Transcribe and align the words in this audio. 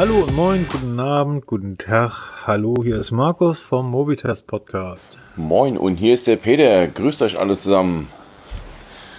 Hallo 0.00 0.20
und 0.20 0.34
moin, 0.34 0.66
guten 0.72 0.98
Abend, 0.98 1.44
guten 1.44 1.76
Tag. 1.76 2.46
Hallo, 2.46 2.74
hier 2.82 2.96
ist 2.96 3.10
Markus 3.10 3.58
vom 3.58 3.90
Mobitest 3.90 4.46
Podcast. 4.46 5.18
Moin 5.36 5.76
und 5.76 5.96
hier 5.96 6.14
ist 6.14 6.26
der 6.26 6.36
Peter. 6.36 6.86
Grüßt 6.86 7.20
euch 7.20 7.38
alle 7.38 7.54
zusammen. 7.54 8.08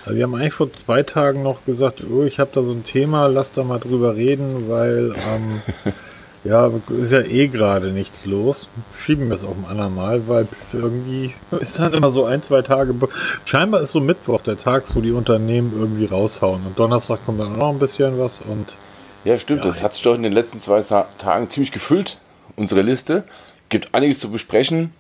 Wir 0.08 0.24
haben 0.24 0.34
eigentlich 0.34 0.56
vor 0.56 0.74
zwei 0.74 1.04
Tagen 1.04 1.44
noch 1.44 1.66
gesagt, 1.66 2.04
oh, 2.12 2.24
ich 2.24 2.40
habe 2.40 2.50
da 2.52 2.64
so 2.64 2.72
ein 2.72 2.84
Thema, 2.84 3.28
lass 3.28 3.52
da 3.52 3.64
mal 3.64 3.78
drüber 3.78 4.16
reden, 4.16 4.70
weil 4.70 5.14
ähm, 5.32 5.94
ja, 6.44 6.72
ist 7.00 7.12
ja 7.12 7.22
eh 7.22 7.48
gerade 7.48 7.92
nichts 7.92 8.26
los. 8.26 8.68
Schieben 8.98 9.28
wir 9.28 9.36
es 9.36 9.44
auch 9.44 9.56
ein 9.56 9.68
andermal, 9.70 10.28
weil 10.28 10.48
irgendwie 10.74 11.36
ist 11.60 11.80
halt 11.80 11.94
immer 11.94 12.10
so 12.10 12.26
ein, 12.26 12.42
zwei 12.42 12.64
Tage. 12.64 12.96
Scheinbar 13.46 13.82
ist 13.82 13.92
so 13.92 14.00
Mittwoch 14.00 14.42
der 14.42 14.58
Tag, 14.58 14.86
wo 14.96 15.02
die 15.02 15.12
Unternehmen 15.12 15.74
irgendwie 15.78 16.06
raushauen. 16.06 16.66
Und 16.66 16.80
Donnerstag 16.80 17.24
kommt 17.24 17.40
dann 17.40 17.54
auch 17.54 17.58
noch 17.58 17.70
ein 17.70 17.78
bisschen 17.78 18.18
was 18.18 18.42
und. 18.42 18.76
Ja, 19.24 19.38
stimmt. 19.38 19.64
Ja, 19.64 19.70
das 19.70 19.84
hat 19.84 19.94
sich 19.94 20.04
doch 20.04 20.16
in 20.16 20.24
den 20.24 20.34
letzten 20.34 20.60
zwei 20.60 20.82
Tagen 20.82 21.50
ziemlich 21.50 21.72
gefüllt, 21.72 22.18
unsere 22.56 22.82
Liste. 22.82 23.24
Gibt 23.70 23.94
einiges 23.94 24.20
zu 24.20 24.32
besprechen. 24.32 24.94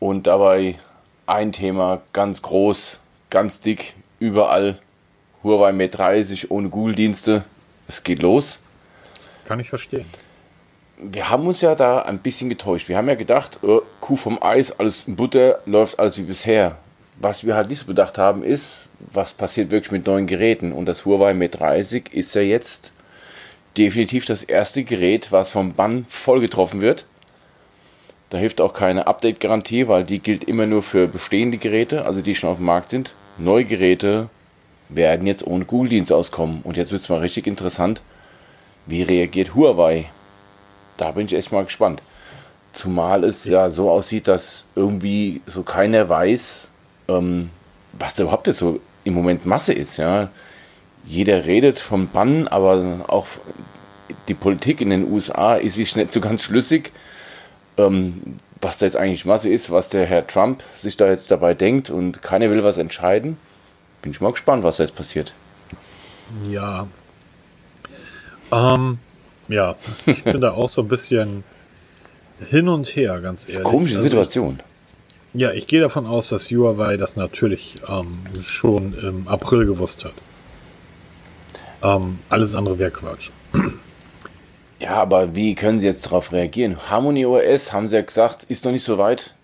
Und 0.00 0.26
dabei 0.26 0.78
ein 1.26 1.52
Thema 1.52 2.02
ganz 2.12 2.42
groß, 2.42 2.98
ganz 3.30 3.60
dick, 3.60 3.94
überall. 4.18 4.78
Huawei 5.42 5.72
Mate 5.72 5.96
30 5.96 6.50
ohne 6.50 6.68
Google-Dienste. 6.68 7.44
Es 7.86 8.02
geht 8.02 8.20
los. 8.20 8.58
Kann 9.46 9.60
ich 9.60 9.68
verstehen 9.68 10.06
wir 10.96 11.28
haben 11.28 11.46
uns 11.46 11.60
ja 11.60 11.74
da 11.74 12.02
ein 12.02 12.18
bisschen 12.18 12.48
getäuscht. 12.48 12.88
Wir 12.88 12.96
haben 12.96 13.08
ja 13.08 13.14
gedacht, 13.14 13.58
oh, 13.62 13.82
Kuh 14.00 14.16
vom 14.16 14.42
Eis, 14.42 14.78
alles 14.78 15.06
in 15.06 15.16
Butter, 15.16 15.60
läuft 15.66 15.98
alles 15.98 16.18
wie 16.18 16.22
bisher. 16.22 16.76
Was 17.20 17.44
wir 17.44 17.54
halt 17.54 17.68
nicht 17.68 17.80
so 17.80 17.86
bedacht 17.86 18.18
haben, 18.18 18.42
ist, 18.42 18.88
was 18.98 19.34
passiert 19.34 19.70
wirklich 19.70 19.92
mit 19.92 20.06
neuen 20.06 20.26
Geräten. 20.26 20.72
Und 20.72 20.86
das 20.86 21.04
Huawei 21.04 21.34
Mate 21.34 21.58
30 21.58 22.12
ist 22.12 22.34
ja 22.34 22.42
jetzt 22.42 22.92
definitiv 23.76 24.26
das 24.26 24.42
erste 24.42 24.84
Gerät, 24.84 25.32
was 25.32 25.50
vom 25.50 25.74
Bann 25.74 26.06
voll 26.08 26.40
getroffen 26.40 26.80
wird. 26.80 27.06
Da 28.30 28.38
hilft 28.38 28.60
auch 28.60 28.72
keine 28.72 29.06
Update-Garantie, 29.06 29.88
weil 29.88 30.04
die 30.04 30.18
gilt 30.18 30.44
immer 30.44 30.66
nur 30.66 30.82
für 30.82 31.06
bestehende 31.06 31.58
Geräte, 31.58 32.04
also 32.04 32.20
die 32.20 32.34
schon 32.34 32.50
auf 32.50 32.56
dem 32.56 32.66
Markt 32.66 32.90
sind. 32.90 33.14
Neue 33.38 33.64
Geräte 33.64 34.28
werden 34.88 35.26
jetzt 35.26 35.46
ohne 35.46 35.64
Google-Dienst 35.64 36.12
auskommen. 36.12 36.60
Und 36.64 36.76
jetzt 36.76 36.92
wird 36.92 37.02
es 37.02 37.08
mal 37.08 37.20
richtig 37.20 37.46
interessant, 37.46 38.02
wie 38.86 39.02
reagiert 39.02 39.54
Huawei 39.54 40.08
da 40.96 41.10
bin 41.10 41.26
ich 41.26 41.34
echt 41.34 41.52
mal 41.52 41.64
gespannt. 41.64 42.02
Zumal 42.72 43.24
es 43.24 43.44
ja 43.44 43.70
so 43.70 43.90
aussieht, 43.90 44.28
dass 44.28 44.64
irgendwie 44.74 45.40
so 45.46 45.62
keiner 45.62 46.08
weiß, 46.08 46.68
ähm, 47.08 47.50
was 47.92 48.14
da 48.14 48.24
überhaupt 48.24 48.46
jetzt 48.46 48.58
so 48.58 48.80
im 49.04 49.14
Moment 49.14 49.46
Masse 49.46 49.72
ist. 49.72 49.96
Ja? 49.96 50.30
Jeder 51.06 51.44
redet 51.44 51.78
vom 51.78 52.08
Bann, 52.08 52.48
aber 52.48 53.04
auch 53.08 53.26
die 54.28 54.34
Politik 54.34 54.80
in 54.80 54.90
den 54.90 55.10
USA 55.10 55.56
ist 55.56 55.74
sich 55.74 55.96
nicht 55.96 56.12
so 56.12 56.20
ganz 56.20 56.42
schlüssig, 56.42 56.92
ähm, 57.76 58.20
was 58.60 58.78
da 58.78 58.86
jetzt 58.86 58.96
eigentlich 58.96 59.26
Masse 59.26 59.50
ist, 59.50 59.70
was 59.70 59.88
der 59.90 60.06
Herr 60.06 60.26
Trump 60.26 60.62
sich 60.74 60.96
da 60.96 61.08
jetzt 61.08 61.30
dabei 61.30 61.54
denkt 61.54 61.90
und 61.90 62.22
keiner 62.22 62.50
will 62.50 62.64
was 62.64 62.78
entscheiden. 62.78 63.36
Bin 64.02 64.12
ich 64.12 64.20
mal 64.20 64.32
gespannt, 64.32 64.62
was 64.64 64.78
da 64.78 64.84
jetzt 64.84 64.96
passiert. 64.96 65.34
Ja. 66.48 66.86
Ähm, 68.50 68.98
ja, 69.48 69.76
ich 70.06 70.24
bin 70.24 70.40
da 70.40 70.52
auch 70.52 70.68
so 70.68 70.82
ein 70.82 70.88
bisschen 70.88 71.44
hin 72.48 72.68
und 72.68 72.96
her, 72.96 73.20
ganz 73.20 73.42
ehrlich. 73.42 73.46
Das 73.46 73.48
ist 73.48 73.56
eine 73.56 73.64
komische 73.64 73.96
also 73.96 74.08
Situation. 74.08 74.60
Ja, 75.34 75.50
ich 75.52 75.66
gehe 75.66 75.80
davon 75.80 76.06
aus, 76.06 76.28
dass 76.28 76.50
Huawei 76.50 76.96
das 76.96 77.16
natürlich 77.16 77.80
ähm, 77.88 78.20
schon 78.46 78.94
im 78.98 79.28
April 79.28 79.66
gewusst 79.66 80.04
hat. 80.04 80.14
Ähm, 81.84 82.18
alles 82.30 82.54
andere 82.54 82.78
wäre 82.78 82.90
Quatsch. 82.90 83.30
Ja, 84.80 84.96
aber 84.96 85.34
wie 85.36 85.54
können 85.54 85.80
sie 85.80 85.86
jetzt 85.86 86.06
darauf 86.06 86.32
reagieren? 86.32 86.90
Harmony 86.90 87.24
OS, 87.24 87.72
haben 87.72 87.88
sie 87.88 87.96
ja 87.96 88.02
gesagt, 88.02 88.44
ist 88.48 88.64
noch 88.64 88.72
nicht 88.72 88.84
so 88.84 88.98
weit. 88.98 89.34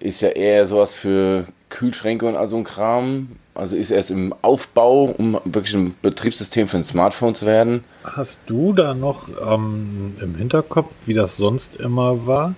Ist 0.00 0.20
ja 0.20 0.28
eher 0.28 0.66
sowas 0.66 0.94
für 0.94 1.46
Kühlschränke 1.68 2.26
und 2.26 2.36
all 2.36 2.48
so 2.48 2.56
ein 2.56 2.64
Kram. 2.64 3.28
Also 3.54 3.76
ist 3.76 3.90
erst 3.90 4.10
im 4.10 4.34
Aufbau, 4.42 5.04
um 5.04 5.40
wirklich 5.44 5.74
ein 5.74 5.94
Betriebssystem 6.02 6.68
für 6.68 6.76
ein 6.76 6.84
Smartphone 6.84 7.34
zu 7.34 7.46
werden. 7.46 7.84
Hast 8.04 8.42
du 8.46 8.72
da 8.72 8.92
noch 8.94 9.28
ähm, 9.50 10.16
im 10.20 10.34
Hinterkopf, 10.34 10.92
wie 11.06 11.14
das 11.14 11.36
sonst 11.36 11.76
immer 11.76 12.26
war? 12.26 12.54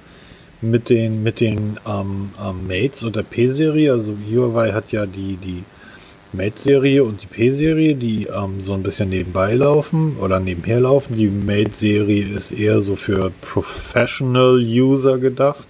Mit 0.61 0.91
den, 0.91 1.23
mit 1.23 1.39
den 1.39 1.79
ähm, 1.87 2.31
ähm, 2.45 2.67
Mates 2.67 3.05
und 3.05 3.15
der 3.15 3.23
P-Serie? 3.23 3.93
Also 3.93 4.17
Huawei 4.29 4.73
hat 4.73 4.91
ja 4.91 5.07
die, 5.07 5.37
die 5.37 5.63
Mate-Serie 6.33 7.05
und 7.05 7.23
die 7.23 7.27
P-Serie, 7.27 7.95
die 7.95 8.27
ähm, 8.27 8.61
so 8.61 8.75
ein 8.75 8.83
bisschen 8.83 9.09
nebenbei 9.09 9.55
laufen 9.55 10.17
oder 10.21 10.41
nebenher 10.41 10.81
laufen. 10.81 11.17
Die 11.17 11.29
Mate-Serie 11.29 12.27
ist 12.27 12.51
eher 12.51 12.83
so 12.83 12.97
für 12.97 13.33
Professional-User 13.41 15.19
gedacht. 15.19 15.67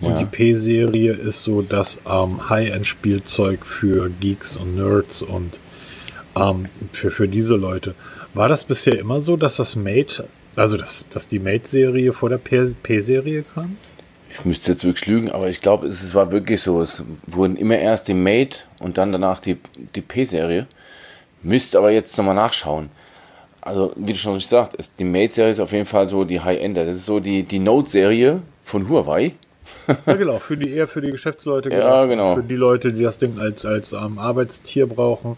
Und 0.00 0.12
ja. 0.12 0.18
die 0.18 0.24
P-Serie 0.24 1.12
ist 1.12 1.44
so 1.44 1.62
das 1.62 1.98
ähm, 2.10 2.48
High-End-Spielzeug 2.48 3.64
für 3.64 4.10
Geeks 4.20 4.56
und 4.56 4.76
Nerds 4.76 5.22
und 5.22 5.60
ähm, 6.36 6.66
für, 6.92 7.10
für 7.10 7.28
diese 7.28 7.54
Leute. 7.54 7.94
War 8.32 8.48
das 8.48 8.64
bisher 8.64 8.98
immer 8.98 9.20
so, 9.20 9.36
dass 9.36 9.56
das 9.56 9.76
Mate, 9.76 10.26
also 10.56 10.76
dass, 10.76 11.06
dass 11.10 11.28
die 11.28 11.38
Mate-Serie 11.38 12.12
vor 12.12 12.30
der 12.30 12.38
P-Serie 12.38 13.44
kam? 13.54 13.76
Ich 14.32 14.44
müsste 14.44 14.72
jetzt 14.72 14.84
wirklich 14.84 15.06
lügen, 15.06 15.30
aber 15.30 15.48
ich 15.48 15.60
glaube, 15.60 15.86
es, 15.86 16.02
es, 16.02 16.14
war 16.14 16.30
wirklich 16.30 16.62
so. 16.62 16.80
Es 16.80 17.04
wurden 17.26 17.56
immer 17.56 17.76
erst 17.76 18.08
die 18.08 18.14
Mate 18.14 18.60
und 18.78 18.96
dann 18.96 19.12
danach 19.12 19.40
die, 19.40 19.56
die 19.94 20.00
P-Serie. 20.00 20.66
Müsst 21.42 21.74
aber 21.74 21.90
jetzt 21.90 22.16
nochmal 22.16 22.34
nachschauen. 22.34 22.90
Also, 23.62 23.92
wie 23.96 24.12
du 24.12 24.18
schon 24.18 24.34
richtig 24.34 24.50
sagst, 24.50 24.92
die 24.98 25.04
Mate-Serie 25.04 25.52
ist 25.52 25.60
auf 25.60 25.72
jeden 25.72 25.84
Fall 25.84 26.08
so 26.08 26.24
die 26.24 26.40
High-Ender. 26.40 26.86
Das 26.86 26.96
ist 26.96 27.06
so 27.06 27.20
die, 27.20 27.42
die 27.42 27.58
Note-Serie 27.58 28.40
von 28.62 28.88
Huawei. 28.88 29.32
Ja, 30.06 30.14
genau, 30.14 30.38
für 30.38 30.56
die, 30.56 30.72
eher 30.72 30.86
für 30.86 31.00
die 31.00 31.10
Geschäftsleute. 31.10 31.70
Ja, 31.70 32.04
genau. 32.04 32.36
Für 32.36 32.42
die 32.42 32.56
Leute, 32.56 32.92
die 32.92 33.02
das 33.02 33.18
Ding 33.18 33.38
als, 33.38 33.64
als 33.64 33.92
ähm, 33.92 34.18
Arbeitstier 34.18 34.86
brauchen. 34.86 35.36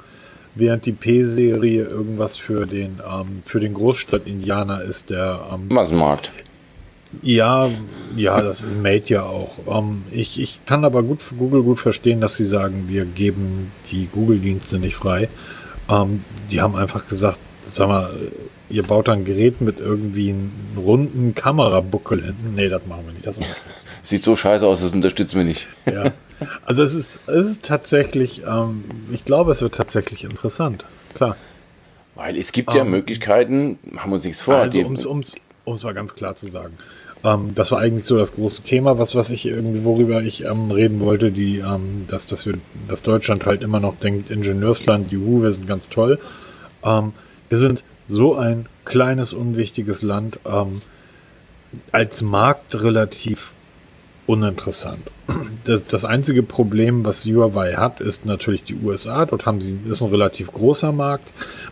Während 0.55 0.85
die 0.85 0.93
P-Serie 0.93 1.85
irgendwas 1.85 2.37
für 2.37 2.67
den, 2.67 3.01
ähm, 3.07 3.43
für 3.47 3.61
den 3.61 3.73
Großstadt-Indianer 3.73 4.83
ist, 4.83 5.11
der 5.11 5.41
ähm, 5.53 5.69
Massenmarkt. 5.69 6.31
Ja, 7.21 7.69
ja, 8.17 8.41
das 8.41 8.63
ist 8.63 8.77
Mate 8.83 9.13
ja 9.13 9.25
auch. 9.25 9.59
Ähm, 9.69 10.05
ich, 10.11 10.41
ich 10.41 10.61
kann 10.67 10.85
aber 10.85 11.03
gut 11.03 11.21
für 11.21 11.35
Google 11.35 11.63
gut 11.63 11.79
verstehen, 11.79 12.21
dass 12.21 12.37
sie 12.37 12.47
sagen, 12.47 12.85
wir 12.89 13.05
geben 13.05 13.71
die 13.91 14.09
Google-Dienste 14.11 14.79
nicht 14.79 14.97
frei. 14.97 15.29
Ähm, 15.91 16.25
die 16.51 16.61
haben 16.61 16.75
einfach 16.75 17.07
gesagt, 17.07 17.39
sag 17.65 17.89
mal, 17.89 18.11
ihr 18.71 18.83
baut 18.83 19.09
ein 19.09 19.25
Gerät 19.25 19.61
mit 19.61 19.79
irgendwie 19.79 20.31
einem 20.31 20.53
runden 20.77 21.35
Kamerabuckel 21.35 22.25
hinten. 22.25 22.55
Nee, 22.55 22.69
das 22.69 22.87
machen 22.87 23.05
wir 23.07 23.13
nicht. 23.13 23.27
Das 23.27 23.39
Sieht 24.03 24.25
so 24.25 24.35
scheiße 24.35 24.67
aus, 24.67 24.81
das 24.81 24.93
unterstützen 24.95 25.37
wir 25.37 25.45
nicht. 25.45 25.69
Ja. 25.87 26.13
Also 26.65 26.83
es 26.83 26.95
ist, 26.95 27.21
es 27.29 27.47
ist 27.47 27.65
tatsächlich, 27.65 28.43
ähm, 28.45 28.85
ich 29.13 29.25
glaube, 29.25 29.53
es 29.53 29.63
wird 29.63 29.77
tatsächlich 29.77 30.25
interessant. 30.25 30.85
Klar. 31.15 31.37
Weil 32.17 32.37
es 32.37 32.51
gibt 32.51 32.75
ja 32.75 32.83
ähm, 32.83 32.91
Möglichkeiten, 32.91 33.79
machen 33.85 34.11
wir 34.11 34.17
uns 34.17 34.25
nichts 34.25 34.41
vor. 34.41 34.57
Also 34.57 34.81
um 34.81 35.21
es 35.21 35.83
mal 35.85 35.95
ganz 35.95 36.15
klar 36.15 36.35
zu 36.35 36.49
sagen. 36.49 36.77
Ähm, 37.25 37.55
das 37.55 37.71
war 37.71 37.81
eigentlich 37.81 38.05
so 38.05 38.17
das 38.17 38.35
große 38.35 38.63
Thema, 38.63 38.99
was, 38.99 39.15
was 39.15 39.31
ich 39.31 39.47
irgendwie, 39.47 39.85
worüber 39.85 40.23
ich 40.23 40.45
ähm, 40.45 40.71
reden 40.71 41.01
wollte, 41.01 41.31
die, 41.31 41.59
ähm, 41.59 42.07
dass, 42.09 42.27
dass 42.27 42.47
wir, 42.47 42.55
dass 42.89 43.03
Deutschland 43.03 43.47
halt 43.47 43.63
immer 43.63 43.81
noch 43.81 43.99
denkt, 43.99 44.31
Ingenieursland, 44.31 45.13
juhu, 45.13 45.43
wir 45.43 45.53
sind 45.53 45.67
ganz 45.67 45.89
toll. 45.89 46.19
Ähm, 46.85 47.13
wir 47.49 47.59
sind 47.59 47.83
so 48.09 48.37
ein 48.37 48.67
kleines, 48.85 49.33
unwichtiges 49.33 50.03
Land 50.03 50.39
ähm, 50.45 50.83
als 51.93 52.23
Markt 52.23 52.83
relativ 52.83 53.53
uninteressant. 54.27 55.11
Das, 55.65 55.87
das 55.87 56.05
einzige 56.05 56.43
Problem, 56.43 57.05
was 57.05 57.25
Huawei 57.25 57.75
hat, 57.75 58.01
ist 58.01 58.27
natürlich 58.27 58.65
die 58.65 58.75
USA. 58.75 59.27
Dort 59.27 59.47
haben 59.47 59.61
sie, 59.61 59.79
ist 59.89 60.03
ein 60.03 60.11
relativ 60.11 60.53
großer 60.53 60.93
Markt. 60.93 61.29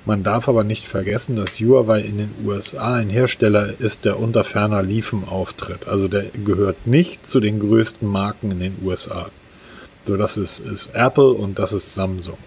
Man 0.06 0.22
darf 0.22 0.48
aber 0.48 0.64
nicht 0.64 0.86
vergessen, 0.86 1.36
dass 1.36 1.60
Huawei 1.60 2.00
in 2.00 2.16
den 2.16 2.30
USA 2.44 2.94
ein 2.94 3.10
Hersteller 3.10 3.74
ist, 3.78 4.04
der 4.04 4.18
unter 4.18 4.44
ferner 4.44 4.82
Liefen 4.82 5.24
auftritt. 5.28 5.86
Also 5.86 6.08
der 6.08 6.24
gehört 6.44 6.86
nicht 6.86 7.26
zu 7.26 7.38
den 7.38 7.60
größten 7.60 8.08
Marken 8.08 8.50
in 8.50 8.60
den 8.60 8.78
USA. 8.82 9.28
So, 10.06 10.16
das 10.16 10.38
ist, 10.38 10.60
ist 10.60 10.94
Apple 10.94 11.30
und 11.30 11.58
das 11.58 11.72
ist 11.72 11.94
Samsung. 11.94 12.38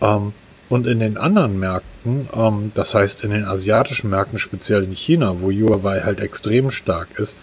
Ähm, 0.00 0.32
und 0.68 0.86
in 0.86 0.98
den 0.98 1.16
anderen 1.16 1.60
Märkten, 1.60 2.28
ähm, 2.34 2.72
das 2.74 2.94
heißt 2.94 3.22
in 3.24 3.30
den 3.30 3.44
asiatischen 3.44 4.10
Märkten, 4.10 4.38
speziell 4.38 4.82
in 4.82 4.92
China, 4.92 5.36
wo 5.40 5.52
Huawei 5.52 6.00
halt 6.00 6.18
extrem 6.18 6.70
stark 6.70 7.18
ist, 7.18 7.36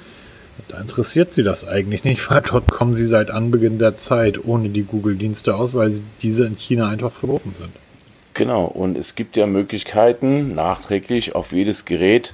da 0.67 0.79
interessiert 0.79 1.33
sie 1.33 1.43
das 1.43 1.65
eigentlich 1.65 2.03
nicht, 2.03 2.29
weil 2.29 2.41
dort 2.41 2.69
kommen 2.69 2.95
sie 2.95 3.07
seit 3.07 3.31
Anbeginn 3.31 3.79
der 3.79 3.95
Zeit 3.95 4.43
ohne 4.43 4.69
die 4.69 4.83
Google-Dienste 4.83 5.55
aus, 5.55 5.73
weil 5.73 6.01
diese 6.21 6.45
in 6.45 6.57
China 6.57 6.89
einfach 6.89 7.13
verboten 7.13 7.53
sind. 7.57 7.71
Genau, 8.39 8.63
und 8.63 8.97
es 8.97 9.15
gibt 9.15 9.35
ja 9.35 9.45
Möglichkeiten, 9.47 10.55
nachträglich 10.55 11.35
auf 11.35 11.51
jedes 11.51 11.83
Gerät 11.83 12.33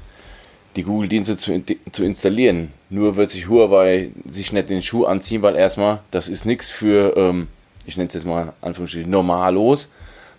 die 0.75 0.84
Google-Dienste 0.84 1.36
zu, 1.36 1.63
zu 1.92 2.04
installieren. 2.04 2.72
Nur 2.92 3.16
wird 3.16 3.31
sich 3.31 3.50
Huawei 3.50 4.12
sich 4.30 4.54
nicht 4.54 4.69
den 4.69 4.84
Schuh 4.84 5.06
anziehen, 5.06 5.42
weil 5.42 5.56
erstmal, 5.56 6.02
das 6.12 6.28
ist 6.28 6.46
nichts 6.46 6.69
für, 6.69 7.18
ähm, 7.18 7.48
ich 7.88 7.98
nenne 7.98 8.06
es 8.07 8.13
jetzt 8.13 8.28
mal 8.28 8.54
Anführungsstrichen, 8.62 9.10
normalos, 9.10 9.90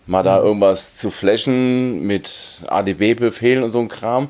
mal 0.06 0.22
da 0.22 0.38
mhm. 0.38 0.46
irgendwas 0.46 0.98
zu 0.98 1.10
flashen 1.10 2.00
mit 2.06 2.62
ADB-Befehlen 2.68 3.64
und 3.64 3.72
so 3.72 3.80
ein 3.80 3.88
Kram. 3.88 4.28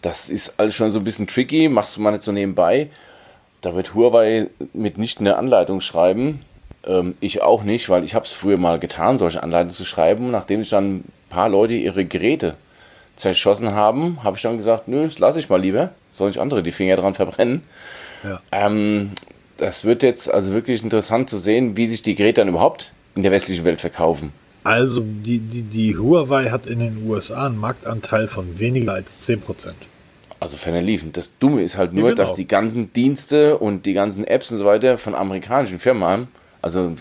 das 0.00 0.28
ist 0.28 0.54
alles 0.58 0.74
schon 0.74 0.90
so 0.90 0.98
ein 0.98 1.04
bisschen 1.04 1.28
tricky, 1.28 1.68
machst 1.68 1.96
du 1.96 2.00
mal 2.00 2.10
nicht 2.10 2.24
so 2.24 2.32
nebenbei. 2.32 2.88
Da 3.60 3.76
wird 3.76 3.94
Huawei 3.94 4.48
mit 4.72 4.98
nicht 4.98 5.20
eine 5.20 5.36
Anleitung 5.36 5.80
schreiben. 5.80 6.40
Ähm, 6.86 7.14
ich 7.20 7.42
auch 7.42 7.62
nicht, 7.62 7.88
weil 7.88 8.04
ich 8.04 8.14
habe 8.14 8.24
es 8.24 8.32
früher 8.32 8.56
mal 8.56 8.78
getan, 8.78 9.18
solche 9.18 9.42
Anleitungen 9.42 9.74
zu 9.74 9.84
schreiben. 9.84 10.30
Nachdem 10.30 10.60
sich 10.60 10.70
dann 10.70 10.96
ein 10.96 11.12
paar 11.30 11.48
Leute 11.48 11.74
ihre 11.74 12.04
Geräte 12.04 12.56
zerschossen 13.16 13.72
haben, 13.72 14.22
habe 14.24 14.36
ich 14.36 14.42
dann 14.42 14.56
gesagt, 14.56 14.88
nö, 14.88 15.04
das 15.04 15.18
lasse 15.18 15.38
ich 15.38 15.48
mal 15.48 15.60
lieber. 15.60 15.90
Soll 16.10 16.30
ich 16.30 16.40
andere 16.40 16.62
die 16.62 16.72
Finger 16.72 16.96
dran 16.96 17.14
verbrennen? 17.14 17.62
Ja. 18.24 18.40
Ähm, 18.50 19.10
das 19.56 19.84
wird 19.84 20.02
jetzt 20.02 20.32
also 20.32 20.52
wirklich 20.52 20.82
interessant 20.82 21.30
zu 21.30 21.38
sehen, 21.38 21.76
wie 21.76 21.86
sich 21.86 22.02
die 22.02 22.14
Geräte 22.14 22.40
dann 22.40 22.48
überhaupt 22.48 22.92
in 23.14 23.22
der 23.22 23.32
westlichen 23.32 23.64
Welt 23.64 23.80
verkaufen. 23.80 24.32
Also 24.64 25.00
die, 25.00 25.38
die, 25.38 25.62
die 25.62 25.96
Huawei 25.96 26.50
hat 26.50 26.66
in 26.66 26.78
den 26.78 27.06
USA 27.06 27.46
einen 27.46 27.58
Marktanteil 27.58 28.28
von 28.28 28.58
weniger 28.58 28.92
als 28.94 29.28
10%. 29.28 29.72
Also 30.38 30.56
ferner 30.56 30.82
liefen. 30.82 31.12
Das 31.12 31.30
Dumme 31.38 31.62
ist 31.62 31.76
halt 31.76 31.92
nur, 31.92 32.10
ja, 32.10 32.14
genau. 32.14 32.26
dass 32.26 32.34
die 32.34 32.46
ganzen 32.46 32.92
Dienste 32.92 33.58
und 33.58 33.86
die 33.86 33.92
ganzen 33.92 34.24
Apps 34.24 34.50
und 34.50 34.58
so 34.58 34.64
weiter 34.64 34.98
von 34.98 35.14
amerikanischen 35.14 35.78
Firmen 35.78 36.04
haben. 36.04 36.28
Also 36.62 36.94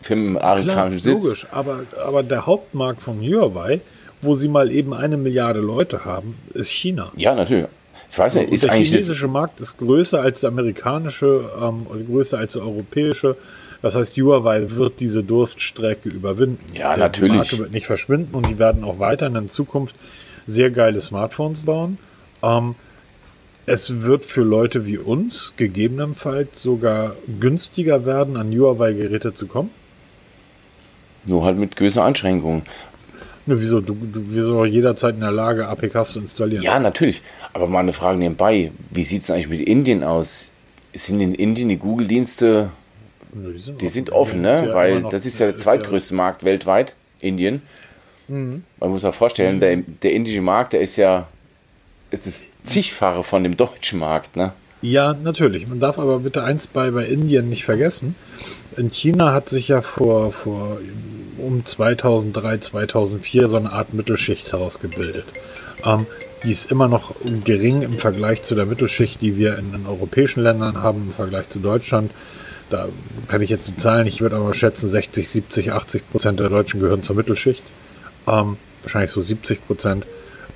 Firmen 0.00 0.34
mit 0.34 0.42
amerikanischem 0.42 0.98
Sitz. 0.98 1.24
Logisch, 1.24 1.46
aber, 1.50 1.80
aber 2.04 2.22
der 2.22 2.46
Hauptmarkt 2.46 3.02
von 3.02 3.20
Huawei, 3.20 3.80
wo 4.20 4.36
sie 4.36 4.48
mal 4.48 4.70
eben 4.70 4.94
eine 4.94 5.16
Milliarde 5.16 5.60
Leute 5.60 6.04
haben, 6.04 6.36
ist 6.54 6.70
China. 6.70 7.10
Ja, 7.16 7.34
natürlich. 7.34 7.66
Ich 8.10 8.18
weiß 8.18 8.34
nicht, 8.34 8.52
ist 8.52 8.64
der 8.64 8.72
eigentlich 8.72 8.90
chinesische 8.90 9.26
Markt 9.26 9.60
ist 9.60 9.78
größer 9.78 10.20
als 10.20 10.42
der 10.42 10.48
amerikanische, 10.48 11.50
ähm, 11.60 11.86
größer 12.06 12.38
als 12.38 12.52
der 12.52 12.62
europäische. 12.62 13.36
Das 13.80 13.94
heißt, 13.94 14.16
Huawei 14.16 14.70
wird 14.70 15.00
diese 15.00 15.24
Durststrecke 15.24 16.08
überwinden. 16.10 16.60
Ja, 16.74 16.96
natürlich. 16.96 17.32
Die 17.32 17.38
Marke 17.38 17.58
wird 17.58 17.72
nicht 17.72 17.86
verschwinden 17.86 18.34
und 18.34 18.46
die 18.48 18.58
werden 18.58 18.84
auch 18.84 18.98
weiterhin 18.98 19.34
in 19.34 19.48
Zukunft 19.48 19.96
sehr 20.46 20.70
geile 20.70 21.00
Smartphones 21.00 21.64
bauen. 21.64 21.98
Ähm, 22.42 22.74
es 23.66 24.02
wird 24.02 24.24
für 24.24 24.42
Leute 24.42 24.86
wie 24.86 24.98
uns 24.98 25.54
gegebenenfalls 25.56 26.62
sogar 26.62 27.16
günstiger 27.40 28.04
werden, 28.04 28.36
an 28.36 28.50
Huawei-Geräte 28.50 29.34
zu 29.34 29.46
kommen. 29.46 29.70
Nur 31.24 31.44
halt 31.44 31.58
mit 31.58 31.76
gewissen 31.76 32.00
Einschränkungen. 32.00 32.62
Ne, 33.46 33.60
wieso? 33.60 33.80
Du, 33.80 33.94
du 33.94 34.22
wieso 34.28 34.64
jederzeit 34.64 35.14
in 35.14 35.20
der 35.20 35.30
Lage, 35.30 35.68
APKs 35.68 36.12
zu 36.12 36.20
installieren? 36.20 36.62
Ja, 36.62 36.78
natürlich. 36.78 37.22
Aber 37.52 37.66
mal 37.66 37.80
eine 37.80 37.92
Frage 37.92 38.18
nebenbei. 38.18 38.72
Wie 38.90 39.04
sieht 39.04 39.22
es 39.22 39.30
eigentlich 39.30 39.48
mit 39.48 39.60
Indien 39.60 40.04
aus? 40.04 40.50
Sind 40.92 41.20
in 41.20 41.34
Indien 41.34 41.68
die 41.68 41.78
Google-Dienste, 41.78 42.70
die 43.32 43.58
sind, 43.58 43.80
die 43.80 43.86
offen, 43.86 43.92
sind 43.92 44.12
offen 44.12 44.42
ne? 44.42 44.66
Ja 44.68 44.74
Weil 44.74 45.00
noch, 45.00 45.10
das 45.10 45.24
ist 45.24 45.38
ja 45.38 45.46
der 45.46 45.56
zweitgrößte 45.56 46.14
ja 46.14 46.18
Markt 46.18 46.44
weltweit, 46.44 46.94
Indien. 47.20 47.62
Mhm. 48.28 48.64
Man 48.78 48.90
muss 48.90 49.02
sich 49.02 49.14
vorstellen, 49.14 49.58
der, 49.58 49.76
der 49.76 50.12
indische 50.12 50.42
Markt, 50.42 50.74
der 50.74 50.80
ist 50.80 50.96
ja 50.96 51.26
ist 52.10 52.26
das 52.26 52.44
zigfache 52.62 53.22
von 53.22 53.42
dem 53.42 53.56
deutschen 53.56 53.98
Markt, 53.98 54.36
ne? 54.36 54.52
Ja, 54.82 55.14
natürlich. 55.14 55.68
Man 55.68 55.78
darf 55.78 55.98
aber 55.98 56.18
bitte 56.18 56.42
eins 56.42 56.66
bei, 56.66 56.90
bei 56.90 57.04
Indien 57.04 57.48
nicht 57.48 57.64
vergessen. 57.64 58.16
In 58.76 58.90
China 58.90 59.32
hat 59.32 59.48
sich 59.48 59.68
ja 59.68 59.80
vor, 59.80 60.32
vor 60.32 60.78
um 61.38 61.64
2003, 61.64 62.58
2004 62.58 63.48
so 63.48 63.56
eine 63.56 63.72
Art 63.72 63.94
Mittelschicht 63.94 64.50
herausgebildet. 64.52 65.24
Ähm, 65.84 66.06
die 66.44 66.50
ist 66.50 66.72
immer 66.72 66.88
noch 66.88 67.14
gering 67.44 67.82
im 67.82 67.98
Vergleich 67.98 68.42
zu 68.42 68.56
der 68.56 68.66
Mittelschicht, 68.66 69.20
die 69.20 69.36
wir 69.36 69.56
in 69.58 69.70
den 69.70 69.86
europäischen 69.86 70.42
Ländern 70.42 70.82
haben, 70.82 71.04
im 71.06 71.12
Vergleich 71.12 71.48
zu 71.48 71.60
Deutschland. 71.60 72.10
Da 72.68 72.88
kann 73.28 73.42
ich 73.42 73.50
jetzt 73.50 73.68
die 73.68 73.76
Zahlen, 73.76 74.08
ich 74.08 74.20
würde 74.20 74.36
aber 74.36 74.52
schätzen, 74.54 74.88
60, 74.88 75.28
70, 75.28 75.72
80 75.72 76.10
Prozent 76.10 76.40
der 76.40 76.48
Deutschen 76.48 76.80
gehören 76.80 77.04
zur 77.04 77.14
Mittelschicht. 77.14 77.62
Ähm, 78.26 78.56
wahrscheinlich 78.82 79.12
so 79.12 79.20
70 79.20 79.64
Prozent. 79.66 80.06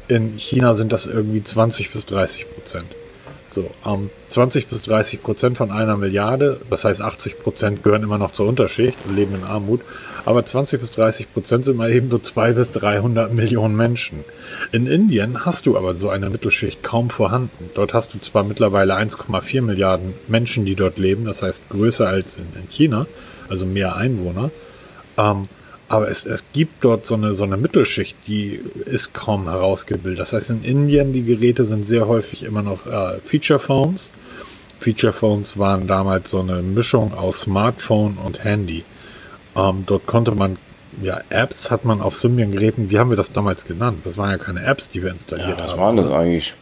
In 0.08 0.38
China 0.38 0.74
sind 0.74 0.92
das 0.92 1.06
irgendwie 1.06 1.42
20 1.42 1.90
bis 1.90 2.06
30 2.06 2.48
Prozent. 2.54 2.86
So, 3.48 3.70
ähm, 3.84 4.10
20 4.28 4.68
bis 4.68 4.82
30 4.82 5.22
Prozent 5.22 5.56
von 5.56 5.70
einer 5.70 5.96
Milliarde, 5.96 6.60
das 6.68 6.84
heißt 6.84 7.00
80 7.00 7.40
Prozent 7.40 7.82
gehören 7.82 8.02
immer 8.02 8.18
noch 8.18 8.32
zur 8.32 8.46
Unterschicht 8.46 8.98
und 9.06 9.16
leben 9.16 9.34
in 9.34 9.44
Armut, 9.44 9.80
aber 10.24 10.44
20 10.44 10.80
bis 10.80 10.90
30 10.90 11.32
Prozent 11.32 11.64
sind 11.64 11.76
mal 11.76 11.90
eben 11.90 12.10
so 12.10 12.18
200 12.18 12.56
bis 12.56 12.70
300 12.72 13.32
Millionen 13.32 13.76
Menschen. 13.76 14.24
In 14.72 14.86
Indien 14.86 15.44
hast 15.46 15.66
du 15.66 15.76
aber 15.76 15.96
so 15.96 16.10
eine 16.10 16.28
Mittelschicht 16.28 16.82
kaum 16.82 17.10
vorhanden. 17.10 17.70
Dort 17.74 17.94
hast 17.94 18.12
du 18.12 18.18
zwar 18.18 18.42
mittlerweile 18.42 18.96
1,4 18.96 19.62
Milliarden 19.62 20.14
Menschen, 20.26 20.64
die 20.64 20.74
dort 20.74 20.98
leben, 20.98 21.24
das 21.24 21.42
heißt 21.42 21.68
größer 21.70 22.08
als 22.08 22.36
in, 22.36 22.46
in 22.60 22.68
China, 22.68 23.06
also 23.48 23.66
mehr 23.66 23.94
Einwohner, 23.96 24.50
ähm, 25.16 25.48
aber 25.88 26.08
es, 26.10 26.26
es 26.26 26.44
gibt 26.52 26.82
dort 26.84 27.06
so 27.06 27.14
eine, 27.14 27.34
so 27.34 27.44
eine 27.44 27.56
Mittelschicht, 27.56 28.16
die 28.26 28.60
ist 28.86 29.14
kaum 29.14 29.48
herausgebildet. 29.48 30.20
Das 30.20 30.32
heißt, 30.32 30.50
in 30.50 30.64
Indien, 30.64 31.12
die 31.12 31.22
Geräte 31.22 31.64
sind 31.64 31.86
sehr 31.86 32.08
häufig 32.08 32.42
immer 32.42 32.62
noch 32.62 32.86
äh, 32.86 33.18
Feature 33.24 33.60
Phones. 33.60 34.10
Feature 34.80 35.12
Phones 35.12 35.58
waren 35.58 35.86
damals 35.86 36.30
so 36.30 36.40
eine 36.40 36.62
Mischung 36.62 37.14
aus 37.14 37.42
Smartphone 37.42 38.18
und 38.24 38.42
Handy. 38.42 38.84
Ähm, 39.54 39.84
dort 39.86 40.06
konnte 40.06 40.32
man, 40.32 40.58
ja, 41.02 41.20
Apps 41.30 41.70
hat 41.70 41.84
man 41.84 42.00
auf 42.00 42.18
Symbian-Geräten, 42.18 42.90
wie 42.90 42.98
haben 42.98 43.10
wir 43.10 43.16
das 43.16 43.32
damals 43.32 43.64
genannt? 43.64 44.00
Das 44.04 44.18
waren 44.18 44.30
ja 44.30 44.38
keine 44.38 44.64
Apps, 44.64 44.90
die 44.90 45.02
wir 45.02 45.10
installiert 45.10 45.50
ja, 45.50 45.64
was 45.64 45.72
haben. 45.72 45.78
Was 45.78 45.78
waren 45.78 45.96
das 45.96 46.10
eigentlich? 46.10 46.54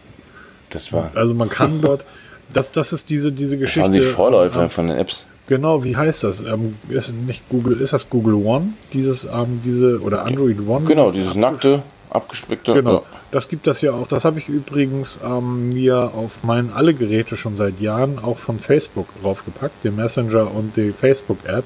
Das 0.71 0.93
war. 0.93 1.11
Also 1.15 1.35
man 1.35 1.49
kann 1.49 1.81
dort, 1.81 2.05
das, 2.53 2.73
das 2.73 2.93
ist 2.93 3.09
diese, 3.09 3.33
diese 3.33 3.57
Geschichte. 3.57 3.89
Das 3.89 3.91
waren 3.91 4.01
die 4.01 4.07
Vorläufer 4.07 4.65
äh, 4.65 4.69
von 4.69 4.89
den 4.89 4.99
Apps. 4.99 5.25
Genau, 5.47 5.85
wie 5.85 5.97
heißt 5.97 6.25
das? 6.25 6.43
Ähm, 6.43 6.77
ist 6.89 7.13
nicht 7.13 7.49
Google, 7.51 7.81
ist 7.81 7.93
das 7.93 8.09
Google 8.09 8.35
One? 8.35 8.73
Dieses, 8.93 9.25
ähm, 9.25 9.61
diese, 9.63 10.01
oder 10.01 10.25
Android 10.25 10.59
One? 10.67 10.87
Genau, 10.87 11.11
dieses 11.11 11.35
nackte, 11.35 11.83
abgespeckte. 12.09 12.73
Genau. 12.73 12.95
Ja. 12.95 13.03
Das 13.31 13.49
gibt 13.49 13.67
das 13.67 13.83
ja 13.83 13.93
auch. 13.93 14.09
Das 14.09 14.25
habe 14.25 14.39
ich 14.39 14.49
übrigens 14.49 15.21
ähm, 15.23 15.71
mir 15.71 16.13
auf 16.15 16.45
meinen 16.45 16.73
alle 16.73 16.95
Geräte 16.95 17.37
schon 17.37 17.57
seit 17.57 17.81
Jahren 17.81 18.19
auch 18.19 18.39
von 18.39 18.59
Facebook 18.59 19.09
draufgepackt, 19.21 19.85
den 19.85 19.97
Messenger 19.97 20.51
und 20.55 20.77
die 20.77 20.93
Facebook-App. 20.93 21.65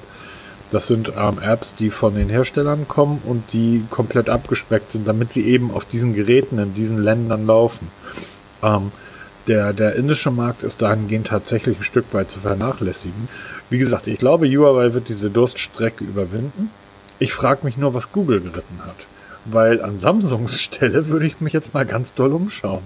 Das 0.71 0.87
sind 0.87 1.13
ähm, 1.17 1.39
Apps, 1.41 1.75
die 1.75 1.89
von 1.89 2.15
den 2.15 2.29
Herstellern 2.29 2.87
kommen 2.87 3.21
und 3.25 3.53
die 3.53 3.83
komplett 3.89 4.29
abgespeckt 4.29 4.91
sind, 4.91 5.07
damit 5.07 5.31
sie 5.31 5.47
eben 5.47 5.71
auf 5.71 5.85
diesen 5.85 6.13
Geräten 6.13 6.59
in 6.59 6.73
diesen 6.73 6.97
Ländern 7.01 7.45
laufen. 7.47 7.87
Ähm, 8.61 8.91
der, 9.47 9.73
der 9.73 9.95
indische 9.95 10.29
Markt 10.31 10.63
ist 10.63 10.81
dahingehend 10.81 11.27
tatsächlich 11.27 11.79
ein 11.79 11.83
Stück 11.83 12.05
weit 12.13 12.29
zu 12.29 12.39
vernachlässigen. 12.39 13.29
Wie 13.69 13.77
gesagt, 13.77 14.07
ich 14.07 14.17
glaube, 14.17 14.47
Huawei 14.47 14.93
wird 14.93 15.09
diese 15.09 15.29
Durststrecke 15.29 16.03
überwinden. 16.03 16.71
Ich 17.19 17.33
frage 17.33 17.65
mich 17.65 17.77
nur, 17.77 17.93
was 17.93 18.11
Google 18.11 18.41
geritten 18.41 18.79
hat. 18.85 19.07
Weil 19.45 19.81
an 19.81 19.99
Samsungs 19.99 20.61
Stelle 20.61 21.07
würde 21.07 21.27
ich 21.27 21.39
mich 21.41 21.53
jetzt 21.53 21.73
mal 21.73 21.85
ganz 21.85 22.13
doll 22.13 22.33
umschauen. 22.33 22.81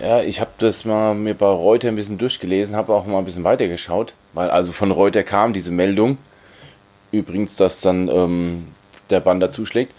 Ja, 0.00 0.22
ich 0.22 0.40
habe 0.40 0.50
das 0.58 0.84
mal 0.84 1.14
mir 1.14 1.34
bei 1.34 1.46
Reuter 1.46 1.88
ein 1.88 1.96
bisschen 1.96 2.18
durchgelesen, 2.18 2.76
habe 2.76 2.94
auch 2.94 3.06
mal 3.06 3.18
ein 3.18 3.24
bisschen 3.24 3.42
weitergeschaut, 3.42 4.14
weil 4.32 4.48
also 4.50 4.70
von 4.70 4.92
Reuter 4.92 5.24
kam 5.24 5.52
diese 5.52 5.72
Meldung. 5.72 6.18
Übrigens, 7.10 7.56
dass 7.56 7.80
dann 7.80 8.08
ähm, 8.08 8.68
der 9.10 9.20
Bann 9.20 9.40
dazuschlägt. 9.40 9.94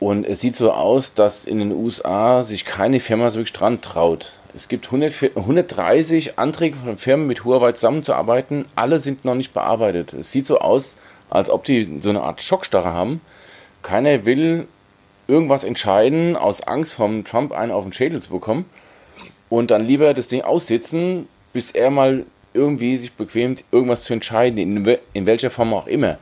Und 0.00 0.26
es 0.26 0.40
sieht 0.40 0.56
so 0.56 0.72
aus, 0.72 1.14
dass 1.14 1.44
in 1.44 1.58
den 1.58 1.72
USA 1.72 2.42
sich 2.42 2.64
keine 2.64 2.98
Firma 2.98 3.30
so 3.30 3.36
wirklich 3.36 3.52
dran 3.52 3.82
traut. 3.82 4.32
Es 4.54 4.68
gibt 4.68 4.86
100, 4.86 5.36
130 5.36 6.38
Anträge 6.38 6.76
von 6.76 6.96
Firmen 6.96 7.26
mit 7.26 7.44
Huawei 7.44 7.72
zusammenzuarbeiten. 7.72 8.64
Alle 8.74 8.98
sind 8.98 9.24
noch 9.24 9.34
nicht 9.34 9.52
bearbeitet. 9.52 10.12
Es 10.12 10.32
sieht 10.32 10.46
so 10.46 10.58
aus, 10.58 10.96
als 11.28 11.50
ob 11.50 11.64
die 11.64 12.00
so 12.00 12.10
eine 12.10 12.22
Art 12.22 12.42
Schockstarre 12.42 12.92
haben. 12.92 13.20
Keiner 13.82 14.24
will 14.24 14.66
irgendwas 15.28 15.62
entscheiden, 15.64 16.36
aus 16.36 16.62
Angst 16.62 16.94
vom 16.94 17.24
Trump 17.24 17.52
einen 17.52 17.72
auf 17.72 17.84
den 17.84 17.92
Schädel 17.92 18.20
zu 18.20 18.30
bekommen. 18.30 18.64
Und 19.48 19.70
dann 19.70 19.86
lieber 19.86 20.14
das 20.14 20.28
Ding 20.28 20.42
aussitzen, 20.42 21.28
bis 21.52 21.70
er 21.70 21.90
mal 21.90 22.26
irgendwie 22.52 22.96
sich 22.96 23.12
bequemt, 23.12 23.64
irgendwas 23.70 24.02
zu 24.02 24.12
entscheiden, 24.12 24.58
in, 24.58 24.98
in 25.12 25.26
welcher 25.26 25.50
Form 25.50 25.72
auch 25.72 25.86
immer. 25.86 26.18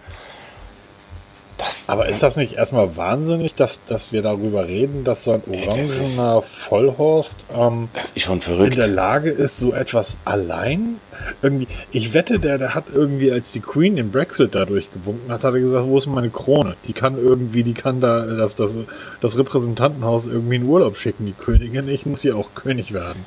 Das 1.59 1.89
Aber 1.89 2.07
ist 2.07 2.23
das 2.23 2.37
nicht 2.37 2.55
erstmal 2.55 2.97
wahnsinnig, 2.97 3.55
dass, 3.55 3.81
dass 3.87 4.13
wir 4.13 4.23
darüber 4.23 4.67
reden, 4.67 5.03
dass 5.03 5.25
so 5.25 5.33
ein 5.33 5.43
orangener 5.47 6.43
Vollhorst 6.43 7.39
ähm, 7.55 7.89
das 7.95 8.13
ist 8.13 8.23
schon 8.23 8.41
verrückt. 8.41 8.75
in 8.75 8.79
der 8.79 8.89
Lage 8.89 9.31
ist, 9.31 9.59
so 9.59 9.73
etwas 9.73 10.17
allein 10.25 11.01
irgendwie. 11.43 11.67
Ich 11.91 12.15
wette, 12.15 12.39
der, 12.39 12.59
der 12.59 12.75
hat 12.77 12.85
irgendwie, 12.95 13.33
als 13.33 13.51
die 13.51 13.61
Queen 13.61 13.97
den 13.97 14.13
Brexit 14.13 14.55
da 14.55 14.65
durchgewunken 14.65 15.31
hat, 15.33 15.43
hat 15.43 15.53
er 15.55 15.61
gesagt, 15.61 15.87
wo 15.87 15.99
ist 15.99 16.07
meine 16.07 16.31
Krone? 16.31 16.77
Die 16.87 16.93
kann 16.93 17.19
irgendwie, 17.19 17.65
die 17.65 17.75
kann 17.75 18.01
da 18.01 18.25
das, 18.25 18.55
das, 18.55 18.77
das 19.21 19.37
Repräsentantenhaus 19.37 20.27
irgendwie 20.27 20.57
in 20.57 20.65
Urlaub 20.65 20.97
schicken, 20.97 21.27
die 21.27 21.33
Königin. 21.33 21.89
Ich 21.89 22.07
muss 22.07 22.23
ja 22.23 22.35
auch 22.35 22.55
König 22.55 22.93
werden. 22.95 23.25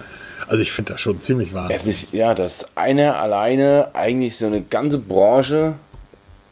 Also 0.47 0.63
ich 0.63 0.71
finde 0.71 0.93
das 0.93 1.01
schon 1.01 1.21
ziemlich 1.21 1.53
wahnsinnig. 1.53 1.81
Es 1.81 1.87
ist, 1.87 2.13
ja, 2.13 2.33
dass 2.33 2.65
einer 2.75 3.17
alleine 3.17 3.89
eigentlich 3.93 4.37
so 4.37 4.47
eine 4.47 4.61
ganze 4.61 4.97
Branche 4.97 5.75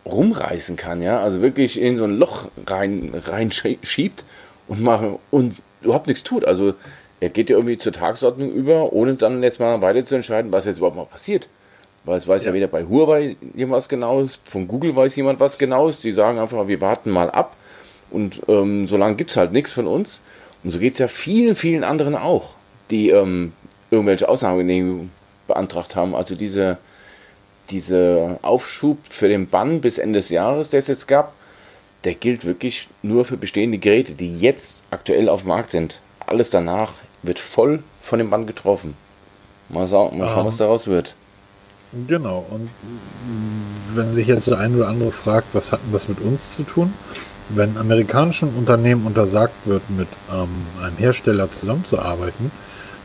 rumreißen 0.06 0.76
kann, 0.76 1.02
ja, 1.02 1.20
also 1.20 1.42
wirklich 1.42 1.80
in 1.80 1.98
so 1.98 2.04
ein 2.04 2.18
Loch 2.18 2.48
rein, 2.66 3.14
rein 3.14 3.52
schiebt 3.52 4.24
und 4.68 4.82
machen 4.82 5.20
und 5.32 5.58
überhaupt 5.82 6.08
nichts 6.08 6.24
tut. 6.24 6.46
Also 6.46 6.74
er 7.20 7.30
geht 7.30 7.50
ja 7.50 7.58
irgendwie 7.58 7.78
zur 7.78 7.94
Tagesordnung 7.94 8.52
über, 8.52 8.94
ohne 8.94 9.14
dann 9.16 9.44
jetzt 9.44 9.60
mal 9.60 9.82
weiter 9.82 10.06
zu 10.06 10.16
entscheiden, 10.16 10.52
was 10.52 10.66
jetzt 10.66 10.78
überhaupt 10.78 10.98
mal 10.98 11.06
passiert. 11.06 11.50
Weil 12.06 12.18
es 12.18 12.28
weiß 12.28 12.44
ja, 12.44 12.52
ja 12.52 12.54
weder 12.56 12.68
bei 12.68 12.86
Huawei 12.86 13.36
jemand 13.56 13.78
was 13.78 13.90
Genaues, 13.90 14.40
von 14.46 14.68
Google 14.68 14.96
weiß 14.96 15.16
jemand 15.18 15.40
was 15.40 15.58
Genaues. 15.58 16.00
Die 16.00 16.14
sagen 16.14 16.40
einfach, 16.40 16.68
wir 16.68 16.82
warten 16.82 17.12
mal 17.12 17.30
ab 17.30 17.56
und 18.10 18.42
ähm, 18.48 18.88
solange 18.88 19.16
gibt 19.16 19.32
es 19.32 19.38
halt 19.38 19.52
nichts 19.52 19.72
von 19.72 19.86
uns. 19.86 20.22
Und 20.64 20.72
so 20.72 20.80
geht 20.80 20.94
es 20.94 21.00
ja 21.00 21.08
vielen, 21.08 21.56
vielen 21.56 21.84
anderen 21.84 22.16
auch. 22.16 22.56
die 22.92 23.10
ähm, 23.10 23.54
irgendwelche 23.92 24.28
Ausnahmegenehmigungen 24.30 25.12
beantragt 25.48 25.96
haben. 25.96 26.16
Also 26.16 26.36
diese, 26.36 26.78
diese 27.70 28.40
Aufschub 28.42 28.98
für 29.10 29.28
den 29.28 29.48
Bann 29.48 29.82
bis 29.82 29.98
Ende 29.98 30.20
des 30.20 30.30
Jahres, 30.30 30.70
der 30.70 30.80
es 30.80 30.88
jetzt 30.88 31.08
gab, 31.08 31.34
der 32.04 32.16
gilt 32.16 32.46
wirklich 32.46 32.88
nur 33.02 33.26
für 33.26 33.38
bestehende 33.38 33.78
Geräte, 33.78 34.14
die 34.14 34.38
jetzt 34.38 34.84
aktuell 34.90 35.30
auf 35.30 35.42
dem 35.42 35.50
Markt 35.50 35.72
sind. 35.72 36.02
Alles 36.26 36.50
danach 36.50 36.94
wird 37.24 37.40
voll 37.40 37.84
von 38.02 38.20
dem 38.20 38.30
Bann 38.30 38.48
getroffen. 38.48 38.96
Mal, 39.68 39.88
sagen, 39.88 40.18
mal 40.18 40.30
schauen, 40.30 40.42
um, 40.42 40.48
was 40.48 40.58
daraus 40.58 40.88
wird. 40.88 41.16
Genau, 42.08 42.46
und 42.50 42.70
wenn 43.96 44.14
sich 44.14 44.28
jetzt 44.28 44.48
der 44.48 44.60
eine 44.60 44.78
oder 44.78 44.88
andere 44.88 45.12
fragt, 45.12 45.48
was 45.54 45.72
hat 45.72 45.82
denn 45.84 45.92
das 45.92 46.08
mit 46.08 46.20
uns 46.22 46.56
zu 46.56 46.64
tun? 46.64 46.94
Wenn 47.50 47.78
amerikanischen 47.78 48.56
Unternehmen 48.56 49.08
untersagt 49.08 49.56
wird, 49.66 49.90
mit 49.90 50.08
ähm, 50.32 50.50
einem 50.82 50.98
Hersteller 50.98 51.52
zusammenzuarbeiten, 51.52 52.52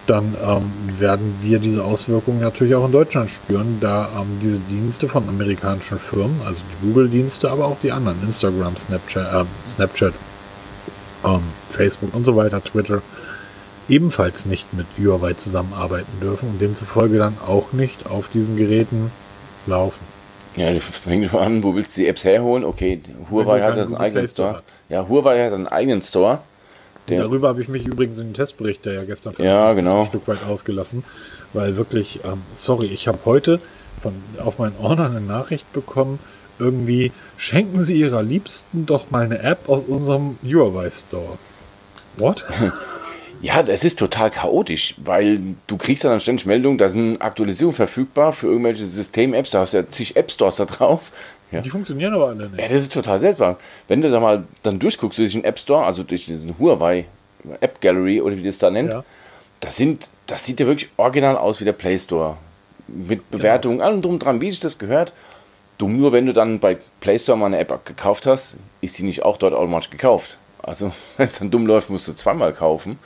dann 0.07 0.37
ähm, 0.45 0.71
werden 0.99 1.37
wir 1.41 1.59
diese 1.59 1.85
Auswirkungen 1.85 2.41
natürlich 2.41 2.75
auch 2.75 2.87
in 2.87 2.93
Deutschland 2.93 3.31
spüren, 3.31 3.79
da 3.81 4.09
ähm, 4.19 4.39
diese 4.41 4.59
Dienste 4.59 5.09
von 5.09 5.29
amerikanischen 5.29 5.99
Firmen, 5.99 6.41
also 6.45 6.63
die 6.71 6.87
Google-Dienste, 6.87 7.51
aber 7.51 7.67
auch 7.67 7.79
die 7.83 7.93
anderen, 7.93 8.23
Instagram, 8.23 8.77
Snapchat, 8.77 9.33
äh, 9.33 9.45
Snapchat 9.67 10.15
ähm, 11.25 11.43
Facebook 11.71 12.15
und 12.15 12.25
so 12.25 12.37
weiter, 12.37 12.63
Twitter, 12.63 13.03
ebenfalls 13.89 14.47
nicht 14.47 14.73
mit 14.75 14.87
Huawei 14.99 15.35
zusammenarbeiten 15.35 16.21
dürfen 16.21 16.51
und 16.51 16.61
demzufolge 16.61 17.19
dann 17.19 17.37
auch 17.47 17.73
nicht 17.73 18.07
auf 18.07 18.29
diesen 18.29 18.57
Geräten 18.57 19.11
laufen. 19.67 20.05
Ja, 20.57 20.73
fängt 20.79 21.31
schon 21.31 21.41
an, 21.41 21.63
wo 21.63 21.75
willst 21.75 21.97
du 21.97 22.03
die 22.03 22.09
Apps 22.09 22.25
herholen? 22.25 22.65
Okay, 22.65 23.01
Huawei 23.31 23.61
hat 23.61 23.77
einen 23.77 23.97
eigenen 23.97 24.29
Store. 24.29 24.63
Ja, 24.89 25.09
Huawei 25.09 25.45
hat 25.45 25.53
einen 25.53 25.67
eigenen 25.67 26.01
Store. 26.03 26.43
Darüber 27.07 27.49
habe 27.49 27.63
ich 27.63 27.69
mich 27.69 27.87
übrigens 27.87 28.19
in 28.19 28.29
den 28.29 28.35
Testbericht, 28.35 28.85
der 28.85 28.95
ja 28.95 29.05
gestern 29.05 29.35
ja, 29.39 29.73
genau. 29.75 30.01
ein 30.01 30.07
Stück 30.07 30.27
weit 30.27 30.45
ausgelassen, 30.49 31.05
weil 31.53 31.77
wirklich, 31.77 32.21
ähm, 32.25 32.43
sorry, 32.55 32.87
ich 32.87 33.09
habe 33.09 33.19
heute 33.25 33.61
von, 34.03 34.15
auf 34.39 34.59
meinen 34.59 34.77
Ordner 34.81 35.07
eine 35.07 35.21
Nachricht 35.21 35.71
bekommen, 35.73 36.19
irgendwie 36.59 37.13
schenken 37.37 37.83
Sie 37.83 37.95
Ihrer 37.95 38.23
Liebsten 38.23 38.87
doch 38.87 39.11
mal 39.11 39.25
eine 39.25 39.41
App 39.41 39.69
aus 39.69 39.83
unserem 39.87 40.39
Huawei 40.43 40.91
Store. 40.91 41.39
What? 42.17 42.45
Ja, 43.41 43.63
das 43.63 43.85
ist 43.85 43.99
total 43.99 44.31
chaotisch, 44.31 44.95
weil 45.05 45.39
du 45.67 45.77
kriegst 45.77 46.03
dann 46.03 46.19
ständig 46.19 46.47
Meldungen, 46.47 46.79
da 46.79 46.89
sind 46.89 47.21
Aktualisierungen 47.21 47.77
verfügbar 47.77 48.33
für 48.33 48.47
irgendwelche 48.47 48.87
System-Apps, 48.87 49.51
da 49.51 49.61
hast 49.61 49.75
du 49.75 49.79
ja 49.79 49.87
zig 49.87 50.17
App-Stores 50.17 50.57
da 50.57 50.65
drauf. 50.65 51.13
Ja. 51.55 51.61
Die 51.61 51.71
funktionieren 51.71 52.15
aber 52.15 52.29
alle 52.29 52.49
nicht. 52.49 52.61
Ja, 52.61 52.69
das 52.69 52.83
ist 52.83 52.93
total 52.93 53.21
seltsam. 53.21 53.57
Wenn 53.89 54.03
du 54.03 54.11
da 54.11 54.21
mal 54.21 54.45
dann 54.63 54.79
durchguckst 54.79 55.19
durch 55.19 55.33
den 55.33 55.45
App 55.45 55.59
Store, 55.59 55.85
also 55.85 56.03
durch 56.03 56.27
diesen 56.27 56.59
Huawei 56.59 57.07
App 57.61 57.81
Gallery 57.81 58.21
oder 58.21 58.37
wie 58.37 58.43
das 58.43 58.59
da 58.59 58.71
nennt, 58.71 58.93
ja. 58.93 59.05
das, 59.61 59.77
sind, 59.77 60.09
das 60.27 60.45
sieht 60.45 60.61
ja 60.61 60.67
wirklich 60.67 60.91
original 60.97 61.37
aus 61.37 61.61
wie 61.61 61.65
der 61.65 61.73
Play 61.73 61.99
Store. 61.99 62.37
Mit 62.89 63.31
Bewertungen, 63.31 63.79
genau. 63.79 63.89
allem 63.89 64.03
drum 64.03 64.19
dran, 64.19 64.41
wie 64.41 64.51
sich 64.51 64.61
das 64.61 64.79
gehört. 64.79 65.13
Dumm 65.79 65.97
nur, 65.97 66.13
wenn 66.13 66.27
du 66.27 66.33
dann 66.33 66.61
bei 66.61 66.79
Play 67.01 67.19
Store 67.19 67.39
mal 67.39 67.47
eine 67.47 67.59
App 67.59 67.85
gekauft 67.87 68.27
hast, 68.27 68.57
ist 68.81 68.99
die 68.99 69.05
nicht 69.05 69.23
auch 69.23 69.37
dort 69.37 69.55
automatisch 69.55 69.91
gekauft. 69.91 70.39
Also, 70.63 70.93
wenn 71.17 71.29
es 71.29 71.39
dann 71.39 71.51
dumm 71.51 71.67
läuft, 71.67 71.89
musst 71.91 72.09
du 72.09 72.15
zweimal 72.15 72.53
kaufen. 72.53 72.99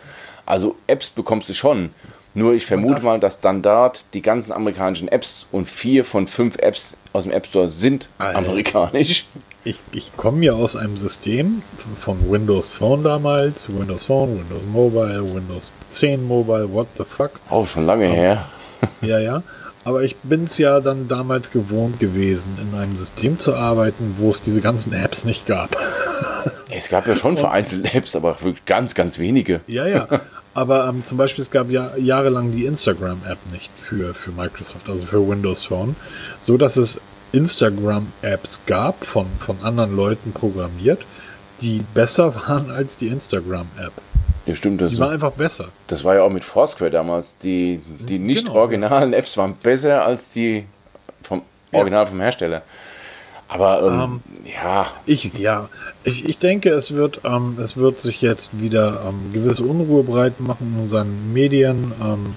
Also 0.46 0.76
Apps 0.86 1.10
bekommst 1.10 1.48
du 1.50 1.52
schon. 1.52 1.90
Nur 2.38 2.54
ich 2.54 2.66
vermute 2.66 3.02
mal, 3.02 3.18
dass 3.18 3.40
dann 3.40 3.62
dort 3.62 4.04
die 4.14 4.22
ganzen 4.22 4.52
amerikanischen 4.52 5.08
Apps 5.08 5.46
und 5.50 5.68
vier 5.68 6.04
von 6.04 6.28
fünf 6.28 6.56
Apps 6.58 6.96
aus 7.12 7.24
dem 7.24 7.32
App 7.32 7.46
Store 7.46 7.68
sind 7.68 8.08
Alter. 8.18 8.38
amerikanisch. 8.38 9.26
Ich, 9.64 9.80
ich 9.92 10.16
komme 10.16 10.44
ja 10.44 10.52
aus 10.52 10.76
einem 10.76 10.96
System 10.96 11.62
von 12.00 12.30
Windows 12.30 12.72
Phone 12.72 13.02
damals, 13.02 13.68
Windows 13.68 14.04
Phone, 14.04 14.38
Windows 14.38 14.64
Mobile, 14.72 15.34
Windows 15.34 15.72
10 15.90 16.24
Mobile, 16.26 16.72
what 16.72 16.86
the 16.96 17.04
fuck. 17.04 17.32
Oh, 17.50 17.66
schon 17.66 17.84
lange 17.84 18.06
Aber, 18.06 18.14
her. 18.14 18.48
ja, 19.02 19.18
ja. 19.18 19.42
Aber 19.84 20.04
ich 20.04 20.16
bin 20.16 20.44
es 20.44 20.58
ja 20.58 20.80
dann 20.80 21.08
damals 21.08 21.50
gewohnt 21.50 21.98
gewesen, 21.98 22.56
in 22.62 22.78
einem 22.78 22.94
System 22.94 23.38
zu 23.38 23.56
arbeiten, 23.56 24.14
wo 24.18 24.30
es 24.30 24.42
diese 24.42 24.60
ganzen 24.60 24.92
Apps 24.92 25.24
nicht 25.24 25.44
gab. 25.46 25.76
Es 26.70 26.88
gab 26.88 27.06
ja 27.08 27.16
schon 27.16 27.36
vereinzelte 27.36 27.92
Apps, 27.94 28.14
aber 28.14 28.40
wirklich 28.40 28.64
ganz, 28.64 28.94
ganz 28.94 29.18
wenige. 29.18 29.60
Ja, 29.66 29.86
ja. 29.86 30.06
Aber 30.58 30.88
ähm, 30.88 31.04
zum 31.04 31.18
Beispiel, 31.18 31.42
es 31.42 31.52
gab 31.52 31.70
ja 31.70 31.96
jahrelang 31.96 32.50
die 32.50 32.66
Instagram-App 32.66 33.38
nicht 33.52 33.70
für, 33.80 34.12
für 34.12 34.32
Microsoft, 34.32 34.90
also 34.90 35.06
für 35.06 35.28
Windows 35.28 35.64
Phone, 35.64 35.94
so 36.40 36.56
dass 36.56 36.76
es 36.76 37.00
Instagram-Apps 37.30 38.62
gab, 38.66 39.06
von, 39.06 39.26
von 39.38 39.58
anderen 39.62 39.94
Leuten 39.94 40.32
programmiert, 40.32 41.06
die 41.60 41.84
besser 41.94 42.34
waren 42.48 42.72
als 42.72 42.98
die 42.98 43.06
Instagram-App. 43.06 43.92
Ja, 44.46 44.56
stimmt. 44.56 44.80
Das 44.80 44.90
die 44.90 44.98
war 44.98 45.10
einfach 45.10 45.30
besser. 45.30 45.68
Das 45.86 46.02
war 46.02 46.16
ja 46.16 46.22
auch 46.22 46.30
mit 46.30 46.42
Foursquare 46.42 46.90
damals. 46.90 47.36
Die, 47.36 47.80
die 48.00 48.18
nicht 48.18 48.46
genau. 48.46 48.58
originalen 48.58 49.12
Apps 49.12 49.36
waren 49.36 49.54
besser 49.54 50.04
als 50.04 50.30
die 50.30 50.64
vom 51.22 51.42
Original 51.70 52.02
ja. 52.04 52.10
vom 52.10 52.20
Hersteller. 52.20 52.62
Aber 53.48 53.82
ähm, 53.82 54.20
ähm, 54.36 54.50
ja. 54.62 54.86
Ich, 55.06 55.32
ja, 55.38 55.68
ich, 56.04 56.28
ich 56.28 56.38
denke, 56.38 56.70
es 56.70 56.92
wird, 56.92 57.22
ähm, 57.24 57.56
es 57.58 57.78
wird 57.78 58.00
sich 58.00 58.20
jetzt 58.20 58.60
wieder 58.60 59.04
ähm, 59.08 59.32
gewisse 59.32 59.64
Unruhe 59.64 60.02
breit 60.02 60.38
machen 60.38 60.74
in 60.74 60.82
unseren 60.82 61.32
Medien. 61.32 61.92
Ähm, 62.00 62.36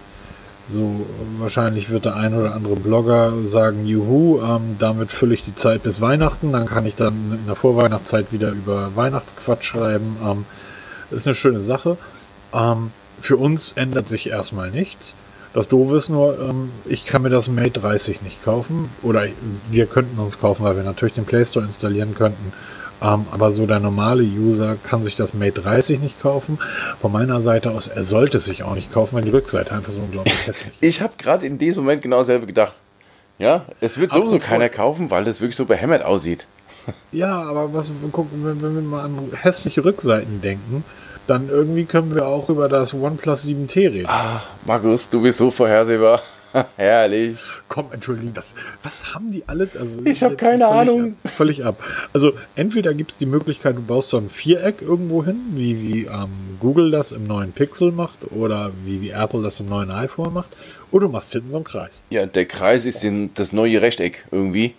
so 0.70 1.06
wahrscheinlich 1.38 1.90
wird 1.90 2.06
der 2.06 2.16
ein 2.16 2.34
oder 2.34 2.56
andere 2.56 2.78
Blogger 2.78 3.34
sagen, 3.44 3.86
juhu, 3.86 4.40
ähm, 4.42 4.78
damit 4.80 5.12
fülle 5.12 5.34
ich 5.34 5.44
die 5.44 5.54
Zeit 5.54 5.84
bis 5.84 6.00
Weihnachten. 6.00 6.54
Dann 6.54 6.66
kann 6.66 6.86
ich 6.86 6.96
dann 6.96 7.40
in 7.42 7.46
der 7.46 7.58
Vorweihnachtszeit 7.58 8.32
wieder 8.32 8.52
über 8.52 8.96
Weihnachtsquatsch 8.96 9.66
schreiben. 9.66 10.46
Ist 11.10 11.28
eine 11.28 11.36
schöne 11.36 11.60
Sache. 11.60 11.98
Für 13.20 13.38
uns 13.38 13.74
ändert 13.74 14.08
sich 14.08 14.30
erstmal 14.30 14.72
nichts. 14.72 15.16
Das 15.54 15.68
Doofe 15.68 15.98
ist 15.98 16.10
nur, 16.10 16.40
ähm, 16.40 16.72
ich 16.86 17.06
kann 17.06 17.24
mir 17.24 17.30
das 17.30 17.50
Mate 17.50 17.80
30 17.82 18.22
nicht 18.22 18.44
kaufen. 18.44 18.90
Oder 19.02 19.26
wir 19.70 19.86
könnten 19.86 20.18
uns 20.20 20.40
kaufen, 20.40 20.64
weil 20.64 20.76
wir 20.76 20.84
natürlich 20.84 21.16
den 21.16 21.26
Play 21.26 21.44
Store 21.44 21.66
installieren 21.66 22.16
könnten. 22.16 22.54
Ähm, 23.02 23.26
aber 23.32 23.52
so 23.52 23.66
der 23.66 23.80
normale 23.80 24.24
User 24.24 24.78
kann 24.82 25.04
sich 25.04 25.16
das 25.16 25.34
Mate 25.34 25.62
30 25.62 26.00
nicht 26.00 26.22
kaufen. 26.22 26.60
Von 27.02 27.12
meiner 27.12 27.42
Seite 27.42 27.72
aus, 27.72 27.88
er 27.88 28.04
sollte 28.04 28.38
es 28.38 28.46
sich 28.46 28.64
auch 28.64 28.76
nicht 28.76 28.94
kaufen, 28.94 29.16
weil 29.16 29.24
die 29.24 29.32
Rückseite 29.32 29.74
einfach 29.74 29.92
so 29.92 30.02
unglaublich 30.02 30.36
hässlich 30.48 30.74
ist. 30.80 30.88
Ich 30.88 31.02
habe 31.02 31.14
gerade 31.18 31.46
in 31.46 31.58
diesem 31.58 31.84
Moment 31.84 32.02
genau 32.02 32.20
dasselbe 32.20 32.46
gedacht. 32.46 32.76
Ja, 33.40 33.66
es 33.80 33.98
wird 33.98 34.14
sowieso 34.14 34.38
keiner 34.38 34.70
kaufen, 34.70 35.10
weil 35.10 35.24
das 35.24 35.42
wirklich 35.42 35.56
so 35.56 35.66
behämmert 35.66 36.06
aussieht. 36.06 36.46
Ja, 37.12 37.42
aber 37.42 37.74
was, 37.74 37.92
gucken, 38.12 38.46
wenn, 38.46 38.62
wenn 38.62 38.76
wir 38.76 38.82
mal 38.82 39.04
an 39.04 39.32
hässliche 39.34 39.84
Rückseiten 39.84 40.42
denken, 40.42 40.84
dann 41.28 41.50
irgendwie 41.50 41.86
können 41.86 42.16
wir 42.16 42.28
auch 42.28 42.50
über 42.50 42.70
das 42.70 42.94
OnePlus 42.94 43.46
7T 43.46 43.76
reden. 43.76 44.08
Ah, 44.08 44.42
Markus, 44.66 45.10
du 45.10 45.22
bist 45.22 45.38
so 45.38 45.52
vorhersehbar. 45.52 46.22
Herrlich. 46.76 47.40
Komm, 47.68 47.88
Entschuldigung, 47.92 48.34
das, 48.34 48.56
was 48.84 49.14
haben 49.14 49.32
die 49.32 49.44
alle? 49.48 49.70
Also, 49.80 50.02
ich 50.04 50.24
habe 50.24 50.36
keine 50.36 50.66
völlig 50.66 50.80
Ahnung. 50.80 51.16
Ab, 51.24 51.32
völlig 51.32 51.66
ab. 51.66 51.84
Also 52.14 52.34
entweder 52.56 52.94
gibt 52.94 53.12
es 53.12 53.18
die 53.18 53.26
Möglichkeit, 53.26 53.78
du 53.78 53.82
baust 53.82 54.10
so 54.10 54.18
ein 54.18 54.30
Viereck 54.30 54.82
irgendwo 54.82 55.24
hin, 55.24 55.40
wie, 55.52 55.82
wie 55.82 56.06
ähm, 56.06 56.58
Google 56.60 56.92
das 56.92 57.12
im 57.12 57.26
neuen 57.26 57.54
Pixel 57.54 57.92
macht 57.92 58.18
oder 58.32 58.72
wie, 58.86 59.02
wie 59.02 59.12
Apple 59.12 59.44
das 59.44 59.60
im 59.60 59.70
neuen 59.70 59.92
iPhone 59.92 60.34
macht, 60.34 60.50
oder 60.92 61.08
du 61.08 61.12
machst 61.12 61.32
hinten 61.32 61.52
so 61.52 61.58
einen 61.58 61.66
Kreis. 61.66 62.04
Ja, 62.10 62.26
der 62.26 62.46
Kreis 62.46 62.86
ist 62.86 63.04
den, 63.04 63.34
das 63.34 63.54
neue 63.54 63.82
Rechteck 63.82 64.26
irgendwie, 64.32 64.76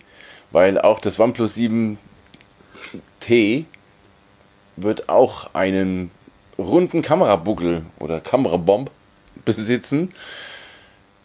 weil 0.51 0.79
auch 0.79 0.99
das 0.99 1.19
OnePlus 1.19 1.57
7T 1.57 3.65
wird 4.75 5.09
auch 5.09 5.53
einen 5.53 6.11
runden 6.63 7.01
Kamerabuckel 7.01 7.83
oder 7.99 8.19
Kamerabomb 8.19 8.89
besitzen. 9.45 10.13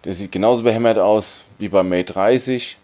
Der 0.04 0.14
sieht 0.14 0.32
genauso 0.32 0.62
behämmert 0.62 0.98
aus 0.98 1.42
wie 1.58 1.68
beim 1.68 1.88
Mate 1.88 2.12
30. 2.12 2.78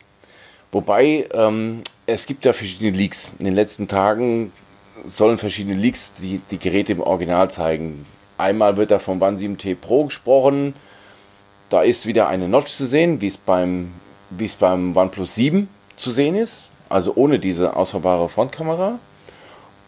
Wobei 0.72 1.28
ähm, 1.32 1.82
es 2.06 2.26
gibt 2.26 2.44
ja 2.44 2.52
verschiedene 2.52 2.90
Leaks. 2.90 3.34
In 3.38 3.44
den 3.44 3.54
letzten 3.54 3.88
Tagen 3.88 4.52
sollen 5.04 5.38
verschiedene 5.38 5.76
Leaks 5.76 6.14
die, 6.14 6.40
die 6.50 6.58
Geräte 6.58 6.92
im 6.92 7.00
Original 7.00 7.50
zeigen. 7.50 8.06
Einmal 8.36 8.76
wird 8.76 8.90
da 8.90 8.98
vom 8.98 9.22
One 9.22 9.38
7T 9.38 9.76
Pro 9.76 10.04
gesprochen. 10.04 10.74
Da 11.68 11.82
ist 11.82 12.06
wieder 12.06 12.28
eine 12.28 12.48
Notch 12.48 12.72
zu 12.72 12.86
sehen, 12.86 13.20
wie 13.20 13.28
es 13.28 13.38
beim, 13.38 13.92
wie 14.30 14.46
es 14.46 14.56
beim 14.56 14.96
OnePlus 14.96 15.34
7 15.36 15.68
zu 15.96 16.10
sehen 16.10 16.34
ist. 16.34 16.68
Also 16.88 17.12
ohne 17.14 17.38
diese 17.38 17.76
ausfahrbare 17.76 18.28
Frontkamera. 18.28 18.98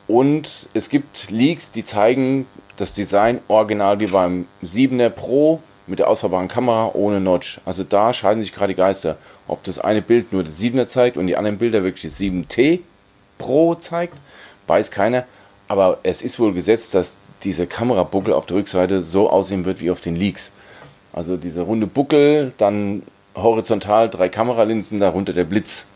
Und 0.07 0.69
es 0.73 0.89
gibt 0.89 1.31
Leaks, 1.31 1.73
die 1.73 1.85
zeigen 1.85 2.47
das 2.77 2.95
Design 2.95 3.41
original 3.49 4.01
wie 4.01 4.07
beim 4.07 4.47
7er 4.63 5.11
Pro 5.11 5.61
mit 5.87 5.99
der 5.99 6.09
ausfahrbaren 6.09 6.49
Kamera 6.49 6.91
ohne 6.95 7.21
Notch. 7.21 7.61
Also 7.65 7.85
da 7.85 8.13
scheiden 8.13 8.43
sich 8.43 8.53
gerade 8.53 8.75
die 8.75 8.79
Geister. 8.79 9.17
Ob 9.49 9.63
das 9.65 9.79
eine 9.79 10.03
Bild 10.03 10.33
nur 10.33 10.45
das 10.45 10.61
7er 10.61 10.87
zeigt 10.87 11.17
und 11.17 11.27
die 11.27 11.37
anderen 11.37 11.59
Bilder 11.59 11.83
wirklich 11.85 12.03
das 12.03 12.21
7T 12.21 12.81
Pro 13.39 13.75
zeigt, 13.75 14.19
weiß 14.67 14.91
keiner. 14.91 15.25
Aber 15.69 15.99
es 16.03 16.23
ist 16.23 16.39
wohl 16.39 16.53
gesetzt, 16.53 16.95
dass 16.95 17.17
diese 17.43 17.67
Kamerabuckel 17.67 18.33
auf 18.33 18.47
der 18.47 18.57
Rückseite 18.57 19.03
so 19.03 19.31
aussehen 19.31 19.65
wird 19.65 19.81
wie 19.81 19.91
auf 19.91 20.01
den 20.01 20.17
Leaks. 20.17 20.53
Also 21.13 21.37
diese 21.37 21.63
runde 21.63 21.87
Buckel, 21.87 22.53
dann 22.57 23.03
horizontal 23.35 24.09
drei 24.09 24.29
Kameralinsen, 24.29 24.99
darunter 24.99 25.33
der 25.33 25.45
Blitz. 25.45 25.87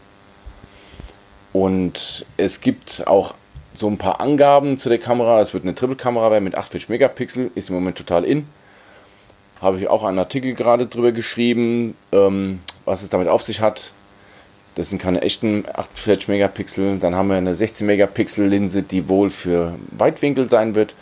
Und 1.52 2.24
es 2.36 2.60
gibt 2.60 3.06
auch 3.06 3.34
so 3.74 3.88
ein 3.88 3.98
paar 3.98 4.20
Angaben 4.20 4.78
zu 4.78 4.88
der 4.88 4.98
Kamera. 4.98 5.40
Es 5.40 5.54
wird 5.54 5.64
eine 5.64 5.74
Triple-Kamera 5.74 6.30
werden 6.30 6.44
mit 6.44 6.54
48 6.54 6.88
Megapixel, 6.88 7.50
ist 7.54 7.68
im 7.68 7.76
Moment 7.76 7.96
total 7.98 8.24
in. 8.24 8.46
habe 9.60 9.78
ich 9.78 9.88
auch 9.88 10.04
einen 10.04 10.18
Artikel 10.18 10.54
gerade 10.54 10.86
drüber 10.86 11.12
geschrieben, 11.12 11.94
ähm, 12.12 12.60
was 12.84 13.02
es 13.02 13.10
damit 13.10 13.28
auf 13.28 13.42
sich 13.42 13.60
hat. 13.60 13.92
Das 14.74 14.88
sind 14.88 15.00
keine 15.02 15.20
echten 15.22 15.64
48 15.72 16.28
Megapixel. 16.28 16.98
Dann 16.98 17.14
haben 17.14 17.28
wir 17.28 17.36
eine 17.36 17.54
16 17.54 17.86
Megapixel 17.86 18.46
Linse, 18.46 18.82
die 18.82 19.08
wohl 19.08 19.30
für 19.30 19.74
Weitwinkel 19.90 20.48
sein 20.48 20.74
wird. 20.74 20.94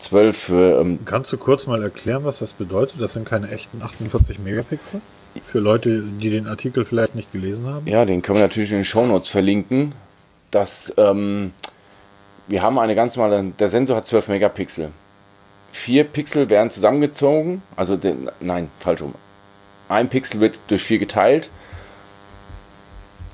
12 0.00 0.36
für. 0.36 0.80
Ähm, 0.80 0.98
Kannst 1.04 1.32
du 1.32 1.38
kurz 1.38 1.66
mal 1.66 1.82
erklären, 1.82 2.24
was 2.24 2.40
das 2.40 2.52
bedeutet? 2.52 3.00
Das 3.00 3.14
sind 3.14 3.24
keine 3.26 3.50
echten 3.50 3.82
48 3.82 4.40
Megapixel? 4.40 5.00
Für 5.46 5.60
Leute, 5.60 6.02
die 6.02 6.30
den 6.30 6.46
Artikel 6.46 6.84
vielleicht 6.84 7.14
nicht 7.14 7.32
gelesen 7.32 7.66
haben? 7.66 7.86
Ja, 7.86 8.04
den 8.04 8.20
können 8.20 8.38
wir 8.38 8.42
natürlich 8.42 8.70
in 8.70 8.78
den 8.78 8.84
Shownotes 8.84 9.30
verlinken. 9.30 9.94
Das, 10.50 10.92
ähm, 10.98 11.52
wir 12.52 12.60
haben 12.60 12.78
eine 12.78 12.94
ganz 12.94 13.16
normale, 13.16 13.44
der 13.58 13.70
Sensor 13.70 13.96
hat 13.96 14.06
12 14.06 14.28
Megapixel. 14.28 14.90
Vier 15.72 16.04
Pixel 16.04 16.50
werden 16.50 16.68
zusammengezogen, 16.68 17.62
also 17.76 17.96
den, 17.96 18.30
nein, 18.40 18.70
falsch 18.78 19.00
rum. 19.00 19.14
Ein 19.88 20.10
Pixel 20.10 20.40
wird 20.40 20.60
durch 20.68 20.82
vier 20.82 20.98
geteilt. 20.98 21.48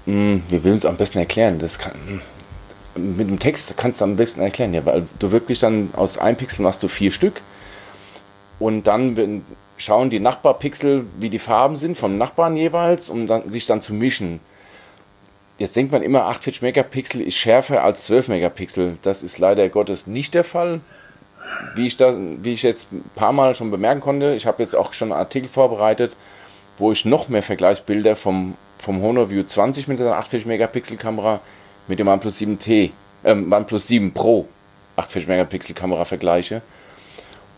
Hm, 0.06 0.44
wir 0.48 0.62
will 0.62 0.74
es 0.74 0.86
am 0.86 0.96
besten 0.96 1.18
erklären. 1.18 1.58
Das 1.58 1.80
kann, 1.80 1.94
hm, 2.94 3.16
mit 3.16 3.28
dem 3.28 3.40
Text 3.40 3.76
kannst 3.76 4.00
du 4.00 4.04
am 4.04 4.14
besten 4.14 4.40
erklären, 4.40 4.72
ja, 4.72 4.86
weil 4.86 5.04
du 5.18 5.32
wirklich 5.32 5.58
dann 5.58 5.90
aus 5.96 6.16
einem 6.16 6.36
Pixel 6.36 6.62
machst 6.62 6.84
du 6.84 6.88
vier 6.88 7.10
Stück 7.10 7.40
und 8.60 8.86
dann 8.86 9.42
schauen 9.78 10.10
die 10.10 10.20
Nachbarpixel, 10.20 11.06
wie 11.18 11.28
die 11.28 11.40
Farben 11.40 11.76
sind 11.76 11.96
vom 11.96 12.16
Nachbarn 12.16 12.56
jeweils, 12.56 13.10
um 13.10 13.26
dann, 13.26 13.50
sich 13.50 13.66
dann 13.66 13.82
zu 13.82 13.94
mischen. 13.94 14.38
Jetzt 15.58 15.74
denkt 15.74 15.90
man 15.90 16.02
immer, 16.02 16.26
48 16.26 16.62
Megapixel 16.62 17.20
ist 17.20 17.34
schärfer 17.34 17.82
als 17.82 18.04
12 18.04 18.28
Megapixel. 18.28 18.96
Das 19.02 19.24
ist 19.24 19.38
leider 19.38 19.68
Gottes 19.68 20.06
nicht 20.06 20.34
der 20.34 20.44
Fall. 20.44 20.80
Wie 21.74 21.86
ich, 21.86 21.96
da, 21.96 22.14
wie 22.16 22.52
ich 22.52 22.62
jetzt 22.62 22.92
ein 22.92 23.04
paar 23.16 23.32
Mal 23.32 23.54
schon 23.56 23.70
bemerken 23.70 24.00
konnte, 24.00 24.34
ich 24.34 24.46
habe 24.46 24.62
jetzt 24.62 24.76
auch 24.76 24.92
schon 24.92 25.10
einen 25.10 25.20
Artikel 25.20 25.48
vorbereitet, 25.48 26.14
wo 26.76 26.92
ich 26.92 27.04
noch 27.04 27.28
mehr 27.28 27.42
Vergleichsbilder 27.42 28.14
vom, 28.14 28.54
vom 28.78 29.02
Honor 29.02 29.30
View 29.30 29.42
20 29.42 29.88
mit 29.88 29.98
der 29.98 30.12
48 30.16 30.46
Megapixel 30.46 30.96
Kamera 30.96 31.40
mit 31.88 31.98
dem 31.98 32.06
OnePlus 32.06 32.38
7T, 32.38 32.90
äh, 33.24 33.32
OnePlus 33.32 33.88
7 33.88 34.12
Pro 34.12 34.46
48 34.96 35.26
Megapixel 35.28 35.74
Kamera 35.74 36.04
vergleiche. 36.04 36.62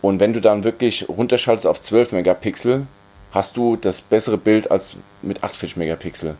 Und 0.00 0.21
wenn 0.21 0.33
du 0.33 0.40
dann 0.40 0.64
wirklich 0.64 1.07
runterschaltest 1.09 1.66
auf 1.66 1.83
12 1.83 2.12
Megapixel, 2.12 2.87
hast 3.33 3.57
du 3.57 3.76
das 3.76 4.00
bessere 4.00 4.38
Bild 4.38 4.71
als 4.71 4.97
mit 5.21 5.42
48 5.42 5.76
Megapixel. 5.76 6.37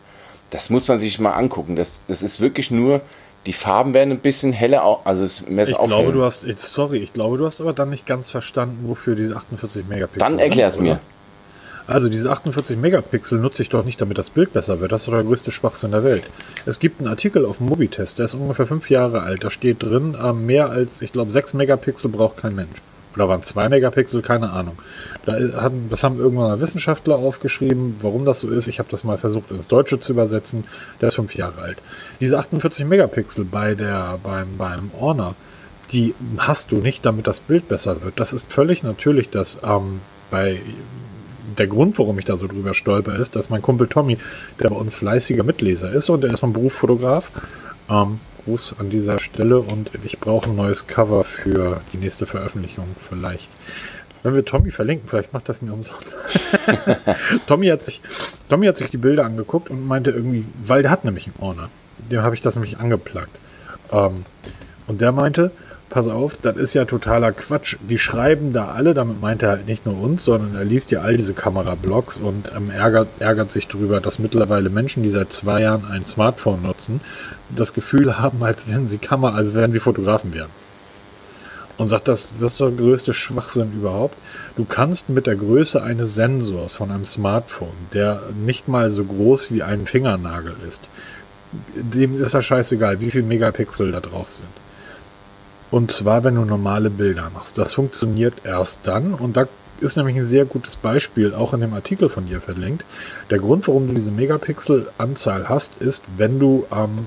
Das 0.51 0.71
muss 0.71 0.89
man 0.89 0.99
sich 0.99 1.19
mal 1.19 1.33
angucken. 1.33 1.77
Das, 1.77 2.01
das 2.09 2.23
ist 2.23 2.41
wirklich 2.41 2.71
nur, 2.71 3.01
die 3.47 3.53
Farben 3.53 3.95
werden 3.95 4.11
ein 4.13 4.19
bisschen 4.19 4.53
heller, 4.53 5.01
also 5.05 5.25
es 5.25 5.47
mehr 5.47 5.65
so 5.65 5.73
Ich 5.73 5.79
aufhellen. 5.79 6.03
glaube, 6.03 6.13
du 6.13 6.25
hast, 6.25 6.45
sorry, 6.59 6.99
ich 6.99 7.13
glaube, 7.13 7.39
du 7.39 7.47
hast 7.47 7.61
aber 7.61 7.73
dann 7.73 7.91
nicht 7.91 8.07
ganz 8.07 8.31
verstanden, 8.31 8.89
wofür 8.89 9.15
diese 9.15 9.37
48 9.37 9.87
Megapixel 9.89 10.19
Dann 10.19 10.39
erklär 10.39 10.69
es 10.69 10.79
mir. 10.79 11.01
Also 11.87 12.09
diese 12.09 12.31
48 12.31 12.77
Megapixel 12.77 13.39
nutze 13.41 13.63
ich 13.63 13.69
doch 13.69 13.85
nicht, 13.85 14.01
damit 14.01 14.17
das 14.19 14.31
Bild 14.31 14.53
besser 14.53 14.79
wird. 14.81 14.93
Das 14.93 15.03
ist 15.03 15.09
doch 15.09 15.13
der 15.15 15.25
größte 15.25 15.51
Schwachsinn 15.51 15.91
der 15.91 16.05
Welt. 16.05 16.23
Es 16.67 16.79
gibt 16.79 17.01
einen 17.01 17.09
Artikel 17.09 17.45
auf 17.45 17.59
Mobitest, 17.59 18.19
der 18.19 18.27
ist 18.27 18.35
ungefähr 18.35 18.67
fünf 18.67 18.91
Jahre 18.91 19.23
alt. 19.23 19.43
Da 19.43 19.51
steht 19.51 19.83
drin, 19.83 20.15
äh, 20.23 20.33
mehr 20.33 20.71
als, 20.71 21.03
ich 21.03 21.11
glaube, 21.11 21.31
6 21.33 21.55
Megapixel 21.55 22.11
braucht 22.11 22.37
kein 22.37 22.55
Mensch. 22.55 22.79
Oder 23.15 23.29
waren 23.29 23.43
2 23.43 23.69
Megapixel, 23.69 24.23
keine 24.23 24.51
Ahnung. 24.51 24.79
Da 25.27 25.35
haben, 25.61 25.89
das 25.91 26.05
haben 26.05 26.19
irgendwann 26.19 26.49
mal 26.49 26.61
Wissenschaftler 26.61 27.17
aufgeschrieben, 27.17 27.97
warum 28.03 28.25
das 28.25 28.41
so 28.41 28.49
ist. 28.49 28.69
Ich 28.69 28.79
habe 28.79 28.89
das 28.89 29.05
mal 29.05 29.19
versucht 29.19 29.51
ins 29.51 29.69
Deutsche 29.69 29.99
zu 29.99 30.13
übersetzen. 30.13 30.65
Der 31.01 31.09
ist 31.09 31.15
fünf 31.17 31.35
Jahre 31.35 31.61
alt. 31.61 31.79
Diese 32.21 32.39
48 32.39 32.87
Megapixel 32.87 33.45
bei 33.45 33.75
der, 33.75 34.19
beim, 34.23 34.57
beim 34.57 34.91
Honor, 34.99 35.35
die 35.93 36.15
hast 36.39 36.71
du 36.71 36.77
nicht, 36.77 37.05
damit 37.05 37.27
das 37.27 37.41
Bild 37.41 37.69
besser 37.69 38.03
wird. 38.03 38.21
Das 38.21 38.33
ist 38.33 38.53
völlig 38.53 38.83
natürlich, 38.83 39.31
dass 39.31 39.59
ähm, 39.65 40.01
bei 40.31 40.61
der 41.59 41.67
Grund, 41.67 41.99
warum 41.99 42.19
ich 42.19 42.25
da 42.25 42.37
so 42.37 42.47
drüber 42.47 42.75
stolper, 42.75 43.17
ist, 43.17 43.35
dass 43.35 43.51
mein 43.51 43.61
Kumpel 43.63 43.89
Tommy, 43.89 44.19
der 44.61 44.71
bei 44.71 44.77
uns 44.77 44.95
fleißiger 44.95 45.43
Mitleser 45.43 45.93
ist 45.93 46.09
und 46.09 46.23
der 46.23 46.33
ist 46.33 46.41
vom 46.41 46.53
Beruf 46.53 46.75
Fotograf, 46.75 47.31
ähm, 47.91 48.21
Gruß 48.45 48.77
an 48.79 48.91
dieser 48.91 49.19
Stelle 49.19 49.59
und 49.61 49.91
ich 50.05 50.19
brauche 50.19 50.51
ein 50.51 50.57
neues 50.57 50.87
Cover 50.87 51.25
für 51.25 51.81
die 51.93 51.99
nächste 51.99 52.27
Veröffentlichung 52.27 52.87
vielleicht. 53.09 53.51
Wenn 54.23 54.35
wir 54.35 54.45
Tommy 54.45 54.71
verlinken, 54.71 55.09
vielleicht 55.09 55.33
macht 55.33 55.49
das 55.49 55.63
mir 55.63 55.73
umsonst. 55.73 56.17
Tommy 57.47 57.69
hat 57.69 57.83
sich, 57.83 58.03
Tommy 58.49 58.67
hat 58.67 58.77
sich 58.77 58.91
die 58.91 58.99
Bilder 58.99 59.25
angeguckt 59.25 59.71
und 59.71 59.87
meinte 59.87 60.11
irgendwie, 60.11 60.45
weil 60.63 60.83
der 60.83 60.91
hat 60.91 61.05
nämlich 61.05 61.27
einen 61.27 61.37
Ordner. 61.39 61.71
Dem 62.11 62.23
habe 62.23 62.35
ich 62.35 62.43
das 62.43 62.55
nämlich 62.57 62.79
angeplagt. 62.79 63.39
Ähm, 63.93 64.25
und 64.87 65.01
der 65.01 65.13
meinte, 65.13 65.53
pass 65.89 66.07
auf, 66.07 66.37
das 66.37 66.57
ist 66.57 66.75
ja 66.75 66.85
totaler 66.85 67.33
Quatsch. 67.33 67.77
Die 67.89 67.99
schreiben 67.99 68.53
da 68.53 68.69
alle, 68.69 68.93
damit 68.95 69.21
meint 69.21 69.43
er 69.43 69.51
halt 69.51 69.67
nicht 69.67 69.87
nur 69.87 69.99
uns, 69.99 70.25
sondern 70.25 70.55
er 70.55 70.65
liest 70.65 70.91
ja 70.91 71.01
all 71.01 71.17
diese 71.17 71.35
Kamerablogs 71.35 72.19
und 72.19 72.51
ähm, 72.55 72.71
ärgert, 72.71 73.09
ärgert 73.21 73.53
sich 73.53 73.69
darüber, 73.69 74.01
dass 74.01 74.19
mittlerweile 74.19 74.71
Menschen, 74.71 75.03
die 75.03 75.11
seit 75.11 75.33
zwei 75.33 75.63
Jahren 75.63 75.85
ein 75.85 76.05
Smartphone 76.05 76.63
nutzen, 76.63 77.01
das 77.55 77.73
Gefühl 77.73 78.19
haben, 78.19 78.43
als 78.43 78.69
wären 78.69 78.89
sie 78.89 78.99
Kamera, 78.99 79.35
als 79.37 79.55
wären 79.55 79.73
sie 79.73 79.81
Fotografen 79.81 80.35
wären. 80.35 80.51
Und 81.77 81.89
sagt, 81.89 82.09
das, 82.09 82.35
das 82.39 82.53
ist 82.53 82.61
der 82.61 82.71
größte 82.71 83.15
Schwachsinn 83.15 83.73
überhaupt. 83.73 84.17
Du 84.57 84.67
kannst 84.67 85.09
mit 85.09 85.27
der 85.27 85.37
Größe 85.37 85.83
eines 85.83 86.15
Sensors 86.15 86.75
von 86.75 86.91
einem 86.91 87.07
Smartphone, 87.07 87.69
der 87.95 88.23
nicht 88.45 88.69
mal 88.69 88.91
so 88.91 89.05
groß 89.05 89.51
wie 89.51 89.63
ein 89.63 89.87
Fingernagel 89.87 90.55
ist, 90.69 90.83
dem 91.75 92.21
ist 92.21 92.35
ja 92.35 92.43
scheißegal, 92.43 93.01
wie 93.01 93.11
viel 93.11 93.23
Megapixel 93.23 93.93
da 93.93 94.01
drauf 94.01 94.31
sind. 94.31 94.49
Und 95.71 95.91
zwar, 95.91 96.25
wenn 96.25 96.35
du 96.35 96.45
normale 96.45 96.91
Bilder 96.91 97.31
machst. 97.33 97.57
Das 97.59 97.75
funktioniert 97.75 98.35
erst 98.45 98.81
dann 98.85 99.15
und 99.15 99.37
da 99.37 99.47
ist 99.81 99.97
nämlich 99.97 100.17
ein 100.17 100.27
sehr 100.27 100.45
gutes 100.45 100.77
Beispiel, 100.77 101.33
auch 101.33 101.55
in 101.55 101.61
dem 101.61 101.73
Artikel 101.73 102.09
von 102.09 102.27
dir 102.27 102.41
verlinkt. 102.41 102.85
Der 103.31 103.39
Grund, 103.39 103.67
warum 103.67 103.89
du 103.89 103.95
diese 103.95 104.11
Megapixel-Anzahl 104.11 105.49
hast, 105.49 105.73
ist, 105.81 106.05
wenn 106.17 106.39
du 106.39 106.67
ähm, 106.71 107.07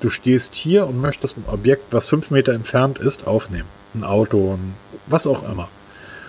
du 0.00 0.10
stehst 0.10 0.54
hier 0.54 0.86
und 0.86 1.00
möchtest 1.00 1.38
ein 1.38 1.44
Objekt, 1.46 1.92
was 1.92 2.06
fünf 2.06 2.30
Meter 2.30 2.52
entfernt 2.52 2.98
ist, 2.98 3.26
aufnehmen. 3.26 3.68
Ein 3.94 4.04
Auto, 4.04 4.54
ein, 4.54 4.74
was 5.06 5.26
auch 5.26 5.48
immer. 5.50 5.68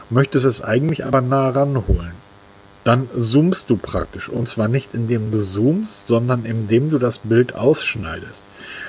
Möchtest 0.10 0.46
es 0.46 0.62
eigentlich 0.62 1.06
aber 1.06 1.22
nah 1.22 1.50
ranholen. 1.50 2.14
Dann 2.84 3.08
zoomst 3.18 3.70
du 3.70 3.78
praktisch. 3.78 4.28
Und 4.28 4.48
zwar 4.48 4.68
nicht 4.68 4.94
indem 4.94 5.32
du 5.32 5.42
zoomst, 5.42 6.08
sondern 6.08 6.46
indem 6.46 6.90
du 6.90 6.98
das 6.98 7.20
Bild 7.20 7.56
ausschneidest. 7.56 8.44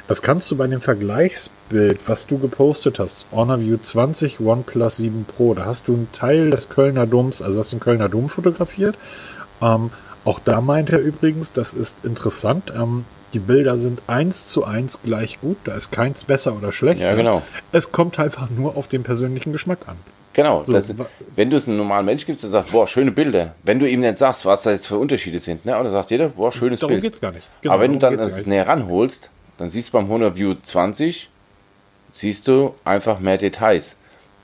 Das 0.09 0.23
kannst 0.23 0.51
du 0.51 0.57
bei 0.57 0.67
dem 0.67 0.81
Vergleichsbild, 0.81 2.01
was 2.07 2.27
du 2.27 2.39
gepostet 2.39 2.99
hast, 2.99 3.27
Honor 3.33 3.61
View 3.61 3.77
20 3.81 4.41
OnePlus 4.41 4.97
7 4.97 5.25
Pro, 5.25 5.55
da 5.55 5.67
hast 5.67 5.89
du 5.89 5.95
einen 5.95 6.13
Teil 6.13 6.51
des 6.51 6.69
Kölner 6.69 7.07
Doms, 7.07 7.43
also 7.43 7.59
hast 7.59 7.73
den 7.73 7.81
Kölner 7.81 8.09
Dom 8.09 8.29
fotografiert. 8.29 8.97
Ähm, 9.61 9.91
auch 10.25 10.41
da 10.41 10.61
meint 10.61 10.91
er 10.91 11.01
übrigens, 11.01 11.53
das 11.53 11.73
ist 11.73 12.05
interessant, 12.05 12.73
ähm, 12.75 13.05
die 13.33 13.39
Bilder 13.39 13.79
sind 13.79 14.03
eins 14.07 14.47
zu 14.47 14.65
eins 14.65 15.01
gleich 15.03 15.41
gut, 15.41 15.57
da 15.65 15.75
ist 15.75 15.91
keins 15.91 16.25
besser 16.25 16.57
oder 16.57 16.73
schlechter. 16.73 17.05
Ja, 17.05 17.15
genau. 17.15 17.43
Es 17.73 17.93
kommt 17.93 18.19
einfach 18.19 18.51
nur 18.51 18.77
auf 18.77 18.89
den 18.89 19.03
persönlichen 19.03 19.53
Geschmack 19.53 19.89
an. 19.89 19.97
Genau. 20.35 20.65
So, 20.65 20.73
das, 20.73 20.93
wenn 21.37 21.51
du 21.51 21.57
es 21.57 21.69
einem 21.69 21.79
normalen 21.79 22.07
Menschen 22.07 22.27
gibst, 22.27 22.43
der 22.43 22.51
sagt, 22.51 22.73
boah, 22.73 22.89
schöne 22.89 23.11
Bilder. 23.11 23.55
Wenn 23.65 23.79
du 23.79 23.89
ihm 23.89 24.01
nicht 24.01 24.19
sagst, 24.19 24.47
was 24.47 24.63
da 24.63 24.71
jetzt 24.71 24.87
für 24.87 24.99
Unterschiede 24.99 25.39
sind, 25.39 25.65
ne? 25.65 25.79
oder 25.79 25.91
sagt 25.91 26.11
jeder, 26.11 26.29
boah, 26.31 26.51
schönes 26.51 26.81
darum 26.81 27.01
Bild. 27.01 27.03
Darum 27.03 27.11
geht's 27.11 27.21
gar 27.21 27.33
nicht. 27.33 27.47
Genau, 27.61 27.75
Aber 27.75 27.83
wenn 27.83 27.93
du 27.93 27.99
dann 27.99 28.19
es 28.19 28.47
näher 28.47 28.67
ranholst, 28.67 29.31
dann 29.59 29.71
siehst 29.71 29.89
du 29.89 29.93
beim 29.93 30.07
100 30.07 30.37
View 30.37 30.55
20, 30.63 31.29
siehst 32.13 32.49
du 32.49 32.75
einfach 32.85 33.21
mehr 33.21 33.39
Details. 33.39 33.97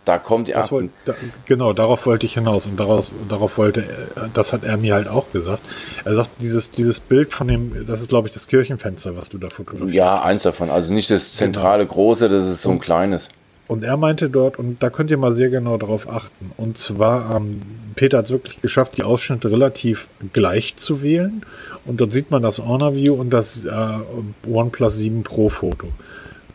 Da 0.09 0.17
kommt 0.17 0.49
er. 0.49 0.71
Wollt, 0.71 0.89
da, 1.05 1.15
genau, 1.45 1.75
darauf 1.75 2.07
wollte 2.07 2.25
ich 2.25 2.33
hinaus 2.33 2.67
und 2.67 2.81
daraus, 2.81 3.13
darauf 3.29 3.59
wollte, 3.59 3.85
das 4.33 4.55
hat 4.55 4.65
er 4.65 4.79
mir 4.79 4.95
halt 4.95 5.07
auch 5.07 5.31
gesagt. 5.33 5.63
Er 6.07 6.15
sagt, 6.15 6.31
dieses, 6.41 6.71
dieses 6.71 6.99
Bild 6.99 7.31
von 7.35 7.47
dem, 7.47 7.87
das 7.87 8.01
ist 8.01 8.09
glaube 8.09 8.27
ich 8.27 8.33
das 8.33 8.47
Kirchenfenster, 8.47 9.19
was 9.19 9.29
du 9.29 9.37
da 9.37 9.49
fotografierst. 9.49 9.95
Ja, 9.95 10.23
eins 10.23 10.45
davon. 10.45 10.71
Also 10.71 10.95
nicht 10.95 11.11
das 11.11 11.35
zentrale 11.35 11.83
genau. 11.83 11.93
große, 11.93 12.31
das 12.31 12.47
ist 12.47 12.63
so 12.63 12.71
ein 12.71 12.79
kleines. 12.79 13.29
Und 13.67 13.85
er 13.85 13.99
meinte 13.99 14.31
dort, 14.31 14.59
und 14.59 14.83
da 14.83 14.89
könnt 14.89 15.11
ihr 15.11 15.19
mal 15.19 15.35
sehr 15.35 15.51
genau 15.51 15.77
darauf 15.77 16.09
achten, 16.09 16.53
und 16.57 16.79
zwar, 16.79 17.37
ähm, 17.37 17.61
Peter 17.95 18.17
hat 18.17 18.25
es 18.25 18.31
wirklich 18.31 18.63
geschafft, 18.63 18.97
die 18.97 19.03
Ausschnitte 19.03 19.51
relativ 19.51 20.09
gleich 20.33 20.77
zu 20.77 21.03
wählen. 21.03 21.43
Und 21.85 22.01
dort 22.01 22.15
sieht 22.15 22.31
man 22.31 22.43
das 22.43 22.61
Honor 22.61 22.95
View 22.95 23.13
und 23.13 23.29
das 23.29 23.67
äh, 23.67 24.51
OnePlus 24.51 24.97
7 24.97 25.23
Pro 25.23 25.51
Foto. 25.51 25.89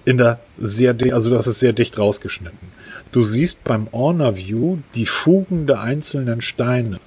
In 0.06 0.18
der 0.18 0.40
sehr, 0.58 0.96
also 1.12 1.30
das 1.30 1.46
ist 1.46 1.60
sehr 1.60 1.74
dicht 1.74 2.00
rausgeschnitten. 2.00 2.74
Du 3.14 3.24
siehst 3.26 3.64
beim 3.64 3.88
Honor 3.92 4.38
View 4.38 4.80
die 4.96 5.06
Fugen 5.06 5.68
der 5.68 5.82
einzelnen 5.82 6.42
Steine. 6.42 7.00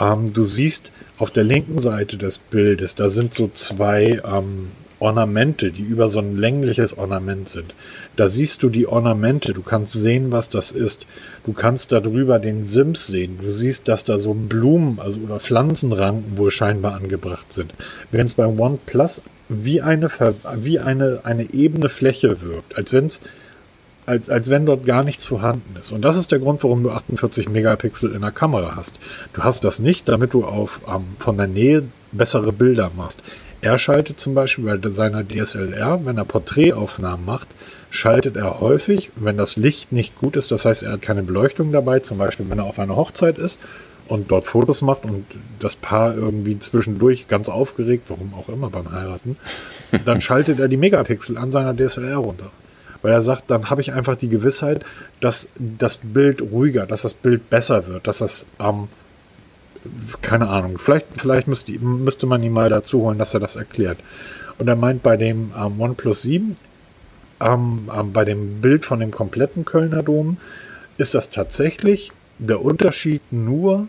Ähm, 0.00 0.32
du 0.32 0.42
siehst 0.42 0.90
auf 1.16 1.30
der 1.30 1.44
linken 1.44 1.78
Seite 1.78 2.16
des 2.16 2.38
Bildes, 2.38 2.96
da 2.96 3.08
sind 3.08 3.34
so 3.34 3.48
zwei 3.54 4.20
ähm, 4.24 4.72
Ornamente, 4.98 5.70
die 5.70 5.82
über 5.82 6.08
so 6.08 6.18
ein 6.18 6.36
längliches 6.36 6.98
Ornament 6.98 7.48
sind. 7.48 7.72
Da 8.16 8.28
siehst 8.28 8.64
du 8.64 8.68
die 8.68 8.88
Ornamente, 8.88 9.52
du 9.52 9.62
kannst 9.62 9.92
sehen, 9.92 10.32
was 10.32 10.50
das 10.50 10.72
ist. 10.72 11.06
Du 11.46 11.52
kannst 11.52 11.92
darüber 11.92 12.40
den 12.40 12.66
Sims 12.66 13.06
sehen. 13.06 13.38
Du 13.40 13.52
siehst, 13.52 13.86
dass 13.86 14.04
da 14.04 14.18
so 14.18 14.34
Blumen, 14.34 14.98
also 14.98 15.20
oder 15.20 15.38
Pflanzenranken 15.38 16.36
wohl 16.36 16.50
scheinbar 16.50 16.94
angebracht 16.94 17.52
sind. 17.52 17.74
Wenn 18.10 18.26
es 18.26 18.34
beim 18.34 18.58
OnePlus 18.58 19.22
wie 19.48 19.80
eine, 19.82 20.10
wie 20.56 20.80
eine, 20.80 21.20
eine 21.22 21.54
ebene 21.54 21.90
Fläche 21.90 22.42
wirkt, 22.42 22.76
als 22.76 22.92
wenn 22.92 23.06
es 23.06 23.20
als, 24.06 24.28
als 24.28 24.50
wenn 24.50 24.66
dort 24.66 24.84
gar 24.84 25.02
nichts 25.02 25.26
vorhanden 25.26 25.76
ist. 25.78 25.92
Und 25.92 26.02
das 26.02 26.16
ist 26.16 26.32
der 26.32 26.38
Grund, 26.38 26.62
warum 26.62 26.82
du 26.82 26.90
48 26.90 27.48
Megapixel 27.48 28.14
in 28.14 28.20
der 28.20 28.30
Kamera 28.30 28.76
hast. 28.76 28.96
Du 29.32 29.42
hast 29.42 29.64
das 29.64 29.78
nicht, 29.78 30.08
damit 30.08 30.34
du 30.34 30.44
auf, 30.44 30.80
ähm, 30.88 31.04
von 31.18 31.36
der 31.36 31.46
Nähe 31.46 31.84
bessere 32.12 32.52
Bilder 32.52 32.90
machst. 32.96 33.22
Er 33.60 33.78
schaltet 33.78 34.20
zum 34.20 34.34
Beispiel 34.34 34.76
bei 34.76 34.90
seiner 34.90 35.24
DSLR, 35.26 36.00
wenn 36.04 36.18
er 36.18 36.26
Porträtaufnahmen 36.26 37.24
macht, 37.24 37.48
schaltet 37.88 38.36
er 38.36 38.60
häufig, 38.60 39.10
wenn 39.16 39.36
das 39.38 39.56
Licht 39.56 39.90
nicht 39.90 40.16
gut 40.16 40.36
ist, 40.36 40.50
das 40.50 40.64
heißt, 40.64 40.82
er 40.82 40.92
hat 40.92 41.02
keine 41.02 41.22
Beleuchtung 41.22 41.72
dabei, 41.72 42.00
zum 42.00 42.18
Beispiel 42.18 42.50
wenn 42.50 42.58
er 42.58 42.64
auf 42.64 42.78
einer 42.78 42.96
Hochzeit 42.96 43.38
ist 43.38 43.58
und 44.06 44.30
dort 44.30 44.44
Fotos 44.44 44.82
macht 44.82 45.04
und 45.04 45.24
das 45.60 45.76
Paar 45.76 46.14
irgendwie 46.14 46.58
zwischendurch 46.58 47.26
ganz 47.26 47.48
aufgeregt, 47.48 48.04
warum 48.08 48.34
auch 48.34 48.48
immer 48.48 48.68
beim 48.68 48.92
Heiraten, 48.92 49.36
dann 50.04 50.20
schaltet 50.20 50.60
er 50.60 50.68
die 50.68 50.76
Megapixel 50.76 51.38
an 51.38 51.50
seiner 51.50 51.74
DSLR 51.74 52.16
runter. 52.16 52.50
Weil 53.04 53.12
er 53.12 53.22
sagt, 53.22 53.50
dann 53.50 53.68
habe 53.68 53.82
ich 53.82 53.92
einfach 53.92 54.16
die 54.16 54.30
Gewissheit, 54.30 54.82
dass 55.20 55.48
das 55.58 55.98
Bild 55.98 56.40
ruhiger, 56.40 56.86
dass 56.86 57.02
das 57.02 57.12
Bild 57.12 57.50
besser 57.50 57.86
wird, 57.86 58.06
dass 58.06 58.18
das 58.18 58.46
ähm, 58.58 58.88
keine 60.22 60.48
Ahnung, 60.48 60.78
vielleicht, 60.78 61.08
vielleicht 61.18 61.46
müsste, 61.46 61.72
müsste 61.72 62.26
man 62.26 62.42
ihn 62.42 62.54
mal 62.54 62.70
dazu 62.70 63.02
holen, 63.02 63.18
dass 63.18 63.34
er 63.34 63.40
das 63.40 63.56
erklärt. 63.56 63.98
Und 64.56 64.68
er 64.68 64.76
meint 64.76 65.02
bei 65.02 65.18
dem 65.18 65.52
ähm, 65.54 65.78
OnePlus 65.78 66.22
7, 66.22 66.56
ähm, 67.40 67.90
ähm, 67.94 68.12
bei 68.14 68.24
dem 68.24 68.62
Bild 68.62 68.86
von 68.86 69.00
dem 69.00 69.10
kompletten 69.10 69.66
Kölner 69.66 70.02
Dom, 70.02 70.38
ist 70.96 71.14
das 71.14 71.28
tatsächlich 71.28 72.10
der 72.38 72.64
Unterschied 72.64 73.20
nur, 73.30 73.86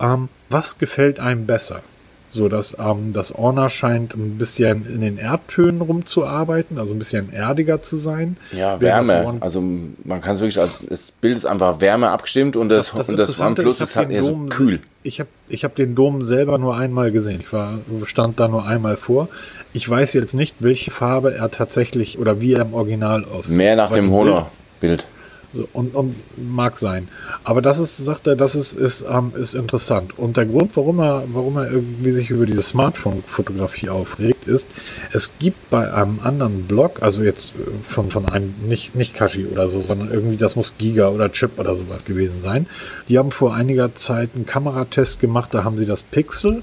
ähm, 0.00 0.28
was 0.50 0.76
gefällt 0.76 1.18
einem 1.18 1.46
besser 1.46 1.82
so 2.30 2.48
dass 2.48 2.76
ähm, 2.78 3.12
das 3.12 3.32
Orner 3.34 3.68
scheint 3.68 4.14
ein 4.14 4.38
bisschen 4.38 4.86
in 4.86 5.00
den 5.00 5.18
Erdtönen 5.18 5.80
rumzuarbeiten, 5.80 6.78
also 6.78 6.94
ein 6.94 6.98
bisschen 6.98 7.32
erdiger 7.32 7.82
zu 7.82 7.96
sein. 7.98 8.36
Ja, 8.52 8.80
Wärme. 8.80 9.38
Also 9.40 9.60
man 9.60 10.20
kann 10.20 10.36
es 10.36 10.40
wirklich 10.40 10.60
als 10.60 10.80
das 10.88 11.10
Bild 11.10 11.36
ist 11.36 11.44
einfach 11.44 11.80
Wärme 11.80 12.10
abgestimmt 12.10 12.56
und 12.56 12.68
das, 12.68 12.88
das, 12.92 12.98
das, 12.98 13.08
und 13.08 13.16
das 13.18 13.40
OnePlus 13.40 13.80
ist 13.80 13.96
halt 13.96 14.10
eher 14.10 14.22
so 14.22 14.36
kühl. 14.48 14.80
Ich 15.02 15.18
habe 15.18 15.28
ich 15.48 15.64
hab 15.64 15.74
den 15.74 15.94
Dom 15.94 16.22
selber 16.22 16.58
nur 16.58 16.76
einmal 16.76 17.10
gesehen. 17.10 17.40
Ich 17.40 17.52
war, 17.52 17.78
stand 18.04 18.38
da 18.38 18.48
nur 18.48 18.66
einmal 18.66 18.96
vor. 18.96 19.28
Ich 19.72 19.88
weiß 19.88 20.14
jetzt 20.14 20.34
nicht, 20.34 20.56
welche 20.60 20.90
Farbe 20.90 21.34
er 21.34 21.50
tatsächlich 21.50 22.18
oder 22.18 22.40
wie 22.40 22.54
er 22.54 22.62
im 22.62 22.74
Original 22.74 23.24
aussieht. 23.24 23.56
Mehr 23.56 23.76
nach 23.76 23.92
dem 23.92 24.10
Honor-Bild. 24.10 25.06
So, 25.52 25.68
und, 25.72 25.96
und 25.96 26.14
mag 26.38 26.78
sein. 26.78 27.08
Aber 27.42 27.60
das 27.60 27.80
ist, 27.80 27.96
sagt 27.96 28.28
er, 28.28 28.36
das 28.36 28.54
ist, 28.54 28.72
ist, 28.72 29.04
ähm, 29.10 29.32
ist 29.36 29.54
interessant. 29.54 30.16
Und 30.16 30.36
der 30.36 30.46
Grund, 30.46 30.76
warum 30.76 31.00
er, 31.00 31.24
warum 31.32 31.56
er 31.56 31.70
irgendwie 31.70 32.12
sich 32.12 32.30
über 32.30 32.46
diese 32.46 32.62
Smartphone-Fotografie 32.62 33.88
aufregt, 33.88 34.46
ist, 34.46 34.68
es 35.12 35.32
gibt 35.40 35.68
bei 35.68 35.92
einem 35.92 36.20
anderen 36.22 36.68
Blog, 36.68 37.02
also 37.02 37.24
jetzt 37.24 37.54
äh, 37.56 37.82
von, 37.82 38.10
von 38.10 38.26
einem, 38.26 38.54
nicht, 38.62 38.94
nicht 38.94 39.12
Kashi 39.12 39.46
oder 39.46 39.68
so, 39.68 39.80
sondern 39.80 40.12
irgendwie, 40.12 40.36
das 40.36 40.54
muss 40.54 40.74
Giga 40.78 41.08
oder 41.08 41.32
Chip 41.32 41.58
oder 41.58 41.74
sowas 41.74 42.04
gewesen 42.04 42.40
sein. 42.40 42.68
Die 43.08 43.18
haben 43.18 43.32
vor 43.32 43.52
einiger 43.52 43.96
Zeit 43.96 44.30
einen 44.36 44.46
Kameratest 44.46 45.18
gemacht, 45.18 45.52
da 45.52 45.64
haben 45.64 45.78
sie 45.78 45.86
das 45.86 46.04
Pixel, 46.04 46.62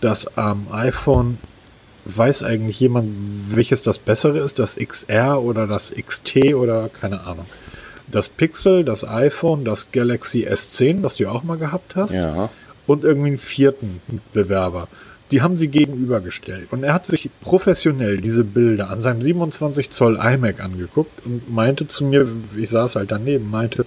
das 0.00 0.26
ähm, 0.36 0.66
iPhone 0.72 1.38
weiß 2.06 2.42
eigentlich 2.42 2.80
jemand, 2.80 3.10
welches 3.54 3.82
das 3.82 3.98
bessere 3.98 4.38
ist, 4.38 4.58
das 4.58 4.76
XR 4.76 5.40
oder 5.40 5.66
das 5.68 5.92
XT 5.94 6.54
oder 6.54 6.88
keine 6.88 7.20
Ahnung 7.20 7.46
das 8.06 8.28
Pixel, 8.28 8.84
das 8.84 9.06
iPhone, 9.06 9.64
das 9.64 9.92
Galaxy 9.92 10.46
S10, 10.46 11.02
das 11.02 11.16
du 11.16 11.28
auch 11.28 11.42
mal 11.42 11.56
gehabt 11.56 11.96
hast, 11.96 12.14
ja. 12.14 12.50
und 12.86 13.04
irgendwie 13.04 13.28
einen 13.28 13.38
vierten 13.38 14.00
Bewerber. 14.32 14.88
Die 15.30 15.42
haben 15.42 15.56
sie 15.56 15.68
gegenübergestellt. 15.68 16.68
Und 16.70 16.84
er 16.84 16.94
hat 16.94 17.06
sich 17.06 17.30
professionell 17.40 18.18
diese 18.20 18.44
Bilder 18.44 18.90
an 18.90 19.00
seinem 19.00 19.22
27 19.22 19.90
Zoll 19.90 20.18
iMac 20.22 20.60
angeguckt 20.60 21.24
und 21.24 21.52
meinte 21.52 21.86
zu 21.86 22.04
mir, 22.04 22.28
ich 22.56 22.70
saß 22.70 22.96
halt 22.96 23.10
daneben, 23.10 23.50
meinte, 23.50 23.86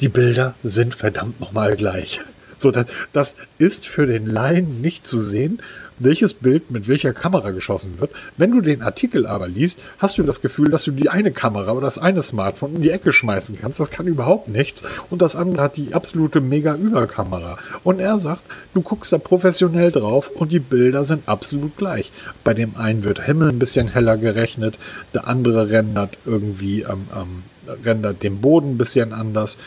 die 0.00 0.08
Bilder 0.08 0.54
sind 0.62 0.94
verdammt 0.94 1.40
nochmal 1.40 1.76
gleich. 1.76 2.20
So, 2.58 2.70
das, 2.70 2.86
das 3.12 3.36
ist 3.58 3.88
für 3.88 4.06
den 4.06 4.26
Laien 4.26 4.80
nicht 4.80 5.06
zu 5.06 5.20
sehen 5.20 5.60
welches 5.98 6.34
Bild 6.34 6.70
mit 6.70 6.88
welcher 6.88 7.12
Kamera 7.12 7.50
geschossen 7.50 7.94
wird. 7.98 8.10
Wenn 8.36 8.52
du 8.52 8.60
den 8.60 8.82
Artikel 8.82 9.26
aber 9.26 9.48
liest, 9.48 9.78
hast 9.98 10.18
du 10.18 10.22
das 10.22 10.40
Gefühl, 10.40 10.70
dass 10.70 10.84
du 10.84 10.90
die 10.90 11.08
eine 11.08 11.32
Kamera 11.32 11.72
oder 11.72 11.82
das 11.82 11.98
eine 11.98 12.22
Smartphone 12.22 12.76
in 12.76 12.82
die 12.82 12.90
Ecke 12.90 13.12
schmeißen 13.12 13.58
kannst. 13.60 13.80
Das 13.80 13.90
kann 13.90 14.06
überhaupt 14.06 14.48
nichts. 14.48 14.82
Und 15.10 15.22
das 15.22 15.36
andere 15.36 15.62
hat 15.62 15.76
die 15.76 15.94
absolute 15.94 16.40
Mega-Überkamera. 16.40 17.58
Und 17.84 18.00
er 18.00 18.18
sagt, 18.18 18.42
du 18.74 18.82
guckst 18.82 19.12
da 19.12 19.18
professionell 19.18 19.92
drauf 19.92 20.30
und 20.34 20.52
die 20.52 20.58
Bilder 20.58 21.04
sind 21.04 21.28
absolut 21.28 21.76
gleich. 21.76 22.12
Bei 22.44 22.54
dem 22.54 22.76
einen 22.76 23.04
wird 23.04 23.24
Himmel 23.24 23.50
ein 23.50 23.58
bisschen 23.58 23.88
heller 23.88 24.16
gerechnet, 24.16 24.78
der 25.14 25.28
andere 25.28 25.70
rendert 25.70 26.18
irgendwie, 26.24 26.82
ähm, 26.82 27.06
ähm, 27.14 27.42
rendert 27.84 28.22
den 28.22 28.40
Boden 28.40 28.72
ein 28.72 28.78
bisschen 28.78 29.12
anders. 29.12 29.58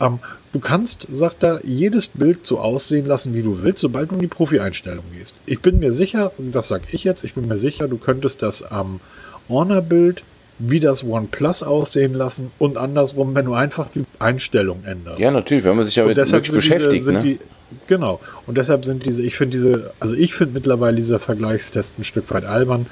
Ähm, 0.00 0.18
Du 0.52 0.58
kannst, 0.58 1.06
sagt 1.12 1.44
er, 1.44 1.64
jedes 1.64 2.08
Bild 2.08 2.44
so 2.44 2.58
aussehen 2.58 3.06
lassen, 3.06 3.34
wie 3.34 3.42
du 3.42 3.62
willst, 3.62 3.80
sobald 3.80 4.10
du 4.10 4.16
in 4.16 4.20
die 4.20 4.26
Profi-Einstellung 4.26 5.04
gehst. 5.16 5.36
Ich 5.46 5.60
bin 5.60 5.78
mir 5.78 5.92
sicher, 5.92 6.32
und 6.38 6.52
das 6.52 6.68
sage 6.68 6.84
ich 6.90 7.04
jetzt, 7.04 7.22
ich 7.22 7.34
bin 7.34 7.46
mir 7.46 7.56
sicher, 7.56 7.86
du 7.86 7.98
könntest 7.98 8.42
das 8.42 8.62
am 8.62 9.00
Honor-Bild 9.48 10.22
wie 10.60 10.80
das 10.80 11.04
OnePlus 11.04 11.62
aussehen 11.62 12.14
lassen 12.14 12.50
und 12.58 12.76
andersrum, 12.76 13.34
wenn 13.34 13.46
du 13.46 13.54
einfach 13.54 13.88
die 13.94 14.04
Einstellung 14.18 14.84
änderst. 14.84 15.18
Ja, 15.18 15.30
natürlich, 15.30 15.64
wenn 15.64 15.76
man 15.76 15.84
sich 15.84 15.96
ja 15.96 16.04
mit 16.04 16.16
wirklich 16.16 16.52
beschäftigt. 16.52 16.92
Diese, 16.92 17.12
ne? 17.12 17.22
die, 17.22 17.38
genau. 17.86 18.20
Und 18.46 18.58
deshalb 18.58 18.84
sind 18.84 19.06
diese, 19.06 19.22
ich 19.22 19.36
finde 19.36 19.56
diese, 19.56 19.92
also 20.00 20.14
ich 20.14 20.34
finde 20.34 20.54
mittlerweile 20.54 20.96
diese 20.96 21.18
Vergleichstests 21.18 21.98
ein 21.98 22.04
Stück 22.04 22.30
weit 22.30 22.44
albern. 22.44 22.86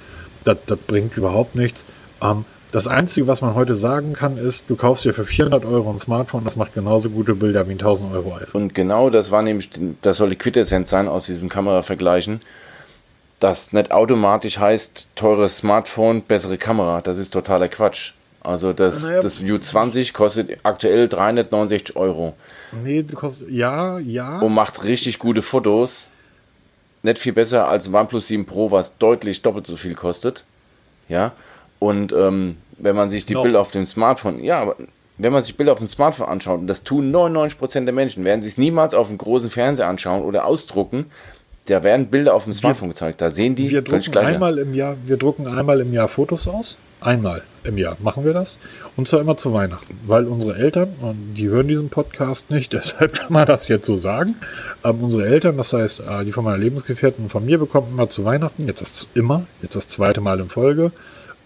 Das, 0.45 0.57
das 0.67 0.79
bringt 0.79 1.17
überhaupt 1.17 1.57
nichts. 1.57 1.85
Ähm, 2.23 2.47
das 2.73 2.87
Einzige, 2.87 3.27
was 3.27 3.41
man 3.41 3.55
heute 3.55 3.75
sagen 3.75 4.13
kann, 4.13 4.37
ist, 4.37 4.69
du 4.69 4.77
kaufst 4.77 5.05
dir 5.05 5.15
für 5.15 5.25
400 5.25 5.65
Euro 5.65 5.91
ein 5.91 5.99
Smartphone, 5.99 6.45
das 6.45 6.57
macht 6.57 6.75
genauso 6.75 7.11
gute 7.11 7.35
Bilder 7.35 7.67
wie 7.67 7.73
ein 7.73 7.79
1000 7.79 8.13
Euro 8.13 8.37
iPhone. 8.37 8.63
Und 8.63 8.75
genau 8.75 9.11
das 9.11 9.31
war 9.31 9.43
nämlich, 9.43 9.71
das 10.03 10.19
soll 10.19 10.31
die 10.31 10.37
Quintessenz 10.37 10.91
sein 10.91 11.09
aus 11.09 11.27
diesem 11.27 11.49
Kameravergleichen, 11.49 12.41
das 13.41 13.73
nicht 13.73 13.93
automatisch 13.93 14.59
heißt, 14.59 15.09
teures 15.15 15.59
Smartphone, 15.59 16.23
bessere 16.23 16.59
Kamera. 16.59 17.01
Das 17.01 17.19
ist 17.19 17.31
totaler 17.31 17.69
Quatsch. 17.69 18.13
Also 18.41 18.73
das, 18.73 19.03
naja, 19.03 19.21
das 19.21 19.43
View 19.43 19.59
20 19.59 20.13
kostet 20.13 20.59
aktuell 20.63 21.09
369 21.09 21.97
Euro. 21.97 22.35
Nee, 22.85 23.03
kostet, 23.03 23.51
ja, 23.51 23.99
ja. 23.99 24.41
Und 24.41 24.55
macht 24.55 24.85
richtig 24.85 25.19
gute 25.19 25.43
Fotos. 25.43 26.09
Nicht 27.03 27.19
viel 27.19 27.33
besser 27.33 27.69
als 27.69 27.93
OnePlus 27.93 28.29
7 28.29 28.45
Pro, 28.45 28.71
was 28.71 28.99
deutlich 28.99 29.43
doppelt 29.43 29.67
so 29.67 29.77
viel 29.77 29.95
kostet. 29.95 30.45
Ja. 31.09 31.33
Und 31.79 32.13
ähm, 32.13 32.57
wenn 32.79 32.97
man 32.97 33.11
sich 33.11 33.27
die 33.27 33.35
no. 33.35 33.43
Bilder 33.43 33.61
auf 33.61 33.71
dem 33.71 33.87
Smartphone, 33.87 34.43
ja, 34.43 34.61
aber 34.61 34.77
wenn 35.19 35.33
man 35.33 35.43
sich 35.43 35.57
Bilder 35.57 35.73
auf 35.73 35.79
dem 35.79 35.89
Smartphone 35.89 36.29
anschaut, 36.29 36.61
und 36.61 36.67
das 36.69 36.85
tun 36.85 37.13
99% 37.15 37.85
der 37.85 37.93
Menschen, 37.93 38.25
werden 38.25 38.43
sich 38.43 38.57
niemals 38.57 38.95
auf 38.95 39.09
einem 39.09 39.19
großen 39.19 39.51
Fernseher 39.51 39.89
anschauen 39.89 40.23
oder 40.23 40.45
ausdrucken, 40.45 41.07
da 41.67 41.85
werden 41.85 42.07
Bilder 42.07 42.35
auf 42.35 42.45
dem 42.45 42.53
Smartphone 42.53 42.91
gezeigt. 42.91 43.21
Da 43.21 43.31
sehen 43.31 43.55
die 43.55 43.71
wir 43.71 43.83
drucken 43.83 44.17
einmal 44.17 44.59
im 44.59 44.75
Jahr, 44.75 44.97
Wir 45.05 45.17
drucken 45.17 45.47
einmal 45.47 45.81
im 45.81 45.93
Jahr 45.93 46.09
Fotos 46.09 46.49
aus. 46.49 46.79
Einmal 47.01 47.43
im 47.63 47.79
Jahr 47.79 47.97
machen 48.01 48.25
wir 48.25 48.33
das. 48.33 48.59
Und 48.97 49.07
zwar 49.07 49.21
immer 49.21 49.37
zu 49.37 49.53
Weihnachten. 49.53 50.01
Weil 50.07 50.25
unsere 50.25 50.57
Eltern, 50.57 50.95
und 51.01 51.35
die 51.35 51.49
hören 51.49 51.69
diesen 51.69 51.91
Podcast 51.91 52.51
nicht, 52.51 52.73
deshalb 52.73 53.13
kann 53.13 53.33
man 53.33 53.47
das 53.47 53.69
jetzt 53.69 53.87
so 53.87 53.99
sagen. 53.99 54.37
Aber 54.83 55.03
unsere 55.03 55.27
Eltern, 55.27 55.57
das 55.57 55.73
heißt, 55.73 56.01
äh, 56.01 56.25
die 56.25 56.33
von 56.33 56.45
meiner 56.45 56.59
Lebensgefährten 56.59 57.25
und 57.25 57.31
von 57.31 57.45
mir 57.45 57.59
bekommen 57.59 57.89
immer 57.93 58.09
zu 58.09 58.25
Weihnachten, 58.25 58.67
jetzt 58.67 58.81
das 58.81 59.07
immer, 59.15 59.45
jetzt 59.63 59.77
das 59.77 59.89
zweite 59.89 60.21
Mal 60.21 60.41
in 60.41 60.49
Folge, 60.49 60.93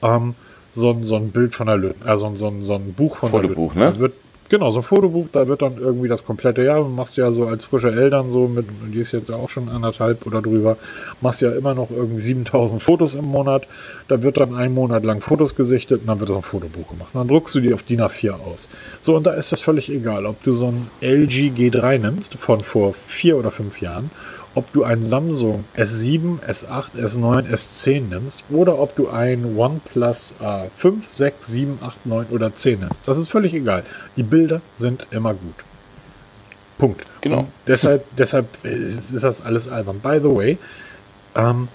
ähm, 0.02 0.34
so, 0.72 0.90
ein, 0.90 1.02
so 1.02 1.16
ein 1.16 1.30
Bild 1.30 1.54
von 1.54 1.66
der 1.66 1.76
Lütten, 1.76 2.06
also 2.06 2.34
so 2.34 2.48
ein, 2.48 2.62
so 2.62 2.74
ein 2.74 2.92
Buch 2.94 3.16
von 3.16 3.30
Fotobuch, 3.30 3.74
der 3.74 3.86
Lütten. 3.86 3.96
ne? 3.96 4.00
Wird, 4.00 4.12
genau, 4.48 4.70
so 4.70 4.80
ein 4.80 4.82
Fotobuch, 4.82 5.26
da 5.32 5.48
wird 5.48 5.62
dann 5.62 5.78
irgendwie 5.78 6.08
das 6.08 6.24
komplette 6.24 6.62
Jahr, 6.62 6.86
machst 6.88 7.16
ja 7.16 7.30
so 7.32 7.46
als 7.46 7.64
frische 7.64 7.90
Eltern 7.92 8.30
so 8.30 8.48
mit, 8.48 8.66
die 8.92 8.98
ist 8.98 9.12
jetzt 9.12 9.30
auch 9.30 9.50
schon 9.50 9.68
anderthalb 9.68 10.26
oder 10.26 10.40
drüber, 10.40 10.76
machst 11.20 11.42
ja 11.42 11.52
immer 11.52 11.74
noch 11.74 11.90
irgendwie 11.90 12.20
7000 12.20 12.82
Fotos 12.82 13.14
im 13.14 13.26
Monat, 13.26 13.66
da 14.08 14.22
wird 14.22 14.38
dann 14.38 14.54
ein 14.54 14.72
Monat 14.72 15.04
lang 15.04 15.20
Fotos 15.20 15.54
gesichtet 15.54 16.02
und 16.02 16.06
dann 16.06 16.20
wird 16.20 16.30
das 16.30 16.36
ein 16.36 16.42
Fotobuch 16.42 16.88
gemacht. 16.88 17.10
Und 17.14 17.20
dann 17.20 17.28
druckst 17.28 17.54
du 17.54 17.60
die 17.60 17.74
auf 17.74 17.82
DIN 17.82 18.00
A4 18.00 18.32
aus. 18.32 18.68
So, 19.00 19.16
und 19.16 19.26
da 19.26 19.32
ist 19.32 19.52
das 19.52 19.60
völlig 19.60 19.90
egal, 19.90 20.26
ob 20.26 20.42
du 20.42 20.52
so 20.52 20.68
ein 20.68 20.90
LG 21.00 21.52
G3 21.56 21.98
nimmst 21.98 22.34
von 22.34 22.60
vor 22.60 22.94
vier 23.06 23.36
oder 23.36 23.50
fünf 23.50 23.80
Jahren 23.80 24.10
ob 24.54 24.72
du 24.72 24.84
ein 24.84 25.02
Samsung 25.02 25.64
S7, 25.76 26.40
S8, 26.40 26.96
S9, 26.98 27.48
S10 27.50 28.08
nimmst 28.08 28.44
oder 28.50 28.78
ob 28.78 28.94
du 28.96 29.08
ein 29.08 29.56
OnePlus 29.56 30.34
äh, 30.40 30.68
5, 30.76 31.08
6, 31.08 31.46
7, 31.46 31.78
8, 31.82 32.06
9 32.06 32.26
oder 32.30 32.54
10 32.54 32.80
nimmst. 32.80 33.08
Das 33.08 33.18
ist 33.18 33.28
völlig 33.28 33.54
egal. 33.54 33.84
Die 34.16 34.22
Bilder 34.22 34.60
sind 34.74 35.06
immer 35.10 35.34
gut. 35.34 35.54
Punkt. 36.78 37.04
Genau. 37.20 37.40
Und 37.40 37.48
deshalb, 37.66 38.04
deshalb 38.16 38.46
ist, 38.64 39.12
ist, 39.12 39.24
das 39.24 39.40
alles 39.40 39.68
albern. 39.68 40.00
By 40.00 40.18
the 40.22 40.34
way, 40.34 40.58
ähm, 41.34 41.68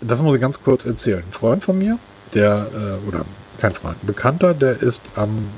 das 0.00 0.20
muss 0.22 0.34
ich 0.34 0.40
ganz 0.40 0.62
kurz 0.62 0.84
erzählen. 0.84 1.22
Ein 1.26 1.32
Freund 1.32 1.64
von 1.64 1.78
mir, 1.78 1.98
der, 2.34 2.68
äh, 2.74 3.08
oder 3.08 3.24
kein 3.60 3.72
Freund, 3.72 4.02
ein 4.02 4.06
Bekannter, 4.06 4.54
der 4.54 4.82
ist 4.82 5.02
ähm, 5.16 5.48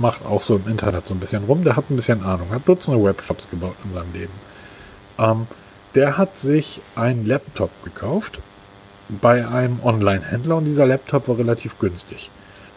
macht 0.00 0.24
auch 0.24 0.42
so 0.42 0.56
im 0.56 0.68
Internet 0.70 1.06
so 1.08 1.14
ein 1.14 1.20
bisschen 1.20 1.44
rum, 1.44 1.64
der 1.64 1.76
hat 1.76 1.90
ein 1.90 1.96
bisschen 1.96 2.22
Ahnung, 2.22 2.50
hat 2.50 2.66
Dutzende 2.66 3.02
Webshops 3.02 3.48
gebaut 3.50 3.74
in 3.84 3.92
seinem 3.92 4.12
Leben. 4.12 4.32
Ähm, 5.18 5.46
der 5.94 6.18
hat 6.18 6.36
sich 6.36 6.80
einen 6.94 7.26
Laptop 7.26 7.70
gekauft 7.84 8.40
bei 9.08 9.46
einem 9.46 9.80
Online-Händler 9.82 10.56
und 10.56 10.64
dieser 10.64 10.86
Laptop 10.86 11.28
war 11.28 11.38
relativ 11.38 11.78
günstig. 11.78 12.30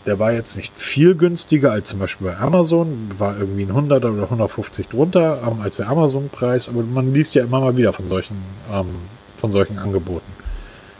Der 0.05 0.17
war 0.17 0.31
jetzt 0.31 0.55
nicht 0.55 0.73
viel 0.79 1.13
günstiger 1.13 1.71
als 1.71 1.89
zum 1.89 1.99
Beispiel 1.99 2.27
bei 2.27 2.37
Amazon, 2.37 3.11
war 3.17 3.37
irgendwie 3.37 3.63
ein 3.63 3.69
100 3.69 4.03
oder 4.05 4.23
150 4.23 4.87
drunter 4.87 5.43
ähm, 5.45 5.61
als 5.61 5.77
der 5.77 5.89
Amazon-Preis, 5.89 6.69
aber 6.69 6.81
man 6.81 7.13
liest 7.13 7.35
ja 7.35 7.43
immer 7.43 7.59
mal 7.59 7.77
wieder 7.77 7.93
von 7.93 8.07
solchen, 8.07 8.37
ähm, 8.71 8.87
von 9.37 9.51
solchen 9.51 9.77
Angeboten. 9.77 10.31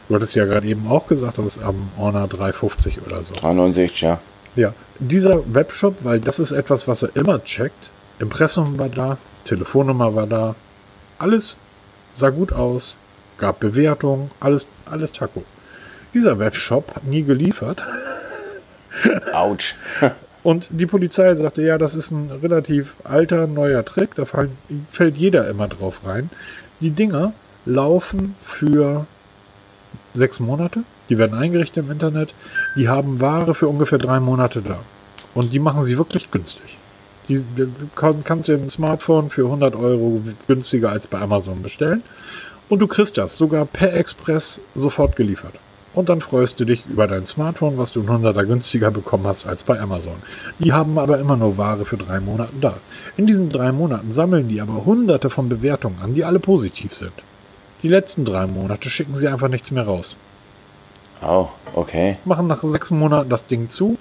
Du 0.08 0.16
hattest 0.16 0.36
ja 0.36 0.46
gerade 0.46 0.68
eben 0.68 0.88
auch 0.88 1.08
gesagt, 1.08 1.38
das 1.38 1.46
ist 1.46 1.64
am 1.64 1.90
Honor 1.98 2.28
350 2.28 3.00
oder 3.08 3.24
so. 3.24 3.34
369, 3.34 4.02
ja. 4.02 4.20
Ja, 4.56 4.74
dieser 5.00 5.42
Webshop, 5.54 6.04
weil 6.04 6.20
das 6.20 6.38
ist 6.38 6.52
etwas, 6.52 6.88
was 6.88 7.04
er 7.04 7.16
immer 7.16 7.42
checkt. 7.44 7.90
Impressum 8.20 8.78
war 8.78 8.90
da, 8.90 9.18
Telefonnummer 9.46 10.14
war 10.14 10.28
da, 10.28 10.56
alles 11.22 11.58
sah 12.14 12.30
gut 12.30 12.52
aus, 12.52 12.96
gab 13.38 13.60
Bewertungen, 13.60 14.32
alles, 14.40 14.68
alles 14.86 15.12
Taco. 15.12 15.44
Dieser 16.14 16.40
Webshop 16.40 16.96
hat 16.96 17.06
nie 17.06 17.24
geliefert. 17.24 17.84
Autsch. 19.34 19.76
Und 20.44 20.70
die 20.72 20.88
Polizei 20.88 21.36
sagte, 21.36 21.62
ja, 21.62 21.78
das 21.78 21.94
ist 21.94 22.10
ein 22.10 22.32
relativ 22.42 22.96
alter, 23.04 23.46
neuer 23.46 23.86
Trick, 23.86 24.16
da 24.16 24.26
fallen, 24.26 24.58
fällt 24.92 25.16
jeder 25.16 25.48
immer 25.48 25.68
drauf 25.68 26.02
rein. 26.04 26.32
Die 26.80 26.90
Dinger 26.90 27.34
laufen 27.66 28.36
für 28.44 29.06
sechs 30.16 30.40
Monate, 30.40 30.84
die 31.10 31.20
werden 31.20 31.38
eingerichtet 31.38 31.86
im 31.86 31.92
Internet, 31.92 32.34
die 32.76 32.90
haben 32.90 33.22
Ware 33.22 33.54
für 33.54 33.68
ungefähr 33.68 34.00
drei 34.00 34.20
Monate 34.20 34.64
da. 34.64 34.80
Und 35.36 35.54
die 35.54 35.60
machen 35.60 35.84
sie 35.84 35.98
wirklich 35.98 36.32
günstig. 36.32 36.78
Die, 37.28 37.40
die 37.40 37.68
kann, 37.96 38.24
kannst 38.24 38.50
du 38.50 38.54
ein 38.54 38.70
Smartphone 38.70 39.30
für 39.30 39.46
100 39.46 39.76
Euro 39.76 40.22
günstiger 40.48 40.90
als 40.90 41.08
bei 41.08 41.20
Amazon 41.20 41.62
bestellen. 41.62 42.04
Und 42.70 42.80
du 42.80 42.88
kriegst 42.88 43.18
das 43.18 43.38
sogar 43.38 43.66
per 43.66 43.94
Express 43.94 44.62
sofort 44.76 45.16
geliefert. 45.16 45.54
Und 45.94 46.08
dann 46.08 46.22
freust 46.22 46.60
du 46.60 46.66
dich 46.66 46.86
über 46.86 47.06
dein 47.06 47.26
Smartphone, 47.26 47.78
was 47.78 47.92
du 47.92 48.02
ein 48.02 48.08
100er 48.08 48.46
günstiger 48.46 48.92
bekommen 48.92 49.28
hast 49.28 49.46
als 49.46 49.64
bei 49.64 49.78
Amazon. 49.80 50.16
Die 50.60 50.72
haben 50.72 50.98
aber 50.98 51.20
immer 51.20 51.36
nur 51.36 51.58
Ware 51.58 51.84
für 51.84 51.98
drei 51.98 52.22
Monate 52.22 52.54
da. 52.62 52.76
In 53.18 53.28
diesen 53.28 53.50
drei 53.50 53.74
Monaten 53.74 54.14
sammeln 54.14 54.48
die 54.48 54.62
aber 54.62 54.86
hunderte 54.86 55.30
von 55.30 55.50
Bewertungen 55.50 56.00
an, 56.02 56.16
die 56.16 56.24
alle 56.24 56.40
positiv 56.40 56.94
sind. 56.94 57.12
Die 57.84 57.90
letzten 57.90 58.24
drei 58.24 58.48
Monate 58.48 58.90
schicken 58.90 59.18
sie 59.18 59.28
einfach 59.28 59.50
nichts 59.50 59.72
mehr 59.72 59.84
raus. 59.84 60.16
Oh, 61.22 61.50
okay. 61.74 62.18
Machen 62.24 62.48
nach 62.48 62.64
sechs 62.64 62.90
Monaten 62.90 63.30
das 63.30 63.48
Ding 63.48 63.70
zu, 63.70 63.98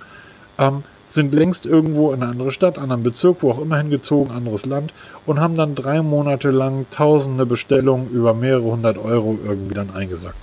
ähm, 0.59 0.85
sind 1.13 1.35
längst 1.35 1.67
irgendwo 1.67 2.13
in 2.13 2.23
eine 2.23 2.31
andere 2.31 2.51
Stadt, 2.51 2.79
anderen 2.79 3.03
Bezirk, 3.03 3.39
wo 3.41 3.51
auch 3.51 3.61
immer 3.61 3.79
hingezogen, 3.79 4.33
anderes 4.33 4.65
Land 4.65 4.93
und 5.27 5.41
haben 5.41 5.57
dann 5.57 5.75
drei 5.75 6.03
Monate 6.03 6.51
lang 6.51 6.87
tausende 6.91 7.47
Bestellungen 7.47 8.11
über 8.11 8.33
mehrere 8.33 8.63
hundert 8.63 8.99
Euro 8.99 9.39
irgendwie 9.45 9.75
dann 9.75 9.91
eingesackt. 9.95 10.37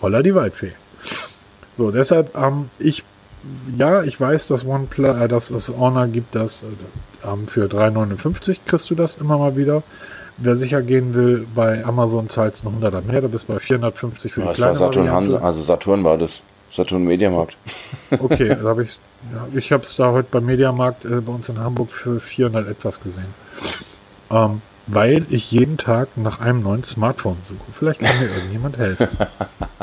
Holla 0.00 0.22
die 0.22 0.34
Waldfee. 0.34 0.72
So, 1.76 1.90
deshalb, 1.90 2.36
ähm, 2.36 2.70
ich, 2.78 3.04
ja, 3.76 4.02
ich 4.02 4.20
weiß, 4.20 4.48
dass 4.48 4.66
OnePlus, 4.66 5.16
äh, 5.16 5.28
dass 5.28 5.50
es 5.50 5.72
Honor 5.76 6.06
gibt, 6.06 6.34
das 6.34 6.62
äh, 6.62 6.66
ähm, 7.30 7.46
für 7.46 7.66
3,59 7.66 8.58
kriegst 8.66 8.90
du 8.90 8.94
das 8.94 9.16
immer 9.16 9.38
mal 9.38 9.56
wieder. 9.56 9.82
Wer 10.38 10.56
sicher 10.56 10.82
gehen 10.82 11.14
will, 11.14 11.46
bei 11.54 11.84
Amazon 11.84 12.28
zahlst 12.28 12.64
du 12.64 12.68
einen 12.68 12.82
100er 12.82 13.02
mehr, 13.02 13.20
da 13.20 13.28
bist 13.28 13.48
du 13.48 13.54
bei 13.54 13.58
450 13.58 14.32
für 14.32 14.40
Ja, 14.40 14.44
die 14.44 14.48
war 14.48 14.54
kleine 14.54 14.76
Saturn, 14.76 15.06
Variante. 15.06 15.34
Hansa, 15.34 15.46
also 15.46 15.62
Saturn 15.62 16.04
war 16.04 16.16
das. 16.16 16.42
Saturn 16.70 17.04
Mediamarkt. 17.04 17.56
Okay, 18.10 18.48
da 18.48 18.68
habe 18.68 18.82
ich 18.82 18.98
ja, 19.32 19.48
ich 19.58 19.72
habe 19.72 19.82
es 19.82 19.96
da 19.96 20.12
heute 20.12 20.28
beim 20.30 20.46
Mediamarkt 20.46 21.04
äh, 21.04 21.20
bei 21.20 21.32
uns 21.32 21.48
in 21.48 21.58
Hamburg 21.58 21.90
für 21.90 22.20
400 22.20 22.68
etwas 22.68 23.00
gesehen. 23.00 23.34
Ähm, 24.30 24.62
weil 24.86 25.26
ich 25.28 25.50
jeden 25.50 25.76
Tag 25.76 26.16
nach 26.16 26.40
einem 26.40 26.62
neuen 26.62 26.84
Smartphone 26.84 27.36
suche. 27.42 27.58
Vielleicht 27.78 28.00
kann 28.00 28.18
mir 28.20 28.32
irgendjemand 28.32 28.78
helfen. 28.78 29.08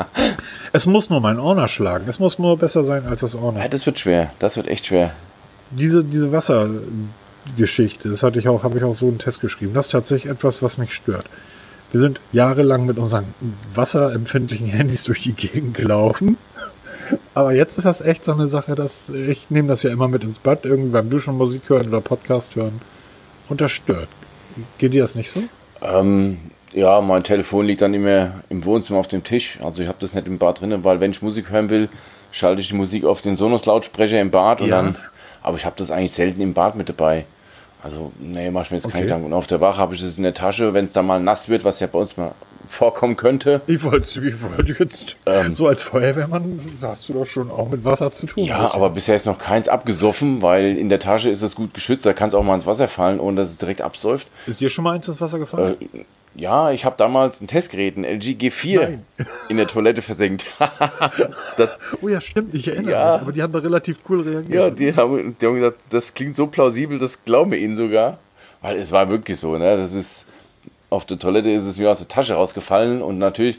es 0.72 0.86
muss 0.86 1.10
nur 1.10 1.20
mein 1.20 1.40
Honor 1.40 1.68
schlagen. 1.68 2.06
Es 2.08 2.18
muss 2.18 2.38
nur 2.38 2.56
besser 2.56 2.84
sein 2.84 3.06
als 3.06 3.20
das 3.20 3.34
Honor. 3.34 3.62
Ja, 3.62 3.68
das 3.68 3.86
wird 3.86 4.00
schwer. 4.00 4.32
Das 4.38 4.56
wird 4.56 4.66
echt 4.66 4.86
schwer. 4.86 5.12
Diese, 5.70 6.02
diese 6.02 6.32
Wassergeschichte, 6.32 8.08
das 8.08 8.22
hatte 8.22 8.38
ich 8.38 8.48
auch, 8.48 8.64
habe 8.64 8.78
ich 8.78 8.84
auch 8.84 8.94
so 8.96 9.06
einen 9.06 9.18
Test 9.18 9.40
geschrieben. 9.40 9.74
Das 9.74 9.86
ist 9.86 9.92
tatsächlich 9.92 10.32
etwas, 10.32 10.62
was 10.62 10.78
mich 10.78 10.94
stört. 10.94 11.26
Wir 11.92 12.00
sind 12.00 12.20
jahrelang 12.32 12.84
mit 12.84 12.98
unseren 12.98 13.26
wasserempfindlichen 13.74 14.66
Handys 14.66 15.04
durch 15.04 15.20
die 15.20 15.34
Gegend 15.34 15.74
gelaufen. 15.74 16.36
Aber 17.34 17.52
jetzt 17.52 17.78
ist 17.78 17.84
das 17.84 18.00
echt 18.00 18.24
so 18.24 18.32
eine 18.32 18.48
Sache, 18.48 18.74
dass 18.74 19.08
ich 19.10 19.50
nehme 19.50 19.68
das 19.68 19.82
ja 19.82 19.90
immer 19.90 20.08
mit 20.08 20.22
ins 20.22 20.38
Bad, 20.38 20.64
irgendwie 20.64 20.90
beim 20.90 21.10
Duschen 21.10 21.36
Musik 21.36 21.62
hören 21.68 21.88
oder 21.88 22.00
Podcast 22.00 22.56
hören. 22.56 22.80
Und 23.48 23.60
das 23.60 23.72
stört. 23.72 24.08
Geht 24.78 24.92
dir 24.94 25.02
das 25.02 25.14
nicht 25.14 25.30
so? 25.30 25.42
Ähm, 25.82 26.38
ja, 26.72 27.00
mein 27.00 27.22
Telefon 27.22 27.66
liegt 27.66 27.82
dann 27.82 27.94
immer 27.94 28.42
im 28.48 28.64
Wohnzimmer 28.64 28.98
auf 28.98 29.08
dem 29.08 29.22
Tisch. 29.22 29.58
Also 29.62 29.82
ich 29.82 29.88
habe 29.88 29.98
das 30.00 30.14
nicht 30.14 30.26
im 30.26 30.38
Bad 30.38 30.60
drin, 30.60 30.84
weil 30.84 31.00
wenn 31.00 31.10
ich 31.10 31.22
Musik 31.22 31.50
hören 31.50 31.70
will, 31.70 31.88
schalte 32.32 32.60
ich 32.60 32.68
die 32.68 32.74
Musik 32.74 33.04
auf 33.04 33.22
den 33.22 33.36
Sonos-Lautsprecher 33.36 34.20
im 34.20 34.30
Bad 34.30 34.60
und 34.60 34.68
Ja. 34.68 34.76
dann. 34.82 34.96
Aber 35.42 35.56
ich 35.56 35.64
habe 35.64 35.76
das 35.78 35.90
eigentlich 35.90 36.12
selten 36.12 36.40
im 36.40 36.54
Bad 36.54 36.74
mit 36.74 36.88
dabei. 36.88 37.24
Also, 37.82 38.10
nee, 38.18 38.50
mach 38.50 38.62
ich 38.64 38.70
mir 38.72 38.78
jetzt 38.78 38.86
Okay. 38.86 38.92
keine 38.94 39.04
Gedanken. 39.06 39.26
Und 39.26 39.32
auf 39.34 39.46
der 39.46 39.60
Wache 39.60 39.78
habe 39.78 39.94
ich 39.94 40.02
es 40.02 40.16
in 40.16 40.24
der 40.24 40.34
Tasche, 40.34 40.74
wenn 40.74 40.86
es 40.86 40.92
dann 40.92 41.06
mal 41.06 41.20
nass 41.20 41.48
wird, 41.48 41.64
was 41.64 41.78
ja 41.78 41.86
bei 41.86 41.98
uns 42.00 42.16
mal 42.16 42.32
vorkommen 42.66 43.16
könnte. 43.16 43.60
Ich 43.66 43.82
wollte, 43.82 44.20
ich 44.20 44.42
wollte 44.42 44.76
jetzt, 44.78 45.16
Ähm. 45.26 45.54
so 45.54 45.66
als 45.66 45.82
Feuerwehrmann, 45.82 46.60
hast 46.82 47.08
du 47.08 47.12
doch 47.14 47.24
schon 47.26 47.50
auch 47.50 47.68
mit 47.70 47.84
Wasser 47.84 48.10
zu 48.12 48.26
tun. 48.26 48.44
Ja, 48.44 48.72
aber 48.74 48.90
bisher 48.90 49.16
ist 49.16 49.26
noch 49.26 49.38
keins 49.38 49.68
abgesoffen, 49.68 50.42
weil 50.42 50.76
in 50.76 50.88
der 50.88 50.98
Tasche 50.98 51.30
ist 51.30 51.42
es 51.42 51.54
gut 51.54 51.74
geschützt. 51.74 52.04
Da 52.06 52.12
kann 52.12 52.28
es 52.28 52.34
auch 52.34 52.42
mal 52.42 52.54
ins 52.54 52.66
Wasser 52.66 52.88
fallen, 52.88 53.20
ohne 53.20 53.36
dass 53.40 53.50
es 53.50 53.58
direkt 53.58 53.80
absäuft. 53.82 54.28
Ist 54.46 54.60
dir 54.60 54.68
schon 54.70 54.84
mal 54.84 54.94
eins 54.94 55.08
ins 55.08 55.20
Wasser 55.20 55.38
gefallen? 55.38 55.76
Äh, 55.94 56.04
ja, 56.38 56.70
ich 56.70 56.84
habe 56.84 56.96
damals 56.98 57.40
ein 57.40 57.46
Testgerät, 57.46 57.96
ein 57.96 58.04
LG 58.04 58.36
G4, 58.38 58.80
Nein. 58.80 59.06
in 59.48 59.56
der 59.56 59.66
Toilette 59.68 60.02
versenkt. 60.02 60.46
das, 61.56 61.70
oh 62.02 62.08
ja, 62.08 62.20
stimmt, 62.20 62.54
ich 62.54 62.68
erinnere 62.68 62.90
Ja. 62.92 63.12
mich. 63.14 63.22
Aber 63.22 63.32
die 63.32 63.42
haben 63.42 63.52
da 63.52 63.58
relativ 63.60 63.98
cool 64.08 64.20
reagiert. 64.22 64.52
ja, 64.54 64.70
die 64.70 64.94
haben, 64.94 65.36
die 65.40 65.46
haben 65.46 65.54
gesagt, 65.54 65.78
das 65.90 66.12
klingt 66.14 66.36
so 66.36 66.46
plausibel, 66.46 66.98
das 66.98 67.24
glauben 67.24 67.50
wir 67.52 67.58
ihnen 67.58 67.76
sogar. 67.76 68.18
Weil 68.62 68.76
es 68.78 68.90
war 68.90 69.10
wirklich 69.10 69.38
so, 69.38 69.56
ne? 69.56 69.76
Das 69.76 69.92
ist, 69.92 70.24
auf 70.90 71.04
der 71.04 71.18
Toilette 71.18 71.50
ist 71.50 71.64
es 71.64 71.78
mir 71.78 71.90
aus 71.90 71.98
der 71.98 72.08
Tasche 72.08 72.34
rausgefallen 72.34 73.02
und 73.02 73.18
natürlich 73.18 73.58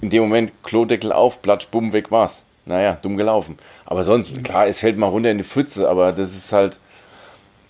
in 0.00 0.10
dem 0.10 0.22
Moment 0.22 0.52
Klodeckel 0.62 1.12
auf, 1.12 1.42
platsch, 1.42 1.68
bumm, 1.68 1.92
weg 1.92 2.10
war's. 2.10 2.42
Naja, 2.66 2.98
dumm 3.00 3.16
gelaufen. 3.16 3.58
Aber 3.84 4.02
sonst, 4.02 4.42
klar, 4.42 4.66
es 4.66 4.80
fällt 4.80 4.98
mal 4.98 5.06
runter 5.06 5.30
in 5.30 5.38
die 5.38 5.44
Pfütze, 5.44 5.88
aber 5.88 6.12
das 6.12 6.34
ist 6.34 6.52
halt, 6.52 6.80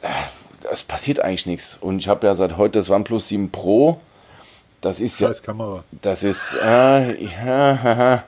äh, 0.00 0.08
es 0.72 0.82
passiert 0.82 1.20
eigentlich 1.20 1.46
nichts. 1.46 1.76
Und 1.80 1.98
ich 1.98 2.08
habe 2.08 2.26
ja 2.26 2.34
seit 2.34 2.56
heute 2.56 2.78
das 2.78 2.88
OnePlus 2.88 3.28
7 3.28 3.50
Pro. 3.50 4.00
Das 4.80 5.00
ist 5.00 5.20
ja, 5.20 5.28
Scheiß 5.28 5.42
Kamera. 5.42 5.84
das 6.00 6.22
ist, 6.22 6.56
äh, 6.62 7.24
ja, 7.24 7.78
haha. 7.82 8.24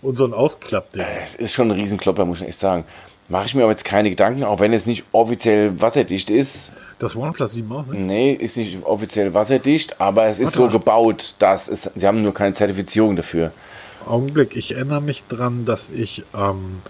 Und 0.00 0.16
so 0.16 0.24
ein 0.24 0.34
Ausklappding. 0.34 1.04
Es 1.22 1.34
ist 1.34 1.52
schon 1.52 1.70
ein 1.70 1.78
Riesenklopper, 1.78 2.24
muss 2.24 2.40
ich 2.40 2.48
echt 2.48 2.58
sagen. 2.58 2.84
Mache 3.28 3.46
ich 3.46 3.54
mir 3.54 3.62
aber 3.62 3.72
jetzt 3.72 3.84
keine 3.84 4.10
Gedanken, 4.10 4.44
auch 4.44 4.60
wenn 4.60 4.72
es 4.72 4.86
nicht 4.86 5.04
offiziell 5.12 5.80
wasserdicht 5.80 6.30
ist. 6.30 6.72
Das 6.98 7.16
OnePlus 7.16 7.52
7 7.52 7.72
auch, 7.72 7.86
ne? 7.86 7.98
Nee, 7.98 8.32
ist 8.32 8.56
nicht 8.56 8.84
offiziell 8.84 9.34
wasserdicht, 9.34 10.00
aber 10.00 10.26
es 10.26 10.38
ist 10.38 10.46
Warte 10.46 10.56
so 10.58 10.64
mal. 10.66 10.72
gebaut, 10.72 11.34
dass 11.38 11.68
es, 11.68 11.90
sie 11.94 12.06
haben 12.06 12.22
nur 12.22 12.32
keine 12.34 12.54
Zertifizierung 12.54 13.16
dafür. 13.16 13.52
Augenblick, 14.06 14.54
ich 14.56 14.74
erinnere 14.76 15.00
mich 15.00 15.24
dran, 15.28 15.64
dass 15.64 15.88
ich 15.90 16.24
ähm, 16.36 16.82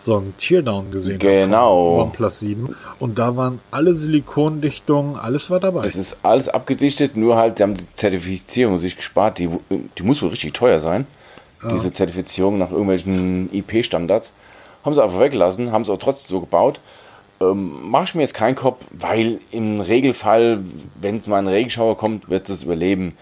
so 0.00 0.16
einen 0.16 0.34
Teardown 0.36 0.90
gesehen 0.90 1.18
Genau. 1.18 1.56
habe. 1.58 1.96
von 1.96 2.00
OnePlus 2.08 2.40
7. 2.40 2.76
Und 2.98 3.18
da 3.18 3.36
waren 3.36 3.60
alle 3.70 3.94
Silikondichtungen, 3.94 5.16
alles 5.16 5.48
war 5.50 5.60
dabei. 5.60 5.84
Es 5.86 5.94
ist 5.96 6.18
alles 6.24 6.48
abgedichtet, 6.48 7.16
nur 7.16 7.36
halt, 7.36 7.58
sie 7.58 7.62
haben 7.62 7.74
die 7.74 7.86
Zertifizierung 7.94 8.78
sich 8.78 8.96
gespart. 8.96 9.38
Die, 9.38 9.48
die 9.98 10.02
muss 10.02 10.22
wohl 10.22 10.30
richtig 10.30 10.54
teuer 10.54 10.80
sein, 10.80 11.06
diese 11.70 11.92
Zertifizierung 11.92 12.58
nach 12.58 12.70
irgendwelchen 12.72 13.48
IP-Standards. 13.52 14.32
Haben 14.84 14.94
sie 14.96 15.02
einfach 15.04 15.20
weggelassen, 15.20 15.70
haben 15.70 15.84
sie 15.84 15.92
auch 15.92 15.98
trotzdem 15.98 16.28
so 16.28 16.40
gebaut. 16.40 16.80
Ähm, 17.50 17.90
Mache 17.90 18.04
ich 18.04 18.14
mir 18.14 18.22
jetzt 18.22 18.34
keinen 18.34 18.54
Kopf, 18.54 18.84
weil 18.90 19.40
im 19.50 19.80
Regelfall, 19.80 20.60
wenn 21.00 21.18
es 21.18 21.26
mal 21.26 21.38
ein 21.38 21.48
Regenschauer 21.48 21.96
kommt, 21.96 22.28
wird 22.28 22.48
es 22.48 22.62
überleben. 22.62 23.16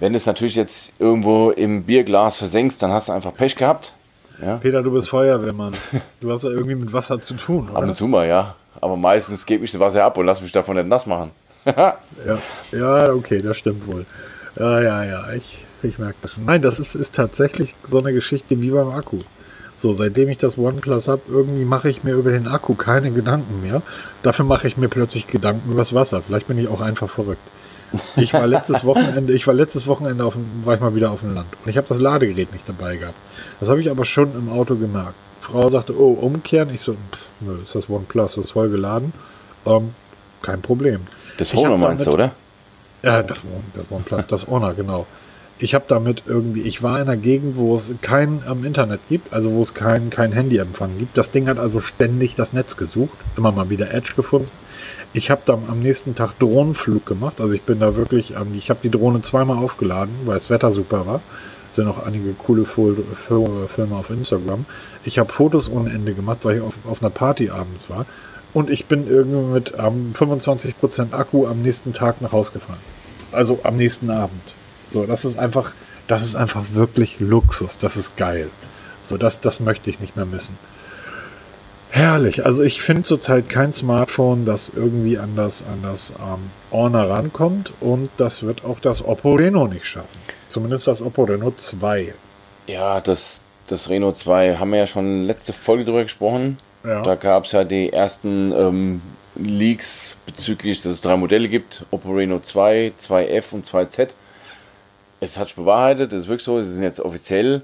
Wenn 0.00 0.12
du 0.12 0.16
es 0.16 0.26
natürlich 0.26 0.54
jetzt 0.54 0.92
irgendwo 0.98 1.50
im 1.50 1.84
Bierglas 1.84 2.38
versenkst, 2.38 2.82
dann 2.82 2.92
hast 2.92 3.08
du 3.08 3.12
einfach 3.12 3.34
Pech 3.34 3.56
gehabt. 3.56 3.92
Ja, 4.40 4.58
Peter, 4.58 4.82
du 4.82 4.92
bist 4.92 5.08
Feuerwehrmann. 5.08 5.72
Du 6.20 6.30
hast 6.30 6.44
ja 6.44 6.50
irgendwie 6.50 6.76
mit 6.76 6.92
Wasser 6.92 7.20
zu 7.20 7.34
tun, 7.34 7.68
ab 7.68 7.78
oder? 7.78 7.88
und 7.88 7.96
zu 7.96 8.06
mal, 8.06 8.26
ja. 8.28 8.54
Aber 8.80 8.96
meistens 8.96 9.44
gebe 9.44 9.64
ich 9.64 9.72
das 9.72 9.80
Wasser 9.80 10.04
ab 10.04 10.16
und 10.16 10.26
lass 10.26 10.40
mich 10.40 10.52
davon 10.52 10.76
nicht 10.76 10.88
nass 10.88 11.06
machen. 11.06 11.30
Ja, 11.76 11.98
ja, 12.72 13.12
okay, 13.12 13.42
das 13.42 13.58
stimmt 13.58 13.86
wohl. 13.86 14.06
Ja, 14.58 14.80
ja, 14.80 15.04
ja, 15.04 15.32
ich, 15.32 15.64
ich 15.82 15.98
merke 15.98 16.16
das 16.22 16.32
schon. 16.32 16.44
Nein, 16.44 16.62
das 16.62 16.80
ist, 16.80 16.94
ist 16.94 17.14
tatsächlich 17.14 17.74
so 17.90 17.98
eine 17.98 18.12
Geschichte 18.12 18.60
wie 18.60 18.70
beim 18.70 18.90
Akku. 18.90 19.18
So, 19.78 19.94
seitdem 19.94 20.28
ich 20.28 20.38
das 20.38 20.58
OnePlus 20.58 21.08
habe, 21.08 21.22
irgendwie 21.28 21.64
mache 21.64 21.88
ich 21.88 22.02
mir 22.04 22.12
über 22.14 22.30
den 22.32 22.48
Akku 22.48 22.74
keine 22.74 23.10
Gedanken 23.12 23.62
mehr. 23.62 23.80
Dafür 24.22 24.44
mache 24.44 24.66
ich 24.68 24.76
mir 24.76 24.88
plötzlich 24.88 25.26
Gedanken 25.28 25.70
über 25.70 25.78
das 25.80 25.94
Wasser. 25.94 26.20
Vielleicht 26.20 26.48
bin 26.48 26.58
ich 26.58 26.68
auch 26.68 26.80
einfach 26.80 27.08
verrückt. 27.08 27.40
Ich 28.16 28.34
war 28.34 28.46
letztes 28.46 28.84
Wochenende, 28.84 29.32
ich 29.32 29.46
war 29.46 29.54
letztes 29.54 29.86
Wochenende 29.86 30.24
auf 30.24 30.34
dem, 30.34 30.44
war 30.64 30.74
ich 30.74 30.80
mal 30.80 30.94
wieder 30.94 31.10
auf 31.12 31.20
dem 31.20 31.34
Land 31.34 31.46
und 31.64 31.70
ich 31.70 31.76
habe 31.78 31.86
das 31.88 31.98
Ladegerät 32.00 32.52
nicht 32.52 32.68
dabei 32.68 32.96
gehabt. 32.96 33.14
Das 33.60 33.68
habe 33.70 33.80
ich 33.80 33.88
aber 33.90 34.04
schon 34.04 34.34
im 34.34 34.50
Auto 34.50 34.74
gemerkt. 34.76 35.14
Frau 35.40 35.68
sagte, 35.70 35.98
oh, 35.98 36.10
umkehren. 36.12 36.68
Ich 36.74 36.82
so, 36.82 36.92
pff, 36.92 37.28
nö, 37.40 37.56
ist 37.64 37.74
das 37.74 37.88
OnePlus, 37.88 38.34
das 38.34 38.46
ist 38.46 38.50
voll 38.50 38.68
geladen. 38.68 39.12
Ähm, 39.64 39.90
kein 40.42 40.60
Problem. 40.60 41.00
Das 41.38 41.54
Honor 41.54 41.78
meinst 41.78 42.06
du, 42.06 42.10
oder? 42.12 42.32
Ja, 43.02 43.22
das, 43.22 43.44
One- 43.44 43.62
das 43.74 43.90
OnePlus, 43.90 44.26
das 44.26 44.46
Honor, 44.48 44.74
genau. 44.74 45.06
Ich 45.60 45.74
habe 45.74 45.84
damit 45.88 46.22
irgendwie, 46.26 46.62
ich 46.62 46.84
war 46.84 47.00
in 47.00 47.08
einer 47.08 47.16
Gegend, 47.16 47.56
wo 47.56 47.74
es 47.74 47.92
kein 48.00 48.42
ähm, 48.48 48.64
Internet 48.64 49.00
gibt, 49.08 49.32
also 49.32 49.50
wo 49.50 49.62
es 49.62 49.74
kein, 49.74 50.08
kein 50.08 50.30
Handyempfang 50.30 50.98
gibt. 50.98 51.18
Das 51.18 51.32
Ding 51.32 51.48
hat 51.48 51.58
also 51.58 51.80
ständig 51.80 52.36
das 52.36 52.52
Netz 52.52 52.76
gesucht, 52.76 53.18
immer 53.36 53.50
mal 53.50 53.68
wieder 53.68 53.92
Edge 53.92 54.12
gefunden. 54.14 54.50
Ich 55.12 55.30
habe 55.30 55.42
dann 55.46 55.64
am 55.68 55.80
nächsten 55.80 56.14
Tag 56.14 56.38
Drohnenflug 56.38 57.04
gemacht. 57.06 57.40
Also 57.40 57.54
ich 57.54 57.62
bin 57.62 57.80
da 57.80 57.96
wirklich, 57.96 58.32
ähm, 58.32 58.54
ich 58.56 58.70
habe 58.70 58.80
die 58.82 58.90
Drohne 58.90 59.22
zweimal 59.22 59.56
aufgeladen, 59.56 60.14
weil 60.26 60.36
das 60.36 60.48
Wetter 60.50 60.70
super 60.70 61.06
war. 61.06 61.20
Sind 61.72 61.86
noch 61.86 62.06
einige 62.06 62.32
coole 62.34 62.64
Filme 62.64 63.94
auf 63.96 64.10
Instagram. 64.10 64.64
Ich 65.04 65.18
habe 65.18 65.32
Fotos 65.32 65.70
ohne 65.70 65.90
Ende 65.90 66.14
gemacht, 66.14 66.38
weil 66.42 66.56
ich 66.56 66.62
auf, 66.62 66.74
auf 66.88 67.02
einer 67.02 67.10
Party 67.10 67.50
abends 67.50 67.90
war. 67.90 68.06
Und 68.54 68.70
ich 68.70 68.86
bin 68.86 69.08
irgendwie 69.08 69.52
mit 69.52 69.74
ähm, 69.76 70.12
25% 70.16 71.12
Akku 71.12 71.46
am 71.46 71.62
nächsten 71.62 71.92
Tag 71.92 72.20
nach 72.20 72.32
Hause 72.32 72.52
gefahren. 72.54 72.78
Also 73.32 73.60
am 73.64 73.76
nächsten 73.76 74.10
Abend. 74.10 74.54
So, 74.88 75.04
das 75.06 75.24
ist 75.24 75.38
einfach, 75.38 75.72
das 76.06 76.24
ist 76.24 76.34
einfach 76.34 76.64
wirklich 76.72 77.20
Luxus. 77.20 77.78
Das 77.78 77.96
ist 77.96 78.16
geil. 78.16 78.50
So, 79.00 79.16
das, 79.16 79.40
das 79.40 79.60
möchte 79.60 79.90
ich 79.90 80.00
nicht 80.00 80.16
mehr 80.16 80.26
missen. 80.26 80.58
Herrlich. 81.90 82.44
Also 82.44 82.62
ich 82.62 82.82
finde 82.82 83.02
zurzeit 83.02 83.48
kein 83.48 83.72
Smartphone, 83.72 84.44
das 84.44 84.70
irgendwie 84.74 85.18
an 85.18 85.36
das, 85.36 85.62
an 85.62 85.82
das 85.82 86.12
ähm, 86.18 86.50
Honor 86.70 87.08
rankommt. 87.08 87.72
Und 87.80 88.10
das 88.18 88.42
wird 88.42 88.64
auch 88.64 88.78
das 88.80 89.04
Oppo 89.04 89.34
Reno 89.34 89.66
nicht 89.66 89.86
schaffen. 89.86 90.18
Zumindest 90.48 90.86
das 90.86 91.00
Oppo 91.00 91.24
Reno 91.24 91.52
2. 91.56 92.14
Ja, 92.66 93.00
das, 93.00 93.42
das 93.66 93.88
Reno 93.88 94.12
2 94.12 94.56
haben 94.56 94.70
wir 94.70 94.80
ja 94.80 94.86
schon 94.86 95.24
letzte 95.24 95.52
Folge 95.52 95.86
drüber 95.86 96.02
gesprochen. 96.02 96.58
Ja. 96.84 97.02
Da 97.02 97.14
gab 97.14 97.44
es 97.44 97.52
ja 97.52 97.64
die 97.64 97.92
ersten 97.92 98.52
ähm, 98.52 99.02
Leaks 99.34 100.16
bezüglich, 100.26 100.82
dass 100.82 100.92
es 100.92 101.00
drei 101.00 101.16
Modelle 101.16 101.48
gibt: 101.48 101.86
Oppo 101.90 102.12
Reno 102.12 102.40
2, 102.40 102.92
2F 103.00 103.52
und 103.52 103.66
2Z. 103.66 104.10
Es 105.20 105.38
hat 105.38 105.48
sich 105.48 105.56
bewahrheitet, 105.56 106.12
das 106.12 106.20
ist 106.20 106.28
wirklich 106.28 106.44
so, 106.44 106.60
sie 106.60 106.72
sind 106.72 106.82
jetzt 106.82 107.00
offiziell, 107.00 107.62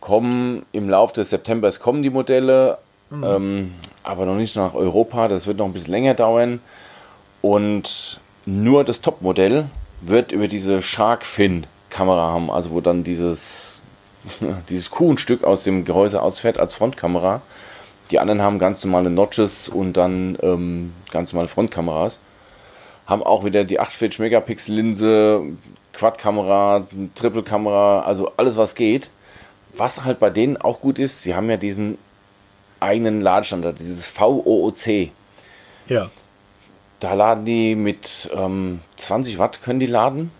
kommen 0.00 0.64
im 0.72 0.88
Laufe 0.88 1.14
des 1.14 1.30
Septembers 1.30 1.80
kommen 1.80 2.02
die 2.02 2.10
Modelle, 2.10 2.78
mhm. 3.10 3.24
ähm, 3.24 3.74
aber 4.02 4.24
noch 4.24 4.36
nicht 4.36 4.56
nach 4.56 4.74
Europa, 4.74 5.28
das 5.28 5.46
wird 5.46 5.58
noch 5.58 5.66
ein 5.66 5.72
bisschen 5.72 5.92
länger 5.92 6.14
dauern. 6.14 6.60
Und 7.42 8.20
nur 8.46 8.84
das 8.84 9.00
Topmodell 9.00 9.66
wird 10.00 10.32
über 10.32 10.48
diese 10.48 10.82
Shark 10.82 11.24
Fin 11.24 11.66
Kamera 11.90 12.32
haben, 12.32 12.50
also 12.50 12.70
wo 12.70 12.80
dann 12.80 13.04
dieses, 13.04 13.82
dieses 14.68 14.90
Kuchenstück 14.90 15.44
aus 15.44 15.64
dem 15.64 15.84
Gehäuse 15.84 16.22
ausfährt 16.22 16.58
als 16.58 16.74
Frontkamera. 16.74 17.42
Die 18.10 18.18
anderen 18.18 18.42
haben 18.42 18.58
ganz 18.58 18.84
normale 18.84 19.10
Notches 19.10 19.68
und 19.68 19.96
dann 19.96 20.36
ähm, 20.42 20.92
ganz 21.12 21.32
normale 21.32 21.48
Frontkameras. 21.48 22.18
Haben 23.06 23.22
auch 23.22 23.44
wieder 23.44 23.64
die 23.64 23.80
48 23.80 24.20
Megapixel 24.20 24.74
Linse, 24.74 25.42
Quad-Kamera, 25.92 26.86
Triple-Kamera, 27.14 28.02
also 28.02 28.32
alles 28.36 28.56
was 28.56 28.74
geht. 28.74 29.10
Was 29.74 30.04
halt 30.04 30.18
bei 30.18 30.30
denen 30.30 30.56
auch 30.56 30.80
gut 30.80 30.98
ist, 30.98 31.22
sie 31.22 31.34
haben 31.34 31.48
ja 31.48 31.56
diesen 31.56 31.98
eigenen 32.80 33.20
Ladestandard, 33.20 33.78
dieses 33.78 34.06
VOOC. 34.06 35.10
Ja. 35.86 36.10
Da 36.98 37.14
laden 37.14 37.44
die 37.44 37.74
mit 37.74 38.30
ähm, 38.34 38.80
20 38.96 39.38
Watt 39.38 39.62
können 39.62 39.80
die 39.80 39.86
laden. 39.86 40.30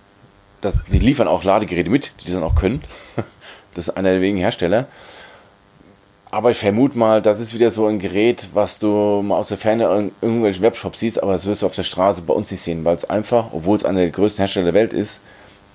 Das, 0.60 0.84
die 0.84 0.98
liefern 0.98 1.28
auch 1.28 1.42
Ladegeräte 1.42 1.88
mit, 1.88 2.12
die 2.20 2.26
das 2.26 2.34
dann 2.34 2.44
auch 2.44 2.54
können. 2.54 2.82
Das 3.72 3.86
ist 3.86 3.96
einer 3.96 4.10
der 4.10 4.20
wenigen 4.20 4.38
Hersteller. 4.38 4.88
Aber 6.32 6.50
ich 6.50 6.58
vermute 6.58 6.98
mal, 6.98 7.22
das 7.22 7.38
ist 7.38 7.54
wieder 7.54 7.70
so 7.70 7.86
ein 7.86 7.98
Gerät, 8.00 8.48
was 8.52 8.80
du 8.80 9.22
mal 9.22 9.36
aus 9.36 9.48
der 9.48 9.58
Ferne 9.58 9.84
in 9.96 10.12
irgendwelchen 10.20 10.62
Webshops 10.62 10.98
siehst, 11.00 11.22
aber 11.22 11.32
das 11.32 11.46
wirst 11.46 11.62
du 11.62 11.66
auf 11.66 11.74
der 11.74 11.84
Straße 11.84 12.22
bei 12.22 12.34
uns 12.34 12.50
nicht 12.50 12.62
sehen, 12.62 12.84
weil 12.84 12.96
es 12.96 13.08
einfach, 13.08 13.52
obwohl 13.52 13.76
es 13.76 13.84
einer 13.84 14.00
der 14.00 14.10
größten 14.10 14.42
Hersteller 14.42 14.66
der 14.66 14.74
Welt 14.74 14.92
ist, 14.92 15.20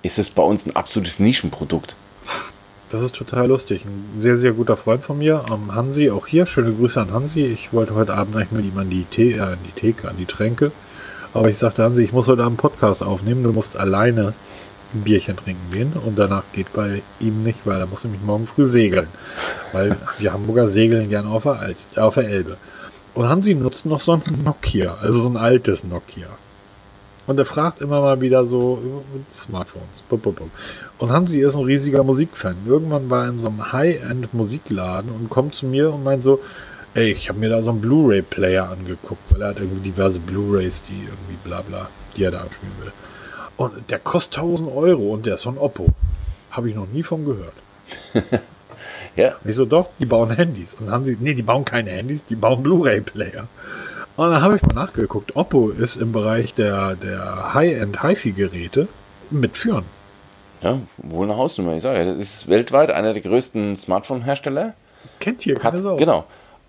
ist 0.06 0.18
es 0.18 0.30
bei 0.30 0.42
uns 0.42 0.66
ein 0.66 0.76
absolutes 0.76 1.18
Nischenprodukt. 1.18 1.96
Das 2.90 3.00
ist 3.00 3.16
total 3.16 3.48
lustig. 3.48 3.84
Ein 3.84 4.20
sehr, 4.20 4.36
sehr 4.36 4.52
guter 4.52 4.76
Freund 4.76 5.04
von 5.04 5.18
mir, 5.18 5.42
um, 5.50 5.74
Hansi, 5.74 6.10
auch 6.10 6.26
hier. 6.28 6.46
Schöne 6.46 6.72
Grüße 6.72 7.00
an 7.00 7.12
Hansi. 7.12 7.44
Ich 7.44 7.72
wollte 7.72 7.94
heute 7.94 8.14
Abend 8.14 8.36
eigentlich 8.36 8.52
mit 8.52 8.64
ihm 8.64 8.78
an 8.78 8.90
die, 8.90 9.04
Tee, 9.04 9.32
äh, 9.32 9.40
an 9.40 9.58
die 9.66 9.72
Theke, 9.72 10.08
an 10.08 10.16
die 10.16 10.26
Tränke. 10.26 10.70
Aber 11.34 11.50
ich 11.50 11.58
sagte, 11.58 11.82
Hansi, 11.82 12.04
ich 12.04 12.12
muss 12.12 12.28
heute 12.28 12.42
Abend 12.42 12.62
einen 12.62 12.70
Podcast 12.70 13.02
aufnehmen. 13.02 13.42
Du 13.42 13.52
musst 13.52 13.76
alleine 13.76 14.34
ein 14.94 15.02
Bierchen 15.02 15.36
trinken 15.36 15.70
gehen 15.72 15.92
und 15.94 16.16
danach 16.16 16.44
geht 16.52 16.72
bei 16.72 17.02
ihm 17.18 17.42
nicht, 17.42 17.58
weil 17.64 17.80
er 17.80 17.86
muss 17.86 18.04
nämlich 18.04 18.22
morgen 18.22 18.46
früh 18.46 18.68
segeln. 18.68 19.08
Weil 19.72 19.96
wir 20.18 20.32
Hamburger 20.32 20.68
segeln 20.68 21.08
gerne 21.08 21.28
auf 21.28 21.42
der, 21.42 21.74
auf 21.96 22.14
der 22.14 22.28
Elbe. 22.28 22.56
Und 23.14 23.28
Hansi 23.28 23.54
nutzt 23.54 23.84
noch 23.86 24.00
so 24.00 24.12
ein 24.12 24.22
Nokia, 24.44 24.98
also 25.02 25.20
so 25.20 25.28
ein 25.28 25.36
altes 25.36 25.82
Nokia. 25.82 26.28
Und 27.26 27.38
er 27.38 27.44
fragt 27.44 27.80
immer 27.80 28.00
mal 28.00 28.20
wieder 28.20 28.46
so 28.46 29.02
Smartphones. 29.34 30.04
Und 30.98 31.12
Hansi 31.12 31.40
ist 31.40 31.56
ein 31.56 31.64
riesiger 31.64 32.04
Musikfan. 32.04 32.56
Irgendwann 32.66 33.10
war 33.10 33.24
er 33.24 33.30
in 33.30 33.38
so 33.38 33.48
einem 33.48 33.72
High-End-Musikladen 33.72 35.10
und 35.10 35.28
kommt 35.28 35.54
zu 35.54 35.66
mir 35.66 35.92
und 35.92 36.04
meint 36.04 36.22
so, 36.22 36.40
ey, 36.94 37.12
ich 37.12 37.28
habe 37.28 37.38
mir 37.38 37.50
da 37.50 37.62
so 37.62 37.70
einen 37.70 37.80
Blu-ray-Player 37.80 38.70
angeguckt, 38.70 39.22
weil 39.30 39.42
er 39.42 39.48
hat 39.48 39.60
irgendwie 39.60 39.90
diverse 39.90 40.20
Blu-rays, 40.20 40.82
die 40.84 41.04
irgendwie 41.04 41.36
bla 41.44 41.60
bla, 41.62 41.88
die 42.16 42.24
er 42.24 42.30
da 42.30 42.40
abspielen 42.40 42.72
will. 42.80 42.92
Und 43.56 43.90
der 43.90 43.98
kostet 43.98 44.38
1000 44.38 44.72
Euro 44.72 45.12
und 45.12 45.26
der 45.26 45.34
ist 45.34 45.42
von 45.42 45.58
Oppo. 45.58 45.88
Habe 46.50 46.70
ich 46.70 46.76
noch 46.76 46.88
nie 46.88 47.02
von 47.02 47.24
gehört. 47.24 47.52
ja. 49.16 49.34
Ich 49.44 49.56
so, 49.56 49.64
doch, 49.64 49.90
die 49.98 50.06
bauen 50.06 50.30
Handys. 50.30 50.74
Und 50.78 51.04
sie, 51.04 51.16
nee, 51.20 51.34
die 51.34 51.42
bauen 51.42 51.64
keine 51.64 51.90
Handys, 51.90 52.24
die 52.24 52.36
bauen 52.36 52.62
Blu-ray-Player. 52.62 53.48
Und 54.16 54.30
dann 54.30 54.42
habe 54.42 54.56
ich 54.56 54.62
mal 54.62 54.74
nachgeguckt. 54.74 55.36
Oppo 55.36 55.70
ist 55.70 55.96
im 55.96 56.12
Bereich 56.12 56.54
der, 56.54 56.96
der 56.96 57.54
High-End 57.54 58.02
HiFi-Geräte 58.02 58.88
mitführen. 59.30 59.84
Ja, 60.62 60.78
wohl 60.98 61.26
eine 61.26 61.36
Hausnummer. 61.36 61.74
Ich 61.74 61.82
sage 61.82 62.06
das 62.06 62.16
ist 62.16 62.48
weltweit 62.48 62.90
einer 62.90 63.12
der 63.12 63.22
größten 63.22 63.76
Smartphone-Hersteller. 63.76 64.74
Kennt 65.20 65.42
hier 65.42 65.56
keine 65.56 65.78
Sau. 65.78 65.96
Genau. 65.96 66.24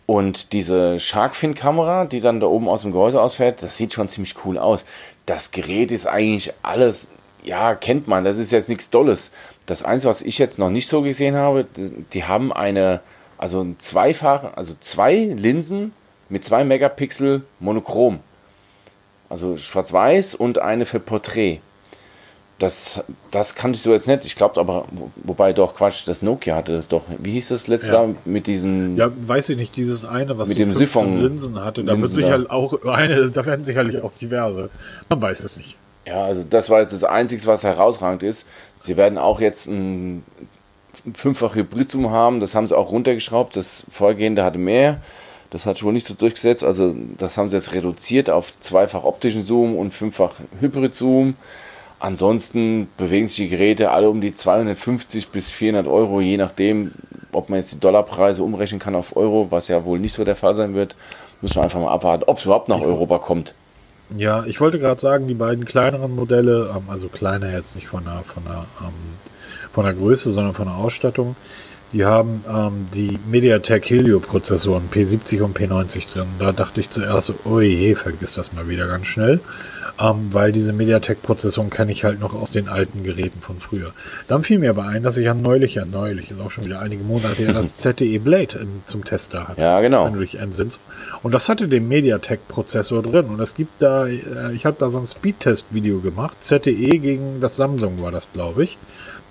Und 0.06 0.54
diese 0.54 1.00
Sharkfin-Kamera, 1.00 2.06
die 2.06 2.20
dann 2.20 2.40
da 2.40 2.48
oben 2.48 2.70
aus 2.70 2.82
dem 2.82 2.92
Gehäuse 2.92 3.22
ausfährt, 3.22 3.62
das 3.64 3.78
sieht 3.78 3.94
schon 3.94 4.10
ziemlich 4.10 4.36
cool 4.46 4.58
aus 4.58 4.86
das 5.28 5.52
Gerät 5.52 5.92
ist 5.92 6.08
eigentlich 6.08 6.54
alles, 6.64 7.10
ja, 7.44 7.76
kennt 7.76 8.08
man, 8.08 8.24
das 8.24 8.40
ist 8.40 8.52
jetzt 8.52 8.70
nichts 8.70 8.90
Dolles. 8.90 9.32
Das 9.68 9.84
Einzige, 9.84 10.10
was 10.10 10.22
ich 10.24 10.40
jetzt 10.40 10.58
noch 10.58 10.72
nicht 10.72 10.88
so 10.88 11.04
gesehen 11.04 11.36
habe, 11.36 11.68
die 12.14 12.24
haben 12.24 12.52
eine, 12.52 13.02
also 13.38 13.62
ein 13.62 13.76
zweifach, 13.78 14.56
also 14.56 14.74
zwei 14.80 15.16
Linsen 15.16 15.92
mit 16.30 16.44
zwei 16.44 16.64
Megapixel 16.64 17.44
monochrom. 17.60 18.20
Also 19.30 19.58
schwarz-weiß 19.58 20.36
und 20.36 20.60
eine 20.60 20.86
für 20.86 21.00
Porträt. 21.00 21.60
Das, 22.60 23.04
das 23.30 23.54
kannte 23.54 23.78
ich 23.78 23.84
so 23.84 23.94
jetzt 23.94 24.08
nicht. 24.08 24.26
Ich 24.26 24.36
glaube 24.36 24.60
aber, 24.60 24.86
wobei 25.18 25.54
doch 25.54 25.76
Quatsch, 25.76 26.08
das 26.08 26.24
Nokia 26.24 26.56
hatte 26.56 26.72
das 26.72 26.88
doch. 26.88 27.04
Wie 27.20 27.34
hieß 27.34 27.50
das 27.50 27.68
letzte 27.68 27.94
ja. 27.94 28.04
Jahr 28.04 28.16
mit 28.26 28.48
diesen. 28.48 28.98
Ja, 28.98 29.12
weiß 29.16 29.50
ich 29.50 29.58
nicht, 29.58 29.76
dieses 29.76 30.06
eine, 30.06 30.40
was 30.40 30.50
mit 30.50 30.58
so 30.58 30.64
dem 30.64 30.76
15 30.76 31.22
Linsen 31.22 31.64
hatte. 31.64 31.84
Da 31.84 32.00
wird 32.00 32.12
sicher 32.12 32.46
auch 32.50 32.82
eine, 32.84 33.30
da 33.30 33.46
werden 33.46 33.64
sicherlich 33.64 34.02
auch 34.02 34.14
diverse. 34.14 34.72
Man 35.08 35.22
weiß 35.22 35.44
es 35.44 35.58
nicht. 35.58 35.78
Ja, 36.08 36.24
also 36.24 36.44
das 36.50 36.70
war 36.70 36.80
jetzt 36.80 36.94
das 36.94 37.04
Einzige, 37.04 37.46
was 37.46 37.64
herausragend 37.64 38.24
ist. 38.24 38.48
Sie 38.80 38.98
werden 38.98 39.20
auch 39.20 39.40
jetzt 39.40 39.68
ein 39.68 40.24
fünffach 41.14 41.54
Hybrid-Zoom 41.54 42.10
haben. 42.10 42.40
Das 42.40 42.56
haben 42.56 42.68
sie 42.68 42.76
auch 42.76 42.92
runtergeschraubt. 42.92 43.56
Das 43.56 43.86
Vorgehende 43.92 44.44
hatte 44.44 44.58
mehr. 44.58 45.02
Das 45.50 45.66
hat 45.66 45.82
wohl 45.84 45.94
nicht 45.94 46.06
so 46.06 46.14
durchgesetzt. 46.14 46.64
Also 46.64 46.96
das 47.18 47.38
haben 47.38 47.50
sie 47.50 47.56
jetzt 47.56 47.74
reduziert 47.74 48.30
auf 48.30 48.60
zweifach 48.60 49.04
optischen 49.04 49.44
Zoom 49.44 49.76
und 49.76 49.94
fünffach 49.94 50.34
Hybrid-Zoom. 50.60 51.36
Ansonsten 52.00 52.90
bewegen 52.98 53.28
sich 53.28 53.38
die 53.38 53.50
Geräte 53.50 53.90
alle 53.92 54.10
um 54.10 54.22
die 54.22 54.34
250 54.36 55.30
bis 55.30 55.50
400 55.50 55.88
Euro, 55.88 56.22
je 56.22 56.38
nachdem, 56.38 56.92
ob 57.32 57.50
man 57.50 57.60
jetzt 57.60 57.74
die 57.74 57.80
Dollarpreise 57.80 58.44
umrechnen 58.44 58.80
kann 58.80 58.94
auf 58.94 59.16
Euro, 59.16 59.48
was 59.50 59.68
ja 59.68 59.84
wohl 59.84 59.98
nicht 59.98 60.14
so 60.14 60.24
der 60.24 60.36
Fall 60.36 60.54
sein 60.54 60.76
wird. 60.76 60.96
Muss 61.42 61.56
man 61.56 61.64
einfach 61.64 61.80
mal 61.80 61.92
abwarten, 61.92 62.24
ob 62.28 62.38
es 62.38 62.46
überhaupt 62.46 62.70
nach 62.70 62.82
Europa 62.82 63.18
kommt. 63.20 63.56
Ja, 64.16 64.46
ich 64.46 64.62
wollte 64.62 64.80
gerade 64.80 65.02
sagen, 65.02 65.28
die 65.28 65.34
beiden 65.34 65.66
kleineren 65.66 66.16
Modelle, 66.16 66.74
ähm, 66.76 66.84
also 66.88 67.10
kleiner 67.10 67.52
jetzt 67.52 67.76
nicht 67.76 67.88
von 67.88 68.06
der, 68.06 68.24
von 68.26 68.44
der, 68.46 68.66
ähm, 68.82 68.94
von 69.74 69.84
der 69.84 69.94
Größe, 69.94 70.32
sondern 70.32 70.54
von 70.54 70.68
der 70.68 70.76
Ausstattung, 70.76 71.36
die 71.94 72.06
haben 72.06 72.44
ähm, 72.50 72.88
die 72.94 73.18
MediaTek 73.30 73.90
Helio 73.90 74.20
Prozessoren 74.20 74.90
P70 74.92 75.42
und 75.42 75.58
P90 75.58 76.12
drin. 76.14 76.28
Da 76.40 76.52
dachte 76.52 76.82
ich 76.82 76.90
zuerst 76.90 77.28
so, 77.28 77.36
oh 77.46 77.60
je, 77.60 77.96
vergiss 77.96 78.34
das 78.34 78.54
mal 78.54 78.68
wieder 78.68 78.88
ganz 78.88 79.08
schnell 79.08 79.40
ähm, 80.00 80.30
weil 80.32 80.52
diese 80.52 80.74
MediaTek-Prozessoren 80.74 81.70
kenne 81.70 81.92
ich 81.92 82.04
halt 82.04 82.20
noch 82.20 82.34
aus 82.34 82.52
den 82.52 82.70
alten 82.70 83.04
Geräten 83.04 83.42
von 83.42 83.60
früher. 83.60 83.92
Dann 84.28 84.44
fiel 84.44 84.60
mir 84.60 84.70
aber 84.70 84.86
ein, 84.86 85.04
dass 85.04 85.18
ich 85.18 85.26
ja 85.26 85.34
neulich, 85.34 85.76
ja 85.76 85.86
neulich, 85.86 86.32
ist 86.32 86.40
auch 86.40 86.52
schon 86.52 86.66
wieder 86.66 86.80
einige 86.80 87.04
Monate 87.04 87.44
her, 87.44 87.54
das 87.54 87.76
ZTE 87.78 88.20
Blade 88.20 88.60
im, 88.60 88.82
zum 88.86 89.04
Tester 89.04 89.48
hatte. 89.48 89.62
Ja, 89.62 89.82
genau. 89.82 90.06
Und 91.24 91.32
das 91.32 91.50
hatte 91.50 91.68
den 91.68 91.88
MediaTek-Prozessor 91.88 93.04
drin. 93.04 93.26
Und 93.26 93.40
es 93.40 93.56
gibt 93.56 93.82
da, 93.82 94.08
äh, 94.08 94.54
ich 94.54 94.66
habe 94.66 94.78
da 94.80 94.90
so 94.90 95.00
ein 95.00 95.06
Speedtest-Video 95.06 96.00
gemacht, 96.00 96.38
ZTE 96.44 97.00
gegen 97.00 97.42
das 97.42 97.56
Samsung 97.56 98.02
war 98.02 98.12
das, 98.12 98.30
glaube 98.34 98.64
ich. 98.64 98.78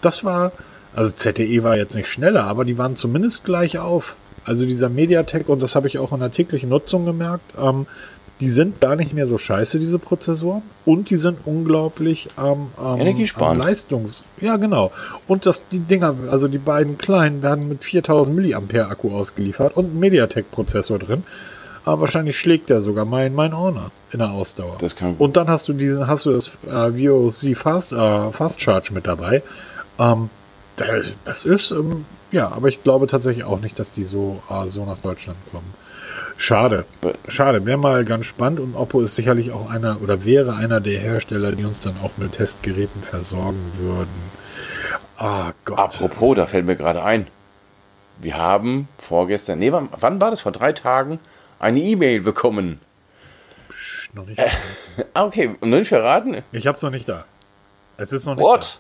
Das 0.00 0.24
war, 0.24 0.52
also 0.97 1.14
ZTE 1.14 1.62
war 1.62 1.76
jetzt 1.76 1.94
nicht 1.94 2.09
schneller, 2.09 2.44
aber 2.44 2.64
die 2.64 2.78
waren 2.78 2.97
zumindest 2.97 3.44
gleich 3.44 3.78
auf. 3.78 4.16
Also 4.44 4.64
dieser 4.64 4.88
MediaTek, 4.88 5.49
und 5.49 5.62
das 5.62 5.76
habe 5.76 5.88
ich 5.88 5.99
auch 5.99 6.12
in 6.12 6.20
der 6.20 6.30
täglichen 6.30 6.70
Nutzung 6.70 7.05
gemerkt, 7.05 7.53
ähm, 7.61 7.86
die 8.40 8.49
sind 8.49 8.80
gar 8.80 8.97
nicht 8.97 9.12
mehr 9.12 9.26
so 9.26 9.38
scheiße, 9.38 9.78
diese 9.78 9.99
Prozessoren. 9.99 10.62
Und 10.84 11.11
die 11.11 11.16
sind 11.16 11.38
unglaublich 11.44 12.28
ähm, 12.38 12.68
ähm, 12.82 13.01
Energiesparend. 13.01 13.61
ähm, 13.61 13.66
Leistungs... 13.66 14.24
Ja, 14.40 14.57
genau. 14.57 14.90
Und 15.26 15.47
das, 15.47 15.66
die 15.68 15.80
Dinger, 15.80 16.14
also 16.30 16.49
die 16.49 16.59
beiden 16.59 16.97
kleinen, 16.97 17.42
werden 17.42 17.68
mit 17.68 17.84
4000 17.84 18.34
Milliampere 18.34 18.88
Akku 18.88 19.11
ausgeliefert 19.11 19.76
und 19.76 19.94
ein 19.94 20.01
MediaTek-Prozessor 20.01 20.99
drin. 20.99 21.24
Aber 21.84 22.03
wahrscheinlich 22.03 22.38
schlägt 22.38 22.68
der 22.70 22.80
sogar 22.80 23.05
mein, 23.05 23.34
mein 23.34 23.57
Honor 23.57 23.90
in 24.11 24.18
der 24.18 24.30
Ausdauer. 24.30 24.76
Das 24.80 24.97
kann- 24.97 25.16
und 25.16 25.36
dann 25.36 25.49
hast 25.49 25.68
du 25.68 25.72
diesen, 25.72 26.07
hast 26.07 26.26
du 26.26 26.32
das 26.32 26.51
äh, 26.66 27.09
VOC 27.09 27.57
Fast, 27.57 27.92
äh, 27.92 28.32
Fast 28.32 28.61
Charge 28.61 28.92
mit 28.92 29.07
dabei. 29.07 29.42
Ähm, 29.99 30.30
das 31.24 31.45
ist, 31.45 31.70
ähm, 31.70 32.05
ja, 32.31 32.49
aber 32.49 32.68
ich 32.68 32.83
glaube 32.83 33.07
tatsächlich 33.07 33.45
auch 33.45 33.61
nicht, 33.61 33.79
dass 33.79 33.91
die 33.91 34.05
so, 34.05 34.43
äh, 34.51 34.68
so 34.68 34.85
nach 34.85 34.99
Deutschland 34.99 35.39
kommen. 35.51 35.74
Schade. 36.37 36.85
Schade. 37.29 37.64
Wäre 37.64 37.79
mal 37.79 38.05
ganz 38.05 38.27
spannend 38.27 38.61
und 38.61 38.74
Oppo 38.74 39.01
ist 39.01 39.16
sicherlich 39.16 39.53
auch 39.53 39.70
einer 39.70 40.03
oder 40.03 40.24
wäre 40.24 40.55
einer 40.55 40.81
der 40.81 41.01
Hersteller, 41.01 41.53
die 41.53 41.64
uns 41.64 41.81
dann 41.81 41.97
auch 42.03 42.18
mit 42.18 42.33
Testgeräten 42.33 43.03
versorgen 43.03 43.72
würden. 43.79 44.31
Ah 45.16 45.53
Gott. 45.64 45.79
Apropos, 45.79 46.37
da 46.37 46.47
fällt 46.47 46.66
mir 46.66 46.77
gerade 46.77 47.03
ein. 47.03 47.27
Wir 48.18 48.37
haben 48.37 48.89
vorgestern, 48.99 49.59
nee, 49.59 49.72
wann, 49.72 50.20
war 50.20 50.31
das? 50.31 50.43
Vor 50.43 50.53
drei 50.53 50.72
Tagen 50.72 51.20
eine 51.59 51.81
E-Mail 51.81 52.20
bekommen. 52.20 52.81
Psch, 53.70 54.11
noch 54.14 54.27
nicht. 54.27 54.41
Ah, 55.12 55.24
okay, 55.24 55.55
und 55.61 55.68
noch 55.70 55.79
nicht 55.79 55.89
verraten? 55.89 56.43
Ich 56.53 56.66
hab's 56.66 56.81
noch 56.81 56.91
nicht 56.91 57.07
da. 57.07 57.24
Es 57.99 58.12
ist 58.12 58.24
noch 58.24 58.35
nicht 58.35 58.45
What? 58.45 58.79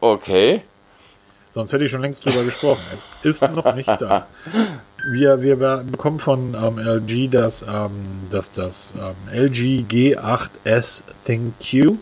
Okay. 0.00 0.62
Sonst 1.50 1.72
hätte 1.72 1.84
ich 1.84 1.90
schon 1.90 2.02
längst 2.02 2.24
drüber 2.24 2.44
gesprochen. 2.44 2.82
Es 2.92 3.06
ist 3.24 3.42
noch 3.42 3.74
nicht 3.74 3.88
da. 3.88 4.26
Wir, 5.12 5.40
wir 5.40 5.56
bekommen 5.90 6.18
von 6.20 6.54
ähm, 6.54 6.78
LG 6.78 7.30
das, 7.30 7.62
ähm, 7.62 7.90
das, 8.30 8.52
das 8.52 8.92
ähm, 8.96 9.14
LG 9.32 9.84
G8S 9.88 11.02
ThinQ. 11.24 11.94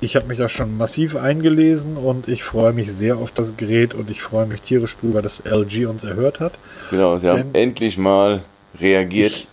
Ich 0.00 0.16
habe 0.16 0.26
mich 0.26 0.38
da 0.38 0.48
schon 0.48 0.76
massiv 0.76 1.14
eingelesen 1.16 1.96
und 1.96 2.26
ich 2.28 2.42
freue 2.42 2.72
mich 2.72 2.90
sehr 2.92 3.18
auf 3.18 3.30
das 3.30 3.56
Gerät 3.56 3.94
und 3.94 4.10
ich 4.10 4.22
freue 4.22 4.46
mich 4.46 4.62
tierisch 4.62 4.96
drüber, 4.96 5.22
dass 5.22 5.40
LG 5.44 5.86
uns 5.86 6.02
erhört 6.04 6.40
hat. 6.40 6.52
Genau, 6.90 7.18
sie 7.18 7.28
haben 7.28 7.52
Denn- 7.52 7.54
endlich 7.54 7.98
mal 7.98 8.40
reagiert 8.80 9.30
Ich- 9.32 9.48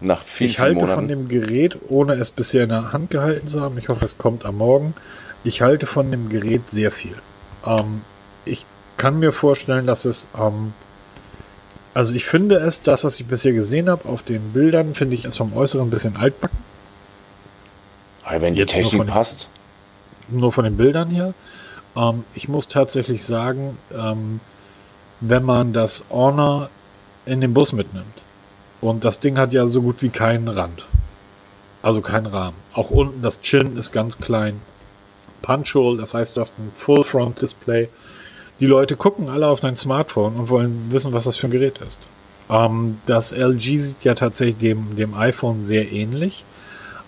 nach 0.00 0.22
vielen, 0.22 0.50
Ich 0.50 0.58
halte 0.58 0.74
Monaten. 0.80 0.94
von 0.94 1.08
dem 1.08 1.28
Gerät, 1.28 1.78
ohne 1.88 2.14
es 2.14 2.30
bisher 2.30 2.64
in 2.64 2.68
der 2.70 2.92
Hand 2.92 3.10
gehalten 3.10 3.48
zu 3.48 3.60
haben, 3.62 3.78
ich 3.78 3.88
hoffe, 3.88 4.04
es 4.04 4.18
kommt 4.18 4.44
am 4.44 4.58
Morgen, 4.58 4.94
ich 5.44 5.62
halte 5.62 5.86
von 5.86 6.10
dem 6.10 6.28
Gerät 6.28 6.68
sehr 6.70 6.90
viel. 6.90 7.14
Ähm, 7.64 8.02
ich 8.44 8.64
kann 8.96 9.18
mir 9.18 9.32
vorstellen, 9.32 9.86
dass 9.86 10.04
es, 10.04 10.26
ähm, 10.38 10.72
also 11.94 12.14
ich 12.14 12.24
finde 12.26 12.56
es, 12.56 12.82
das, 12.82 13.04
was 13.04 13.18
ich 13.20 13.26
bisher 13.26 13.52
gesehen 13.52 13.88
habe 13.88 14.08
auf 14.08 14.22
den 14.22 14.52
Bildern, 14.52 14.94
finde 14.94 15.14
ich 15.14 15.24
es 15.24 15.36
vom 15.36 15.52
Äußeren 15.56 15.86
ein 15.86 15.90
bisschen 15.90 16.16
altbacken, 16.16 16.58
Aber 18.24 18.40
wenn 18.40 18.54
die 18.54 18.60
Jetzt 18.60 18.74
nur 18.74 18.82
Technik 18.82 18.98
von- 19.00 19.06
passt, 19.08 19.48
nur 20.28 20.52
von 20.52 20.64
den 20.64 20.76
Bildern 20.76 21.10
her. 21.10 21.34
Ähm, 21.96 22.24
ich 22.34 22.48
muss 22.48 22.68
tatsächlich 22.68 23.22
sagen, 23.24 23.78
ähm, 23.94 24.40
wenn 25.20 25.42
man 25.44 25.72
das 25.72 26.04
Honor 26.10 26.70
in 27.26 27.40
den 27.40 27.54
Bus 27.54 27.72
mitnimmt, 27.72 28.06
und 28.80 29.04
das 29.04 29.18
Ding 29.20 29.38
hat 29.38 29.52
ja 29.54 29.66
so 29.66 29.80
gut 29.80 30.02
wie 30.02 30.10
keinen 30.10 30.48
Rand, 30.48 30.84
also 31.82 32.00
keinen 32.02 32.26
Rahmen. 32.26 32.56
Auch 32.74 32.90
unten 32.90 33.22
das 33.22 33.40
Chin 33.40 33.76
ist 33.78 33.92
ganz 33.92 34.18
klein. 34.18 34.60
Punch-Hole, 35.42 35.98
das 36.00 36.14
heißt, 36.14 36.36
du 36.36 36.40
hast 36.40 36.58
ein 36.58 36.72
Full-Front-Display. 36.74 37.88
Die 38.60 38.66
Leute 38.66 38.96
gucken 38.96 39.28
alle 39.28 39.48
auf 39.48 39.60
dein 39.60 39.76
Smartphone 39.76 40.36
und 40.36 40.48
wollen 40.48 40.88
wissen, 40.90 41.12
was 41.12 41.24
das 41.24 41.36
für 41.36 41.48
ein 41.48 41.50
Gerät 41.50 41.78
ist. 41.78 41.98
Ähm, 42.48 42.98
das 43.06 43.32
LG 43.32 43.78
sieht 43.78 44.04
ja 44.04 44.14
tatsächlich 44.14 44.58
dem, 44.58 44.96
dem 44.96 45.14
iPhone 45.14 45.62
sehr 45.62 45.90
ähnlich. 45.90 46.44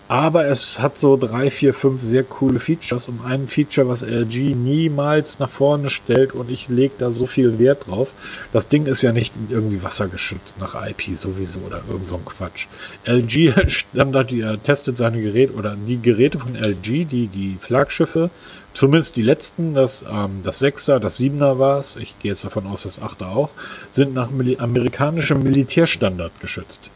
Aber 0.09 0.45
es 0.45 0.79
hat 0.79 0.97
so 0.97 1.17
drei, 1.17 1.51
vier, 1.51 1.73
fünf 1.73 2.01
sehr 2.01 2.23
coole 2.23 2.61
Features 2.61 3.09
und 3.09 3.25
ein 3.25 3.49
Feature, 3.49 3.89
was 3.89 4.03
LG 4.03 4.55
niemals 4.55 5.39
nach 5.39 5.49
vorne 5.49 5.89
stellt 5.89 6.33
und 6.33 6.49
ich 6.49 6.69
lege 6.69 6.93
da 6.97 7.11
so 7.11 7.27
viel 7.27 7.59
Wert 7.59 7.87
drauf. 7.87 8.11
Das 8.53 8.69
Ding 8.69 8.85
ist 8.85 9.01
ja 9.01 9.11
nicht 9.11 9.33
irgendwie 9.49 9.83
wassergeschützt 9.83 10.59
nach 10.59 10.75
IP 10.87 11.17
sowieso 11.17 11.59
oder 11.59 11.81
irgend 11.89 12.05
so 12.05 12.15
ein 12.15 12.25
Quatsch. 12.25 12.67
LG 13.05 13.69
Standard, 13.69 14.31
die 14.31 14.41
äh, 14.41 14.57
testet 14.57 14.97
seine 14.97 15.21
Geräte 15.21 15.53
oder 15.53 15.75
die 15.75 16.01
Geräte 16.01 16.39
von 16.39 16.55
LG, 16.55 17.05
die, 17.05 17.27
die 17.27 17.57
Flaggschiffe, 17.59 18.29
zumindest 18.73 19.17
die 19.17 19.23
letzten, 19.23 19.73
das, 19.73 20.05
ähm, 20.09 20.39
das 20.41 20.61
6er, 20.61 20.99
das 20.99 21.19
7er 21.19 21.59
war 21.59 21.79
es, 21.79 21.97
ich 21.97 22.17
gehe 22.19 22.31
jetzt 22.31 22.45
davon 22.45 22.65
aus, 22.65 22.83
das 22.83 23.01
8er 23.01 23.27
auch, 23.27 23.49
sind 23.89 24.13
nach 24.13 24.29
Mil 24.29 24.57
amerikanischem 24.57 25.43
Militärstandard 25.43 26.39
geschützt. 26.39 26.89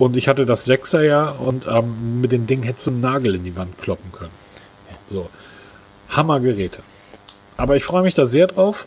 Und 0.00 0.16
ich 0.16 0.28
hatte 0.28 0.46
das 0.46 0.64
Sechser 0.64 1.02
ja 1.02 1.28
und 1.28 1.66
ähm, 1.66 2.22
mit 2.22 2.32
dem 2.32 2.46
Ding 2.46 2.62
hättest 2.62 2.86
du 2.86 2.90
einen 2.90 3.02
Nagel 3.02 3.34
in 3.34 3.44
die 3.44 3.54
Wand 3.54 3.76
kloppen 3.82 4.10
können. 4.12 4.32
So. 5.10 5.28
Hammergeräte. 6.08 6.82
Aber 7.58 7.76
ich 7.76 7.84
freue 7.84 8.02
mich 8.02 8.14
da 8.14 8.24
sehr 8.24 8.46
drauf. 8.46 8.86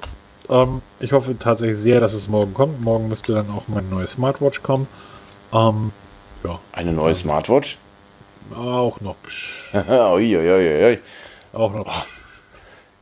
Ähm, 0.50 0.82
ich 1.00 1.12
hoffe 1.12 1.38
tatsächlich 1.38 1.78
sehr, 1.78 2.00
dass 2.00 2.16
es 2.16 2.30
morgen 2.30 2.56
kommt. 2.56 2.82
Morgen 2.82 3.10
müsste 3.10 3.34
dann 3.36 3.52
auch 3.52 3.68
mein 3.68 3.92
neues 3.92 4.14
Smartwatch 4.14 4.64
kommen. 4.64 4.88
Ähm, 5.54 5.92
ja, 6.44 6.60
eine 6.72 6.92
neue 6.92 7.14
Smartwatch. 7.14 7.78
auch 8.56 9.00
noch. 9.00 9.16
psch, 9.22 9.72
Uiuiuiui. 9.74 10.98
Auch 11.54 11.76
noch. 11.76 12.08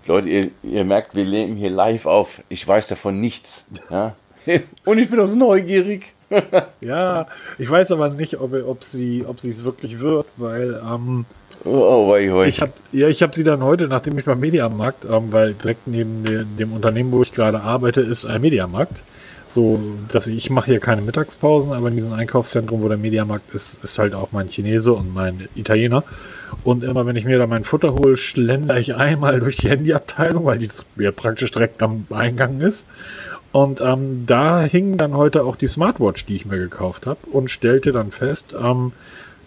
Leute, 0.06 0.28
ihr, 0.28 0.52
ihr 0.64 0.84
merkt, 0.84 1.16
wir 1.16 1.24
leben 1.24 1.56
hier 1.56 1.70
live 1.70 2.06
auf. 2.08 2.44
Ich 2.50 2.68
weiß 2.68 2.90
davon 2.90 3.22
nichts. 3.22 3.64
Ja? 3.90 4.18
Und 4.84 4.98
ich 4.98 5.10
bin 5.10 5.18
auch 5.22 5.28
so 5.28 5.38
neugierig. 5.38 6.14
Ja, 6.82 7.28
ich 7.60 7.70
weiß 7.70 7.92
aber 7.92 8.10
nicht, 8.10 8.40
ob, 8.40 8.54
ob 8.54 8.84
sie 8.84 9.26
ob 9.28 9.40
sie 9.40 9.50
es 9.50 9.64
wirklich 9.64 10.00
wird, 10.00 10.26
weil 10.38 10.82
ähm, 10.84 11.26
Oh, 11.64 11.70
oh, 11.70 12.10
oi. 12.10 12.48
Ich 12.48 12.60
habe 12.60 12.74
ja, 12.92 13.08
ich 13.08 13.22
habe 13.22 13.36
sie 13.36 13.44
dann 13.44 13.62
heute, 13.62 13.88
nachdem 13.88 14.18
ich 14.18 14.26
beim 14.26 14.40
Mediamarkt, 14.40 15.06
ähm, 15.06 15.32
weil 15.32 15.54
direkt 15.54 15.86
neben 15.86 16.24
de, 16.24 16.44
dem 16.58 16.74
Unternehmen, 16.74 17.12
wo 17.12 17.22
ich 17.22 17.34
gerade 17.34 17.62
arbeite, 17.62 18.02
ist 18.02 18.26
ein 18.26 18.42
Mediamarkt. 18.42 19.04
So, 19.48 19.80
dass 20.12 20.28
ich, 20.28 20.38
ich 20.38 20.50
mache 20.50 20.72
hier 20.72 20.80
keine 20.80 21.02
Mittagspausen, 21.02 21.74
aber 21.74 21.90
in 21.90 21.98
diesem 21.98 22.14
Einkaufszentrum, 22.14 22.82
wo 22.82 22.88
der 22.88 22.98
Mediamarkt 22.98 23.54
ist, 23.54 23.84
ist 23.84 24.00
halt 24.00 24.16
auch 24.16 24.32
mein 24.32 24.48
Chinese 24.48 24.94
und 24.94 25.14
mein 25.14 25.50
Italiener. 25.56 26.04
Und 26.64 26.84
immer 26.84 27.06
wenn 27.06 27.16
ich 27.16 27.26
mir 27.26 27.38
da 27.38 27.48
mein 27.48 27.64
Futter 27.64 27.94
hole, 27.94 28.18
schlender 28.18 28.78
ich 28.78 28.96
einmal 28.96 29.40
durch 29.40 29.58
die 29.58 29.70
Handyabteilung, 29.70 30.46
weil 30.46 30.60
die 30.60 30.70
ja 30.98 31.12
praktisch 31.12 31.52
direkt 31.52 31.84
am 31.84 32.08
Eingang 32.10 32.62
ist. 32.62 32.88
Und 33.52 33.82
ähm, 33.82 34.26
da 34.26 34.62
hing 34.62 34.98
dann 34.98 35.16
heute 35.16 35.44
auch 35.44 35.56
die 35.56 35.68
Smartwatch, 35.68 36.26
die 36.26 36.36
ich 36.36 36.46
mir 36.46 36.58
gekauft 36.58 37.06
habe, 37.06 37.20
und 37.32 37.50
stellte 37.50 37.92
dann 37.92 38.12
fest, 38.12 38.54
ähm, 38.60 38.94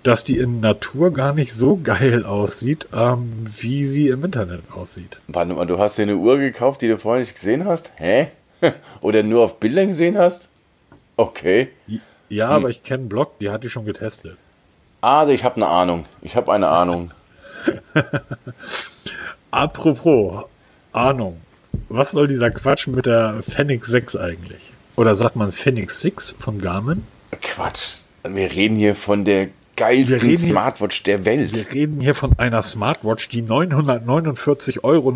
dass 0.03 0.25
die 0.25 0.37
in 0.37 0.61
Natur 0.61 1.13
gar 1.13 1.33
nicht 1.33 1.53
so 1.53 1.81
geil 1.83 2.25
aussieht, 2.27 2.87
ähm, 2.95 3.47
wie 3.59 3.85
sie 3.85 4.09
im 4.09 4.25
Internet 4.25 4.61
aussieht. 4.73 5.19
Warte 5.29 5.55
mal, 5.55 5.67
du 5.67 5.79
hast 5.79 5.97
dir 5.97 6.03
eine 6.03 6.17
Uhr 6.17 6.37
gekauft, 6.37 6.83
die 6.83 6.89
du 6.89 6.99
vorher 6.99 7.21
nicht 7.21 7.35
gesehen 7.35 7.65
hast? 7.65 7.93
Hä? 7.97 8.29
Oder 9.01 9.23
nur 9.23 9.45
auf 9.45 9.59
Bildern 9.59 9.89
gesehen 9.89 10.19
hast? 10.19 10.51
Okay. 11.17 11.69
Ja, 12.29 12.49
aber 12.49 12.69
ich 12.71 12.83
kenne 12.83 13.05
Blog, 13.05 13.39
die 13.39 13.51
hat 13.51 13.63
die 13.63 13.71
schon 13.71 13.85
getestet. 13.85 14.37
Ah, 15.01 15.27
ich 15.29 15.45
habe 15.45 15.57
eine 15.57 15.67
Ahnung. 15.67 16.07
Ich 16.23 16.35
habe 16.35 16.53
eine 16.53 16.69
Ahnung. 16.69 17.13
Apropos 19.51 20.47
Ahnung, 20.93 21.41
was 21.89 22.13
soll 22.13 22.29
dieser 22.29 22.51
Quatsch 22.51 22.87
mit 22.87 23.07
der 23.07 23.43
Fenix 23.49 23.89
6 23.89 24.17
eigentlich? 24.17 24.73
Oder 24.97 25.15
sagt 25.15 25.37
man 25.37 25.53
Fenix 25.53 26.01
6 26.01 26.35
von 26.39 26.61
Garmin? 26.61 27.05
Quatsch. 27.43 28.03
Wir 28.29 28.51
reden 28.53 28.77
hier 28.77 28.95
von 28.95 29.25
der 29.25 29.49
geilsten 29.77 30.21
hier- 30.21 30.39
Smartwatch 30.39 31.03
der 31.03 31.25
Welt. 31.25 31.55
Wir 31.55 31.73
reden 31.73 32.01
hier 32.01 32.15
von 32.15 32.39
einer 32.39 32.63
Smartwatch, 32.63 33.29
die 33.29 33.43
949,99 33.43 34.85
Euro 34.85 35.13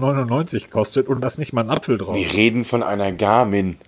kostet 0.70 1.08
und 1.08 1.20
das 1.20 1.38
nicht 1.38 1.52
mal 1.52 1.62
ein 1.62 1.70
Apfel 1.70 1.98
drauf. 1.98 2.16
Wir 2.16 2.32
reden 2.32 2.64
von 2.64 2.82
einer 2.82 3.12
Garmin. 3.12 3.78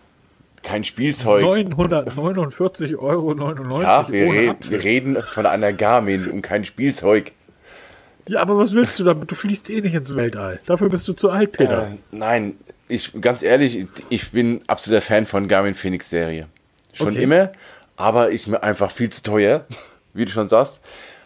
Kein 0.63 0.85
Spielzeug. 0.85 1.43
949,99 1.45 2.99
Euro 2.99 3.33
ja, 3.83 4.07
wir, 4.11 4.33
reden, 4.33 4.51
Apfel. 4.51 4.71
wir 4.71 4.85
reden 4.85 5.17
von 5.33 5.47
einer 5.47 5.73
Garmin 5.73 6.29
und 6.29 6.43
kein 6.43 6.65
Spielzeug. 6.67 7.33
Ja, 8.31 8.43
aber 8.43 8.57
was 8.57 8.75
willst 8.75 8.97
du 9.01 9.05
damit? 9.05 9.29
Du 9.29 9.35
fließt 9.35 9.71
eh 9.71 9.81
nicht 9.81 9.95
ins 9.95 10.15
Weltall. 10.15 10.61
Dafür 10.67 10.89
bist 10.89 11.09
du 11.09 11.15
zu 11.15 11.31
alt, 11.31 11.51
Peter. 11.51 11.89
Äh, 11.89 11.97
nein, 12.13 12.55
ich 12.87 13.11
ganz 13.21 13.43
ehrlich, 13.43 13.87
ich 14.09 14.31
bin 14.31 14.61
absoluter 14.69 15.03
Fan 15.03 15.27
von 15.27 15.49
Garmin 15.49 15.75
Phoenix 15.75 16.11
Serie. 16.11 16.47
Schon 16.93 17.09
Okay. 17.09 17.25
immer, 17.25 17.51
aber 17.97 18.31
ist 18.31 18.47
mir 18.47 18.63
einfach 18.63 18.93
viel 18.93 19.11
zu 19.11 19.25
teuer, 19.25 19.67
wie 20.15 20.27
du 20.27 20.31
schon 20.31 20.47
sagst. 20.49 20.81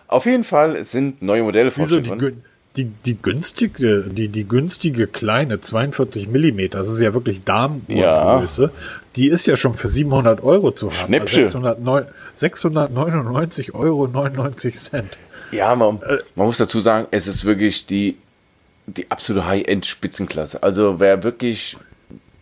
Auf 0.09 0.25
jeden 0.25 0.45
Fall 0.45 0.83
sind 0.83 1.21
neue 1.21 1.43
Modelle 1.43 1.71
Wieso 1.77 2.01
die, 2.01 2.33
die, 2.77 2.85
die 2.87 3.21
günstige, 3.21 4.05
die, 4.11 4.29
die 4.29 4.49
günstige 4.49 5.07
kleine 5.07 5.61
42 5.61 6.29
Millimeter, 6.29 6.79
das 6.79 6.91
ist 6.91 7.01
ja 7.01 7.13
wirklich 7.13 7.45
Damengröße, 7.45 8.71
die 9.17 9.29
ist 9.29 9.47
ja 9.47 9.57
schon 9.59 9.75
für 9.75 9.89
700 9.89 10.43
Euro 10.43 10.71
zu 10.73 10.91
haben. 10.91 11.07
Schnäppchen. 11.07 11.47
609 11.49 12.07
699 12.35 13.75
Euro 13.75 14.07
99 14.07 14.75
Cent. 14.75 15.19
Ja, 15.53 15.75
man, 15.75 16.01
Äh. 16.03 16.19
man 16.35 16.47
muss 16.47 16.59
dazu 16.59 16.81
sagen, 16.81 17.07
es 17.11 17.27
ist 17.27 17.45
wirklich 17.45 17.87
die, 17.87 18.17
die 18.87 19.11
absolute 19.11 19.47
High-End-Spitzenklasse. 19.47 20.63
Also 20.63 21.01
wer 21.01 21.23
wirklich 21.23 21.77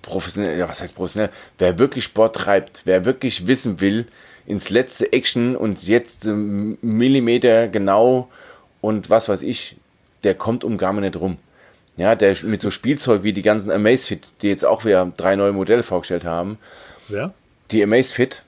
professionell, 0.02 0.58
ja 0.58 0.68
was 0.68 0.80
heißt 0.80 0.94
professionell, 0.94 1.30
wer 1.58 1.78
wirklich 1.78 2.04
Sport 2.04 2.36
treibt, 2.36 2.82
wer 2.84 3.04
wirklich 3.04 3.46
wissen 3.46 3.80
will, 3.80 4.06
ins 4.46 4.70
letzte 4.70 5.12
Action 5.12 5.56
und 5.56 5.86
jetzt 5.86 6.24
ähm, 6.24 6.78
Millimeter 6.82 7.68
genau 7.68 8.28
und 8.80 9.08
was 9.10 9.28
weiß 9.28 9.42
ich, 9.42 9.76
der 10.24 10.34
kommt 10.34 10.64
um 10.64 10.78
Garmin 10.78 11.04
nicht 11.04 11.16
rum. 11.16 11.38
Ja, 11.96 12.14
der 12.14 12.34
mit 12.42 12.62
so 12.62 12.70
Spielzeug 12.70 13.22
wie 13.22 13.32
die 13.32 13.42
ganzen 13.42 13.70
Amazfit, 13.70 14.32
die 14.40 14.48
jetzt 14.48 14.64
auch 14.64 14.84
wieder 14.84 15.12
drei 15.16 15.36
neue 15.36 15.52
Modelle 15.52 15.82
vorgestellt 15.82 16.24
haben. 16.24 16.58
Ja? 17.08 17.34
Die 17.70 17.82
Amazfit. 17.82 18.42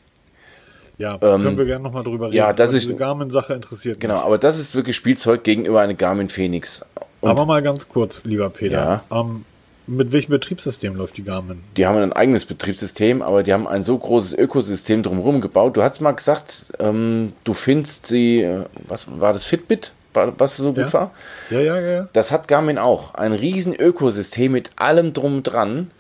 Ja, 0.99 1.19
können 1.19 1.59
wir 1.59 1.65
gerne 1.65 1.83
nochmal 1.83 2.05
drüber 2.05 2.27
reden. 2.27 2.37
ja, 2.37 2.53
das 2.53 2.73
ist- 2.73 2.85
diese 2.87 2.97
Garmin-Sache 2.97 3.55
interessiert 3.55 3.99
Genau, 4.01 4.19
aber 4.19 4.39
das 4.39 4.59
ist 4.59 4.75
wirklich 4.77 4.95
Spielzeug 4.97 5.43
gegenüber 5.43 5.81
einer 5.81 5.95
Garmin 5.95 6.29
Phoenix. 6.29 6.83
Und 7.21 7.31
aber 7.31 7.47
mal 7.47 7.63
ganz 7.63 7.89
kurz, 7.89 8.23
lieber 8.25 8.49
Peter. 8.51 9.03
Ja. 9.11 9.21
Ähm, 9.21 9.45
mit 9.87 10.13
welchem 10.13 10.31
Betriebssystem 10.31 10.95
läuft 10.95 11.17
die 11.17 11.25
Garmin? 11.25 11.63
die 11.77 11.87
haben 11.87 11.99
ein 11.99 12.13
eigenes 12.13 12.45
Betriebssystem, 12.47 13.23
aber 13.23 13.43
die 13.43 13.53
haben 13.53 13.67
ein 13.67 13.83
so 13.83 13.99
großes 13.99 14.33
Ökosystem 14.39 15.03
drumherum 15.03 15.41
gebaut. 15.41 15.77
Du 15.77 15.83
hast 15.83 16.01
mal 16.01 16.13
gesagt, 16.13 16.67
ähm, 16.79 17.29
du 17.45 17.53
findest 17.55 18.11
die, 18.11 18.43
äh, 18.43 18.65
was 18.89 19.07
war 19.21 19.33
das 19.33 19.45
Fitbit, 19.45 19.93
was 20.15 20.57
so 20.57 20.69
gut 20.73 20.79
Ja. 20.87 20.93
war? 20.93 21.11
Ja, 21.51 21.61
ja, 21.61 21.81
ja. 21.81 22.09
Das 22.13 22.31
hat 22.31 22.47
Garmin 22.49 22.79
auch. 22.79 23.15
Ein 23.15 23.33
riesen 23.33 23.75
Ökosystem 23.75 24.53
mit 24.53 24.71
allem 24.77 25.13
drum 25.13 25.43
dran. 25.43 25.91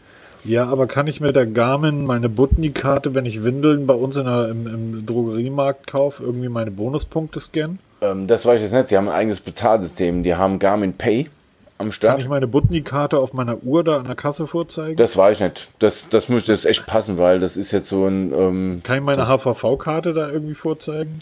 Ja, 0.44 0.66
aber 0.66 0.86
kann 0.86 1.06
ich 1.06 1.20
mit 1.20 1.34
der 1.34 1.46
Garmin 1.46 2.04
meine 2.04 2.28
Butni-Karte, 2.28 3.14
wenn 3.14 3.24
ich 3.24 3.42
Windeln 3.42 3.86
bei 3.86 3.94
uns 3.94 4.16
in 4.16 4.26
der, 4.26 4.48
im, 4.48 4.66
im 4.66 5.06
Drogeriemarkt 5.06 5.86
kaufe, 5.86 6.22
irgendwie 6.22 6.48
meine 6.48 6.70
Bonuspunkte 6.70 7.40
scannen? 7.40 7.78
Ähm, 8.02 8.26
das 8.26 8.44
weiß 8.44 8.56
ich 8.56 8.62
jetzt 8.62 8.74
nicht. 8.74 8.88
Sie 8.88 8.96
haben 8.96 9.08
ein 9.08 9.14
eigenes 9.14 9.40
Bezahlsystem. 9.40 10.22
Die 10.22 10.34
haben 10.34 10.58
Garmin 10.58 10.92
Pay 10.92 11.30
am 11.78 11.86
Kann 11.86 11.92
Start. 11.92 12.22
ich 12.22 12.28
meine 12.28 12.46
Butni-Karte 12.46 13.18
auf 13.18 13.32
meiner 13.32 13.62
Uhr 13.62 13.82
da 13.82 13.98
an 13.98 14.04
der 14.04 14.14
Kasse 14.14 14.46
vorzeigen? 14.46 14.96
Das 14.96 15.16
weiß 15.16 15.38
ich 15.38 15.44
nicht. 15.44 15.68
Das, 15.78 16.08
das 16.10 16.28
müsste 16.28 16.52
jetzt 16.52 16.66
echt 16.66 16.86
passen, 16.86 17.16
weil 17.16 17.40
das 17.40 17.56
ist 17.56 17.72
jetzt 17.72 17.88
so 17.88 18.06
ein, 18.06 18.32
ähm, 18.32 18.80
kann 18.84 18.98
ich 18.98 19.02
meine 19.02 19.26
HVV-Karte 19.26 20.12
da 20.12 20.30
irgendwie 20.30 20.54
vorzeigen? 20.54 21.18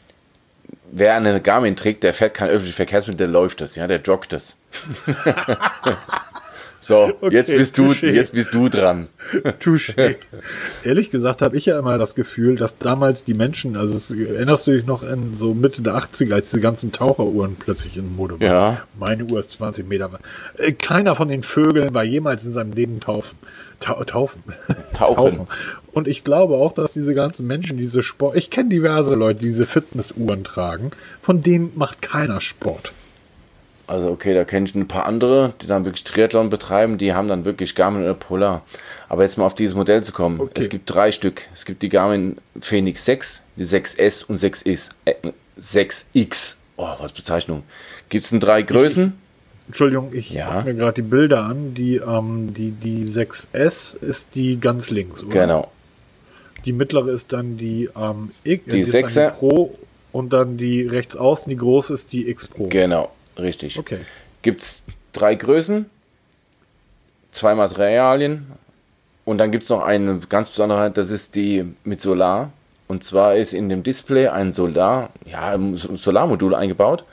wer 0.93 1.15
eine 1.15 1.41
Garmin 1.41 1.75
trägt, 1.75 2.05
der 2.05 2.15
fährt 2.15 2.35
kein 2.35 2.49
öffentliches 2.49 2.77
Verkehrsmittel, 2.77 3.27
der 3.27 3.29
läuft 3.29 3.61
das, 3.61 3.77
ja, 3.77 3.87
der 3.87 4.01
joggt 4.01 4.33
das. 4.33 4.57
so, 6.83 7.13
Okay, 7.21 7.35
jetzt 7.35 7.57
bist 7.57 7.79
du, 7.79 7.87
touché. 7.87 8.13
jetzt 8.13 8.35
bist 8.35 8.53
du 8.53 8.69
dran. 8.69 9.09
Touché. 9.61 10.17
Ehrlich 10.85 11.11
gesagt 11.11 11.41
habe 11.41 11.57
ich 11.57 11.67
ja 11.67 11.79
immer 11.79 11.97
das 11.97 12.15
Gefühl, 12.15 12.57
dass 12.57 12.77
damals 12.77 13.25
die 13.25 13.35
Menschen, 13.35 13.77
also 13.77 13.95
es, 13.95 14.11
erinnerst 14.11 14.67
du 14.67 14.73
dich 14.73 14.85
noch 14.85 15.03
in 15.03 15.33
so 15.33 15.55
Mitte 15.55 15.81
der 15.81 15.95
80er, 15.95 16.35
als 16.35 16.51
diese 16.51 16.61
ganzen 16.61 16.93
Taucheruhren 16.93 17.57
plötzlich 17.57 17.97
in 17.97 18.15
Mode 18.15 18.35
waren? 18.41 18.47
Ja. 18.47 18.83
Meine 18.99 19.25
Uhr 19.25 19.41
ist 19.41 19.51
20 19.53 19.89
Meter. 19.89 20.11
Äh, 20.59 20.73
Keiner 20.73 21.15
von 21.15 21.29
den 21.29 21.43
Vögeln 21.43 21.95
war 21.95 22.05
jemals 22.05 22.45
in 22.45 22.53
seinem 22.53 22.73
Leben 22.73 23.01
taufen. 23.01 23.39
Tau 23.81 24.05
taufen. 24.05 24.43
Tauchen. 24.93 25.47
Und 25.93 26.09
ich 26.09 26.25
glaube 26.25 26.55
auch, 26.55 26.73
dass 26.73 26.93
diese 26.93 27.15
ganzen 27.15 27.47
Menschen, 27.47 27.77
diese 27.79 28.03
Sport, 28.03 28.37
ich 28.37 28.49
kenne 28.51 28.69
diverse 28.71 29.15
Leute, 29.15 29.41
die 29.41 29.47
diese 29.47 29.67
Fitnessuhren 29.67 30.45
tragen, 30.45 30.91
von 31.21 31.43
denen 31.43 31.73
macht 31.75 32.01
keiner 32.01 32.41
Sport. 32.41 32.93
Also 33.87 34.11
okay, 34.11 34.33
da 34.35 34.45
kenne 34.45 34.67
ich 34.67 34.75
ein 34.75 34.89
paar 34.89 35.07
andere, 35.07 35.53
die 35.61 35.67
dann 35.67 35.85
wirklich 35.85 36.05
Triathlon 36.05 36.49
betreiben, 36.51 36.99
die 36.99 37.13
haben 37.15 37.29
dann 37.29 37.45
wirklich 37.45 37.75
Garmin 37.75 38.03
oder 38.03 38.15
Polar. 38.15 38.63
Aber 39.09 39.23
jetzt 39.23 39.37
mal 39.39 39.45
auf 39.45 39.55
dieses 39.55 39.75
Modell 39.75 40.03
zu 40.05 40.13
kommen. 40.13 40.41
Okay. 40.41 40.53
Es 40.61 40.69
gibt 40.69 40.89
drei 40.93 41.13
Stück. 41.13 41.43
Es 41.53 41.65
gibt 41.65 41.83
die 41.83 41.89
Garmin 41.89 42.37
Phoenix 42.61 43.05
6, 43.05 43.43
die 43.57 43.65
6S 43.65 44.25
und 44.25 44.37
6X. 44.37 44.91
Äh, 45.05 45.15
6X. 45.61 46.57
Oh, 46.77 46.89
was 46.99 47.13
Bezeichnung. 47.13 47.63
Gibt 48.09 48.25
es 48.25 48.33
in 48.33 48.41
drei 48.41 48.63
Größen? 48.63 49.15
Entschuldigung, 49.67 50.11
ich 50.13 50.31
Ja. 50.31 50.47
gucke 50.57 50.65
mir 50.65 50.75
gerade 50.75 50.95
die 51.03 51.09
Bilder 51.09 51.45
an. 51.45 51.75
Die, 51.75 51.97
ähm, 51.97 52.53
die, 52.55 52.71
die 52.73 53.05
6S 53.07 53.97
ist 53.97 54.29
die 54.35 54.59
ganz 54.59 54.91
links, 54.91 55.23
oder? 55.23 55.33
Genau. 55.41 55.71
Die 56.65 56.73
mittlere 56.73 57.09
ist 57.09 57.33
dann 57.33 57.57
die 57.57 57.89
ähm, 57.97 58.31
X, 58.45 58.65
Die 58.71 58.81
ist 58.81 58.95
dann 58.95 59.01
Sechser. 59.03 59.31
Pro 59.31 59.77
und 60.13 60.33
dann 60.33 60.57
die 60.57 60.83
rechts 60.83 61.17
außen, 61.17 61.51
die 61.51 61.57
große 61.57 61.95
ist 61.95 62.13
die 62.13 62.29
X 62.29 62.49
Pro. 62.49 62.67
Genau, 62.69 63.11
richtig. 63.39 63.79
Okay. 63.79 63.99
Gibt 64.43 64.61
es 64.61 64.85
drei 65.13 65.35
Größen, 65.35 65.89
zwei 67.31 67.55
Materialien 67.55 68.47
und 69.25 69.39
dann 69.39 69.51
gibt 69.51 69.65
es 69.65 69.71
noch 69.71 69.83
eine 69.83 70.19
ganz 70.29 70.51
besondere, 70.51 70.91
das 70.91 71.11
ist 71.11 71.35
die 71.35 71.65
mit 71.85 72.01
Solar. 72.01 72.53
Und 72.89 73.05
zwar 73.05 73.37
ist 73.37 73.55
in 73.55 73.69
dem 73.69 73.83
Display 73.83 74.29
ein 74.29 74.53
Solar, 74.53 75.11
ja, 75.25 75.53
ein 75.53 75.77
Solarmodul 75.77 76.55
eingebaut, 76.55 77.05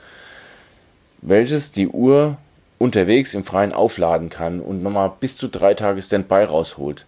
welches 1.22 1.72
die 1.72 1.88
Uhr 1.88 2.36
unterwegs 2.78 3.34
im 3.34 3.44
Freien 3.44 3.72
aufladen 3.72 4.30
kann 4.30 4.60
und 4.60 4.82
nochmal 4.82 5.12
bis 5.20 5.36
zu 5.36 5.48
drei 5.48 5.74
Tage 5.74 6.02
Standby 6.02 6.44
rausholt. 6.44 7.06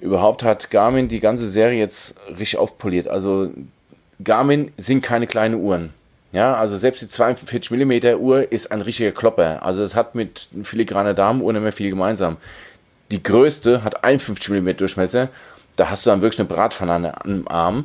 Überhaupt 0.00 0.42
hat 0.42 0.70
Garmin 0.70 1.08
die 1.08 1.20
ganze 1.20 1.48
Serie 1.48 1.78
jetzt 1.78 2.14
richtig 2.28 2.58
aufpoliert. 2.58 3.08
Also 3.08 3.50
Garmin 4.22 4.72
sind 4.76 5.02
keine 5.02 5.26
kleinen 5.26 5.54
Uhren. 5.54 5.92
Ja, 6.32 6.54
also 6.54 6.76
selbst 6.76 7.02
die 7.02 7.08
42 7.08 7.70
mm 7.70 8.18
Uhr 8.20 8.50
ist 8.52 8.70
ein 8.72 8.80
richtiger 8.82 9.12
Klopper. 9.12 9.62
Also 9.62 9.82
es 9.82 9.94
hat 9.94 10.14
mit 10.14 10.48
filigraner 10.64 11.14
Damenuhr 11.14 11.52
nicht 11.52 11.62
mehr 11.62 11.72
viel 11.72 11.90
gemeinsam. 11.90 12.36
Die 13.10 13.22
größte 13.22 13.84
hat 13.84 14.04
51 14.04 14.50
mm 14.50 14.76
Durchmesser. 14.76 15.28
Da 15.76 15.90
hast 15.90 16.04
du 16.04 16.10
dann 16.10 16.22
wirklich 16.22 16.40
eine 16.40 16.48
Bratpfanne 16.48 16.92
an- 16.92 17.04
am 17.06 17.48
Arm. 17.48 17.84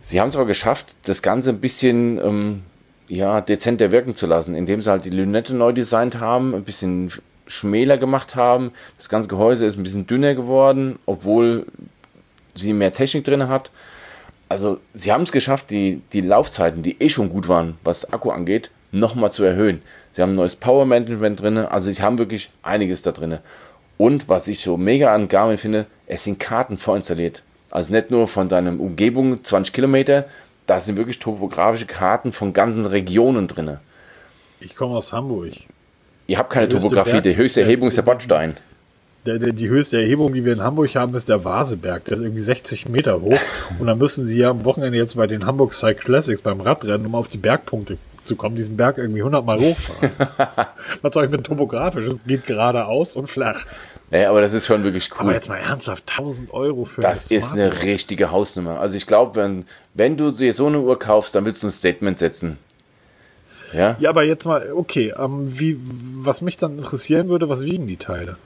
Sie 0.00 0.20
haben 0.20 0.28
es 0.28 0.36
aber 0.36 0.46
geschafft, 0.46 0.94
das 1.04 1.20
Ganze 1.22 1.50
ein 1.50 1.60
bisschen 1.60 2.18
ähm, 2.18 2.62
ja, 3.08 3.40
dezenter 3.40 3.92
wirken 3.92 4.14
zu 4.14 4.26
lassen, 4.26 4.54
indem 4.54 4.80
sie 4.80 4.90
halt 4.90 5.04
die 5.04 5.10
Lünette 5.10 5.54
neu 5.54 5.72
designt 5.72 6.18
haben, 6.20 6.54
ein 6.54 6.64
bisschen 6.64 7.12
schmäler 7.46 7.98
gemacht 7.98 8.34
haben. 8.34 8.72
Das 8.98 9.08
ganze 9.08 9.28
Gehäuse 9.28 9.66
ist 9.66 9.76
ein 9.76 9.82
bisschen 9.82 10.06
dünner 10.06 10.34
geworden, 10.34 10.98
obwohl 11.06 11.66
sie 12.54 12.72
mehr 12.72 12.94
Technik 12.94 13.24
drin 13.24 13.48
hat. 13.48 13.70
Also 14.48 14.78
sie 14.94 15.12
haben 15.12 15.22
es 15.24 15.32
geschafft, 15.32 15.70
die, 15.70 16.00
die 16.12 16.20
Laufzeiten, 16.20 16.82
die 16.82 17.00
eh 17.00 17.08
schon 17.10 17.30
gut 17.30 17.48
waren, 17.48 17.78
was 17.82 18.12
Akku 18.12 18.30
angeht, 18.30 18.70
nochmal 18.92 19.32
zu 19.32 19.42
erhöhen. 19.44 19.82
Sie 20.12 20.22
haben 20.22 20.32
ein 20.32 20.36
neues 20.36 20.56
Power 20.56 20.86
Management 20.86 21.40
drin, 21.42 21.58
also 21.58 21.90
sie 21.90 22.00
haben 22.00 22.18
wirklich 22.18 22.50
einiges 22.62 23.02
da 23.02 23.12
drin. 23.12 23.38
Und 23.98 24.28
was 24.28 24.46
ich 24.48 24.60
so 24.60 24.76
mega 24.76 25.14
an 25.14 25.28
Garmin 25.28 25.58
finde, 25.58 25.86
es 26.06 26.24
sind 26.24 26.38
Karten 26.38 26.78
vorinstalliert. 26.78 27.42
Also 27.70 27.92
nicht 27.92 28.10
nur 28.10 28.28
von 28.28 28.48
deinem 28.48 28.78
Umgebung 28.80 29.42
20 29.42 29.72
Kilometer, 29.74 30.26
da 30.66 30.80
sind 30.80 30.96
wirklich 30.96 31.18
topografische 31.18 31.86
Karten 31.86 32.32
von 32.32 32.52
ganzen 32.52 32.86
Regionen 32.86 33.48
drin. 33.48 33.78
Ich 34.60 34.74
komme 34.76 34.96
aus 34.96 35.12
Hamburg. 35.12 35.52
Ihr 36.28 36.38
habt 36.38 36.50
keine 36.50 36.68
Der 36.68 36.78
Topografie, 36.80 37.12
Berg- 37.12 37.22
die 37.24 37.36
höchste 37.36 37.60
der- 37.60 37.66
Erhebung 37.66 37.88
ist 37.88 37.96
der 37.96 38.02
Bordstein. 38.02 38.56
Der, 39.26 39.38
der, 39.38 39.52
die 39.52 39.68
höchste 39.68 39.98
Erhebung, 40.00 40.32
die 40.32 40.44
wir 40.44 40.52
in 40.52 40.62
Hamburg 40.62 40.94
haben, 40.94 41.14
ist 41.14 41.28
der 41.28 41.44
Vaseberg. 41.44 42.04
Der 42.04 42.16
ist 42.16 42.22
irgendwie 42.22 42.40
60 42.40 42.88
Meter 42.88 43.20
hoch. 43.20 43.38
Und 43.78 43.86
dann 43.88 43.98
müssen 43.98 44.24
sie 44.24 44.38
ja 44.38 44.50
am 44.50 44.64
Wochenende 44.64 44.96
jetzt 44.96 45.16
bei 45.16 45.26
den 45.26 45.44
Hamburg 45.44 45.72
Cycle 45.74 46.04
Classics 46.04 46.42
beim 46.42 46.60
Radrennen, 46.60 47.06
um 47.06 47.14
auf 47.14 47.28
die 47.28 47.38
Bergpunkte 47.38 47.98
zu 48.24 48.36
kommen, 48.36 48.56
diesen 48.56 48.76
Berg 48.76 48.98
irgendwie 48.98 49.20
100 49.20 49.44
Mal 49.44 49.58
hochfahren. 49.58 50.10
Was 51.02 51.14
soll 51.14 51.24
ich 51.24 51.30
mit 51.30 51.44
topografisch? 51.44 52.06
Es 52.06 52.18
geht 52.26 52.46
geradeaus 52.46 53.16
und 53.16 53.28
flach. 53.28 53.64
Ja, 54.10 54.30
aber 54.30 54.40
das 54.40 54.52
ist 54.52 54.66
schon 54.66 54.84
wirklich 54.84 55.10
cool. 55.12 55.20
Aber 55.20 55.34
jetzt 55.34 55.48
mal 55.48 55.56
ernsthaft, 55.56 56.04
1000 56.08 56.52
Euro 56.52 56.84
für 56.84 57.00
Das 57.00 57.30
ist 57.30 57.52
eine 57.52 57.82
richtige 57.82 58.30
Hausnummer. 58.30 58.78
Also 58.78 58.96
ich 58.96 59.06
glaube, 59.06 59.36
wenn, 59.36 59.64
wenn 59.94 60.16
du 60.16 60.30
dir 60.30 60.52
so 60.52 60.66
eine 60.66 60.80
Uhr 60.80 60.98
kaufst, 60.98 61.34
dann 61.34 61.44
willst 61.44 61.62
du 61.62 61.68
ein 61.68 61.72
Statement 61.72 62.18
setzen. 62.18 62.58
Ja? 63.72 63.96
Ja, 63.98 64.10
aber 64.10 64.22
jetzt 64.22 64.44
mal, 64.44 64.72
okay, 64.72 65.12
ähm, 65.18 65.58
wie, 65.58 65.78
was 66.18 66.40
mich 66.40 66.56
dann 66.56 66.78
interessieren 66.78 67.28
würde, 67.28 67.48
was 67.48 67.62
wiegen 67.62 67.88
die 67.88 67.96
Teile? 67.96 68.36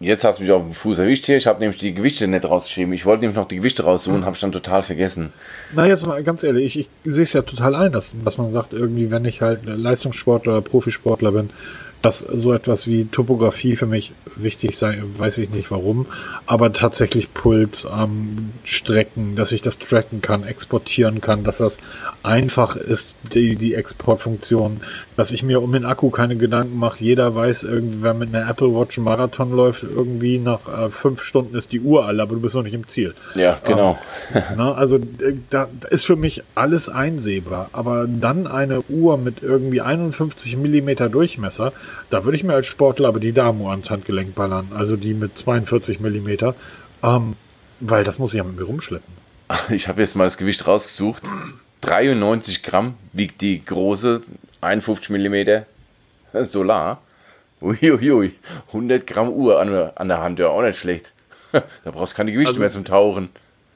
Jetzt 0.00 0.22
hast 0.22 0.38
du 0.38 0.44
mich 0.44 0.52
auf 0.52 0.62
den 0.62 0.72
Fuß 0.72 0.98
erwischt 0.98 1.26
hier. 1.26 1.36
Ich 1.36 1.48
habe 1.48 1.58
nämlich 1.58 1.78
die 1.78 1.92
Gewichte 1.92 2.28
nicht 2.28 2.44
rausgeschrieben. 2.44 2.92
Ich 2.92 3.04
wollte 3.04 3.22
nämlich 3.22 3.36
noch 3.36 3.48
die 3.48 3.56
Gewichte 3.56 3.82
raussuchen, 3.82 4.24
habe 4.24 4.34
ich 4.34 4.40
dann 4.40 4.52
total 4.52 4.82
vergessen. 4.82 5.32
Na, 5.74 5.86
jetzt 5.86 6.06
mal 6.06 6.22
ganz 6.22 6.44
ehrlich, 6.44 6.76
ich, 6.76 6.88
ich 7.02 7.12
sehe 7.12 7.24
es 7.24 7.32
ja 7.32 7.42
total 7.42 7.74
ein, 7.74 7.90
dass, 7.90 8.14
dass 8.24 8.38
man 8.38 8.52
sagt, 8.52 8.72
irgendwie, 8.72 9.10
wenn 9.10 9.24
ich 9.24 9.42
halt 9.42 9.64
Leistungssportler 9.64 10.52
oder 10.52 10.62
Profisportler 10.62 11.32
bin, 11.32 11.50
dass 12.00 12.20
so 12.20 12.52
etwas 12.52 12.86
wie 12.86 13.06
Topografie 13.06 13.74
für 13.74 13.86
mich 13.86 14.12
wichtig 14.36 14.78
sei, 14.78 15.02
weiß 15.16 15.38
ich 15.38 15.50
nicht 15.50 15.72
warum, 15.72 16.06
aber 16.46 16.72
tatsächlich 16.72 17.34
Puls, 17.34 17.88
ähm, 17.92 18.52
Strecken, 18.62 19.34
dass 19.34 19.50
ich 19.50 19.62
das 19.62 19.80
tracken 19.80 20.22
kann, 20.22 20.44
exportieren 20.44 21.20
kann, 21.20 21.42
dass 21.42 21.58
das 21.58 21.78
einfach 22.22 22.76
ist, 22.76 23.16
die, 23.34 23.56
die 23.56 23.74
Exportfunktion, 23.74 24.80
dass 25.18 25.32
ich 25.32 25.42
mir 25.42 25.60
um 25.60 25.72
den 25.72 25.84
Akku 25.84 26.10
keine 26.10 26.36
Gedanken 26.36 26.78
mache. 26.78 27.02
Jeder 27.02 27.34
weiß 27.34 27.64
irgendwie, 27.64 27.98
wer 28.02 28.14
mit 28.14 28.32
einer 28.32 28.48
Apple 28.48 28.72
Watch 28.72 28.98
einen 28.98 29.04
Marathon 29.04 29.50
läuft, 29.50 29.82
irgendwie 29.82 30.38
nach 30.38 30.60
äh, 30.68 30.90
fünf 30.90 31.24
Stunden 31.24 31.56
ist 31.56 31.72
die 31.72 31.80
Uhr 31.80 32.06
alle, 32.06 32.22
aber 32.22 32.36
du 32.36 32.40
bist 32.40 32.54
noch 32.54 32.62
nicht 32.62 32.72
im 32.72 32.86
Ziel. 32.86 33.14
Ja, 33.34 33.58
genau. 33.64 33.98
Ne, 34.56 34.74
also 34.76 34.96
äh, 34.98 35.34
da, 35.50 35.66
ist 35.90 36.06
für 36.06 36.14
mich 36.14 36.44
alles 36.54 36.88
einsehbar. 36.88 37.68
Aber 37.72 38.06
dann 38.06 38.46
eine 38.46 38.82
Uhr 38.82 39.18
mit 39.18 39.42
irgendwie 39.42 39.80
51 39.80 40.56
Millimeter 40.56 41.08
Durchmesser, 41.08 41.72
da 42.10 42.24
würde 42.24 42.36
ich 42.36 42.44
mir 42.44 42.54
als 42.54 42.68
Sportler 42.68 43.08
aber 43.08 43.18
die 43.18 43.32
Damenuhr 43.32 43.72
ans 43.72 43.90
Handgelenk 43.90 44.36
ballern. 44.36 44.68
Also 44.72 44.96
die 44.96 45.14
mit 45.14 45.36
42 45.36 45.98
Millimeter. 45.98 46.54
Ähm, 47.02 47.34
weil 47.80 48.04
das 48.04 48.20
muss 48.20 48.34
ich 48.34 48.38
ja 48.38 48.44
mit 48.44 48.56
mir 48.56 48.66
rumschleppen. 48.66 49.12
Ich 49.70 49.88
habe 49.88 50.00
jetzt 50.00 50.14
mal 50.14 50.24
das 50.24 50.38
Gewicht 50.38 50.64
rausgesucht. 50.68 51.24
93 51.80 52.62
Gramm 52.62 52.94
wiegt 53.12 53.40
die 53.40 53.64
große 53.64 54.20
51 54.60 55.10
Millimeter 55.10 55.66
Solar. 56.32 57.00
Uiuiui, 57.60 58.32
100 58.68 59.06
Gramm 59.06 59.30
Uhr 59.30 59.58
an, 59.60 59.70
der- 59.70 59.92
an 60.00 60.08
der 60.08 60.20
Hand, 60.20 60.38
ja 60.38 60.48
auch 60.48 60.62
nicht 60.62 60.78
schlecht. 60.78 61.12
Da 61.52 61.90
brauchst 61.90 62.12
du 62.12 62.16
keine 62.18 62.30
Gewichte 62.32 62.50
Also- 62.50 62.60
mehr 62.60 62.68
zum 62.70 62.84
Tauchen. 62.84 63.30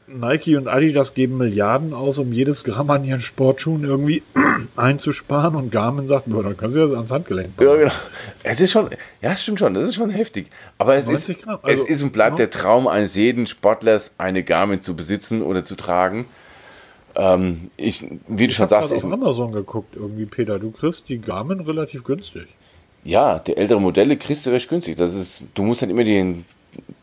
Nike 0.09 0.57
und 0.57 0.69
Adidas 0.69 1.15
geben 1.15 1.39
Milliarden 1.39 1.95
aus, 1.95 2.19
um 2.19 2.33
jedes 2.33 2.65
Gramm 2.65 2.91
an 2.91 3.03
ihren 3.05 3.21
Sportschuhen 3.23 3.85
irgendwie 3.85 4.23
einzusparen 4.77 5.55
und 5.55 5.71
Garmin 5.73 6.07
sagt, 6.07 6.25
boah, 6.27 6.43
dann 6.43 6.57
können 6.57 6.73
sie 6.73 6.81
das 6.81 6.93
ans 6.93 7.11
Handgelenk 7.11 7.57
machen. 7.57 7.67
Ja, 7.67 7.77
genau. 7.77 7.93
Es 8.43 8.61
ist 8.61 8.73
schon, 8.73 8.91
ja, 9.23 9.35
stimmt 9.35 9.61
schon, 9.61 9.73
das 9.73 9.85
ist 9.89 9.95
schon 9.95 10.11
heftig. 10.11 10.49
Aber 10.77 10.97
es, 10.97 11.09
ist, 11.09 11.31
also, 11.47 11.61
es 11.67 11.83
ist 11.85 12.03
und 12.03 12.13
bleibt 12.13 12.39
ja. 12.39 12.45
der 12.47 12.51
Traum 12.51 12.89
eines 12.89 13.15
jeden 13.15 13.47
Sportlers, 13.47 14.13
eine 14.19 14.43
Garmin 14.43 14.83
zu 14.83 14.95
besitzen 14.95 15.41
oder 15.41 15.65
zu 15.65 15.77
tragen. 15.77 16.27
Ähm, 17.15 17.71
ich, 17.77 18.03
wie 18.29 18.47
du 18.47 18.51
ich 18.51 18.57
schon 18.57 18.69
sagst, 18.69 18.93
ich 18.93 19.03
habe 19.03 19.15
Amazon 19.15 19.53
geguckt, 19.53 19.97
irgendwie, 19.97 20.27
Peter. 20.27 20.59
Du 20.59 20.71
kriegst 20.71 21.09
die 21.09 21.19
Garmin 21.19 21.61
relativ 21.61 22.05
günstig. 22.05 22.47
Ja, 23.05 23.39
die 23.39 23.57
ältere 23.57 23.81
Modelle 23.81 24.17
kriegst 24.17 24.47
du 24.47 24.51
recht 24.51 24.69
günstig. 24.69 24.97
Das 24.97 25.15
ist, 25.15 25.45
du 25.55 25.63
musst 25.63 25.83
halt 25.83 25.91
immer 25.91 26.05
den, 26.05 26.45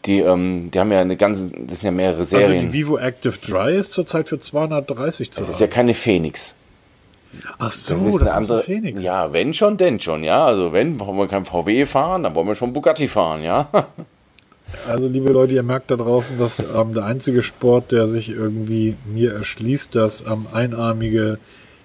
die, 0.06 0.20
ähm, 0.20 0.72
die 0.74 0.80
haben 0.80 0.92
ja 0.92 1.02
eine 1.02 1.18
ganze, 1.18 1.52
das 1.52 1.82
sind 1.82 1.88
ja 1.88 1.92
mehrere 1.92 2.26
Serien. 2.26 2.52
Also 2.52 2.68
die 2.68 2.74
Vivo 2.74 2.98
Active 2.98 3.38
Dry 3.38 3.78
ist 3.78 3.92
zurzeit 3.92 4.30
für 4.30 4.40
230 4.40 5.32
zu 5.32 5.42
Das 5.42 5.52
ist 5.52 5.62
ja 5.62 5.68
keine 5.68 5.94
Phoenix. 5.94 6.56
Ach 7.60 7.72
so, 7.72 7.94
das 7.94 8.04
ist, 8.04 8.14
das 8.14 8.22
eine 8.22 8.34
andere, 8.34 8.64
Phoenix. 8.64 9.02
Ja, 9.04 9.34
wenn 9.34 9.54
schon, 9.54 9.78
denn 9.78 10.00
schon, 10.00 10.24
ja. 10.24 10.46
Also 10.46 10.74
wenn 10.74 11.00
wollen 11.00 11.18
wir 11.18 11.28
kein 11.28 11.46
VW 11.46 11.86
fahren, 11.86 12.24
dann 12.24 12.34
wollen 12.34 12.48
wir 12.48 12.56
schon 12.56 12.74
Bugatti 12.74 13.08
fahren, 13.08 13.44
ja. 13.44 13.70
Also 14.88 15.08
liebe 15.08 15.32
Leute, 15.32 15.54
ihr 15.54 15.64
merkt 15.64 15.92
da 15.92 15.96
draußen, 15.96 16.38
dass 16.38 16.60
ähm, 16.60 16.94
der 16.94 17.06
einzige 17.06 17.44
Sport, 17.44 17.92
der 17.92 18.08
sich 18.08 18.30
irgendwie 18.30 18.96
mir 19.06 19.34
erschließt, 19.34 19.96
das 19.96 20.22
ähm, 20.22 20.48
einarmige 20.52 21.40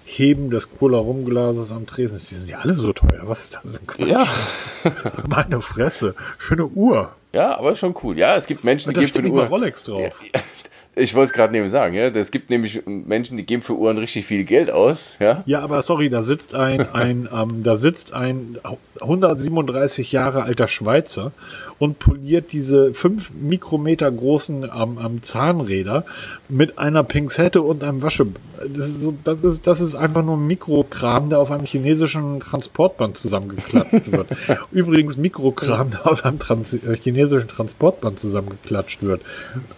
Heben 0.05 0.51
des 0.51 0.69
Cola-Rumglases 0.77 1.71
am 1.71 1.87
Tresen 1.87 2.17
ist. 2.17 2.29
Die 2.29 2.35
sind 2.35 2.49
ja 2.49 2.59
alle 2.59 2.75
so 2.75 2.93
teuer. 2.93 3.23
Was 3.23 3.45
ist 3.45 3.55
das 3.55 3.63
denn 3.63 3.87
Quatsch? 3.87 4.09
Ja. 4.09 4.91
Meine 5.27 5.61
Fresse. 5.61 6.15
Eine 6.49 6.67
Uhr. 6.67 7.11
Ja, 7.33 7.57
aber 7.57 7.75
schon 7.75 7.95
cool. 8.03 8.17
Ja, 8.17 8.35
es 8.37 8.45
gibt 8.45 8.63
Menschen, 8.63 8.93
die 8.93 8.99
geben 8.99 9.11
für 9.11 9.19
eine 9.19 9.29
Uhr. 9.29 9.45
Rolex 9.45 9.83
drauf. 9.83 10.13
Ja, 10.33 10.39
ich 10.95 11.15
wollte 11.15 11.31
es 11.31 11.33
gerade 11.33 11.51
neben 11.51 11.69
sagen, 11.69 11.95
ja. 11.95 12.07
Es 12.07 12.31
gibt 12.31 12.49
nämlich 12.49 12.83
Menschen, 12.85 13.35
die 13.35 13.45
geben 13.45 13.61
für 13.61 13.73
Uhren 13.73 13.97
richtig 13.97 14.25
viel 14.25 14.45
Geld 14.45 14.71
aus, 14.71 15.17
ja. 15.19 15.43
Ja, 15.45 15.59
aber 15.61 15.81
sorry, 15.81 16.09
da 16.09 16.23
sitzt 16.23 16.55
ein, 16.55 16.89
ein, 16.93 17.27
ähm, 17.33 17.63
da 17.63 17.75
sitzt 17.75 18.13
ein 18.13 18.57
137 19.01 20.11
Jahre 20.11 20.43
alter 20.43 20.67
Schweizer 20.67 21.31
und 21.79 21.99
poliert 21.99 22.51
diese 22.51 22.93
5 22.93 23.31
Mikrometer 23.33 24.09
großen 24.09 24.63
ähm, 24.63 24.99
ähm, 25.03 25.23
Zahnräder 25.23 26.05
mit 26.47 26.79
einer 26.79 27.03
Pinzette 27.03 27.61
und 27.61 27.83
einem 27.83 28.01
Wasche. 28.01 28.27
Das 28.67 28.87
ist, 28.87 29.01
so, 29.01 29.13
das, 29.23 29.43
ist, 29.43 29.67
das 29.67 29.81
ist 29.81 29.95
einfach 29.95 30.23
nur 30.23 30.37
Mikrokram, 30.37 31.29
der 31.29 31.39
auf 31.39 31.51
einem 31.51 31.65
chinesischen 31.65 32.39
Transportband 32.39 33.17
zusammengeklatscht 33.17 34.11
wird. 34.11 34.27
Übrigens 34.71 35.17
Mikrokram, 35.17 35.91
der 35.91 36.07
auf 36.07 36.23
einem 36.23 36.39
Trans 36.39 36.73
äh, 36.73 36.95
chinesischen 36.95 37.49
Transportband 37.49 38.19
zusammengeklatscht 38.19 39.03
wird. 39.03 39.21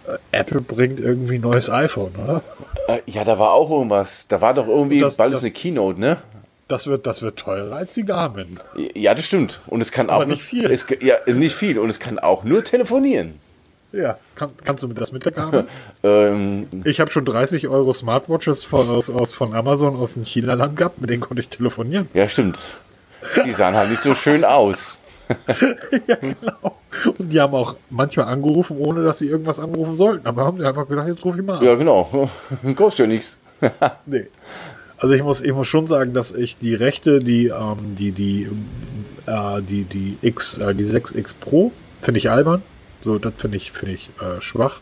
Äh, 0.06 0.38
Apple 0.38 0.60
bringt 0.60 1.00
irgendwie 1.00 1.36
ein 1.36 1.40
neues 1.40 1.68
iPhone, 1.70 2.12
oder? 2.22 2.42
Äh, 2.86 3.00
ja, 3.06 3.24
da 3.24 3.38
war 3.38 3.52
auch 3.52 3.70
irgendwas. 3.70 4.28
Da 4.28 4.40
war 4.40 4.54
doch 4.54 4.68
irgendwie 4.68 5.00
das, 5.00 5.16
bald 5.16 5.32
das, 5.32 5.42
eine 5.42 5.50
Keynote, 5.50 5.98
ne? 5.98 6.18
Das 6.68 6.86
wird, 6.86 7.06
das 7.06 7.22
wird 7.22 7.38
teurer 7.38 7.76
als 7.76 7.94
die 7.94 8.04
Garmin. 8.04 8.60
Ja, 8.94 9.14
das 9.14 9.24
stimmt. 9.26 9.62
Und 9.66 9.80
es 9.80 9.90
kann 9.90 10.10
Aber 10.10 10.24
auch 10.24 10.28
nicht 10.28 10.42
viel. 10.42 10.70
Es, 10.70 10.86
ja, 11.00 11.16
nicht 11.26 11.56
viel. 11.56 11.78
Und 11.78 11.88
es 11.88 11.98
kann 11.98 12.18
auch 12.18 12.44
nur 12.44 12.62
telefonieren. 12.62 13.40
Ja, 13.90 14.18
kann, 14.34 14.50
kannst 14.64 14.84
du 14.84 14.88
das 14.88 15.12
mit 15.12 15.24
der 15.24 15.32
Garmin? 15.32 15.64
ähm, 16.02 16.68
ich 16.84 17.00
habe 17.00 17.10
schon 17.10 17.24
30 17.24 17.68
Euro 17.68 17.94
Smartwatches 17.94 18.64
von, 18.64 18.90
aus, 18.90 19.08
aus, 19.08 19.32
von 19.32 19.54
Amazon 19.54 19.96
aus 19.96 20.14
dem 20.14 20.26
China-Land 20.26 20.76
gehabt, 20.76 21.00
mit 21.00 21.08
denen 21.08 21.22
konnte 21.22 21.40
ich 21.40 21.48
telefonieren. 21.48 22.06
Ja, 22.12 22.28
stimmt. 22.28 22.58
Die 23.46 23.52
sahen 23.52 23.74
halt 23.74 23.88
nicht 23.90 24.02
so 24.02 24.14
schön 24.14 24.44
aus. 24.44 24.98
ja, 26.06 26.16
genau. 26.16 26.76
Und 27.18 27.32
die 27.32 27.40
haben 27.40 27.54
auch 27.54 27.76
manchmal 27.88 28.26
angerufen, 28.26 28.76
ohne 28.78 29.02
dass 29.04 29.18
sie 29.18 29.28
irgendwas 29.28 29.58
anrufen 29.58 29.96
sollten. 29.96 30.26
Aber 30.26 30.44
haben 30.44 30.58
die 30.58 30.64
einfach 30.64 30.86
gedacht, 30.86 31.08
jetzt 31.08 31.24
rufe 31.24 31.38
ich 31.38 31.44
mal 31.44 31.58
an. 31.58 31.64
Ja, 31.64 31.74
genau. 31.74 32.30
Kostet 32.76 33.06
ja 33.06 33.06
nichts. 33.06 33.38
nee. 34.06 34.26
Also 34.98 35.14
ich 35.14 35.22
muss, 35.22 35.42
ich 35.42 35.52
muss 35.52 35.68
schon 35.68 35.86
sagen, 35.86 36.12
dass 36.12 36.32
ich 36.32 36.56
die 36.56 36.74
Rechte, 36.74 37.20
die, 37.20 37.46
ähm, 37.46 37.96
die, 37.96 38.10
die, 38.10 38.48
äh, 39.26 39.62
die, 39.62 39.84
die 39.84 40.18
X, 40.22 40.58
äh, 40.58 40.74
die 40.74 40.84
6X 40.84 41.36
Pro, 41.38 41.72
finde 42.02 42.18
ich 42.18 42.30
albern. 42.30 42.62
So, 43.02 43.18
das 43.18 43.32
finde 43.38 43.56
ich, 43.56 43.70
finde 43.70 43.94
ich 43.94 44.10
äh, 44.20 44.40
schwach. 44.40 44.80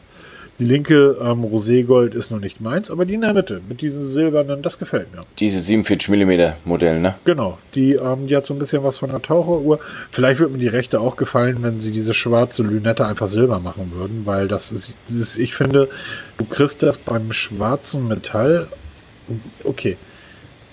Die 0.59 0.65
linke 0.65 1.19
ähm, 1.21 1.45
Roségold 1.45 2.15
ist 2.15 2.31
noch 2.31 2.41
nicht 2.41 2.63
meins, 2.63 2.91
aber 2.91 3.05
die 3.05 3.13
in 3.13 3.21
der 3.21 3.35
Mitte 3.35 3.61
mit 3.69 3.83
diesen 3.83 4.07
silbernen, 4.07 4.63
das 4.63 4.79
gefällt 4.79 5.15
mir. 5.15 5.21
Diese 5.39 5.61
47 5.61 6.09
mm 6.09 6.55
Modell, 6.65 6.99
ne? 6.99 7.17
Genau. 7.27 7.59
Die, 7.75 7.93
ähm, 7.93 8.27
die 8.27 8.35
hat 8.35 8.47
so 8.47 8.55
ein 8.55 8.59
bisschen 8.59 8.83
was 8.83 8.97
von 8.97 9.11
einer 9.11 9.21
Taucheruhr. 9.21 9.81
Vielleicht 10.11 10.41
würde 10.41 10.55
mir 10.55 10.59
die 10.59 10.69
rechte 10.69 10.99
auch 11.01 11.17
gefallen, 11.17 11.59
wenn 11.61 11.79
sie 11.79 11.91
diese 11.91 12.15
schwarze 12.15 12.63
Lünette 12.63 13.07
einfach 13.07 13.29
silber 13.29 13.59
machen 13.59 13.93
würden, 13.95 14.23
weil 14.25 14.49
das 14.49 14.73
ist, 14.73 14.95
das 15.09 15.17
ist 15.17 15.39
ich 15.39 15.55
finde, 15.55 15.91
du 16.39 16.47
kriegst 16.47 16.83
das 16.83 16.97
beim 16.97 17.33
schwarzen 17.33 18.09
Metall 18.09 18.69
okay, 19.65 19.97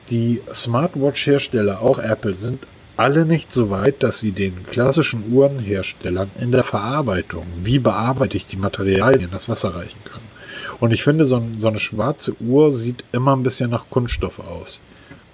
die 0.10 0.42
Smartwatch-Hersteller, 0.52 1.82
auch 1.82 2.00
Apple, 2.00 2.34
sind 2.34 2.60
alle 2.98 3.26
nicht 3.26 3.52
so 3.52 3.70
weit, 3.70 4.04
dass 4.04 4.20
sie 4.20 4.32
den 4.32 4.66
klassischen 4.68 5.34
Uhrenherstellern 5.34 6.30
in 6.40 6.52
der 6.52 6.64
Verarbeitung, 6.64 7.46
wie 7.64 7.80
bearbeite 7.80 8.38
ich 8.38 8.46
die 8.46 8.58
Materialien, 8.58 9.30
das 9.32 9.50
Wasser 9.50 9.76
reichen 9.76 10.00
können. 10.04 10.28
Und 10.80 10.92
ich 10.92 11.04
finde, 11.04 11.26
so, 11.26 11.42
so 11.58 11.68
eine 11.70 11.80
schwarze 11.80 12.36
Uhr 12.42 12.74
sieht 12.74 13.04
immer 13.12 13.36
ein 13.36 13.44
bisschen 13.44 13.70
nach 13.70 13.86
Kunststoff 13.90 14.40
aus. 14.40 14.80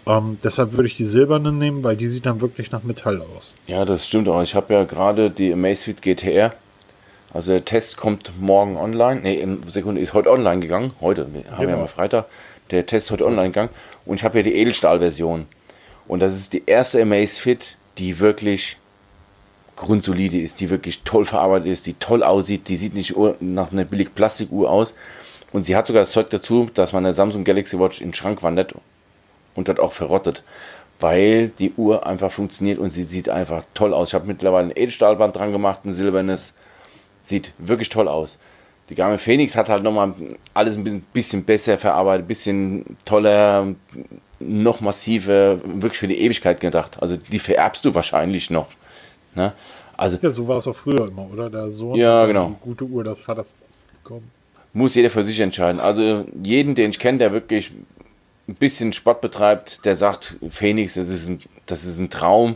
Ähm, 0.06 0.38
deshalb 0.44 0.74
würde 0.74 0.88
ich 0.88 0.98
die 0.98 1.06
silberne 1.06 1.52
nehmen, 1.52 1.84
weil 1.84 1.98
die 1.98 2.08
sieht 2.08 2.26
dann 2.26 2.42
wirklich 2.42 2.72
nach 2.72 2.84
Metall 2.84 3.22
aus. 3.22 3.54
Ja, 3.68 3.84
das 3.86 4.08
stimmt 4.08 4.28
auch. 4.30 4.42
Ich 4.42 4.56
habe 4.56 4.74
ja 4.74 4.84
gerade 4.86 5.30
die 5.30 5.52
Amazfit 5.52 6.02
GTR. 6.02 6.54
Also 7.32 7.52
der 7.52 7.66
Test 7.66 7.98
kommt 7.98 8.32
morgen 8.40 8.76
online. 8.76 9.22
Ne, 9.22 9.58
Sekunde, 9.68 10.02
ist 10.02 10.14
heute 10.14 10.32
online 10.32 10.62
gegangen. 10.62 10.94
Heute, 11.00 11.28
wir 11.32 11.44
haben 11.52 11.60
genau. 11.60 11.72
ja 11.72 11.78
mal 11.78 11.88
Freitag. 11.88 12.26
Der 12.72 12.86
Test 12.86 13.08
ist 13.08 13.12
heute 13.12 13.26
online 13.26 13.50
gegangen. 13.50 13.70
Und 14.06 14.16
ich 14.16 14.24
habe 14.24 14.34
hier 14.34 14.44
die 14.44 14.56
Edelstahl-Version. 14.56 15.48
Und 16.08 16.20
das 16.20 16.36
ist 16.36 16.54
die 16.54 16.64
erste 16.66 17.02
Amazfit, 17.02 17.78
die 17.98 18.20
wirklich 18.20 18.78
grundsolide 19.76 20.40
ist, 20.40 20.60
die 20.60 20.70
wirklich 20.70 21.04
toll 21.04 21.26
verarbeitet 21.26 21.72
ist, 21.72 21.86
die 21.88 21.94
toll 21.94 22.24
aussieht. 22.24 22.68
Die 22.68 22.76
sieht 22.76 22.94
nicht 22.94 23.16
nach 23.40 23.72
einer 23.72 23.86
billig 23.86 24.14
Plastikuhr 24.14 24.70
aus. 24.70 24.96
Und 25.52 25.64
sie 25.64 25.76
hat 25.76 25.88
sogar 25.88 26.04
das 26.04 26.12
Zeug 26.12 26.30
dazu, 26.30 26.70
dass 26.74 26.94
man 26.94 27.06
eine 27.06 27.14
Samsung 27.14 27.44
Galaxy 27.44 27.80
Watch 27.80 28.02
in 28.02 28.10
den 28.10 28.14
Schrank 28.14 28.44
wandert 28.44 28.76
und 29.56 29.68
dort 29.68 29.80
auch 29.80 29.94
verrottet. 29.94 30.44
Weil 31.00 31.48
die 31.60 31.74
Uhr 31.76 32.06
einfach 32.06 32.32
funktioniert 32.32 32.78
und 32.78 32.90
sie 32.90 33.04
sieht 33.04 33.30
einfach 33.30 33.64
toll 33.74 33.94
aus. 33.94 34.10
Ich 34.10 34.14
habe 34.14 34.28
mittlerweile 34.28 34.68
ein 34.68 34.76
Edelstahlband 34.76 35.36
dran 35.36 35.52
gemacht, 35.52 35.86
ein 35.86 35.94
silbernes. 35.94 36.54
Sieht 37.24 37.54
wirklich 37.58 37.90
toll 37.90 38.08
aus. 38.08 38.38
Die 38.90 38.96
Garmin 38.96 39.20
Phoenix 39.20 39.56
hat 39.56 39.70
halt 39.70 39.84
nochmal 39.84 40.14
alles 40.54 40.76
ein 40.76 41.02
bisschen 41.14 41.44
besser 41.44 41.78
verarbeitet, 41.78 42.26
ein 42.26 42.28
bisschen 42.28 42.86
toller, 43.06 43.76
noch 44.40 44.82
massiver, 44.82 45.60
wirklich 45.64 46.00
für 46.00 46.08
die 46.08 46.20
Ewigkeit 46.20 46.60
gedacht. 46.60 46.98
Also 47.02 47.18
die 47.18 47.40
vererbst 47.40 47.86
du 47.86 47.94
wahrscheinlich 47.94 48.50
noch. 48.50 48.70
Ne? 49.36 49.54
Also, 49.96 50.18
ja, 50.22 50.32
so 50.32 50.48
war 50.48 50.58
es 50.58 50.68
auch 50.68 50.76
früher 50.76 51.08
immer, 51.08 51.30
oder? 51.32 51.50
Der 51.50 51.70
Sohn 51.70 51.96
ja, 51.96 52.26
genau. 52.26 52.50
die 52.50 52.64
gute 52.64 52.86
Uhr 52.86 53.04
das 53.04 53.22
Vaters 53.22 53.54
bekommen. 54.02 54.32
Muss 54.74 54.96
jeder 54.96 55.10
für 55.10 55.24
sich 55.24 55.40
entscheiden. 55.40 55.82
Also 55.82 56.26
jeden, 56.42 56.74
den 56.74 56.92
ich 56.92 57.00
kenne, 57.00 57.18
der 57.18 57.32
wirklich 57.32 57.72
ein 58.48 58.56
bisschen 58.56 58.94
Sport 58.94 59.22
betreibt, 59.22 59.86
der 59.86 59.96
sagt, 59.96 60.38
Phoenix, 60.50 60.96
das 60.96 61.10
ist 61.10 61.28
ein, 61.28 61.40
das 61.66 61.84
ist 61.84 62.00
ein 62.00 62.10
Traum. 62.10 62.56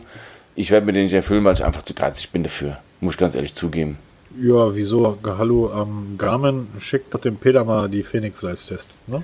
Ich 0.56 0.70
werde 0.70 0.86
mir 0.86 0.92
den 0.92 1.04
nicht 1.04 1.12
erfüllen, 1.12 1.44
weil 1.44 1.54
ich 1.54 1.64
einfach 1.64 1.82
zu 1.82 1.94
geizig 1.94 2.30
bin 2.30 2.42
dafür. 2.42 2.78
Muss 3.00 3.14
ich 3.14 3.20
ganz 3.20 3.34
ehrlich 3.34 3.54
zugeben. 3.54 3.98
Ja, 4.40 4.74
wieso? 4.74 5.16
Hallo, 5.24 5.70
ähm, 5.74 6.16
Garmin 6.18 6.66
schickt 6.80 7.14
doch 7.14 7.20
dem 7.20 7.36
Peter 7.36 7.64
mal 7.64 7.88
die 7.88 8.02
Phoenix-Size-Test. 8.02 8.88
Ne? 9.06 9.22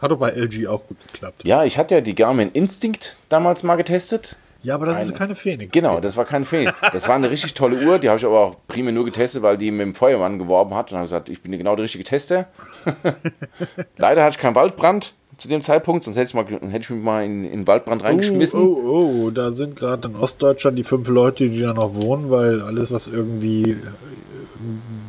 Hat 0.00 0.10
doch 0.10 0.18
bei 0.18 0.30
LG 0.30 0.68
auch 0.68 0.86
gut 0.86 0.98
geklappt. 1.12 1.42
Ja, 1.44 1.64
ich 1.64 1.78
hatte 1.78 1.96
ja 1.96 2.00
die 2.00 2.14
Garmin 2.14 2.50
Instinct 2.52 3.18
damals 3.28 3.62
mal 3.64 3.76
getestet. 3.76 4.36
Ja, 4.62 4.76
aber 4.76 4.86
das 4.86 4.96
eine, 4.96 5.04
ist 5.04 5.14
keine 5.16 5.34
Phoenix. 5.34 5.72
Genau, 5.72 5.98
das 5.98 6.16
war 6.16 6.24
keine 6.24 6.44
Phoenix. 6.44 6.74
Das 6.92 7.08
war 7.08 7.16
eine 7.16 7.30
richtig 7.30 7.54
tolle 7.54 7.84
Uhr, 7.84 7.98
die 7.98 8.08
habe 8.08 8.18
ich 8.18 8.24
aber 8.24 8.38
auch 8.38 8.56
primär 8.68 8.92
nur 8.92 9.04
getestet, 9.04 9.42
weil 9.42 9.58
die 9.58 9.72
mit 9.72 9.80
dem 9.80 9.94
Feuermann 9.96 10.38
geworben 10.38 10.74
hat 10.74 10.92
und 10.92 10.98
habe 10.98 11.06
gesagt, 11.06 11.28
ich 11.28 11.42
bin 11.42 11.50
genau 11.50 11.74
der 11.74 11.84
richtige 11.84 12.04
Tester. 12.04 12.46
Leider 13.96 14.22
hatte 14.22 14.36
ich 14.36 14.38
keinen 14.38 14.54
Waldbrand 14.54 15.14
zu 15.38 15.48
dem 15.48 15.62
Zeitpunkt, 15.62 16.04
sonst 16.04 16.16
hätte 16.16 16.28
ich, 16.28 16.34
mal, 16.34 16.44
hätte 16.44 16.78
ich 16.78 16.90
mich 16.90 17.02
mal 17.02 17.24
in, 17.24 17.44
in 17.44 17.66
Waldbrand 17.66 18.04
reingeschmissen. 18.04 18.60
Oh, 18.60 18.80
oh, 18.84 19.24
oh, 19.24 19.30
da 19.30 19.50
sind 19.50 19.74
gerade 19.74 20.06
in 20.06 20.14
Ostdeutschland 20.14 20.78
die 20.78 20.84
fünf 20.84 21.08
Leute, 21.08 21.48
die 21.48 21.60
da 21.60 21.74
noch 21.74 21.94
wohnen, 21.94 22.30
weil 22.30 22.60
alles, 22.60 22.92
was 22.92 23.08
irgendwie 23.08 23.76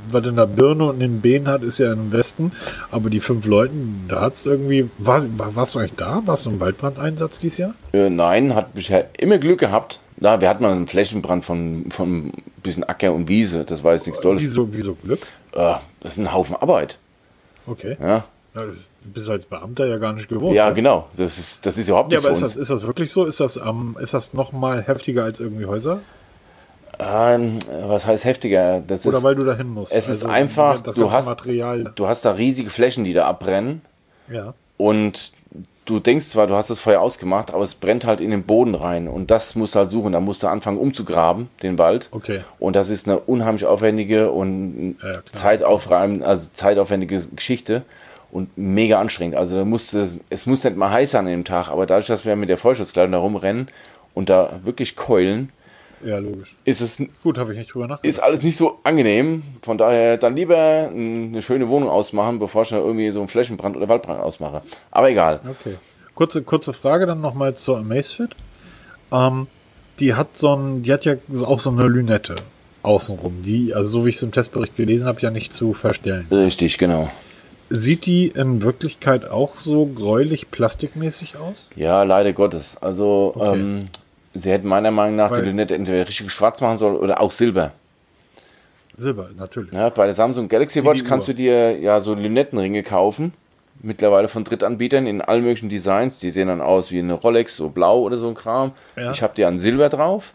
was 0.09 0.25
in 0.25 0.35
der 0.35 0.47
Birne 0.47 0.85
und 0.85 1.01
in 1.01 1.21
den 1.21 1.21
Beinen 1.21 1.47
hat, 1.47 1.63
ist 1.63 1.79
ja 1.79 1.93
im 1.93 2.11
Westen. 2.11 2.51
Aber 2.91 3.09
die 3.09 3.19
fünf 3.19 3.45
Leuten, 3.45 4.05
da 4.07 4.21
hat 4.21 4.35
es 4.35 4.45
irgendwie. 4.45 4.89
War, 4.97 5.23
warst 5.37 5.75
du 5.75 5.79
eigentlich 5.79 5.95
da? 5.95 6.21
Warst 6.25 6.45
du 6.45 6.51
im 6.51 6.59
Waldbrandeinsatz 6.59 7.39
dieses 7.39 7.57
Jahr? 7.57 7.73
Äh, 7.93 8.09
nein, 8.09 8.55
hat 8.55 8.73
bisher 8.73 9.09
immer 9.17 9.37
Glück 9.37 9.59
gehabt. 9.59 9.99
Da, 10.17 10.39
wir 10.41 10.49
hatten 10.49 10.63
mal 10.63 10.71
einen 10.71 10.87
Flächenbrand 10.87 11.43
von, 11.43 11.85
von 11.89 12.27
ein 12.27 12.43
bisschen 12.61 12.83
Acker 12.83 13.13
und 13.13 13.27
Wiese. 13.27 13.65
Das 13.65 13.83
war 13.83 13.93
jetzt 13.93 14.05
nichts 14.05 14.21
Tolles. 14.21 14.41
Wieso, 14.41 14.71
wieso 14.71 14.95
Glück? 14.95 15.27
Äh, 15.53 15.75
das 16.01 16.13
ist 16.13 16.17
ein 16.19 16.33
Haufen 16.33 16.55
Arbeit. 16.55 16.97
Okay. 17.65 17.97
Ja. 17.99 18.25
ja 18.55 18.65
du 19.03 19.09
bist 19.13 19.29
als 19.29 19.45
Beamter 19.45 19.85
ja 19.85 19.97
gar 19.97 20.13
nicht 20.13 20.29
gewohnt. 20.29 20.55
Ja, 20.55 20.67
oder? 20.67 20.75
genau. 20.75 21.07
Das 21.15 21.37
ist, 21.37 21.65
das 21.65 21.77
ist 21.77 21.87
überhaupt 21.89 22.09
nicht 22.09 22.21
ja, 22.21 22.25
aber 22.25 22.33
ist 22.33 22.41
das, 22.41 22.55
ist 22.55 22.69
das 22.69 22.83
wirklich 22.83 23.11
so? 23.11 23.25
Ist 23.25 23.39
das, 23.39 23.57
ähm, 23.57 23.97
ist 23.99 24.13
das 24.13 24.33
noch 24.33 24.51
mal 24.51 24.81
heftiger 24.81 25.23
als 25.23 25.39
irgendwie 25.39 25.65
Häuser? 25.65 25.99
Ähm, 26.99 27.59
was 27.87 28.05
heißt 28.05 28.25
heftiger? 28.25 28.81
Das 28.85 29.05
Oder 29.05 29.17
ist, 29.17 29.23
weil 29.23 29.35
du 29.35 29.43
dahin 29.43 29.67
musst. 29.69 29.93
es 29.93 30.05
ist 30.09 30.23
Also, 30.23 30.27
einfach, 30.27 30.79
das 30.81 30.95
du 30.95 31.11
hast, 31.11 31.25
Material. 31.25 31.91
du 31.95 32.07
hast 32.07 32.23
da 32.25 32.31
riesige 32.33 32.69
Flächen, 32.69 33.03
die 33.03 33.13
da 33.13 33.25
abbrennen. 33.25 33.81
Ja. 34.29 34.53
Und 34.77 35.31
du 35.85 35.99
denkst 35.99 36.27
zwar, 36.27 36.47
du 36.47 36.55
hast 36.55 36.69
das 36.69 36.79
Feuer 36.79 37.01
ausgemacht, 37.01 37.53
aber 37.53 37.63
es 37.63 37.75
brennt 37.75 38.05
halt 38.05 38.21
in 38.21 38.31
den 38.31 38.43
Boden 38.43 38.75
rein. 38.75 39.07
Und 39.07 39.31
das 39.31 39.55
musst 39.55 39.75
du 39.75 39.79
halt 39.79 39.89
suchen. 39.89 40.13
Da 40.13 40.19
musst 40.19 40.43
du 40.43 40.47
anfangen 40.47 40.77
umzugraben, 40.77 41.49
den 41.61 41.77
Wald. 41.77 42.09
Okay. 42.11 42.41
Und 42.59 42.75
das 42.75 42.89
ist 42.89 43.07
eine 43.07 43.19
unheimlich 43.19 43.65
aufwendige 43.65 44.31
und 44.31 44.97
Ja, 45.03 45.21
zeitaufreibende, 45.31 46.25
also 46.25 46.49
zeitaufwendige 46.53 47.21
Geschichte 47.35 47.83
und 48.31 48.55
mega 48.57 48.99
anstrengend. 48.99 49.35
Also 49.35 49.57
da 49.57 49.65
musste, 49.65 50.07
es 50.29 50.45
muss 50.45 50.63
nicht 50.63 50.75
mal 50.77 50.91
heiß 50.91 51.11
sein 51.11 51.25
an 51.25 51.31
dem 51.31 51.45
Tag, 51.45 51.69
aber 51.69 51.85
dadurch, 51.85 52.07
dass 52.07 52.25
wir 52.25 52.35
mit 52.35 52.49
der 52.49 52.57
Vollschutzkleidung 52.57 53.11
da 53.11 53.17
rumrennen 53.19 53.67
und 54.13 54.29
da 54.29 54.59
wirklich 54.63 54.95
keulen, 54.95 55.49
Ja, 56.05 56.17
logisch. 56.19 56.53
ist 56.65 56.81
es 56.81 57.01
Gut, 57.23 57.37
habe 57.37 57.53
ich 57.53 57.59
nicht 57.59 57.73
drüber 57.73 57.87
nachgedacht. 57.87 58.05
ist 58.05 58.19
alles 58.19 58.43
nicht 58.43 58.57
so 58.57 58.79
angenehm. 58.83 59.43
Von 59.61 59.77
daher 59.77 60.17
dann 60.17 60.35
lieber 60.35 60.89
eine 60.91 61.41
schöne 61.41 61.67
Wohnung 61.69 61.89
ausmachen, 61.89 62.39
bevor 62.39 62.63
ich 62.63 62.69
da 62.69 62.77
irgendwie 62.77 63.09
so 63.11 63.19
einen 63.19 63.27
Flächenbrand 63.27 63.75
oder 63.77 63.87
Waldbrand 63.89 64.19
ausmache. 64.21 64.61
Aber 64.91 65.09
egal. 65.09 65.39
Okay. 65.49 65.75
Kurze, 66.15 66.43
kurze 66.43 66.73
Frage 66.73 67.05
dann 67.05 67.21
nochmal 67.21 67.55
zur 67.55 67.77
Amazfit. 67.79 68.31
Ähm, 69.11 69.47
die 69.99 70.13
hat 70.15 70.37
so 70.37 70.55
ein, 70.55 70.83
die 70.83 70.91
hat 70.93 71.05
ja 71.05 71.15
auch 71.45 71.59
so 71.59 71.69
eine 71.71 71.83
Lünette 71.87 72.35
außenrum, 72.83 73.43
die, 73.43 73.73
also 73.73 73.89
so 73.89 74.05
wie 74.05 74.09
ich 74.09 74.17
es 74.17 74.23
im 74.23 74.31
Testbericht 74.31 74.75
gelesen 74.75 75.07
habe, 75.07 75.21
ja 75.21 75.31
nicht 75.31 75.53
zu 75.53 75.73
verstellen. 75.73 76.27
Richtig, 76.29 76.77
genau. 76.77 77.09
Sieht 77.69 78.05
die 78.05 78.27
in 78.27 78.61
Wirklichkeit 78.61 79.27
auch 79.29 79.55
so 79.55 79.85
gräulich 79.85 80.51
plastikmäßig 80.51 81.37
aus? 81.37 81.69
Ja, 81.75 82.03
leider 82.03 82.33
Gottes. 82.33 82.77
Also 82.81 83.31
Okay. 83.35 83.53
ähm, 83.59 83.85
sie 84.33 84.51
hätten 84.51 84.67
meiner 84.67 84.91
Meinung 84.91 85.15
nach 85.15 85.31
Weil- 85.31 85.41
die 85.41 85.47
Lünette 85.49 85.75
entweder 85.75 86.07
richtig 86.07 86.31
schwarz 86.31 86.61
machen 86.61 86.77
sollen 86.77 86.95
oder 86.95 87.21
auch 87.21 87.31
Silber. 87.31 87.71
Silber, 88.95 89.29
natürlich. 89.35 89.73
Ja, 89.73 89.89
bei 89.89 90.05
der 90.05 90.13
Samsung 90.15 90.47
Galaxy 90.47 90.85
Watch 90.85 91.03
kannst 91.03 91.27
du 91.27 91.33
dir 91.33 91.79
ja 91.79 91.99
so 92.01 92.13
Lünettenringe 92.13 92.83
kaufen. 92.83 93.33
Mittlerweile 93.81 94.27
von 94.27 94.43
Drittanbietern 94.43 95.07
in 95.07 95.21
allen 95.21 95.43
möglichen 95.43 95.67
Designs. 95.67 96.19
Die 96.19 96.29
sehen 96.29 96.47
dann 96.47 96.61
aus 96.61 96.91
wie 96.91 96.99
eine 96.99 97.13
Rolex, 97.13 97.57
so 97.57 97.69
blau 97.69 98.01
oder 98.01 98.17
so 98.17 98.27
ein 98.27 98.35
Kram. 98.35 98.71
Ja. 98.95 99.11
Ich 99.11 99.23
habe 99.23 99.33
die 99.35 99.45
an 99.45 99.57
Silber 99.57 99.89
drauf. 99.89 100.33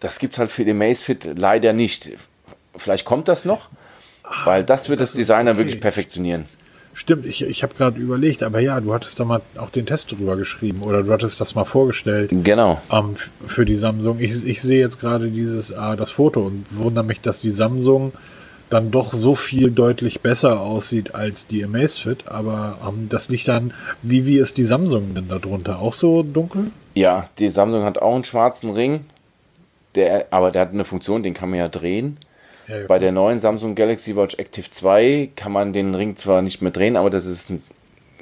Das 0.00 0.18
gibt's 0.18 0.38
halt 0.38 0.50
für 0.50 0.64
den 0.64 0.76
Macefit 0.76 1.38
leider 1.38 1.72
nicht. 1.72 2.10
Vielleicht 2.76 3.04
kommt 3.06 3.28
das 3.28 3.44
noch, 3.44 3.68
weil 4.44 4.64
das 4.64 4.88
wird 4.88 5.00
das, 5.00 5.14
Ah, 5.14 5.18
das 5.18 5.26
dann 5.28 5.48
okay. 5.48 5.58
wirklich 5.58 5.80
perfektionieren. 5.80 6.46
Stimmt, 6.98 7.26
ich, 7.26 7.42
ich 7.44 7.62
habe 7.62 7.74
gerade 7.74 8.00
überlegt, 8.00 8.42
aber 8.42 8.58
ja, 8.60 8.80
du 8.80 8.94
hattest 8.94 9.20
da 9.20 9.26
mal 9.26 9.42
auch 9.58 9.68
den 9.68 9.84
Test 9.84 10.12
drüber 10.12 10.34
geschrieben 10.36 10.80
oder 10.80 11.02
du 11.02 11.12
hattest 11.12 11.38
das 11.42 11.54
mal 11.54 11.66
vorgestellt 11.66 12.30
Genau. 12.32 12.80
ähm, 12.90 13.16
für 13.46 13.66
die 13.66 13.76
Samsung. 13.76 14.18
Ich, 14.18 14.46
ich 14.46 14.62
sehe 14.62 14.80
jetzt 14.80 14.98
gerade 14.98 15.28
dieses 15.30 15.70
äh, 15.70 15.96
das 15.98 16.12
Foto 16.12 16.40
und 16.40 16.64
wundere 16.70 17.04
mich, 17.04 17.20
dass 17.20 17.38
die 17.38 17.50
Samsung 17.50 18.12
dann 18.70 18.90
doch 18.90 19.12
so 19.12 19.34
viel 19.34 19.70
deutlich 19.70 20.22
besser 20.22 20.58
aussieht 20.62 21.14
als 21.14 21.46
die 21.46 21.62
Amazfit. 21.62 22.28
Aber 22.28 22.78
ähm, 22.88 23.08
das 23.10 23.28
liegt 23.28 23.46
dann, 23.48 23.74
wie, 24.00 24.24
wie 24.24 24.38
ist 24.38 24.56
die 24.56 24.64
Samsung 24.64 25.14
denn 25.14 25.28
da 25.28 25.38
drunter? 25.38 25.80
Auch 25.80 25.92
so 25.92 26.22
dunkel? 26.22 26.70
Ja, 26.94 27.28
die 27.38 27.50
Samsung 27.50 27.84
hat 27.84 27.98
auch 27.98 28.14
einen 28.14 28.24
schwarzen 28.24 28.70
Ring. 28.70 29.04
Der, 29.96 30.28
aber 30.30 30.50
der 30.50 30.62
hat 30.62 30.72
eine 30.72 30.86
Funktion, 30.86 31.22
den 31.22 31.34
kann 31.34 31.50
man 31.50 31.58
ja 31.58 31.68
drehen. 31.68 32.16
Ja, 32.68 32.78
ja. 32.80 32.86
Bei 32.86 32.98
der 32.98 33.12
neuen 33.12 33.40
Samsung 33.40 33.74
Galaxy 33.74 34.16
Watch 34.16 34.36
Active 34.38 34.70
2 34.70 35.30
kann 35.36 35.52
man 35.52 35.72
den 35.72 35.94
Ring 35.94 36.16
zwar 36.16 36.42
nicht 36.42 36.62
mehr 36.62 36.72
drehen, 36.72 36.96
aber 36.96 37.10
das 37.10 37.26
ist 37.26 37.50
ein, 37.50 37.62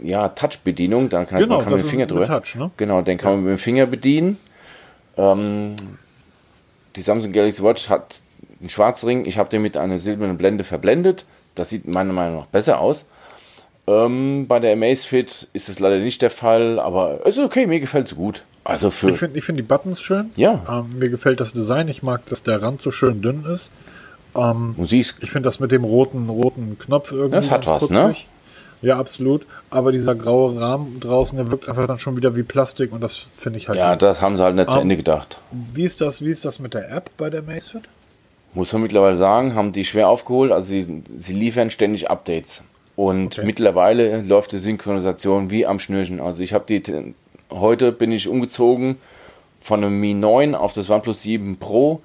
ja, 0.03 0.29
Touch-Bedienung. 0.29 1.09
Da 1.09 1.25
kann, 1.25 1.41
Genau, 1.41 1.57
man 1.57 1.65
kann 1.65 1.73
mit 1.73 1.83
dem 1.83 1.89
Finger 1.89 2.07
drüber. 2.07 2.27
Touch, 2.27 2.57
ne? 2.57 2.71
Genau, 2.77 3.03
den 3.03 3.19
kann 3.19 3.33
man 3.33 3.45
mit 3.45 3.51
dem 3.53 3.59
Finger 3.59 3.87
bedienen. 3.87 4.39
Ähm, 5.17 5.77
die 6.97 7.03
Samsung 7.03 7.33
Galaxy 7.33 7.63
Watch 7.63 7.89
hat 7.89 8.21
einen 8.61 8.71
schwarzen 8.71 9.07
Ring. 9.09 9.25
Ich 9.27 9.39
habe 9.39 9.49
den 9.49 9.63
mit 9.63 9.77
einer 9.77 9.99
silbernen 9.99 10.37
Blende 10.37 10.65
verblendet. 10.65 11.25
Das 11.55 11.71
sieht 11.71 11.87
meiner 11.87 12.13
Meinung 12.13 12.39
nach 12.39 12.47
besser 12.47 12.81
aus. 12.81 13.07
Ähm, 13.87 14.47
bei 14.49 14.61
der 14.61 14.73
Amazfit 14.73 15.49
ist 15.53 15.69
das 15.69 15.79
leider 15.79 15.99
nicht 15.99 16.23
der 16.23 16.31
Fall, 16.31 16.79
aber 16.81 17.21
es 17.25 17.37
ist 17.37 17.45
okay, 17.45 17.67
mir 17.67 17.81
gefällt 17.81 18.09
es 18.09 18.17
gut. 18.17 18.43
Also 18.65 18.91
für 18.91 19.11
Ich 19.11 19.19
finde 19.19 19.39
ich 19.39 19.45
find 19.45 19.59
die 19.59 19.63
Buttons 19.63 20.01
schön. 20.01 20.31
Ja. 20.37 20.65
Ähm, 20.69 20.99
mir 20.99 21.11
gefällt 21.11 21.41
das 21.41 21.53
Design. 21.53 21.89
Ich 21.89 22.03
mag, 22.03 22.25
dass 22.27 22.43
der 22.43 22.63
Rand 22.63 22.81
so 22.81 22.91
schön 22.91 23.21
dünn 23.21 23.45
ist. 23.45 23.71
Musik 24.35 25.15
Ich 25.21 25.31
finde 25.31 25.47
das 25.49 25.61
mit 25.61 25.71
dem 25.73 25.85
roten, 25.85 26.29
roten 26.29 26.79
Knopf 26.79 27.13
irgendwie. 27.13 27.37
Das 27.37 27.51
hat 27.51 27.67
was, 27.67 27.89
ne? 27.91 28.01
putzig. 28.09 28.27
Ja, 28.83 28.99
absolut. 28.99 29.47
Aber 29.71 29.93
dieser 29.93 30.15
graue 30.15 30.61
Rahmen 30.61 31.01
draußen, 31.01 31.39
der 31.39 31.51
wirkt 31.51 31.69
einfach 31.69 31.87
dann 31.87 31.99
schon 31.99 32.17
wieder 32.17 32.37
wie 32.37 32.43
Plastik 32.43 32.93
und 32.93 33.01
das 33.01 33.27
finde 33.37 33.59
ich 33.59 33.69
halt. 33.69 33.79
Ja, 33.79 33.93
gut. 33.93 34.03
das 34.03 34.21
haben 34.21 34.37
sie 34.37 34.43
halt 34.43 34.57
nicht 34.57 34.69
zu 34.69 34.77
Ähm, 34.77 34.83
Ende 34.83 34.97
gedacht. 34.97 35.39
Wie 35.73 35.85
ist 35.85 36.01
das, 36.01 36.21
wie 36.23 36.31
ist 36.31 36.45
das 36.45 36.59
mit 36.59 36.75
der 36.75 36.91
App 36.91 37.11
bei 37.17 37.31
der 37.31 37.43
Macefit? 37.43 37.85
Muss 38.53 38.73
man 38.73 38.83
mittlerweile 38.83 39.17
sagen, 39.17 39.55
haben 39.55 39.73
die 39.73 39.85
schwer 39.85 40.09
aufgeholt. 40.09 40.53
Also 40.53 40.69
sie, 40.73 41.03
sie 41.19 41.33
liefern 41.33 41.71
ständig 41.71 42.11
Updates. 42.11 42.63
Und 42.97 43.39
Okay. 43.39 43.47
mittlerweile 43.47 44.21
läuft 44.23 44.53
die 44.53 44.59
Synchronisation 44.59 45.51
wie 45.51 45.67
am 45.67 45.79
Schnürchen. 45.81 46.21
Also 46.21 46.43
ich 46.43 46.53
habe 46.53 46.65
die, 46.69 46.83
heute 47.51 47.91
bin 47.91 48.13
ich 48.13 48.29
umgezogen 48.29 48.97
von 49.61 49.83
einem 49.83 49.99
Mi 49.99 50.13
9 50.15 50.55
auf 50.55 50.73
das 50.75 50.91
OnePlus 50.91 51.23
7 51.23 51.57
Pro. 51.57 52.03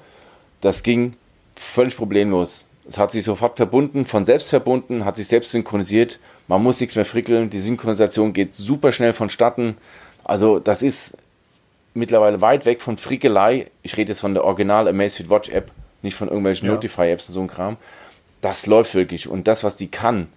Das 0.61 0.82
ging 0.82 1.13
völlig 1.60 1.97
problemlos. 1.97 2.66
Es 2.88 2.97
hat 2.97 3.12
sich 3.12 3.24
sofort 3.24 3.57
verbunden, 3.57 4.05
von 4.05 4.26
selbst 4.26 4.49
verbunden, 4.49 5.05
hat 5.05 5.18
sich 5.18 5.28
selbst 5.28 5.51
synchronisiert. 5.51 6.20
Man 6.47 6.64
muss 6.64 6.80
nichts 6.80 6.95
mehr 6.95 7.05
frickeln. 7.05 7.49
Die 7.49 7.60
Synchronisation 7.60 8.34
geht 8.34 8.55
super 8.55 8.91
schnell 8.91 9.14
vonstatten. 9.14 9.76
Also 10.24 10.60
das 10.60 10.82
ist 10.82 11.18
mittlerweile 11.93 12.41
weit 12.41 12.66
weg 12.66 12.82
von 12.82 12.97
Frickelei. 12.97 13.70
Ich 13.84 13.97
rede 13.97 14.14
jetzt 14.14 14.22
von 14.22 14.34
der 14.34 14.45
Original 14.45 14.88
Amazfit 14.88 15.30
Watch 15.30 15.49
App, 15.49 15.72
nicht 16.01 16.16
von 16.16 16.30
irgendwelchen 16.30 16.68
Ja. 16.68 16.74
Notify-Apps 16.74 17.28
und 17.28 17.34
so 17.34 17.41
ein 17.41 17.47
Kram. 17.47 17.78
Das 18.41 18.66
läuft 18.66 18.95
wirklich. 18.95 19.28
Und 19.28 19.47
das, 19.47 19.64
was 19.64 19.76
die 19.76 19.88
kann, 19.91 20.28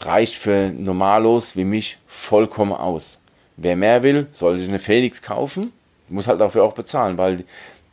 reicht 0.00 0.34
für 0.34 0.70
Normalos 0.70 1.56
wie 1.56 1.64
mich 1.64 1.98
vollkommen 2.06 2.72
aus. 2.72 3.18
Wer 3.56 3.76
mehr 3.76 4.02
will, 4.02 4.26
sollte 4.32 4.60
sich 4.60 4.68
eine 4.68 4.78
Phoenix 4.78 5.22
kaufen, 5.22 5.72
muss 6.08 6.26
halt 6.26 6.40
dafür 6.40 6.64
auch 6.64 6.74
bezahlen, 6.74 7.16
weil 7.16 7.44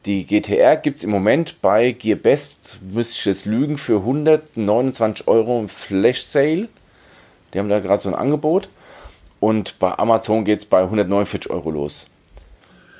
die 0.05 0.25
GTR 0.25 0.77
gibt 0.77 0.99
es 0.99 1.03
im 1.03 1.09
Moment 1.09 1.61
bei 1.61 1.91
Gearbest, 1.91 2.79
müsste 2.81 3.15
ich 3.15 3.25
jetzt 3.25 3.45
lügen, 3.45 3.77
für 3.77 3.97
129 3.97 5.27
Euro 5.27 5.59
im 5.59 5.69
Flash 5.69 6.21
Sale. 6.21 6.67
Die 7.53 7.59
haben 7.59 7.69
da 7.69 7.79
gerade 7.79 8.01
so 8.01 8.09
ein 8.09 8.15
Angebot. 8.15 8.69
Und 9.39 9.79
bei 9.79 9.97
Amazon 9.97 10.45
geht 10.45 10.59
es 10.59 10.65
bei 10.65 10.81
149 10.81 11.49
Euro 11.49 11.71
los. 11.71 12.07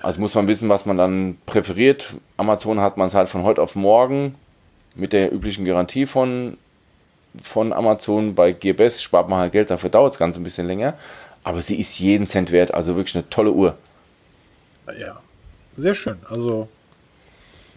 Also 0.01 0.19
muss 0.19 0.35
man 0.35 0.47
wissen, 0.47 0.69
was 0.69 0.85
man 0.85 0.97
dann 0.97 1.37
präferiert. 1.45 2.13
Amazon 2.37 2.79
hat 2.79 2.97
man 2.97 3.07
es 3.07 3.13
halt 3.13 3.29
von 3.29 3.43
heute 3.43 3.61
auf 3.61 3.75
morgen 3.75 4.35
mit 4.95 5.13
der 5.13 5.31
üblichen 5.31 5.65
Garantie 5.65 6.05
von, 6.05 6.57
von 7.41 7.73
Amazon. 7.73 8.35
Bei 8.35 8.51
Gearbest 8.51 9.03
spart 9.03 9.29
man 9.29 9.39
halt 9.39 9.51
Geld, 9.51 9.69
dafür 9.69 9.89
dauert 9.89 10.13
es 10.13 10.19
ganz 10.19 10.37
ein 10.37 10.43
bisschen 10.43 10.67
länger. 10.67 10.95
Aber 11.43 11.61
sie 11.61 11.79
ist 11.79 11.99
jeden 11.99 12.25
Cent 12.25 12.51
wert, 12.51 12.73
also 12.73 12.95
wirklich 12.95 13.15
eine 13.15 13.29
tolle 13.29 13.51
Uhr. 13.51 13.75
Ja. 14.99 15.19
Sehr 15.77 15.93
schön. 15.93 16.17
Also 16.29 16.69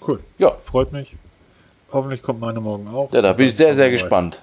cool. 0.06 0.20
Ja, 0.38 0.52
Freut 0.64 0.92
mich. 0.92 1.14
Hoffentlich 1.92 2.22
kommt 2.22 2.40
meine 2.40 2.60
morgen 2.60 2.86
auch. 2.88 3.12
ja 3.12 3.22
da 3.22 3.32
bin 3.32 3.48
ich 3.48 3.56
sehr, 3.56 3.74
sehr 3.74 3.90
gespannt. 3.90 4.42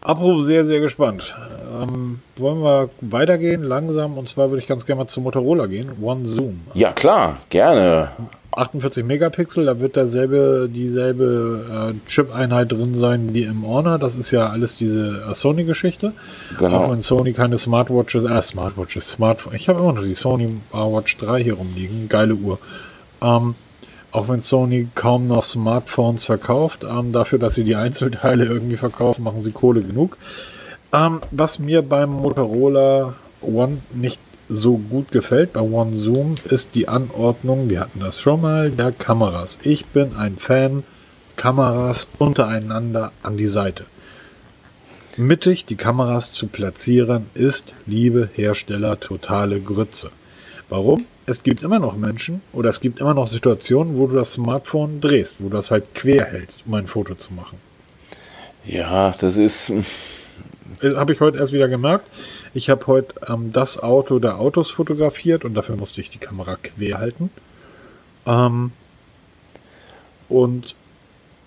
Apropos 0.00 0.46
sehr, 0.46 0.64
sehr 0.64 0.80
gespannt. 0.80 1.34
Ähm, 1.82 2.20
wollen 2.36 2.62
wir 2.62 2.88
weitergehen, 3.00 3.62
langsam? 3.62 4.16
Und 4.16 4.28
zwar 4.28 4.50
würde 4.50 4.62
ich 4.62 4.68
ganz 4.68 4.86
gerne 4.86 5.02
mal 5.02 5.08
zu 5.08 5.20
Motorola 5.20 5.66
gehen. 5.66 5.90
One 6.00 6.24
Zoom. 6.24 6.60
Ja, 6.74 6.92
klar, 6.92 7.38
gerne. 7.50 8.10
48 8.52 9.04
Megapixel, 9.04 9.66
da 9.66 9.78
wird 9.80 9.96
derselbe, 9.96 10.68
dieselbe 10.72 11.92
äh, 11.94 12.08
Chip-Einheit 12.08 12.72
drin 12.72 12.94
sein 12.94 13.34
wie 13.34 13.42
im 13.42 13.66
Honor. 13.66 13.98
Das 13.98 14.16
ist 14.16 14.30
ja 14.30 14.48
alles 14.48 14.76
diese 14.76 15.22
äh, 15.30 15.34
Sony-Geschichte. 15.34 16.12
Genau. 16.58 16.76
Auch 16.84 16.90
wenn 16.90 17.00
Sony 17.00 17.32
keine 17.32 17.58
Smartwatches, 17.58 18.24
äh, 18.24 18.42
Smartwatches, 18.42 19.10
Smartphone. 19.10 19.54
Ich 19.54 19.68
habe 19.68 19.80
immer 19.80 19.92
noch 19.92 20.02
die 20.02 20.14
Sony 20.14 20.48
Watch 20.72 21.16
3 21.18 21.42
hier 21.42 21.54
rumliegen. 21.54 22.08
Geile 22.08 22.34
Uhr. 22.34 22.58
Ähm, 23.22 23.54
auch 24.12 24.28
wenn 24.28 24.40
Sony 24.40 24.88
kaum 24.94 25.28
noch 25.28 25.44
Smartphones 25.44 26.24
verkauft, 26.24 26.84
ähm, 26.88 27.12
dafür, 27.12 27.38
dass 27.38 27.54
sie 27.54 27.64
die 27.64 27.76
Einzelteile 27.76 28.44
irgendwie 28.44 28.76
verkaufen, 28.76 29.22
machen 29.24 29.42
sie 29.42 29.52
Kohle 29.52 29.82
genug. 29.82 30.16
Ähm, 30.92 31.20
was 31.30 31.58
mir 31.58 31.82
beim 31.82 32.10
Motorola 32.10 33.14
One 33.42 33.78
nicht 33.94 34.20
so 34.48 34.78
gut 34.78 35.12
gefällt, 35.12 35.52
bei 35.52 35.60
One 35.60 35.96
Zoom, 35.96 36.36
ist 36.48 36.74
die 36.74 36.88
Anordnung, 36.88 37.68
wir 37.68 37.80
hatten 37.80 38.00
das 38.00 38.18
schon 38.18 38.40
mal, 38.40 38.70
der 38.70 38.92
Kameras. 38.92 39.58
Ich 39.62 39.86
bin 39.86 40.16
ein 40.16 40.36
Fan, 40.36 40.84
Kameras 41.36 42.08
untereinander 42.18 43.12
an 43.22 43.36
die 43.36 43.46
Seite. 43.46 43.84
Mittig 45.16 45.66
die 45.66 45.76
Kameras 45.76 46.32
zu 46.32 46.46
platzieren, 46.46 47.26
ist, 47.34 47.74
liebe 47.86 48.30
Hersteller, 48.34 48.98
totale 48.98 49.60
Grütze. 49.60 50.10
Warum? 50.68 51.06
Es 51.28 51.42
gibt 51.42 51.62
immer 51.62 51.78
noch 51.78 51.94
Menschen 51.94 52.40
oder 52.54 52.70
es 52.70 52.80
gibt 52.80 53.00
immer 53.00 53.12
noch 53.12 53.28
Situationen, 53.28 53.98
wo 53.98 54.06
du 54.06 54.16
das 54.16 54.32
Smartphone 54.32 55.02
drehst, 55.02 55.36
wo 55.40 55.50
du 55.50 55.56
das 55.56 55.70
halt 55.70 55.94
quer 55.94 56.24
hältst, 56.24 56.62
um 56.64 56.72
ein 56.72 56.86
Foto 56.86 57.16
zu 57.16 57.34
machen. 57.34 57.58
Ja, 58.64 59.10
das 59.10 59.36
ist. 59.36 59.70
Habe 60.82 61.12
ich 61.12 61.20
heute 61.20 61.36
erst 61.36 61.52
wieder 61.52 61.68
gemerkt. 61.68 62.10
Ich 62.54 62.70
habe 62.70 62.86
heute 62.86 63.14
ähm, 63.28 63.52
das 63.52 63.78
Auto 63.78 64.20
der 64.20 64.38
Autos 64.38 64.70
fotografiert 64.70 65.44
und 65.44 65.52
dafür 65.52 65.76
musste 65.76 66.00
ich 66.00 66.08
die 66.08 66.18
Kamera 66.18 66.56
quer 66.56 66.98
halten. 66.98 67.28
Ähm, 68.24 68.72
und 70.30 70.76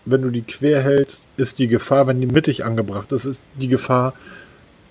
wenn 0.06 0.22
du 0.22 0.30
die 0.30 0.44
quer 0.44 0.84
hältst, 0.84 1.24
ist 1.38 1.58
die 1.58 1.68
Gefahr, 1.68 2.06
wenn 2.06 2.22
die 2.22 2.28
mittig 2.28 2.66
angebracht 2.66 3.12
ist, 3.14 3.26
ist 3.26 3.42
die 3.56 3.68
Gefahr 3.68 4.14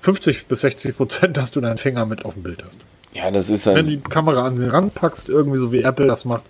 50 0.02 0.46
bis 0.46 0.62
60 0.62 0.96
Prozent, 0.96 1.36
dass 1.36 1.52
du 1.52 1.60
deinen 1.60 1.78
Finger 1.78 2.06
mit 2.06 2.24
auf 2.24 2.34
dem 2.34 2.42
Bild 2.42 2.64
hast. 2.64 2.80
Ja, 3.12 3.30
das 3.30 3.50
ist 3.50 3.66
Wenn 3.66 3.76
ein. 3.76 3.84
du 3.86 3.90
die 3.92 4.00
Kamera 4.00 4.46
an 4.46 4.56
den 4.56 4.70
Rand 4.70 4.94
packst, 4.94 5.28
irgendwie 5.28 5.58
so 5.58 5.72
wie 5.72 5.82
Apple 5.82 6.06
das 6.06 6.24
macht. 6.24 6.44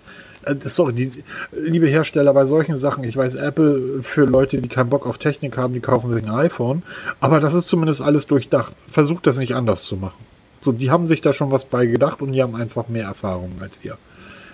äh, 0.45 0.55
sorry, 0.63 0.93
die, 0.93 1.11
liebe 1.51 1.87
Hersteller, 1.87 2.33
bei 2.33 2.45
solchen 2.45 2.77
Sachen, 2.77 3.03
ich 3.03 3.17
weiß, 3.17 3.35
Apple 3.35 4.01
für 4.03 4.25
Leute, 4.25 4.61
die 4.61 4.69
keinen 4.69 4.89
Bock 4.89 5.05
auf 5.07 5.17
Technik 5.17 5.57
haben, 5.57 5.73
die 5.73 5.79
kaufen 5.79 6.11
sich 6.11 6.23
ein 6.23 6.29
iPhone. 6.31 6.83
Aber 7.19 7.39
das 7.39 7.53
ist 7.53 7.67
zumindest 7.67 8.01
alles 8.01 8.27
durchdacht. 8.27 8.73
Versucht 8.89 9.25
das 9.27 9.37
nicht 9.39 9.55
anders 9.55 9.83
zu 9.83 9.97
machen. 9.97 10.23
So, 10.61 10.71
die 10.71 10.91
haben 10.91 11.07
sich 11.07 11.21
da 11.21 11.33
schon 11.33 11.51
was 11.51 11.65
bei 11.65 11.87
gedacht 11.87 12.21
und 12.21 12.33
die 12.33 12.41
haben 12.43 12.55
einfach 12.55 12.87
mehr 12.87 13.05
Erfahrung 13.05 13.51
als 13.59 13.83
ihr. 13.83 13.97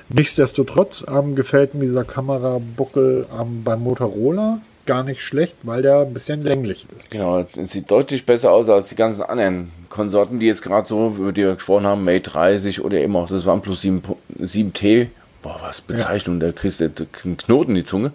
Nichtsdestotrotz 0.09 1.05
ähm, 1.13 1.35
gefällt 1.35 1.73
mir 1.73 1.81
dieser 1.81 2.05
Kamerabuckel 2.05 3.25
ähm, 3.37 3.63
beim 3.65 3.83
Motorola 3.83 4.61
gar 4.87 5.03
nicht 5.03 5.21
schlecht, 5.21 5.55
weil 5.63 5.83
der 5.83 5.99
ein 5.99 6.13
bisschen 6.13 6.43
länglich 6.43 6.85
ist. 6.97 7.11
Genau, 7.11 7.45
es 7.55 7.71
sieht 7.71 7.91
deutlich 7.91 8.25
besser 8.25 8.51
aus 8.51 8.69
als 8.69 8.89
die 8.89 8.95
ganzen 8.95 9.21
anderen 9.21 9.71
Konsorten, 9.89 10.39
die 10.39 10.47
jetzt 10.47 10.63
gerade 10.63 10.87
so, 10.87 11.09
über 11.17 11.31
die 11.31 11.43
wir 11.43 11.55
gesprochen 11.55 11.85
haben, 11.85 12.03
Mate 12.03 12.31
30 12.31 12.83
oder 12.83 12.97
eben 12.97 13.15
auch 13.15 13.29
das 13.29 13.45
OnePlus 13.45 13.81
7, 13.81 14.01
7T. 14.39 15.07
Boah, 15.43 15.59
was 15.61 15.81
Bezeichnung, 15.81 16.39
da 16.39 16.51
kriegst 16.51 16.79
du 16.79 16.89
einen 17.23 17.37
Knoten 17.37 17.71
in 17.71 17.75
die 17.75 17.83
Zunge. 17.83 18.11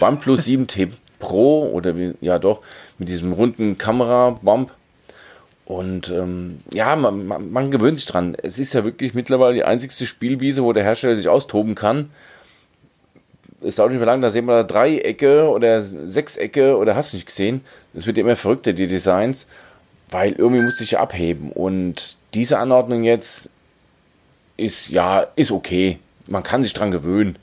OnePlus 0.00 0.46
7T 0.46 0.90
Pro 1.20 1.70
oder 1.72 1.96
wie, 1.96 2.14
ja 2.20 2.40
doch, 2.40 2.60
mit 2.98 3.08
diesem 3.08 3.32
runden 3.32 3.78
Kamera-Bump. 3.78 4.72
Und 5.66 6.08
ähm, 6.10 6.58
ja, 6.72 6.96
man, 6.96 7.26
man, 7.26 7.52
man 7.52 7.70
gewöhnt 7.70 7.98
sich 7.98 8.06
dran. 8.06 8.34
Es 8.42 8.58
ist 8.58 8.72
ja 8.72 8.84
wirklich 8.84 9.14
mittlerweile 9.14 9.54
die 9.54 9.62
einzigste 9.62 10.04
Spielwiese, 10.04 10.64
wo 10.64 10.72
der 10.72 10.82
Hersteller 10.82 11.14
sich 11.14 11.28
austoben 11.28 11.76
kann. 11.76 12.10
Es 13.62 13.76
dauert 13.76 13.90
nicht 13.90 13.98
mehr 13.98 14.06
lange, 14.06 14.22
da 14.22 14.30
sehen 14.30 14.46
wir 14.46 14.54
da 14.54 14.62
Dreiecke 14.62 15.48
oder 15.48 15.82
Sechsecke 15.82 16.76
oder 16.76 16.96
hast 16.96 17.12
du 17.12 17.16
nicht 17.16 17.26
gesehen. 17.26 17.62
Es 17.94 18.06
wird 18.06 18.18
immer 18.18 18.36
verrückter, 18.36 18.72
die 18.72 18.86
Designs, 18.86 19.46
weil 20.08 20.32
irgendwie 20.32 20.62
muss 20.62 20.78
sich 20.78 20.92
ja 20.92 21.00
abheben. 21.00 21.52
Und 21.52 22.16
diese 22.32 22.58
Anordnung 22.58 23.04
jetzt 23.04 23.50
ist, 24.56 24.88
ja, 24.88 25.26
ist 25.36 25.50
okay. 25.50 25.98
Man 26.26 26.42
kann 26.42 26.62
sich 26.62 26.72
dran 26.72 26.90
gewöhnen. 26.90 27.36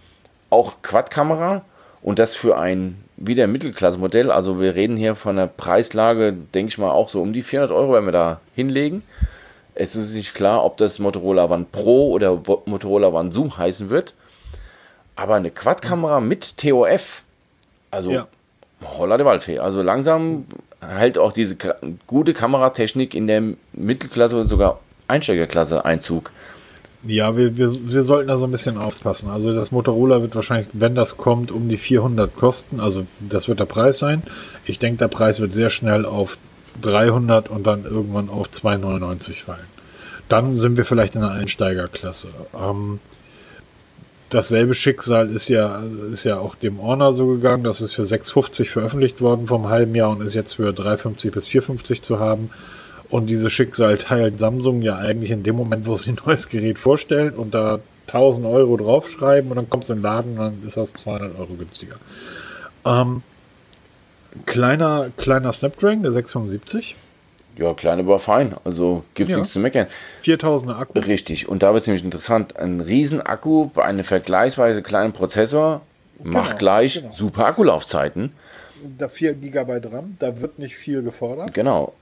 Auch 0.49 0.81
Quad-Kamera 0.81 1.63
und 2.01 2.19
das 2.19 2.35
für 2.35 2.57
ein 2.57 3.03
wieder 3.17 3.47
Mittelklasse-Modell. 3.47 4.31
Also 4.31 4.61
wir 4.61 4.75
reden 4.75 4.95
hier 4.95 5.15
von 5.15 5.37
einer 5.37 5.47
Preislage, 5.47 6.33
denke 6.53 6.69
ich 6.69 6.77
mal, 6.77 6.91
auch 6.91 7.09
so 7.09 7.21
um 7.21 7.33
die 7.33 7.41
400 7.41 7.75
Euro, 7.75 7.93
wenn 7.93 8.05
wir 8.05 8.11
da 8.11 8.39
hinlegen. 8.55 9.03
Es 9.75 9.95
ist 9.95 10.13
nicht 10.13 10.33
klar, 10.33 10.63
ob 10.63 10.77
das 10.77 10.99
Motorola 10.99 11.45
One 11.45 11.65
Pro 11.71 12.11
oder 12.11 12.41
Motorola 12.65 13.09
One 13.09 13.31
Zoom 13.31 13.57
heißen 13.57 13.89
wird. 13.89 14.13
Aber 15.17 15.35
eine 15.35 15.51
Quad-Kamera 15.51 16.21
mit 16.21 16.57
TOF, 16.57 17.23
also 17.91 18.11
Ja. 18.11 18.27
Holla 18.97 19.17
de 19.17 19.25
Waldfee. 19.25 19.57
Also 19.59 19.81
langsam 19.81 20.45
hält 20.79 21.17
auch 21.17 21.33
diese 21.33 21.57
gute 22.05 22.33
Kameratechnik 22.33 23.15
in 23.15 23.27
der 23.27 23.41
Mittelklasse 23.73 24.39
und 24.39 24.47
sogar 24.47 24.79
Einsteigerklasse 25.07 25.83
Einzug. 25.83 26.31
Ja, 27.03 27.35
wir, 27.37 27.57
wir, 27.57 27.71
wir 27.89 28.03
sollten 28.03 28.27
da 28.27 28.37
so 28.37 28.45
ein 28.45 28.51
bisschen 28.51 28.77
aufpassen. 28.77 29.29
Also 29.29 29.53
das 29.55 29.71
Motorola 29.71 30.21
wird 30.21 30.35
wahrscheinlich, 30.35 30.67
wenn 30.73 30.93
das 30.93 31.17
kommt, 31.17 31.51
um 31.51 31.69
die 31.69 31.77
400 31.77 32.35
kosten. 32.35 32.79
Also 32.79 33.07
das 33.19 33.47
wird 33.47 33.59
der 33.59 33.65
Preis 33.65 33.97
sein. 33.97 34.21
Ich 34.65 34.77
denke, 34.77 34.97
der 34.99 35.07
Preis 35.07 35.39
wird 35.39 35.53
sehr 35.53 35.69
schnell 35.69 36.05
auf 36.05 36.37
300 36.81 37.49
und 37.49 37.65
dann 37.65 37.85
irgendwann 37.85 38.29
auf 38.29 38.51
299 38.51 39.43
fallen. 39.43 39.65
Dann 40.29 40.55
sind 40.55 40.77
wir 40.77 40.85
vielleicht 40.85 41.15
in 41.15 41.21
der 41.21 41.31
Einsteigerklasse. 41.31 42.27
Ähm, 42.55 42.99
dasselbe 44.29 44.75
Schicksal 44.75 45.29
ist 45.29 45.47
ja, 45.47 45.83
ist 46.11 46.23
ja 46.23 46.39
auch 46.39 46.55
dem 46.55 46.81
Honor 46.81 47.13
so 47.13 47.27
gegangen. 47.27 47.63
Das 47.63 47.81
ist 47.81 47.93
für 47.93 48.03
6,50 48.03 48.69
veröffentlicht 48.69 49.21
worden 49.21 49.47
vom 49.47 49.69
halben 49.69 49.95
Jahr 49.95 50.09
und 50.09 50.21
ist 50.21 50.33
jetzt 50.33 50.53
für 50.53 50.69
3,50 50.69 51.31
bis 51.31 51.47
4,50 51.47 52.01
zu 52.01 52.19
haben. 52.19 52.49
Und 53.09 53.27
dieses 53.27 53.53
Schicksal 53.53 53.97
teilt 53.97 54.39
Samsung 54.39 54.81
ja 54.81 54.97
eigentlich 54.97 55.31
in 55.31 55.43
dem 55.43 55.55
Moment, 55.55 55.85
wo 55.85 55.95
sie 55.97 56.11
ein 56.11 56.19
neues 56.25 56.49
Gerät 56.49 56.77
vorstellen 56.77 57.33
und 57.33 57.53
da 57.53 57.79
1000 58.07 58.45
Euro 58.45 58.77
draufschreiben 58.77 59.49
und 59.49 59.57
dann 59.57 59.69
kommt 59.69 59.83
es 59.83 59.89
in 59.89 59.97
den 59.97 60.03
Laden 60.03 60.31
und 60.31 60.37
dann 60.37 60.63
ist 60.65 60.77
das 60.77 60.93
200 60.93 61.37
Euro 61.37 61.53
günstiger. 61.53 61.95
Ähm, 62.85 63.21
kleiner, 64.45 65.09
kleiner 65.17 65.51
Snapdragon, 65.51 66.03
der 66.03 66.11
675, 66.11 66.95
Ja, 67.57 67.73
klein, 67.73 67.99
aber 67.99 68.19
fein. 68.19 68.55
Also 68.63 69.03
gibt 69.15 69.29
es 69.29 69.35
Ja. 69.35 69.39
nichts 69.39 69.53
zu 69.53 69.59
meckern. 69.59 69.87
4000er 70.23 70.77
Akku. 70.77 70.99
Richtig. 70.99 71.47
Und 71.49 71.63
da 71.63 71.73
wird 71.73 71.81
es 71.81 71.87
nämlich 71.87 72.03
interessant. 72.03 72.57
Ein 72.57 72.81
riesen 72.81 73.19
Akku 73.21 73.69
bei 73.73 73.83
einem 73.83 74.03
vergleichsweise 74.03 74.81
kleinen 74.83 75.13
Prozessor 75.13 75.81
macht 76.23 76.59
gleich 76.59 76.95
genau. 77.01 77.13
super 77.13 77.45
Akkulaufzeiten. 77.47 78.33
Da 78.97 79.07
4 79.09 79.33
GB 79.33 79.79
RAM, 79.91 80.17
da 80.19 80.39
wird 80.39 80.59
nicht 80.59 80.75
viel 80.75 81.01
gefordert. 81.01 81.53
Genau. 81.53 81.93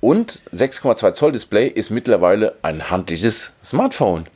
Und 0.00 0.40
6,2 0.52 1.12
Zoll 1.12 1.32
Display 1.32 1.68
ist 1.68 1.90
mittlerweile 1.90 2.54
ein 2.62 2.90
handliches 2.90 3.52
Smartphone. 3.64 4.26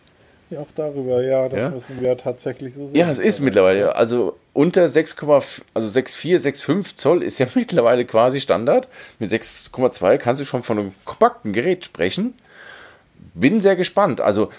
Ja, 0.50 0.60
auch 0.60 0.66
darüber, 0.76 1.22
ja, 1.22 1.48
das 1.48 1.64
Ja. 1.64 1.68
müssen 1.70 2.00
wir 2.00 2.16
tatsächlich 2.16 2.72
so 2.74 2.86
sehen. 2.86 2.96
Ja, 2.98 3.10
es 3.10 3.18
ist 3.18 3.40
mittlerweile, 3.40 3.94
also 3.96 4.36
unter 4.58 4.86
6,4, 4.86 5.62
also 5.72 6.00
6,4, 6.00 6.40
6,5 6.40 6.96
Zoll 6.96 7.22
ist 7.22 7.38
ja 7.38 7.46
mittlerweile 7.54 8.04
quasi 8.04 8.40
Standard. 8.40 8.88
Mit 9.20 9.30
6,2 9.30 10.18
kannst 10.18 10.40
du 10.40 10.44
schon 10.44 10.64
von 10.64 10.80
einem 10.80 10.94
kompakten 11.04 11.52
Gerät 11.52 11.84
sprechen. 11.84 12.34
Bin 13.34 13.60
sehr 13.60 13.76
gespannt. 13.76 14.20
Also 14.20 14.50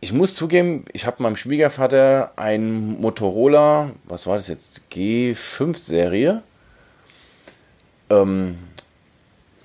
ich 0.00 0.14
muss 0.14 0.36
zugeben, 0.36 0.86
ich 0.94 1.04
habe 1.04 1.22
meinem 1.22 1.36
Schwiegervater 1.36 2.32
ein 2.36 2.98
Motorola, 2.98 3.90
was 4.04 4.26
war 4.26 4.36
das 4.36 4.48
jetzt, 4.48 4.80
G5-Serie 4.90 6.42
ähm, 8.08 8.56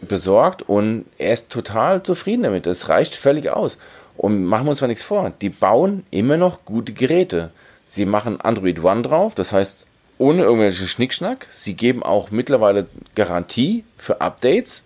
besorgt 0.01 0.63
und 0.63 1.05
er 1.17 1.31
ist 1.31 1.49
total 1.49 2.03
zufrieden 2.03 2.43
damit. 2.43 2.65
Das 2.65 2.89
reicht 2.89 3.15
völlig 3.15 3.51
aus. 3.51 3.77
Und 4.17 4.43
machen 4.43 4.65
wir 4.65 4.71
uns 4.71 4.81
mal 4.81 4.87
nichts 4.87 5.03
vor, 5.03 5.31
die 5.41 5.49
bauen 5.49 6.05
immer 6.11 6.35
noch 6.35 6.65
gute 6.65 6.91
Geräte. 6.91 7.51
Sie 7.89 8.05
machen 8.05 8.41
Android 8.41 8.83
One 8.83 9.01
drauf, 9.01 9.33
das 9.33 9.53
heißt 9.53 9.87
ohne 10.17 10.43
irgendwelche 10.43 10.85
Schnickschnack. 10.85 11.47
Sie 11.51 11.73
geben 11.73 12.03
auch 12.03 12.31
mittlerweile 12.31 12.87
Garantie 13.15 13.85
für 13.97 14.19
Updates, 14.19 14.83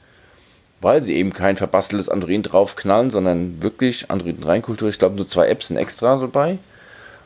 weil 0.81 1.03
sie 1.03 1.15
eben 1.15 1.33
kein 1.33 1.57
verbasteltes 1.57 2.09
Android 2.09 2.51
draufknallen, 2.51 3.09
sondern 3.09 3.61
wirklich 3.63 4.11
Android 4.11 4.45
Reinkultur. 4.45 4.87
Ich 4.87 4.99
glaube, 4.99 5.15
nur 5.15 5.27
zwei 5.27 5.47
Apps 5.47 5.69
sind 5.69 5.77
extra 5.77 6.15
dabei, 6.17 6.59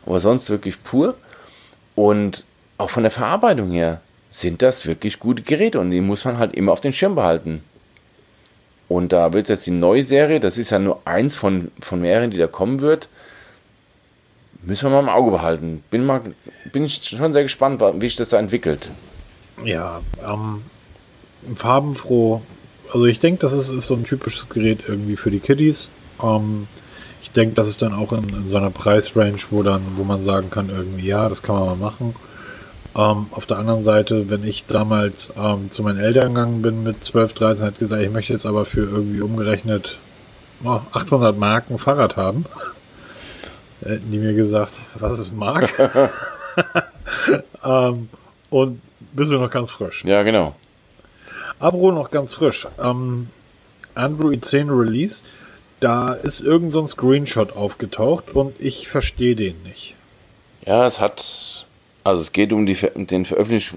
aber 0.05 0.21
sonst 0.21 0.49
wirklich 0.49 0.81
pur. 0.81 1.15
Und 1.93 2.45
auch 2.77 2.89
von 2.89 3.03
der 3.03 3.11
Verarbeitung 3.11 3.71
her 3.71 3.99
sind 4.31 4.61
das 4.61 4.85
wirklich 4.85 5.19
gute 5.19 5.43
Geräte 5.43 5.79
und 5.81 5.91
die 5.91 6.01
muss 6.01 6.23
man 6.23 6.37
halt 6.37 6.53
immer 6.53 6.71
auf 6.71 6.81
den 6.81 6.93
Schirm 6.93 7.15
behalten. 7.15 7.63
Und 8.87 9.11
da 9.11 9.33
wird 9.33 9.49
jetzt 9.49 9.65
die 9.65 9.71
neue 9.71 10.03
Serie, 10.03 10.39
das 10.39 10.57
ist 10.57 10.69
ja 10.69 10.79
nur 10.79 11.01
eins 11.05 11.35
von, 11.35 11.71
von 11.81 12.01
mehreren, 12.01 12.31
die 12.31 12.37
da 12.37 12.47
kommen 12.47 12.79
wird, 12.81 13.09
müssen 14.65 14.85
wir 14.85 14.89
mal 14.89 14.99
im 14.99 15.09
Auge 15.09 15.31
behalten. 15.31 15.83
Bin, 15.89 16.05
mal, 16.05 16.21
bin 16.71 16.83
ich 16.83 17.03
schon 17.03 17.33
sehr 17.33 17.43
gespannt, 17.43 17.81
wie 17.81 18.07
sich 18.07 18.15
das 18.15 18.29
da 18.29 18.39
entwickelt. 18.39 18.91
Ja, 19.63 20.01
ähm, 20.25 20.61
farbenfroh. 21.55 22.41
Also 22.93 23.05
ich 23.05 23.19
denke, 23.19 23.41
das 23.41 23.53
ist, 23.53 23.69
ist 23.69 23.87
so 23.87 23.95
ein 23.95 24.03
typisches 24.03 24.49
Gerät 24.49 24.79
irgendwie 24.87 25.15
für 25.15 25.31
die 25.31 25.39
Kiddies. 25.39 25.89
Ähm, 26.21 26.67
ich 27.21 27.31
denke, 27.31 27.55
das 27.55 27.67
ist 27.67 27.81
dann 27.81 27.93
auch 27.93 28.11
in, 28.11 28.29
in 28.29 28.49
so 28.49 28.57
einer 28.57 28.69
Preisrange, 28.69 29.37
wo 29.49 29.63
dann, 29.63 29.81
wo 29.95 30.03
man 30.03 30.23
sagen 30.23 30.49
kann, 30.49 30.69
irgendwie, 30.69 31.07
ja, 31.07 31.27
das 31.29 31.41
kann 31.41 31.55
man 31.55 31.65
mal 31.65 31.75
machen. 31.75 32.15
Ähm, 32.95 33.27
auf 33.31 33.45
der 33.45 33.57
anderen 33.57 33.83
Seite, 33.83 34.29
wenn 34.29 34.43
ich 34.43 34.65
damals 34.67 35.33
ähm, 35.37 35.71
zu 35.71 35.83
meinen 35.83 35.99
Eltern 35.99 36.35
gegangen 36.35 36.61
bin 36.61 36.83
mit 36.83 37.03
12, 37.03 37.33
13, 37.33 37.67
hat 37.67 37.79
gesagt, 37.79 38.01
ich 38.01 38.11
möchte 38.11 38.33
jetzt 38.33 38.45
aber 38.45 38.65
für 38.65 38.81
irgendwie 38.81 39.21
umgerechnet 39.21 39.97
oh, 40.63 40.79
800 40.93 41.37
Mark 41.37 41.65
ein 41.69 41.77
Fahrrad 41.77 42.15
haben. 42.15 42.45
Hätten 43.83 44.11
die 44.11 44.17
mir 44.17 44.33
gesagt, 44.33 44.73
was 44.95 45.19
ist 45.19 45.33
Mark? 45.33 45.73
ähm, 47.63 48.09
und 48.49 48.81
bist 49.13 49.31
du 49.31 49.37
noch 49.37 49.51
ganz 49.51 49.71
frisch. 49.71 50.03
Ja, 50.05 50.23
genau. 50.23 50.55
Abro 51.59 51.91
noch 51.91 52.11
ganz 52.11 52.33
frisch. 52.33 52.67
Ähm, 52.81 53.29
Android 53.95 54.43
10 54.43 54.69
Release, 54.69 55.23
da 55.79 56.13
ist 56.13 56.41
irgend 56.41 56.71
so 56.71 56.81
ein 56.81 56.87
Screenshot 56.87 57.55
aufgetaucht 57.55 58.29
und 58.33 58.59
ich 58.59 58.87
verstehe 58.87 59.35
den 59.35 59.61
nicht. 59.63 59.95
Ja, 60.65 60.85
es 60.87 60.99
hat, 60.99 61.65
also 62.03 62.21
es 62.21 62.31
geht 62.31 62.51
um 62.51 62.65
die, 62.65 62.75
den 62.75 63.25
Veröffentlich 63.25 63.71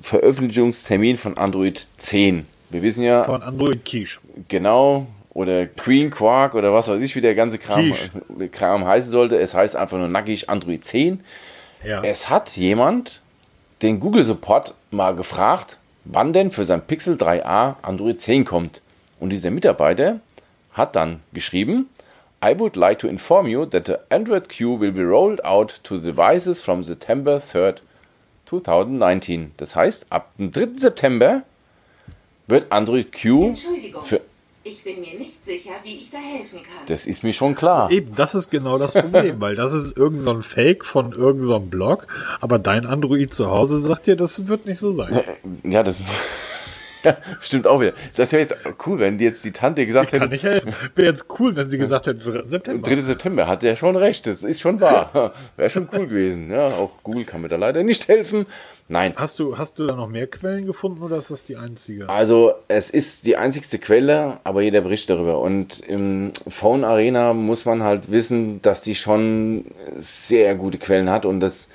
Veröffentlichungstermin 0.00 1.16
von 1.16 1.38
Android 1.38 1.86
10. 1.98 2.46
Wir 2.70 2.82
wissen 2.82 3.02
ja 3.02 3.24
Von 3.24 3.42
Android 3.42 3.84
Quiche. 3.84 4.18
genau, 4.48 5.06
oder 5.34 5.66
Queen 5.66 6.10
Quark 6.10 6.54
oder 6.54 6.72
was 6.72 6.88
weiß 6.88 7.00
ich, 7.02 7.16
wie 7.16 7.20
der 7.20 7.34
ganze 7.34 7.58
Kram, 7.58 7.92
Quiche. 7.92 8.48
Kram 8.50 8.86
heißen 8.86 9.10
sollte. 9.10 9.38
Es 9.38 9.54
heißt 9.54 9.76
einfach 9.76 9.98
nur 9.98 10.08
nackig 10.08 10.48
Android 10.50 10.84
10. 10.84 11.20
Ja. 11.84 12.02
Es 12.02 12.28
hat 12.28 12.56
jemand 12.56 13.20
den 13.80 13.98
Google 13.98 14.24
Support 14.24 14.74
mal 14.90 15.14
gefragt, 15.16 15.78
wann 16.04 16.32
denn 16.32 16.50
für 16.50 16.64
sein 16.64 16.82
Pixel 16.82 17.16
3a 17.16 17.76
Android 17.82 18.20
10 18.20 18.44
kommt. 18.44 18.82
Und 19.18 19.30
dieser 19.30 19.50
Mitarbeiter 19.50 20.20
hat 20.72 20.96
dann 20.96 21.20
geschrieben, 21.32 21.88
I 22.44 22.58
would 22.58 22.76
like 22.76 22.98
to 22.98 23.08
inform 23.08 23.46
you 23.46 23.64
that 23.66 23.86
the 23.86 23.94
Android 24.10 24.48
Q 24.48 24.80
will 24.80 24.92
be 24.92 25.02
rolled 25.02 25.44
out 25.44 25.80
to 25.84 25.96
devices 25.98 26.60
from 26.60 26.82
September 26.82 27.36
3rd, 27.36 27.82
2019. 28.46 29.52
Das 29.56 29.76
heißt, 29.76 30.06
ab 30.10 30.32
dem 30.38 30.50
3. 30.50 30.78
September 30.78 31.42
wird 32.48 32.70
Android 32.70 33.12
Q 33.12 33.54
für. 34.02 34.20
Ich 34.64 34.84
bin 34.84 35.00
mir 35.00 35.18
nicht 35.18 35.44
sicher, 35.44 35.72
wie 35.82 35.96
ich 35.98 36.10
da 36.10 36.18
helfen 36.18 36.62
kann. 36.62 36.86
Das 36.86 37.06
ist 37.06 37.24
mir 37.24 37.32
schon 37.32 37.54
klar. 37.54 37.90
Eben, 37.90 38.14
das 38.14 38.34
ist 38.34 38.50
genau 38.50 38.78
das 38.78 38.92
Problem, 38.92 39.40
weil 39.40 39.56
das 39.56 39.72
ist 39.72 39.96
irgendein 39.96 40.36
so 40.36 40.42
Fake 40.42 40.84
von 40.84 41.12
irgendeinem 41.12 41.44
so 41.44 41.60
Blog, 41.60 42.06
aber 42.40 42.58
dein 42.58 42.86
Android 42.86 43.34
zu 43.34 43.50
Hause 43.50 43.78
sagt 43.78 44.06
dir, 44.06 44.16
das 44.16 44.46
wird 44.46 44.66
nicht 44.66 44.78
so 44.78 44.92
sein. 44.92 45.20
Ja, 45.64 45.82
das 45.82 46.00
ja, 47.04 47.16
stimmt 47.40 47.66
auch 47.66 47.80
wieder. 47.80 47.92
Das 48.16 48.32
wäre 48.32 48.42
jetzt 48.42 48.56
cool, 48.86 48.98
wenn 48.98 49.18
die 49.18 49.24
jetzt 49.24 49.44
die 49.44 49.52
Tante 49.52 49.86
gesagt 49.86 50.10
Kann 50.10 50.20
hätte, 50.20 50.32
nicht 50.32 50.44
helfen. 50.44 50.72
Wäre 50.94 51.08
jetzt 51.08 51.26
cool, 51.38 51.54
wenn 51.56 51.68
sie 51.68 51.78
gesagt 51.78 52.06
hätte, 52.06 52.20
3. 52.20 52.48
September. 52.48 52.88
3. 52.88 53.00
September, 53.02 53.46
hat 53.46 53.64
er 53.64 53.76
schon 53.76 53.96
recht, 53.96 54.26
das 54.26 54.42
ist 54.42 54.60
schon 54.60 54.80
wahr. 54.80 55.32
Wäre 55.56 55.70
schon 55.70 55.88
cool 55.92 56.06
gewesen. 56.06 56.50
Ja, 56.50 56.68
auch 56.68 56.90
Google 57.02 57.24
kann 57.24 57.42
mir 57.42 57.48
da 57.48 57.56
leider 57.56 57.82
nicht 57.82 58.08
helfen. 58.08 58.46
Nein, 58.88 59.14
Hast 59.16 59.38
du, 59.38 59.56
hast 59.56 59.78
du 59.78 59.86
da 59.86 59.94
noch 59.94 60.08
mehr 60.08 60.26
Quellen 60.26 60.66
gefunden 60.66 61.02
oder 61.02 61.16
ist 61.16 61.30
das 61.30 61.46
die 61.46 61.56
einzige? 61.56 62.08
Also 62.08 62.52
es 62.68 62.90
ist 62.90 63.24
die 63.24 63.36
einzigste 63.36 63.78
Quelle, 63.78 64.38
aber 64.44 64.60
jeder 64.60 64.82
berichtet 64.82 65.16
darüber. 65.16 65.40
Und 65.40 65.80
im 65.80 66.32
Phone 66.46 66.84
Arena 66.84 67.32
muss 67.32 67.64
man 67.64 67.82
halt 67.82 68.12
wissen, 68.12 68.60
dass 68.60 68.82
die 68.82 68.94
schon 68.94 69.64
sehr 69.96 70.54
gute 70.56 70.78
Quellen 70.78 71.08
hat 71.08 71.24
und 71.24 71.40
das 71.40 71.68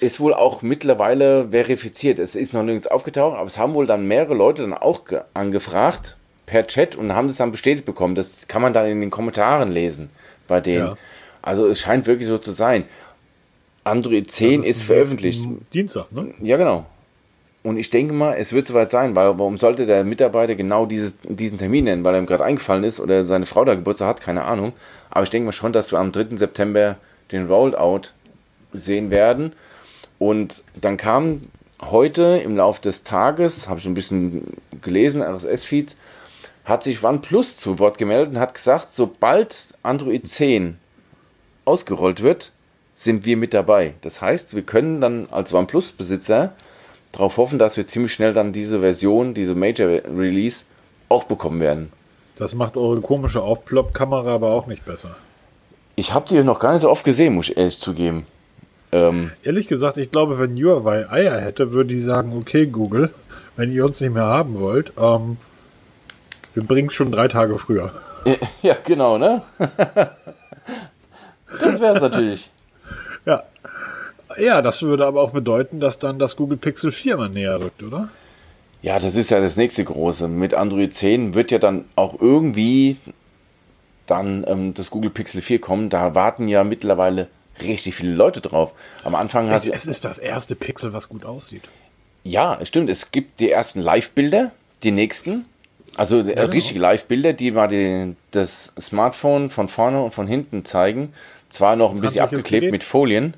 ist 0.00 0.20
wohl 0.20 0.34
auch 0.34 0.62
mittlerweile 0.62 1.48
verifiziert. 1.50 2.18
Es 2.18 2.34
ist 2.34 2.52
noch 2.52 2.62
nirgends 2.62 2.86
aufgetaucht, 2.86 3.36
aber 3.38 3.46
es 3.46 3.58
haben 3.58 3.74
wohl 3.74 3.86
dann 3.86 4.06
mehrere 4.06 4.34
Leute 4.34 4.62
dann 4.62 4.74
auch 4.74 5.04
ge- 5.04 5.22
angefragt 5.34 6.16
per 6.44 6.66
Chat 6.66 6.96
und 6.96 7.14
haben 7.14 7.28
das 7.28 7.38
dann 7.38 7.50
bestätigt 7.50 7.86
bekommen. 7.86 8.14
Das 8.14 8.46
kann 8.46 8.62
man 8.62 8.72
dann 8.72 8.86
in 8.88 9.00
den 9.00 9.10
Kommentaren 9.10 9.72
lesen 9.72 10.10
bei 10.46 10.60
denen. 10.60 10.86
Ja. 10.86 10.96
Also 11.42 11.66
es 11.66 11.80
scheint 11.80 12.06
wirklich 12.06 12.28
so 12.28 12.38
zu 12.38 12.50
sein. 12.52 12.84
Android 13.84 14.30
10 14.30 14.58
Das 14.60 14.68
ist, 14.68 14.82
veröffentlicht. 14.82 15.46
Dienstag, 15.72 16.10
ne? 16.12 16.34
Ja, 16.40 16.56
genau. 16.56 16.86
Und 17.62 17.78
ich 17.78 17.90
denke 17.90 18.12
mal, 18.14 18.34
es 18.34 18.52
wird 18.52 18.66
soweit 18.66 18.90
sein, 18.92 19.16
weil 19.16 19.38
warum 19.38 19.58
sollte 19.58 19.86
der 19.86 20.04
Mitarbeiter 20.04 20.54
genau 20.54 20.86
dieses, 20.86 21.14
diesen 21.24 21.58
Termin 21.58 21.84
nennen, 21.84 22.04
weil 22.04 22.14
er 22.14 22.20
ihm 22.20 22.26
gerade 22.26 22.44
eingefallen 22.44 22.84
ist 22.84 23.00
oder 23.00 23.24
seine 23.24 23.46
Frau 23.46 23.64
da 23.64 23.74
Geburtstag 23.74 24.08
hat, 24.08 24.20
keine 24.20 24.44
Ahnung. 24.44 24.72
Aber 25.10 25.24
ich 25.24 25.30
denke 25.30 25.46
mal 25.46 25.52
schon, 25.52 25.72
dass 25.72 25.90
wir 25.90 25.98
am 25.98 26.12
3. 26.12 26.36
September 26.36 26.96
den 27.32 27.46
Rollout 27.48 28.10
sehen 28.72 29.10
werden. 29.10 29.52
Und 30.18 30.62
dann 30.80 30.96
kam 30.96 31.40
heute 31.80 32.40
im 32.44 32.56
Laufe 32.56 32.80
des 32.80 33.02
Tages, 33.02 33.68
habe 33.68 33.80
ich 33.80 33.86
ein 33.86 33.94
bisschen 33.94 34.56
gelesen, 34.82 35.22
RSS-Feeds, 35.22 35.96
hat 36.64 36.82
sich 36.82 37.02
OnePlus 37.04 37.58
zu 37.58 37.78
Wort 37.78 37.98
gemeldet 37.98 38.30
und 38.34 38.40
hat 38.40 38.54
gesagt, 38.54 38.92
sobald 38.92 39.74
Android 39.82 40.26
10 40.26 40.78
ausgerollt 41.64 42.22
wird, 42.22 42.52
sind 42.94 43.26
wir 43.26 43.36
mit 43.36 43.54
dabei. 43.54 43.94
Das 44.00 44.22
heißt, 44.22 44.54
wir 44.54 44.62
können 44.62 45.00
dann 45.00 45.28
als 45.30 45.52
OnePlus-Besitzer 45.52 46.52
darauf 47.12 47.36
hoffen, 47.36 47.58
dass 47.58 47.76
wir 47.76 47.86
ziemlich 47.86 48.12
schnell 48.12 48.32
dann 48.32 48.52
diese 48.52 48.80
Version, 48.80 49.34
diese 49.34 49.54
Major 49.54 49.88
Release 49.88 50.64
auch 51.08 51.24
bekommen 51.24 51.60
werden. 51.60 51.92
Das 52.36 52.54
macht 52.54 52.76
eure 52.76 53.00
komische 53.00 53.42
Aufplopp-Kamera 53.42 54.34
aber 54.34 54.50
auch 54.50 54.66
nicht 54.66 54.84
besser. 54.84 55.16
Ich 55.94 56.12
habe 56.12 56.28
die 56.28 56.42
noch 56.42 56.58
gar 56.58 56.72
nicht 56.72 56.82
so 56.82 56.90
oft 56.90 57.04
gesehen, 57.04 57.34
muss 57.34 57.48
ich 57.48 57.56
ehrlich 57.56 57.78
zugeben. 57.78 58.26
Ähm, 58.92 59.32
Ehrlich 59.42 59.68
gesagt, 59.68 59.96
ich 59.96 60.10
glaube, 60.10 60.38
wenn 60.38 60.56
Huawei 60.56 61.10
Eier 61.10 61.40
hätte, 61.40 61.72
würde 61.72 61.88
die 61.88 62.00
sagen, 62.00 62.32
okay, 62.36 62.66
Google, 62.66 63.10
wenn 63.56 63.72
ihr 63.72 63.84
uns 63.84 64.00
nicht 64.00 64.14
mehr 64.14 64.24
haben 64.24 64.60
wollt, 64.60 64.92
ähm, 64.98 65.36
wir 66.54 66.62
bringen 66.62 66.88
es 66.88 66.94
schon 66.94 67.12
drei 67.12 67.28
Tage 67.28 67.58
früher. 67.58 67.92
ja, 68.62 68.76
genau, 68.84 69.18
ne? 69.18 69.42
das 71.60 71.80
wäre 71.80 71.96
es 71.96 72.00
natürlich. 72.00 72.50
Ja. 73.24 73.42
Ja, 74.38 74.60
das 74.60 74.82
würde 74.82 75.06
aber 75.06 75.22
auch 75.22 75.30
bedeuten, 75.30 75.80
dass 75.80 75.98
dann 75.98 76.18
das 76.18 76.36
Google 76.36 76.58
Pixel 76.58 76.92
4 76.92 77.16
mal 77.16 77.28
näher 77.28 77.60
rückt, 77.60 77.82
oder? 77.82 78.08
Ja, 78.82 78.98
das 78.98 79.16
ist 79.16 79.30
ja 79.30 79.40
das 79.40 79.56
nächste 79.56 79.84
große. 79.84 80.28
Mit 80.28 80.54
Android 80.54 80.94
10 80.94 81.34
wird 81.34 81.50
ja 81.50 81.58
dann 81.58 81.86
auch 81.96 82.20
irgendwie 82.20 82.98
dann 84.06 84.44
ähm, 84.46 84.74
das 84.74 84.90
Google 84.90 85.10
Pixel 85.10 85.42
4 85.42 85.60
kommen. 85.60 85.90
Da 85.90 86.14
warten 86.14 86.48
ja 86.48 86.64
mittlerweile 86.64 87.28
richtig 87.62 87.94
viele 87.94 88.14
Leute 88.14 88.40
drauf. 88.40 88.72
Am 89.04 89.14
Anfang 89.14 89.50
hat 89.50 89.64
Es, 89.64 89.66
es 89.66 89.86
ist 89.86 90.04
das 90.04 90.18
erste 90.18 90.54
Pixel, 90.54 90.92
was 90.92 91.08
gut 91.08 91.24
aussieht. 91.24 91.62
Ja, 92.24 92.58
es 92.60 92.68
stimmt. 92.68 92.90
Es 92.90 93.12
gibt 93.12 93.40
die 93.40 93.50
ersten 93.50 93.80
Live-Bilder, 93.80 94.52
die 94.82 94.90
nächsten. 94.90 95.44
Also 95.96 96.18
äh, 96.18 96.40
richtige 96.40 96.80
Live-Bilder, 96.80 97.32
die 97.32 97.50
mal 97.52 97.68
die, 97.68 98.16
das 98.30 98.72
Smartphone 98.78 99.48
von 99.48 99.68
vorne 99.68 100.02
und 100.02 100.12
von 100.12 100.26
hinten 100.26 100.64
zeigen. 100.64 101.12
Zwar 101.48 101.76
noch 101.76 101.92
ein 101.92 102.00
bisschen 102.00 102.22
abgeklebt 102.22 102.70
mit 102.70 102.84
Folien, 102.84 103.34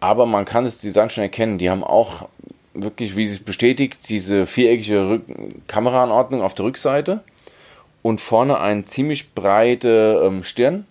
aber 0.00 0.26
man 0.26 0.44
kann 0.44 0.64
das 0.64 0.78
Design 0.78 1.10
schon 1.10 1.22
erkennen. 1.22 1.58
Die 1.58 1.70
haben 1.70 1.84
auch 1.84 2.28
wirklich, 2.74 3.16
wie 3.16 3.24
es 3.24 3.38
bestätigt, 3.38 4.08
diese 4.08 4.46
viereckige 4.46 5.08
Rück 5.08 5.22
Kameraanordnung 5.68 6.42
auf 6.42 6.54
der 6.54 6.64
Rückseite 6.64 7.20
und 8.02 8.20
vorne 8.20 8.58
eine 8.58 8.84
ziemlich 8.84 9.34
breite 9.34 10.22
ähm, 10.24 10.42
Stirn, 10.42 10.86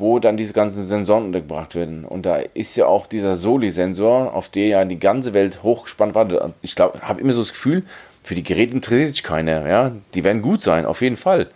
wo 0.00 0.18
dann 0.18 0.36
diese 0.36 0.52
ganzen 0.52 0.82
Sensoren 0.82 1.26
untergebracht 1.26 1.74
werden. 1.74 2.04
Und 2.04 2.26
da 2.26 2.36
ist 2.54 2.76
ja 2.76 2.86
auch 2.86 3.06
dieser 3.06 3.36
Soli-Sensor, 3.36 4.34
auf 4.34 4.48
der 4.48 4.66
ja 4.66 4.84
die 4.84 4.98
ganze 4.98 5.34
Welt 5.34 5.62
hochgespannt 5.62 6.14
war. 6.14 6.52
Ich 6.62 6.74
glaube, 6.74 7.00
habe 7.02 7.20
immer 7.20 7.32
so 7.32 7.40
das 7.40 7.50
Gefühl, 7.50 7.84
für 8.22 8.34
die 8.34 8.42
Geräte 8.42 8.74
interessiert 8.74 9.14
sich 9.14 9.22
keiner. 9.22 9.68
Ja? 9.68 9.92
Die 10.14 10.24
werden 10.24 10.42
gut 10.42 10.62
sein, 10.62 10.86
auf 10.86 11.02
jeden 11.02 11.16
Fall. 11.16 11.48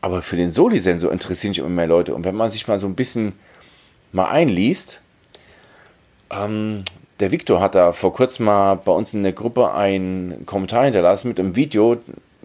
Aber 0.00 0.22
für 0.22 0.36
den 0.36 0.50
Soli-Sensor 0.50 1.12
interessieren 1.12 1.54
sich 1.54 1.60
immer 1.60 1.68
mehr 1.68 1.86
Leute. 1.86 2.14
Und 2.14 2.24
wenn 2.24 2.34
man 2.34 2.50
sich 2.50 2.66
mal 2.66 2.78
so 2.78 2.86
ein 2.86 2.94
bisschen 2.94 3.32
mal 4.12 4.28
einliest, 4.28 5.00
ähm, 6.30 6.84
der 7.20 7.32
Victor 7.32 7.60
hat 7.60 7.74
da 7.74 7.92
vor 7.92 8.12
kurzem 8.12 8.46
mal 8.46 8.74
bei 8.74 8.92
uns 8.92 9.14
in 9.14 9.22
der 9.22 9.32
Gruppe 9.32 9.72
einen 9.72 10.46
Kommentar 10.46 10.84
hinterlassen 10.84 11.28
mit 11.28 11.38
einem 11.38 11.56
Video, 11.56 11.96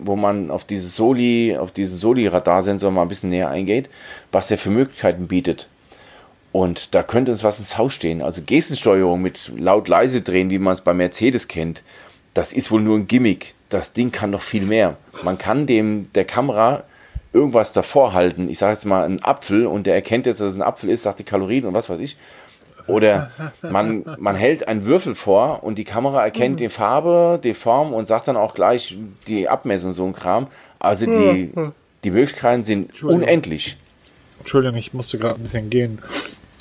wo 0.02 0.16
man 0.16 0.52
auf 0.52 0.66
dieses 0.66 0.96
Soli, 0.96 1.58
auf 1.58 1.72
diesen 1.72 1.98
Soli-Radarsensor 1.98 2.92
mal 2.92 3.04
ein 3.04 3.08
bisschen 3.08 3.30
näher 3.30 3.50
eingeht, 3.50 3.90
was 4.32 4.52
er 4.52 4.58
für 4.58 4.70
Möglichkeiten 4.70 5.28
bietet. 5.28 5.68
Und 6.52 6.96
da 6.96 7.04
könnte 7.04 7.32
uns 7.32 7.44
was 7.44 7.60
ins 7.60 7.78
Haus 7.78 7.94
stehen. 7.94 8.22
Also 8.22 8.42
Gestensteuerung 8.46 9.22
mit 9.22 9.52
laut-leise 9.56 10.22
drehen, 10.22 10.50
wie 10.50 10.60
man 10.60 10.74
es 10.74 10.82
bei 10.82 10.94
Mercedes 10.94 11.48
kennt, 11.48 11.84
das 12.34 12.54
ist 12.54 12.72
wohl 12.72 12.82
nur 12.82 12.98
ein 12.98 13.08
Gimmick. 13.08 13.54
Das 13.70 13.94
Ding 13.94 14.12
kann 14.12 14.32
noch 14.32 14.42
viel 14.42 14.64
mehr. 14.64 14.98
Man 15.24 15.38
kann 15.38 15.68
dem 15.68 16.12
der 16.14 16.26
Kamera 16.26 16.84
irgendwas 17.34 17.72
davor 17.72 18.14
halten. 18.14 18.50
Ich 18.50 18.58
sage 18.58 18.74
jetzt 18.74 18.86
mal 18.86 19.06
einen 19.06 19.24
Apfel 19.24 19.68
und 19.68 19.86
der 19.86 19.96
erkennt 19.96 20.26
jetzt, 20.26 20.40
dass 20.40 20.52
es 20.52 20.56
ein 20.56 20.64
Apfel 20.64 20.90
ist, 20.90 21.04
sagt 21.04 21.20
die 21.20 21.24
Kalorien 21.24 21.66
und 21.66 21.76
was 21.76 21.90
weiß 21.90 22.00
ich. 22.00 22.18
Oder 22.88 23.32
man, 23.62 24.04
man 24.18 24.36
hält 24.36 24.68
einen 24.68 24.86
Würfel 24.86 25.16
vor 25.16 25.64
und 25.64 25.78
die 25.78 25.84
Kamera 25.84 26.24
erkennt 26.24 26.60
die 26.60 26.70
Farbe, 26.70 27.40
die 27.44 27.54
Form 27.54 27.94
und 27.94 28.08
sagt 28.08 28.28
dann 28.28 28.38
auch 28.38 28.54
gleich 28.54 28.98
die 29.28 29.48
Abmessung, 29.48 29.94
so 29.94 30.06
ein 30.06 30.14
Kram. 30.14 30.48
Also 30.80 31.06
die, 31.06 31.52
die 32.04 32.12
Möglichkeiten 32.12 32.64
sind 32.64 32.90
Entschuldigung. 32.90 33.24
unendlich. 33.24 33.78
Entschuldigung, 34.40 34.78
ich 34.78 34.94
musste 34.94 35.18
gerade 35.18 35.36
ein 35.36 35.42
bisschen 35.42 35.70
gehen. 35.70 36.00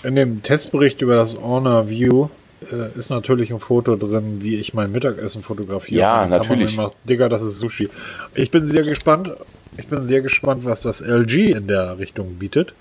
In 0.04 0.16
dem 0.16 0.42
Testbericht 0.42 1.00
über 1.02 1.16
das 1.16 1.36
Honor 1.40 1.88
View 1.88 2.28
äh, 2.72 2.98
ist 2.98 3.10
natürlich 3.10 3.52
ein 3.52 3.60
Foto 3.60 3.96
drin, 3.96 4.38
wie 4.40 4.56
ich 4.56 4.74
mein 4.74 4.92
Mittagessen 4.92 5.42
fotografiere. 5.42 6.00
Ja, 6.00 6.26
natürlich. 6.26 6.74
Immer, 6.74 6.92
Digga, 7.04 7.28
das 7.28 7.42
ist 7.42 7.58
Sushi. 7.58 7.88
Ich 8.34 8.50
bin 8.50 8.66
sehr 8.66 8.82
gespannt. 8.82 9.32
Ich 9.76 9.86
bin 9.86 10.06
sehr 10.06 10.22
gespannt, 10.22 10.64
was 10.64 10.80
das 10.80 11.00
LG 11.00 11.52
in 11.52 11.68
der 11.68 11.98
Richtung 11.98 12.34
bietet. 12.34 12.74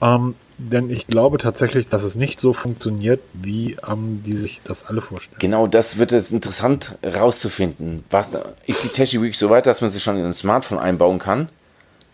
Ähm, 0.00 0.34
denn 0.58 0.90
ich 0.90 1.06
glaube 1.06 1.38
tatsächlich, 1.38 1.88
dass 1.88 2.02
es 2.02 2.16
nicht 2.16 2.38
so 2.38 2.52
funktioniert, 2.52 3.20
wie 3.32 3.76
ähm, 3.88 4.22
die 4.24 4.36
sich 4.36 4.60
das 4.62 4.84
alle 4.86 5.00
vorstellen. 5.00 5.38
Genau 5.38 5.66
das 5.66 5.98
wird 5.98 6.12
jetzt 6.12 6.32
interessant 6.32 6.96
rauszufinden. 7.04 8.04
Was, 8.10 8.30
ist 8.66 8.84
die 8.84 8.88
Technik 8.88 9.22
wirklich 9.22 9.38
so 9.38 9.48
weit, 9.48 9.66
dass 9.66 9.80
man 9.80 9.90
sie 9.90 10.00
schon 10.00 10.16
in 10.16 10.24
ein 10.24 10.34
Smartphone 10.34 10.78
einbauen 10.78 11.18
kann? 11.18 11.48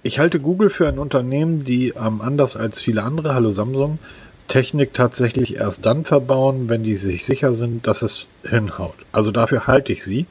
Ich 0.03 0.21
halte 0.21 0.39
Google 0.39 0.71
für 0.71 0.87
ein 0.87 1.01
Unternehmen, 1.01 1.65
die 1.65 1.89
ähm, 1.89 2.21
anders 2.21 2.57
als 2.57 2.81
viele 2.81 3.03
andere, 3.03 3.35
hallo 3.35 3.51
Samsung, 3.51 3.99
Technik 4.47 4.95
tatsächlich 4.95 5.57
erst 5.57 5.85
dann 5.85 6.05
verbauen, 6.05 6.69
wenn 6.69 6.85
die 6.85 6.95
sich 6.95 7.25
sicher 7.25 7.53
sind, 7.53 7.87
dass 7.89 8.03
es 8.03 8.29
hinhaut. 8.49 8.95
Also 9.11 9.33
dafür 9.33 9.67
halte 9.67 9.93
ich 9.93 10.05
sie. 10.05 10.27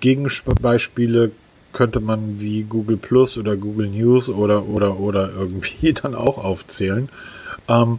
Gegenbeispiele 0.00 1.30
könnte 1.74 2.00
man 2.00 2.40
wie 2.40 2.62
Google 2.62 2.96
Plus 2.96 3.36
oder 3.36 3.56
Google 3.56 3.88
News 3.88 4.30
oder 4.30 4.66
oder 4.66 4.98
oder 4.98 5.30
irgendwie 5.36 5.92
dann 6.02 6.14
auch 6.14 6.38
aufzählen. 6.38 7.10
Ähm, 7.68 7.98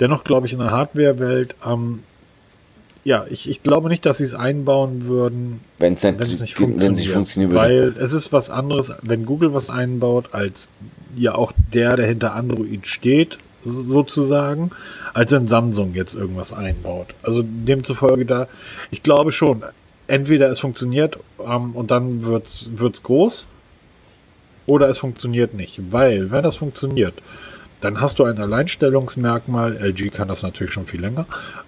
dennoch 0.00 0.24
glaube 0.24 0.46
ich 0.46 0.52
in 0.52 0.58
der 0.58 0.70
Hardware-Welt, 0.70 1.56
ähm, 1.66 2.00
ja, 3.04 3.24
ich, 3.28 3.48
ich 3.48 3.62
glaube 3.62 3.88
nicht, 3.88 4.06
dass 4.06 4.18
sie 4.18 4.24
es 4.24 4.34
einbauen 4.34 5.06
würden, 5.06 5.60
Wenn 5.78 5.94
es 5.94 6.02
nicht, 6.04 6.40
nicht 6.40 6.54
funktioniert. 6.54 6.92
es 6.92 6.98
nicht 7.00 7.10
funktionieren 7.10 7.52
würde. 7.52 7.62
Weil 7.62 7.94
es 7.98 8.12
ist 8.12 8.32
was 8.32 8.48
anderes, 8.50 8.92
wenn 9.02 9.26
Google 9.26 9.54
was 9.54 9.70
einbaut, 9.70 10.28
als 10.32 10.68
ja 11.16 11.34
auch 11.34 11.52
der, 11.72 11.96
der 11.96 12.06
hinter 12.06 12.34
Android 12.34 12.86
steht, 12.86 13.38
sozusagen, 13.64 14.70
als 15.14 15.32
wenn 15.32 15.46
Samsung 15.48 15.94
jetzt 15.94 16.14
irgendwas 16.14 16.52
einbaut. 16.52 17.08
Also 17.22 17.42
demzufolge 17.44 18.24
da, 18.24 18.48
ich 18.90 19.02
glaube 19.02 19.32
schon, 19.32 19.62
entweder 20.12 20.50
es 20.50 20.60
funktioniert 20.60 21.18
ähm, 21.40 21.72
und 21.72 21.90
dann 21.90 22.22
wird's 22.22 22.68
wird's 22.74 23.02
groß 23.02 23.46
oder 24.66 24.88
es 24.88 24.98
funktioniert 24.98 25.54
nicht. 25.54 25.80
Weil, 25.90 26.30
wenn 26.30 26.42
das 26.42 26.56
funktioniert, 26.56 27.14
dann 27.80 27.98
hast 28.00 28.18
du 28.18 28.24
ein 28.24 28.38
Alleinstellungsmerkmal. 28.38 29.74
LG 29.78 30.12
kann 30.12 30.28
das 30.28 30.42
natürlich 30.42 30.74
schon 30.74 30.86
viel 30.86 31.00
länger, 31.00 31.24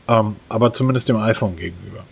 ähm, 0.08 0.36
aber 0.50 0.74
zumindest 0.74 1.08
dem 1.08 1.16
iPhone 1.16 1.56
gegenüber. 1.56 2.04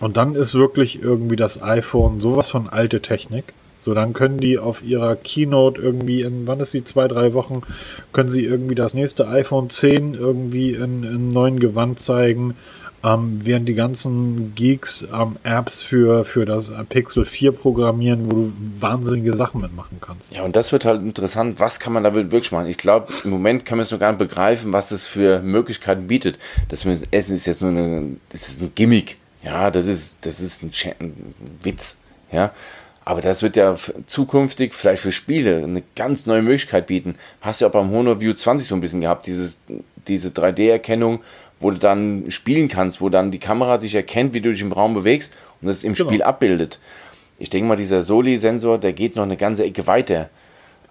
Und 0.00 0.16
dann 0.16 0.36
ist 0.36 0.54
wirklich 0.54 1.02
irgendwie 1.02 1.36
das 1.36 1.60
iPhone 1.60 2.20
sowas 2.20 2.50
von 2.50 2.68
alte 2.68 3.02
Technik. 3.02 3.52
So, 3.80 3.92
dann 3.92 4.12
können 4.12 4.38
die 4.38 4.58
auf 4.58 4.84
ihrer 4.84 5.16
Keynote 5.16 5.80
irgendwie 5.80 6.20
in, 6.22 6.46
wann 6.46 6.60
ist 6.60 6.70
sie, 6.70 6.84
zwei, 6.84 7.08
drei 7.08 7.34
Wochen, 7.34 7.62
können 8.12 8.28
sie 8.28 8.44
irgendwie 8.44 8.76
das 8.76 8.94
nächste 8.94 9.26
iPhone 9.26 9.70
10 9.70 10.14
irgendwie 10.14 10.72
in, 10.72 11.02
in 11.02 11.28
neuen 11.28 11.58
Gewand 11.58 11.98
zeigen, 11.98 12.54
ähm, 13.02 13.40
während 13.42 13.68
die 13.68 13.74
ganzen 13.74 14.54
Geeks 14.54 15.06
ähm, 15.12 15.36
Apps 15.42 15.82
für, 15.82 16.24
für 16.24 16.44
das 16.44 16.72
Pixel 16.88 17.24
4 17.24 17.52
programmieren, 17.52 18.26
wo 18.26 18.30
du 18.30 18.52
wahnsinnige 18.78 19.36
Sachen 19.36 19.60
mitmachen 19.62 19.98
kannst. 20.00 20.32
Ja, 20.32 20.42
und 20.42 20.56
das 20.56 20.72
wird 20.72 20.84
halt 20.84 21.02
interessant. 21.02 21.60
Was 21.60 21.80
kann 21.80 21.92
man 21.92 22.04
damit 22.04 22.30
wirklich 22.30 22.52
machen? 22.52 22.66
Ich 22.66 22.76
glaube, 22.76 23.12
im 23.24 23.30
Moment 23.30 23.64
kann 23.64 23.78
man 23.78 23.84
es 23.84 23.90
noch 23.90 23.98
gar 23.98 24.12
nicht 24.12 24.18
begreifen, 24.18 24.72
was 24.72 24.90
es 24.90 25.06
für 25.06 25.40
Möglichkeiten 25.40 26.06
bietet. 26.06 26.38
Das 26.68 26.84
Essen 27.10 27.34
ist 27.36 27.46
jetzt 27.46 27.62
nur 27.62 27.70
eine, 27.70 28.16
das 28.30 28.48
ist 28.48 28.60
ein 28.60 28.72
Gimmick. 28.74 29.16
Ja, 29.42 29.70
das 29.70 29.86
ist, 29.86 30.18
das 30.26 30.40
ist 30.40 30.62
ein, 30.62 30.70
ein 31.00 31.34
Witz. 31.62 31.96
Ja, 32.30 32.52
aber 33.04 33.22
das 33.22 33.42
wird 33.42 33.56
ja 33.56 33.76
zukünftig 34.06 34.74
vielleicht 34.74 35.02
für 35.02 35.10
Spiele 35.10 35.64
eine 35.64 35.82
ganz 35.96 36.26
neue 36.26 36.42
Möglichkeit 36.42 36.86
bieten. 36.86 37.16
Hast 37.40 37.60
du 37.60 37.64
ja 37.64 37.68
auch 37.68 37.72
beim 37.72 37.90
Honor 37.90 38.20
View 38.20 38.34
20 38.34 38.68
so 38.68 38.74
ein 38.74 38.80
bisschen 38.80 39.00
gehabt, 39.00 39.26
dieses, 39.26 39.56
diese 40.08 40.28
3D-Erkennung, 40.30 41.20
wo 41.58 41.70
du 41.70 41.78
dann 41.78 42.24
spielen 42.28 42.68
kannst, 42.68 43.00
wo 43.00 43.08
dann 43.08 43.30
die 43.30 43.38
Kamera 43.38 43.78
dich 43.78 43.94
erkennt, 43.94 44.34
wie 44.34 44.40
du 44.40 44.50
dich 44.50 44.62
im 44.62 44.72
Raum 44.72 44.94
bewegst 44.94 45.34
und 45.60 45.68
das 45.68 45.84
im 45.84 45.94
genau. 45.94 46.08
Spiel 46.08 46.22
abbildet. 46.22 46.78
Ich 47.38 47.50
denke 47.50 47.68
mal, 47.68 47.76
dieser 47.76 48.02
Soli-Sensor, 48.02 48.78
der 48.78 48.92
geht 48.92 49.16
noch 49.16 49.24
eine 49.24 49.36
ganze 49.36 49.64
Ecke 49.64 49.86
weiter. 49.86 50.30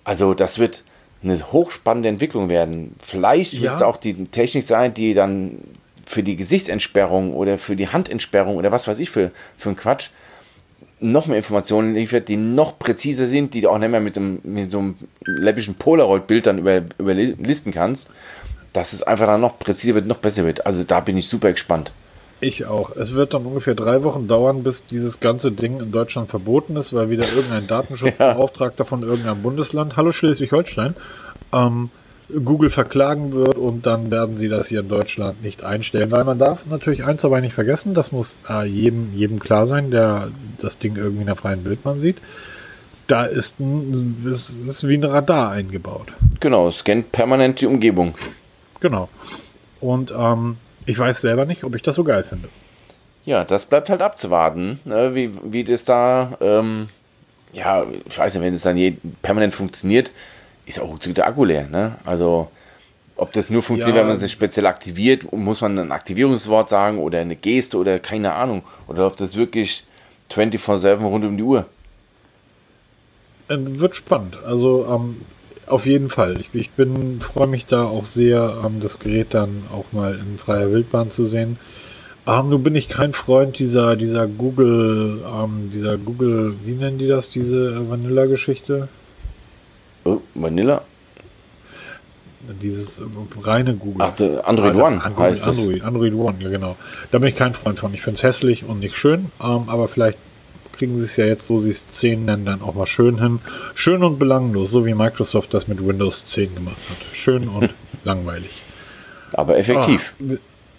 Also 0.04 0.34
das 0.34 0.60
wird 0.60 0.84
eine 1.24 1.52
hochspannende 1.52 2.10
Entwicklung 2.10 2.50
werden. 2.50 2.96
Vielleicht 3.04 3.54
ja. 3.54 3.62
wird 3.62 3.74
es 3.76 3.82
auch 3.82 3.98
die 3.98 4.24
Technik 4.26 4.64
sein, 4.64 4.94
die 4.94 5.14
dann 5.14 5.60
für 6.06 6.24
die 6.24 6.36
Gesichtsentsperrung 6.36 7.34
oder 7.34 7.58
für 7.58 7.76
die 7.76 7.90
Handentsperrung 7.90 8.56
oder 8.58 8.72
was 8.72 8.88
weiß 8.88 9.00
ich 9.00 9.10
für, 9.10 9.32
für 9.58 9.70
ein 9.70 9.76
Quatsch 9.76 10.10
noch 11.02 11.28
mehr 11.28 11.38
Informationen 11.38 11.94
liefert, 11.94 12.28
die 12.28 12.36
noch 12.36 12.78
präziser 12.78 13.28
sind, 13.28 13.54
die 13.54 13.62
du 13.62 13.70
auch 13.70 13.78
nicht 13.78 13.90
mehr 13.90 14.00
mit, 14.00 14.16
dem, 14.16 14.40
mit 14.44 14.72
so 14.72 14.80
einem 14.80 14.96
läppischen 15.24 15.76
Polaroid-Bild 15.76 16.46
dann 16.46 16.58
über, 16.58 16.84
überlisten 16.98 17.72
kannst, 17.72 18.12
dass 18.74 18.94
es 18.94 19.04
einfach 19.04 19.26
dann 19.26 19.42
noch 19.42 19.60
präziser 19.60 19.96
wird, 19.96 20.08
noch 20.08 20.18
besser 20.18 20.46
wird. 20.46 20.66
Also 20.66 20.84
da 20.84 21.00
bin 21.00 21.18
ich 21.18 21.28
super 21.28 21.52
gespannt. 21.52 21.92
Ich 22.42 22.66
auch. 22.66 22.96
Es 22.96 23.14
wird 23.14 23.34
dann 23.34 23.46
ungefähr 23.46 23.76
drei 23.76 24.04
Wochen 24.04 24.28
dauern, 24.28 24.64
bis 24.64 24.86
dieses 24.86 25.20
ganze 25.20 25.52
Ding 25.52 25.82
in 25.82 25.92
Deutschland 25.92 26.30
verboten 26.30 26.78
ist, 26.78 26.94
weil 26.94 27.10
wieder 27.10 27.26
irgendein 27.34 27.68
Datenschutzbeauftragter 27.68 28.86
ja. 28.86 28.90
von 28.90 29.04
irgendeinem 29.04 29.42
Bundesland, 29.42 29.98
hallo 29.98 30.12
Schleswig-Holstein, 30.12 30.96
ähm, 31.52 31.90
Google 32.30 32.70
verklagen 32.70 33.34
wird 33.34 33.56
und 33.58 33.86
dann 33.86 34.12
werden 34.12 34.38
sie 34.38 34.50
das 34.50 34.68
hier 34.70 34.82
in 34.82 34.88
Deutschland 34.88 35.42
nicht 35.44 35.64
einstellen. 35.64 36.12
Weil 36.12 36.24
man 36.24 36.38
darf 36.38 36.66
natürlich 36.68 37.04
eins 37.04 37.26
aber 37.26 37.42
nicht 37.42 37.54
vergessen, 37.54 37.94
das 37.94 38.12
muss 38.12 38.38
äh, 38.48 38.66
jedem, 38.66 39.14
jedem 39.16 39.40
klar 39.40 39.66
sein, 39.66 39.92
der 39.92 40.30
das 40.62 40.78
Ding 40.78 40.96
irgendwie 40.96 41.22
in 41.22 41.28
der 41.28 41.36
freien 41.36 41.66
Wildbahn 41.66 42.00
sieht. 42.00 42.18
Da 43.08 43.26
ist, 43.26 43.60
ein, 43.60 44.24
ist, 44.30 44.52
ist 44.52 44.88
wie 44.88 44.94
ein 44.94 45.04
Radar 45.04 45.52
eingebaut. 45.52 46.14
Genau, 46.40 46.70
scannt 46.70 47.12
permanent 47.12 47.60
die 47.60 47.66
Umgebung. 47.66 48.14
Genau. 48.80 49.10
Und 49.80 50.14
ähm, 50.18 50.58
ich 50.86 50.98
weiß 50.98 51.22
selber 51.22 51.46
nicht, 51.46 51.64
ob 51.64 51.76
ich 51.76 51.82
das 51.82 51.96
so 51.96 52.04
geil 52.04 52.24
finde. 52.24 52.50
Ja, 53.26 53.44
das 53.44 53.66
bleibt 53.66 53.90
halt 53.90 54.02
abzuwarten, 54.02 54.80
ne, 54.86 55.14
wie, 55.14 55.32
wie 55.44 55.64
das 55.64 55.84
da, 55.84 56.38
ähm, 56.42 56.90
ja, 57.54 57.86
ich 58.08 58.18
weiß 58.18 58.34
nicht, 58.34 58.44
wenn 58.44 58.54
es 58.54 58.64
dann 58.64 58.78
je, 58.78 58.96
permanent 59.22 59.54
funktioniert, 59.54 60.12
ist 60.66 60.80
auch 60.80 60.98
der 60.98 61.28
Akku 61.28 61.46
leer. 61.46 61.68
Ne? 61.68 61.98
Also 62.06 62.50
ob 63.16 63.34
das 63.34 63.50
nur 63.50 63.62
funktioniert, 63.62 63.98
ja. 63.98 64.02
wenn 64.04 64.10
man 64.10 64.18
sich 64.18 64.32
speziell 64.32 64.66
aktiviert, 64.66 65.32
muss 65.34 65.62
man 65.62 65.78
ein 65.78 65.92
Aktivierungswort 65.92 66.70
sagen 66.70 67.00
oder 67.00 67.20
eine 67.20 67.36
Geste 67.36 67.78
oder 67.78 68.00
keine 68.00 68.34
Ahnung. 68.34 68.64
Oder 68.88 69.00
läuft 69.00 69.20
das 69.20 69.36
wirklich 69.36 69.84
24-7 70.32 70.96
rund 71.04 71.26
um 71.26 71.36
die 71.36 71.44
Uhr? 71.44 71.66
Äh, 73.50 73.58
wird 73.60 73.96
spannend. 73.96 74.40
Also 74.46 74.88
ähm, 74.90 75.22
auf 75.70 75.86
jeden 75.86 76.10
Fall. 76.10 76.40
Ich, 76.40 76.50
ich 76.54 76.70
bin 76.72 77.22
freue 77.22 77.48
mich 77.48 77.66
da 77.66 77.86
auch 77.86 78.06
sehr, 78.06 78.58
ähm, 78.66 78.80
das 78.82 79.00
Gerät 79.00 79.34
dann 79.34 79.64
auch 79.72 79.92
mal 79.92 80.16
in 80.16 80.38
freier 80.38 80.72
Wildbahn 80.72 81.12
zu 81.12 81.26
sehen. 81.26 81.58
Ähm, 82.28 82.50
nun 82.50 82.64
bin 82.64 82.76
ich 82.76 82.90
kein 82.90 83.14
Freund 83.14 83.58
dieser, 83.60 83.96
dieser 83.96 84.28
Google, 84.28 85.24
ähm, 85.26 85.70
dieser 85.74 85.98
Google, 85.98 86.56
wie 86.64 86.74
nennen 86.74 86.98
die 86.98 87.08
das, 87.08 87.30
diese 87.30 87.90
Vanilla-Geschichte? 87.90 88.88
Oh, 90.04 90.20
Vanilla? 90.36 90.82
Dieses 92.62 93.02
reine 93.42 93.76
Google. 93.76 94.02
Ach, 94.02 94.46
Android 94.46 94.76
ah, 94.76 94.88
One 94.88 95.04
Android, 95.04 95.32
heißt 95.32 95.48
Android, 95.48 95.84
Android 95.84 96.14
One, 96.14 96.36
ja 96.40 96.50
genau. 96.50 96.78
Da 97.12 97.20
bin 97.20 97.30
ich 97.30 97.36
kein 97.36 97.54
Freund 97.54 97.80
von. 97.80 97.94
Ich 97.94 98.02
finde 98.02 98.16
es 98.18 98.24
hässlich 98.24 98.64
und 98.64 98.80
nicht 98.80 98.96
schön, 98.96 99.32
ähm, 99.42 99.64
aber 99.68 99.88
vielleicht 99.88 100.18
kriegen 100.80 100.98
sie 100.98 101.06
es 101.06 101.16
ja 101.18 101.26
jetzt, 101.26 101.46
so 101.46 101.60
sie 101.60 101.70
es 101.70 101.88
10 101.88 102.26
nennen, 102.26 102.46
dann 102.46 102.64
auch 102.64 102.74
mal 102.74 102.88
schön 102.88 103.22
hin. 103.22 103.40
Schön 103.76 104.04
und 104.04 104.18
belanglos, 104.18 104.72
so 104.72 104.86
wie 104.86 104.96
Microsoft 104.96 105.54
das 105.54 105.68
mit 105.68 105.86
Windows 105.86 106.26
10 106.26 106.56
gemacht 106.56 106.78
hat. 106.90 107.16
Schön 107.16 107.48
und 107.48 107.70
langweilig. 108.04 108.64
Aber 109.34 109.58
effektiv. 109.58 110.16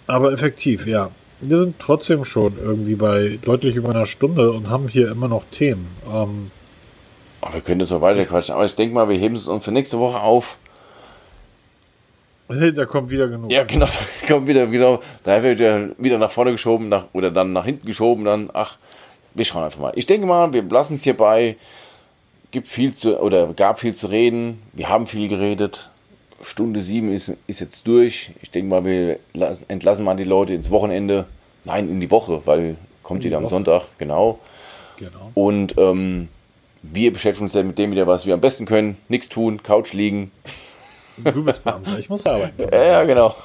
Ah, 0.07 0.15
aber 0.15 0.33
effektiv, 0.33 0.85
ja. 0.85 1.11
Wir 1.39 1.61
sind 1.61 1.79
trotzdem 1.79 2.25
schon 2.25 2.57
irgendwie 2.61 2.95
bei 2.95 3.39
deutlich 3.41 3.77
über 3.77 3.89
einer 3.91 4.05
Stunde 4.05 4.51
und 4.51 4.69
haben 4.69 4.89
hier 4.89 5.09
immer 5.09 5.29
noch 5.29 5.43
Themen. 5.51 5.87
Ähm, 6.11 6.51
Oh, 7.41 7.51
wir 7.51 7.61
können 7.61 7.79
das 7.79 7.89
so 7.89 8.01
weiter 8.01 8.23
quatschen, 8.25 8.53
aber 8.53 8.65
ich 8.65 8.75
denke 8.75 8.93
mal, 8.93 9.09
wir 9.09 9.17
heben 9.17 9.35
es 9.35 9.47
uns 9.47 9.65
für 9.65 9.71
nächste 9.71 9.99
Woche 9.99 10.21
auf. 10.21 10.57
Da 12.75 12.85
kommt 12.85 13.09
wieder 13.09 13.29
genug. 13.29 13.49
Ja, 13.49 13.63
genau, 13.63 13.85
da 14.21 14.27
kommt 14.27 14.45
wieder, 14.45 14.67
genau, 14.67 14.99
da 15.23 15.41
wird 15.41 15.59
wieder, 15.59 15.89
wieder 15.97 16.17
nach 16.17 16.31
vorne 16.31 16.51
geschoben 16.51 16.89
nach, 16.89 17.05
oder 17.13 17.31
dann 17.31 17.53
nach 17.53 17.63
hinten 17.63 17.87
geschoben, 17.87 18.25
dann, 18.25 18.49
ach, 18.53 18.77
wir 19.33 19.45
schauen 19.45 19.63
einfach 19.63 19.79
mal. 19.79 19.93
Ich 19.95 20.05
denke 20.05 20.25
mal, 20.27 20.53
wir 20.53 20.63
lassen 20.63 20.95
es 20.95 21.03
hierbei. 21.03 21.57
Gibt 22.51 22.67
viel 22.67 22.93
zu, 22.93 23.19
oder 23.19 23.53
gab 23.53 23.79
viel 23.79 23.95
zu 23.95 24.07
reden. 24.07 24.61
Wir 24.73 24.89
haben 24.89 25.07
viel 25.07 25.29
geredet. 25.29 25.89
Stunde 26.41 26.79
sieben 26.79 27.11
ist, 27.13 27.33
ist 27.47 27.61
jetzt 27.61 27.87
durch. 27.87 28.31
Ich 28.41 28.51
denke 28.51 28.69
mal, 28.69 28.83
wir 28.83 29.19
lassen, 29.33 29.65
entlassen 29.67 30.03
mal 30.03 30.15
die 30.15 30.23
Leute 30.23 30.53
ins 30.53 30.69
Wochenende. 30.69 31.25
Nein, 31.63 31.89
in 31.89 31.99
die 31.99 32.11
Woche, 32.11 32.41
weil 32.45 32.77
kommt 33.03 33.23
wieder 33.23 33.37
am 33.37 33.47
Sonntag, 33.47 33.83
genau. 33.97 34.39
Genau. 34.97 35.31
Und 35.33 35.75
ähm, 35.77 36.27
wir 36.83 37.13
beschäftigen 37.13 37.45
uns 37.45 37.53
dann 37.53 37.67
mit 37.67 37.77
dem 37.77 37.91
wieder, 37.91 38.07
was 38.07 38.25
wir 38.25 38.33
am 38.33 38.41
besten 38.41 38.65
können. 38.65 38.97
Nichts 39.07 39.29
tun, 39.29 39.61
Couch 39.63 39.93
liegen. 39.93 40.31
Du 41.17 41.43
bist 41.43 41.63
Beamter, 41.63 41.99
ich 41.99 42.09
muss 42.09 42.25
arbeiten. 42.25 42.67
ja, 42.73 43.03
genau. 43.03 43.35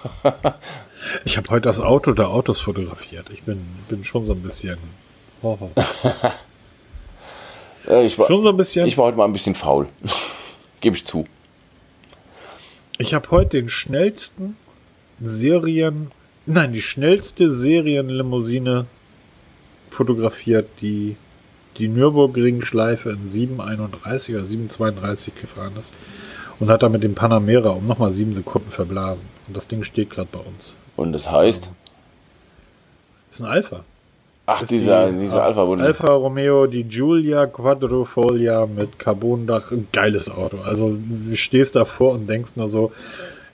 ich 1.24 1.36
habe 1.36 1.50
heute 1.50 1.62
das 1.62 1.80
Auto 1.80 2.12
der 2.12 2.28
Autos 2.28 2.60
fotografiert. 2.60 3.28
Ich 3.30 3.42
bin, 3.42 3.66
bin 3.88 4.04
schon 4.04 4.24
so 4.24 4.32
ein 4.32 4.42
bisschen. 4.42 4.78
Oh. 5.42 5.58
ich, 8.04 8.18
war, 8.18 8.26
schon 8.26 8.42
so 8.42 8.48
ein 8.48 8.56
bisschen. 8.56 8.86
ich 8.86 8.96
war 8.96 9.06
heute 9.06 9.16
mal 9.16 9.24
ein 9.24 9.32
bisschen 9.32 9.54
faul. 9.54 9.88
Gebe 10.80 10.96
ich 10.96 11.04
zu. 11.04 11.26
Ich 12.98 13.14
habe 13.14 13.30
heute 13.30 13.58
den 13.58 13.68
schnellsten 13.68 14.56
Serien. 15.20 16.10
Nein, 16.46 16.72
die 16.72 16.82
schnellste 16.82 17.50
Serienlimousine 17.50 18.86
fotografiert, 19.90 20.68
die 20.80 21.16
die 21.78 21.88
Nürburgring-Schleife 21.88 23.10
in 23.10 23.26
7,31 23.26 24.34
oder 24.34 24.44
7,32 24.44 25.30
gefahren 25.40 25.74
ist 25.78 25.94
und 26.58 26.70
hat 26.70 26.82
damit 26.82 27.02
den 27.02 27.14
Panamera 27.14 27.70
um 27.70 27.86
nochmal 27.86 28.12
sieben 28.12 28.34
Sekunden 28.34 28.70
verblasen. 28.70 29.28
Und 29.46 29.56
das 29.56 29.68
Ding 29.68 29.84
steht 29.84 30.10
gerade 30.10 30.28
bei 30.32 30.38
uns. 30.38 30.72
Und 30.96 31.12
das 31.12 31.30
heißt? 31.30 31.70
ist 33.30 33.40
ein 33.40 33.46
Alpha. 33.46 33.84
Ach, 34.46 34.62
dieser, 34.62 35.10
die, 35.10 35.22
dieser 35.22 35.42
Alpha 35.42 35.66
wurde. 35.66 35.82
Alfa 35.82 36.12
Romeo, 36.12 36.66
die 36.66 36.84
Giulia 36.84 37.46
Quadrofolia 37.46 38.66
mit 38.66 38.98
Carbondach. 38.98 39.72
Ein 39.72 39.88
geiles 39.92 40.30
Auto. 40.30 40.58
Also, 40.64 40.96
du 40.96 41.36
stehst 41.36 41.74
davor 41.74 42.12
und 42.12 42.28
denkst 42.28 42.52
nur 42.54 42.68
so, 42.68 42.92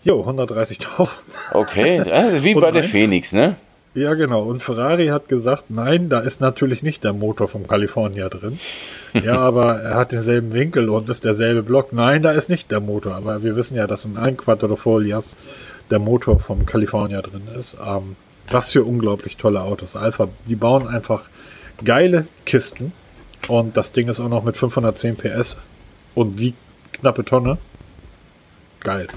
jo, 0.05 0.23
130.000. 0.23 1.23
Okay, 1.53 2.05
wie 2.43 2.55
bei 2.55 2.71
der 2.71 2.85
Phoenix, 2.85 3.33
ne? 3.33 3.57
Ja, 3.95 4.15
genau. 4.15 4.43
Und 4.43 4.63
Ferrari 4.63 5.09
hat 5.09 5.29
gesagt, 5.29 5.65
nein, 5.69 6.09
da 6.09 6.21
ist 6.21 6.41
natürlich 6.41 6.83
nicht 6.83 7.05
der 7.05 7.13
Motor 7.13 7.49
vom 7.49 7.67
California 7.67 8.29
drin. 8.29 8.59
ja, 9.13 9.37
aber 9.39 9.81
er 9.81 9.97
hat 9.97 10.13
denselben 10.13 10.53
Winkel 10.55 10.89
und 10.89 11.09
ist 11.11 11.25
derselbe 11.25 11.63
Block. 11.63 11.93
Nein, 11.93 12.23
da 12.23 12.33
ist 12.33 12.49
nicht 12.49 12.71
der 12.71 12.81
Motor. 12.81 13.15
Aber 13.15 13.43
wir 13.43 13.55
wissen 13.57 13.77
ja, 13.77 13.87
dass 13.87 14.07
in 14.07 14.17
allen 14.17 14.39
Quadrofolias 14.39 15.37
der 15.91 15.99
Motor 15.99 16.41
vom 16.41 16.65
California 16.65 17.21
drin 17.21 17.43
ist. 17.55 17.77
Ähm, 17.87 18.17
was 18.51 18.73
für 18.73 18.85
unglaublich 18.85 19.37
tolle 19.37 19.63
Autos. 19.63 19.97
Alpha, 19.97 20.29
die 20.47 20.57
bauen 20.57 20.87
einfach 20.87 21.29
geile 21.85 22.27
Kisten. 22.45 22.93
Und 23.49 23.77
das 23.77 23.93
Ding 23.93 24.09
ist 24.09 24.21
auch 24.21 24.29
noch 24.29 24.45
mit 24.45 24.57
510 24.57 25.17
PS 25.17 25.59
und 26.15 26.39
wie 26.39 26.55
knappe 26.93 27.25
Tonne. 27.25 27.59
Geil. 28.81 29.09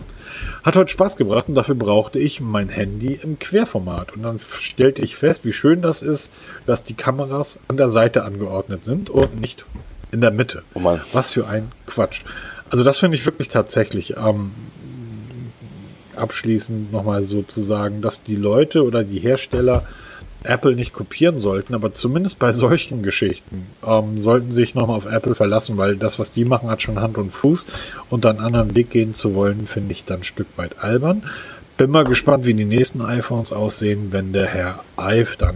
Hat 0.63 0.75
heute 0.75 0.91
Spaß 0.91 1.17
gebracht 1.17 1.47
und 1.47 1.55
dafür 1.55 1.75
brauchte 1.75 2.19
ich 2.19 2.39
mein 2.39 2.69
Handy 2.69 3.19
im 3.21 3.39
Querformat. 3.39 4.13
Und 4.13 4.23
dann 4.23 4.39
stellte 4.59 5.01
ich 5.01 5.15
fest, 5.15 5.45
wie 5.45 5.53
schön 5.53 5.81
das 5.81 6.01
ist, 6.01 6.31
dass 6.65 6.83
die 6.83 6.93
Kameras 6.93 7.59
an 7.67 7.77
der 7.77 7.89
Seite 7.89 8.23
angeordnet 8.23 8.85
sind 8.85 9.09
und 9.09 9.39
nicht 9.39 9.65
in 10.11 10.21
der 10.21 10.31
Mitte. 10.31 10.63
Oh. 10.73 10.99
Was 11.13 11.33
für 11.33 11.47
ein 11.47 11.71
Quatsch. 11.87 12.21
Also 12.69 12.83
das 12.83 12.97
finde 12.97 13.15
ich 13.15 13.25
wirklich 13.25 13.49
tatsächlich 13.49 14.17
ähm, 14.17 14.51
abschließend 16.17 16.91
nochmal 16.91 17.23
so 17.23 17.41
zu 17.41 17.61
sagen, 17.61 18.01
dass 18.01 18.23
die 18.23 18.35
Leute 18.35 18.83
oder 18.83 19.03
die 19.03 19.19
Hersteller 19.19 19.83
Apple 20.43 20.75
nicht 20.75 20.93
kopieren 20.93 21.39
sollten, 21.39 21.73
aber 21.73 21.93
zumindest 21.93 22.39
bei 22.39 22.51
solchen 22.51 23.03
Geschichten 23.03 23.67
ähm, 23.85 24.19
sollten 24.19 24.51
sich 24.51 24.75
nochmal 24.75 24.97
auf 24.97 25.05
Apple 25.05 25.35
verlassen, 25.35 25.77
weil 25.77 25.95
das, 25.95 26.19
was 26.19 26.31
die 26.31 26.45
machen, 26.45 26.69
hat 26.69 26.81
schon 26.81 26.99
Hand 26.99 27.17
und 27.17 27.31
Fuß 27.31 27.65
und 28.09 28.25
einen 28.25 28.39
anderen 28.39 28.75
Weg 28.75 28.91
gehen 28.91 29.13
zu 29.13 29.33
wollen, 29.33 29.67
finde 29.67 29.91
ich 29.91 30.05
dann 30.05 30.19
ein 30.19 30.23
Stück 30.23 30.47
weit 30.55 30.83
albern. 30.83 31.23
Bin 31.77 31.91
mal 31.91 32.05
gespannt, 32.05 32.45
wie 32.45 32.53
die 32.53 32.65
nächsten 32.65 33.01
iPhones 33.01 33.51
aussehen, 33.51 34.07
wenn 34.11 34.31
der 34.31 34.45
Herr 34.45 34.83
Ive 34.97 35.35
dann 35.37 35.55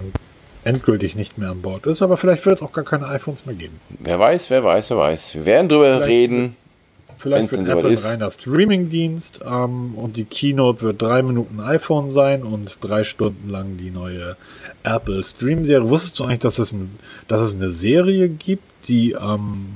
endgültig 0.63 1.15
nicht 1.15 1.37
mehr 1.37 1.51
an 1.51 1.61
Bord 1.61 1.85
ist, 1.85 2.01
aber 2.01 2.17
vielleicht 2.17 2.45
wird 2.45 2.57
es 2.57 2.61
auch 2.61 2.73
gar 2.73 2.83
keine 2.83 3.07
iPhones 3.07 3.45
mehr 3.45 3.55
geben. 3.55 3.79
Wer 3.99 4.19
weiß, 4.19 4.49
wer 4.49 4.63
weiß, 4.63 4.89
wer 4.89 4.97
weiß. 4.97 5.35
Wir 5.35 5.45
werden 5.45 5.69
drüber 5.69 5.93
Vielleicht 5.93 6.09
reden. 6.09 6.55
Vielleicht 7.19 7.51
wird 7.51 7.67
Apple 7.67 7.89
ein 7.89 7.97
reiner 7.97 8.31
Streamingdienst 8.31 9.41
ähm, 9.45 9.95
und 9.95 10.15
die 10.15 10.23
Keynote 10.23 10.81
wird 10.81 11.01
drei 11.01 11.21
Minuten 11.21 11.59
iPhone 11.59 12.11
sein 12.11 12.43
und 12.43 12.77
drei 12.79 13.03
Stunden 13.03 13.49
lang 13.49 13.75
die 13.75 13.91
neue 13.91 14.37
Apple 14.83 15.21
Stream-Serie. 15.25 15.89
Wusstest 15.89 16.19
du 16.19 16.23
eigentlich, 16.23 16.39
dass 16.39 16.59
es, 16.59 16.71
ein, 16.71 16.97
dass 17.27 17.41
es 17.41 17.55
eine 17.55 17.71
Serie 17.71 18.29
gibt, 18.29 18.63
die 18.87 19.17
ähm, 19.21 19.73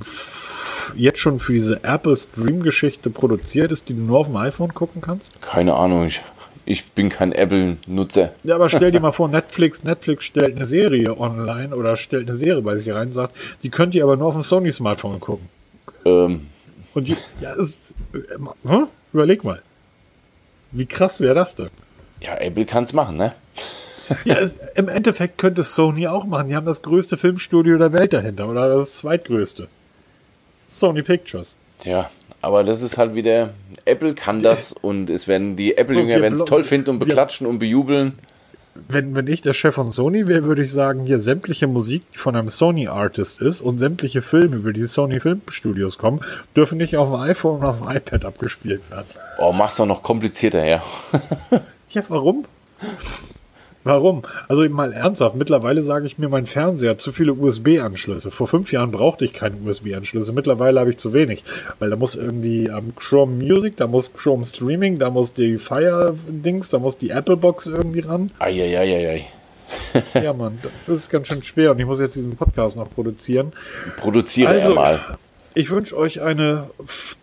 jetzt 0.96 1.20
schon 1.20 1.42
für 1.42 1.52
diese 1.52 1.84
Apple 1.84 2.16
Stream-Geschichte 2.16 3.10
produziert 3.10 3.74
ist, 3.74 3.90
die 3.90 3.94
du 3.94 4.00
nur 4.00 4.20
auf 4.20 4.28
dem 4.28 4.38
iPhone 4.38 4.74
gucken 4.74 5.02
kannst? 5.02 5.34
Keine 5.42 5.74
Ahnung, 5.74 6.06
ich, 6.06 6.22
ich 6.64 6.92
bin 6.92 7.10
kein 7.10 7.34
Apple-Nutzer. 7.34 8.32
Ja, 8.46 8.56
aber 8.56 8.70
stell 8.70 8.92
dir 8.92 9.00
mal 9.02 9.12
vor, 9.12 9.28
Netflix, 9.28 9.84
Netflix 9.84 10.24
stellt 10.24 10.56
eine 10.56 10.64
Serie 10.64 11.20
online 11.20 11.76
oder 11.76 11.98
stellt 11.98 12.30
eine 12.30 12.38
Serie 12.38 12.62
bei 12.62 12.78
sich 12.78 12.94
rein 12.94 13.08
und 13.08 13.14
sagt, 13.14 13.36
die 13.64 13.70
könnt 13.70 13.96
ihr 13.96 14.04
aber 14.06 14.16
nur 14.16 14.28
auf 14.28 14.34
dem 14.34 14.44
Sony-Smartphone 14.44 15.20
gucken. 15.20 15.50
Ähm, 16.06 16.48
Und 16.94 17.08
die, 17.08 17.18
ja, 17.42 17.54
ist, 17.54 17.88
hä? 18.14 18.84
überleg 19.14 19.44
mal. 19.44 19.62
Wie 20.72 20.86
krass 20.86 21.20
wäre 21.20 21.36
das 21.36 21.56
denn? 21.56 21.70
ja, 22.24 22.38
Apple 22.38 22.66
kann 22.66 22.84
es 22.86 22.94
machen, 22.94 23.18
ne? 23.18 23.34
Ja, 24.26 24.36
es, 24.36 24.58
im 24.76 24.90
Endeffekt 24.90 25.38
könnte 25.38 25.62
es 25.62 25.76
Sony 25.76 26.08
auch 26.08 26.26
machen. 26.26 26.50
Die 26.50 26.56
haben 26.56 26.66
das 26.66 26.82
größte 26.82 27.18
Filmstudio 27.18 27.78
der 27.78 27.94
Welt 27.94 28.14
dahinter 28.14 28.50
oder 28.50 28.68
das 28.68 28.98
zweitgrößte. 28.98 29.68
Sony 30.68 31.04
Pictures. 31.04 31.56
Tja, 31.80 32.10
aber 32.42 32.64
das 32.64 32.82
ist 32.82 32.98
halt 32.98 33.16
wieder, 33.16 33.54
Apple 33.86 34.14
kann 34.14 34.42
das 34.42 34.74
und 34.82 35.10
es 35.10 35.28
werden 35.28 35.56
die 35.56 35.78
Apple-Jünger 35.78 36.22
werden 36.22 36.34
es 36.34 36.46
toll 36.46 36.64
finden 36.64 36.92
und 36.92 37.00
beklatschen 37.00 37.48
und 37.48 37.60
bejubeln. 37.60 38.20
Wenn, 38.76 39.16
wenn 39.16 39.28
ich 39.28 39.42
der 39.42 39.54
Chef 39.54 39.76
von 39.76 39.92
Sony 39.92 40.28
wäre, 40.28 40.44
würde 40.44 40.64
ich 40.64 40.72
sagen, 40.72 41.06
hier 41.06 41.20
sämtliche 41.20 41.68
Musik, 41.68 42.04
die 42.14 42.18
von 42.18 42.36
einem 42.36 42.50
Sony-Artist 42.50 43.40
ist 43.40 43.62
und 43.62 43.78
sämtliche 43.78 44.22
Filme, 44.24 44.56
über 44.56 44.74
die 44.74 44.86
Sony 44.86 45.20
Filmstudios 45.20 46.00
kommen, 46.00 46.22
dürfen 46.56 46.80
nicht 46.80 46.98
auf 46.98 47.10
dem 47.10 47.20
iPhone 47.20 47.60
und 47.60 47.66
auf 47.66 47.80
dem 47.82 47.90
iPad 47.90 48.26
abgespielt 48.26 48.82
werden. 48.90 49.06
Oh, 49.38 49.52
mach's 49.52 49.76
doch 49.76 49.86
noch 49.86 50.02
komplizierter, 50.02 50.66
ja. 50.66 50.84
Ja, 51.90 52.02
warum? 52.10 52.46
Warum? 53.84 54.22
Also 54.48 54.68
mal 54.70 54.94
ernsthaft, 54.94 55.36
mittlerweile 55.36 55.82
sage 55.82 56.06
ich 56.06 56.18
mir, 56.18 56.30
mein 56.30 56.46
Fernseher 56.46 56.92
hat 56.92 57.02
zu 57.02 57.12
viele 57.12 57.34
USB-Anschlüsse. 57.34 58.32
Vor 58.32 58.48
fünf 58.48 58.72
Jahren 58.72 58.92
brauchte 58.92 59.26
ich 59.26 59.34
keine 59.34 59.58
USB-Anschlüsse. 59.58 60.32
Mittlerweile 60.32 60.80
habe 60.80 60.92
ich 60.92 60.98
zu 60.98 61.14
wenig. 61.14 61.44
Weil 61.80 61.90
da 61.90 61.96
muss 61.96 62.16
irgendwie 62.16 62.68
ähm, 62.68 62.94
Chrome 62.96 63.44
Music, 63.44 63.76
da 63.78 63.88
muss 63.88 64.14
Chrome 64.14 64.46
Streaming, 64.46 65.00
da 65.00 65.10
muss 65.10 65.34
die 65.34 65.58
Fire-Dings, 65.58 66.70
da 66.70 66.80
muss 66.80 66.98
die 66.98 67.10
Apple-Box 67.10 67.68
irgendwie 67.68 68.02
ran. 68.02 68.32
Eieieiei. 68.40 69.26
Ja, 70.14 70.34
Mann, 70.34 70.60
das 70.62 70.88
ist 70.88 71.10
ganz 71.10 71.28
schön 71.28 71.42
schwer 71.42 71.72
und 71.72 71.80
ich 71.80 71.86
muss 71.86 72.00
jetzt 72.00 72.16
diesen 72.16 72.36
Podcast 72.36 72.76
noch 72.78 72.90
produzieren. 72.90 73.54
Produziere 73.98 74.50
Also, 74.52 74.70
er 74.70 74.76
mal. 74.76 75.00
Ich 75.56 75.70
wünsche 75.70 75.96
euch 75.96 76.22
eine 76.22 76.70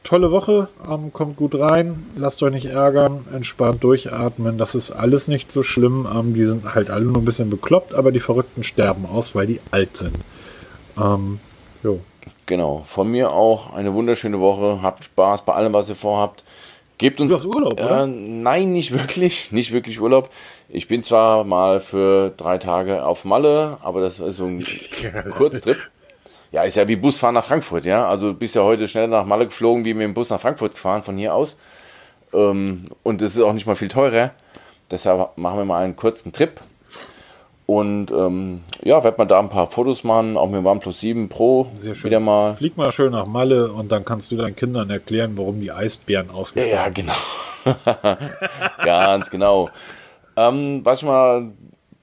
tolle 0.05 0.31
Woche. 0.31 0.69
Ähm, 0.89 1.13
kommt 1.13 1.37
gut 1.37 1.59
rein. 1.59 2.07
Lasst 2.17 2.43
euch 2.43 2.53
nicht 2.53 2.67
ärgern. 2.67 3.27
Entspannt 3.35 3.83
durchatmen. 3.83 4.57
Das 4.57 4.77
ist 4.77 4.93
alles 4.93 5.27
nicht 5.27 5.51
so 5.51 5.65
schlimm. 5.65 6.07
Ähm, 6.13 6.35
die 6.35 6.45
sind 6.45 6.75
halt 6.75 6.91
alle 6.91 7.07
nur 7.07 7.19
ein 7.19 7.25
bisschen 7.25 7.51
bekloppt, 7.51 7.93
aber 7.93 8.13
die 8.13 8.21
Verrückten 8.21 8.63
sterben 8.63 9.05
aus, 9.07 9.35
weil 9.35 9.49
die 9.49 9.61
alt 9.73 9.97
sind. 9.97 10.17
Ähm, 10.97 11.41
jo. 11.83 12.01
Genau. 12.47 12.85
Von 12.87 13.11
mir 13.11 13.33
auch 13.33 13.73
eine 13.75 13.95
wunderschöne 13.95 14.39
Woche. 14.39 14.81
Habt 14.81 15.05
Spaß 15.05 15.45
bei 15.45 15.55
allem, 15.55 15.73
was 15.73 15.89
ihr 15.89 15.97
vorhabt. 15.97 16.45
Gebt 16.99 17.21
uns. 17.21 17.31
Du 17.31 17.35
hast 17.35 17.47
Urlaub, 17.47 17.73
oder? 17.73 18.05
Äh, 18.05 18.07
nein, 18.07 18.73
nicht 18.73 18.93
wirklich. 18.93 19.51
Nicht 19.51 19.73
wirklich 19.73 20.01
Urlaub. 20.01 20.31
Ich 20.69 20.87
bin 20.87 21.03
zwar 21.03 21.43
mal 21.43 21.81
für 21.81 22.33
drei 22.37 22.59
Tage 22.59 23.05
auf 23.05 23.25
Malle, 23.25 23.79
aber 23.83 24.01
das 24.01 24.21
ist 24.21 24.37
so 24.37 24.47
ein 24.47 24.63
Kurztrip. 25.31 25.79
Ja, 26.53 26.63
ist 26.65 26.77
ja 26.77 26.89
wie 26.89 26.97
Busfahren 26.97 27.35
nach 27.35 27.45
Frankfurt, 27.45 27.85
ja. 27.85 28.09
Also 28.09 28.33
du 28.33 28.35
bist 28.39 28.55
ja 28.55 28.63
heute 28.63 28.89
schneller 28.89 29.07
nach 29.07 29.25
Malle 29.25 29.47
geflogen, 29.47 29.85
wie 29.85 29.95
mit 29.95 30.03
dem 30.03 30.15
Bus 30.15 30.31
nach 30.31 30.41
Frankfurt 30.41 30.75
gefahren 30.75 31.03
von 31.03 31.17
hier 31.17 31.35
aus. 31.35 31.57
Ähm, 32.33 32.85
und 33.03 33.23
es 33.23 33.37
ist 33.37 33.43
auch 33.43 33.53
nicht 33.53 33.67
mal 33.67 33.77
viel 33.77 33.89
teurer. 33.89 34.31
Deshalb 34.91 35.37
machen 35.39 35.59
wir 35.59 35.65
mal 35.65 35.85
einen 35.85 35.97
kurzen 35.97 36.33
Trip. 36.33 36.61
Und 37.67 38.11
ähm, 38.11 38.63
ja, 38.83 39.05
wird 39.05 39.17
man 39.17 39.29
da 39.29 39.39
ein 39.39 39.49
paar 39.49 39.69
Fotos 39.69 40.03
machen, 40.03 40.37
auch 40.37 40.49
mit 40.49 40.57
dem 40.57 40.67
OnePlus 40.67 40.99
7 40.99 41.29
Pro 41.29 41.69
Sehr 41.77 41.95
schön. 41.95 42.11
wieder 42.11 42.19
mal. 42.19 42.57
Flieg 42.57 42.77
mal 42.77 42.91
schön 42.91 43.13
nach 43.13 43.27
Malle 43.27 43.71
und 43.71 43.93
dann 43.93 44.05
kannst 44.05 44.33
du 44.33 44.37
deinen 44.37 44.57
Kindern 44.57 44.91
erklären, 44.91 45.39
warum 45.39 45.61
die 45.61 45.71
Eisbären 45.71 46.31
ausgestorben 46.31 46.77
Ja, 46.77 46.89
genau. 46.89 47.15
Ganz 48.85 49.31
genau. 49.31 49.71
Ähm, 50.37 50.81
was 50.83 51.01
ich 51.01 51.07
mal, 51.07 51.53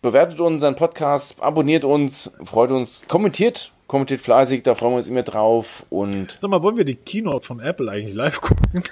bewertet 0.01 0.39
unseren 0.39 0.77
Podcast, 0.77 1.35
abonniert 1.41 1.83
uns, 1.83 2.31
freut 2.45 2.71
uns, 2.71 3.03
kommentiert, 3.09 3.71
kommentiert 3.87 4.21
fleißig, 4.21 4.63
da 4.63 4.75
freuen 4.75 4.93
wir 4.93 4.97
uns 4.97 5.07
immer 5.07 5.23
drauf. 5.23 5.85
Und 5.89 6.37
Sag 6.39 6.49
mal, 6.49 6.61
wollen 6.61 6.77
wir 6.77 6.85
die 6.85 6.95
Keynote 6.95 7.45
von 7.45 7.59
Apple 7.59 7.89
eigentlich 7.89 8.15
live 8.15 8.41
gucken? 8.41 8.83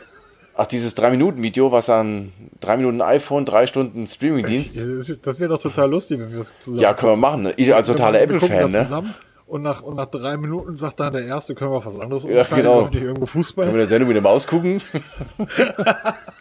ach, 0.55 0.67
dieses 0.67 0.95
3-Minuten-Video, 0.97 1.71
was 1.71 1.87
dann 1.87 2.31
3 2.61 2.77
Minuten 2.77 3.01
iPhone, 3.01 3.45
3 3.45 3.67
Stunden 3.67 4.07
Streamingdienst. 4.07 4.77
Das 5.23 5.39
wäre 5.39 5.49
doch 5.49 5.61
total 5.61 5.89
lustig, 5.89 6.19
wenn 6.19 6.31
wir 6.31 6.39
das 6.39 6.53
zusammen 6.59 6.81
Ja, 6.81 6.93
können 6.93 7.13
wir 7.13 7.17
machen. 7.17 7.43
Ne? 7.43 7.53
Ich 7.57 7.73
als 7.73 7.87
totaler 7.87 8.21
Apple-Fan, 8.21 8.71
ne? 8.71 8.79
zusammen 8.83 9.13
Und 9.47 9.61
nach, 9.61 9.81
und 9.81 9.95
nach 9.95 10.07
drei 10.07 10.37
Minuten 10.37 10.77
sagt 10.77 10.99
dann 10.99 11.13
der 11.13 11.25
Erste, 11.25 11.53
können 11.53 11.71
wir 11.71 11.85
was 11.85 11.99
anderes 11.99 12.23
Ja, 12.23 12.43
genau. 12.43 12.87
Können 12.87 13.21
wir 13.21 13.73
der 13.73 13.87
Sendung 13.87 14.07
mit 14.07 14.15
der 14.15 14.23
Maus 14.23 14.47
gucken? 14.47 14.81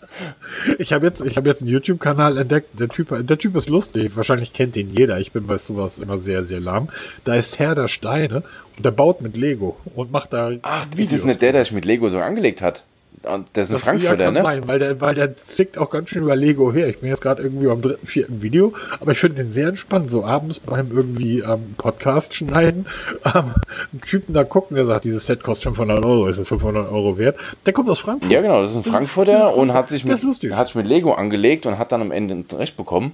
Ich 0.79 0.93
habe 0.93 1.07
jetzt, 1.07 1.21
ich 1.21 1.37
habe 1.37 1.49
jetzt 1.49 1.63
einen 1.63 1.71
YouTube-Kanal 1.71 2.39
entdeckt. 2.39 2.79
Der 2.79 2.89
Typ, 2.89 3.09
der 3.27 3.39
Typ 3.39 3.57
ist 3.57 3.69
lustig. 3.69 4.17
Wahrscheinlich 4.17 4.53
kennt 4.53 4.77
ihn 4.77 4.91
jeder. 4.91 5.19
Ich 5.19 5.33
bin 5.33 5.47
bei 5.47 5.59
sowas 5.59 5.99
immer 5.99 6.19
sehr, 6.19 6.45
sehr 6.45 6.61
lahm. 6.61 6.89
Da 7.25 7.35
ist 7.35 7.59
Herr 7.59 7.75
der 7.75 7.89
Steine 7.89 8.43
und 8.77 8.85
der 8.85 8.91
baut 8.91 9.21
mit 9.21 9.37
Lego 9.37 9.77
und 9.95 10.13
macht 10.13 10.33
da. 10.33 10.53
Ach, 10.63 10.87
ist 10.97 11.13
es 11.13 11.25
nicht 11.25 11.43
der, 11.43 11.53
der 11.53 11.65
sich 11.65 11.73
mit 11.73 11.85
Lego 11.85 12.09
so 12.09 12.19
angelegt 12.19 12.63
hat? 12.63 12.85
Und 13.27 13.47
Der 13.55 13.63
ist 13.65 13.71
ein 13.71 13.75
Das 13.75 13.83
Frankfurter, 13.83 14.19
ja, 14.19 14.25
kann 14.27 14.35
ne? 14.35 14.43
sein, 14.43 14.69
weil 14.69 14.79
der, 14.79 15.01
weil 15.01 15.15
der 15.15 15.37
zickt 15.37 15.79
auch 15.79 15.91
ganz 15.91 16.11
schön 16.11 16.23
über 16.23 16.37
Lego 16.37 16.73
her. 16.73 16.89
Ich 16.89 16.99
bin 16.99 17.09
jetzt 17.09 17.21
gerade 17.23 17.43
irgendwie 17.43 17.67
beim 17.67 17.81
dritten, 17.83 18.07
vierten 18.07 18.43
Video, 18.43 18.73
aber 19.01 19.13
ich 19.13 19.19
finde 19.19 19.43
den 19.43 19.53
sehr 19.53 19.69
entspannt. 19.69 20.11
So 20.11 20.25
abends 20.25 20.59
beim 20.61 20.91
irgendwie 20.95 21.41
ähm, 21.41 21.75
Podcast 21.79 22.35
schneiden, 22.35 22.87
ähm, 23.25 23.55
einen 23.93 24.01
Typen 24.07 24.35
da 24.35 24.45
gucken, 24.45 24.77
der 24.77 24.87
sagt, 24.87 25.05
dieses 25.05 25.27
Set 25.27 25.43
kostet 25.43 25.65
500 25.75 26.05
Euro, 26.05 26.27
ist 26.29 26.39
es 26.39 26.49
500 26.49 26.91
Euro 26.91 27.19
wert? 27.19 27.37
Der 27.67 27.73
kommt 27.73 27.89
aus 27.89 27.99
Frankfurt. 28.01 28.31
Ja, 28.31 28.41
genau, 28.41 28.63
das 28.63 28.71
ist 28.73 28.77
ein 28.77 28.83
Das 28.83 28.87
ist- 28.89 28.93
Frankfurter 28.95 29.33
das 29.33 29.51
ist- 29.53 29.57
und 29.57 29.73
hat 29.73 29.89
sich, 29.89 30.03
das 30.05 30.23
mit, 30.25 30.43
ist 30.45 30.57
hat 30.57 30.67
sich 30.69 30.77
mit 30.77 30.87
Lego 30.87 31.13
angelegt 31.15 31.67
und 31.67 31.79
hat 31.79 31.93
dann 31.93 32.03
am 32.03 32.13
Ende 32.13 32.35
ein 32.35 32.45
Recht 32.57 32.77
bekommen. 32.77 33.13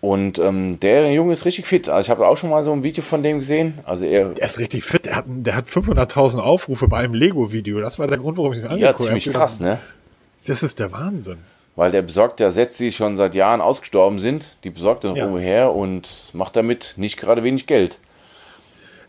Und 0.00 0.38
ähm, 0.38 0.78
der 0.80 1.12
Junge 1.12 1.32
ist 1.32 1.44
richtig 1.44 1.66
fit. 1.66 1.88
Also 1.88 2.06
ich 2.06 2.10
habe 2.10 2.28
auch 2.28 2.36
schon 2.36 2.50
mal 2.50 2.62
so 2.62 2.72
ein 2.72 2.84
Video 2.84 3.02
von 3.02 3.22
dem 3.22 3.40
gesehen. 3.40 3.78
Also 3.84 4.04
er, 4.04 4.28
Der 4.30 4.44
ist 4.46 4.58
richtig 4.60 4.84
fit. 4.84 5.06
Der 5.06 5.16
hat, 5.16 5.24
der 5.26 5.56
hat 5.56 5.66
500.000 5.66 6.38
Aufrufe 6.38 6.86
bei 6.86 6.98
einem 6.98 7.14
Lego-Video. 7.14 7.80
Das 7.80 7.98
war 7.98 8.06
der 8.06 8.18
Grund, 8.18 8.38
warum 8.38 8.52
ich 8.52 8.60
ihn 8.60 8.64
ja, 8.66 8.70
angeguckt 8.70 9.00
ziemlich 9.00 9.26
habe. 9.26 9.38
krass, 9.38 9.58
ne? 9.58 9.80
Das 10.46 10.62
ist 10.62 10.78
der 10.78 10.92
Wahnsinn. 10.92 11.38
Weil 11.74 11.90
der 11.90 12.02
besorgt 12.02 12.38
ja 12.40 12.50
Sätze, 12.52 12.84
die 12.84 12.92
schon 12.92 13.16
seit 13.16 13.34
Jahren 13.34 13.60
ausgestorben 13.60 14.18
sind, 14.20 14.46
die 14.64 14.70
besorgt 14.70 15.04
er 15.04 15.16
Ja. 15.16 15.36
her 15.36 15.74
und 15.74 16.08
macht 16.32 16.54
damit 16.56 16.94
nicht 16.96 17.16
gerade 17.18 17.42
wenig 17.42 17.66
Geld. 17.66 17.98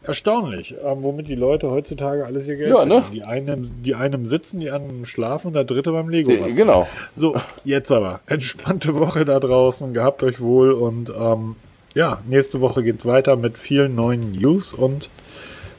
Erstaunlich, 0.10 0.74
ähm, 0.84 1.04
womit 1.04 1.28
die 1.28 1.36
Leute 1.36 1.70
heutzutage 1.70 2.26
alles 2.26 2.48
ihr 2.48 2.56
Geld 2.56 2.72
Ja, 2.72 2.84
ne? 2.84 3.04
Die 3.14 3.24
einen, 3.24 3.70
die 3.84 3.94
einen 3.94 4.26
sitzen, 4.26 4.60
die 4.60 4.72
anderen 4.72 5.06
schlafen 5.06 5.48
und 5.48 5.54
der 5.54 5.66
dritte 5.66 5.92
beim 5.92 6.10
Lego. 6.10 6.32
Äh, 6.32 6.52
genau. 6.54 6.88
So, 7.14 7.36
jetzt 7.64 7.92
aber. 7.92 8.20
Entspannte 8.26 8.96
Woche 8.96 9.24
da 9.24 9.40
draußen. 9.40 9.94
Gehabt 9.94 10.24
euch 10.24 10.42
wohl 10.42 10.72
und 10.72 11.14
ähm, 11.16 11.58
ja, 11.94 12.18
nächste 12.28 12.60
Woche 12.60 12.82
geht's 12.82 13.06
weiter 13.06 13.36
mit 13.36 13.60
vielen 13.60 13.94
neuen 13.94 14.32
News 14.32 14.74
und 14.74 15.12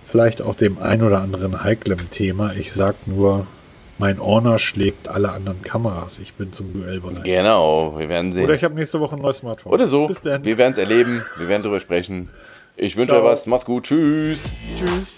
vielleicht 0.06 0.42
auch 0.42 0.54
dem 0.54 0.78
ein 0.78 1.02
oder 1.02 1.20
anderen 1.22 1.64
heiklen 1.64 2.08
Thema. 2.12 2.52
Ich 2.52 2.72
sag 2.72 2.94
nur, 3.08 3.48
mein 3.98 4.20
Honor 4.20 4.60
schlägt 4.60 5.08
alle 5.08 5.32
anderen 5.32 5.62
Kameras. 5.62 6.20
Ich 6.20 6.34
bin 6.34 6.52
zum 6.52 6.72
Duell 6.72 7.00
bereit. 7.00 7.24
Genau, 7.24 7.98
wir 7.98 8.08
werden 8.08 8.32
sehen. 8.32 8.44
Oder 8.44 8.50
Oder, 8.50 8.54
ich 8.54 8.62
habe 8.62 8.76
nächste 8.76 9.00
Woche 9.00 9.16
ein 9.16 9.22
neues 9.22 9.38
Smartphone. 9.38 9.86
so. 9.86 10.06
Bis 10.06 10.20
dann. 10.22 10.44
Wir 10.44 10.56
werden 10.56 10.70
es 10.70 10.78
erleben, 10.78 11.24
wir 11.36 11.48
werden 11.48 11.64
darüber 11.64 11.80
sprechen. 11.80 12.28
Ich 12.82 12.96
wünsche 12.96 13.14
euch 13.14 13.22
was. 13.22 13.44
Mach's 13.44 13.66
gut. 13.66 13.84
Tschüss. 13.84 14.48
Tschüss. 14.78 15.16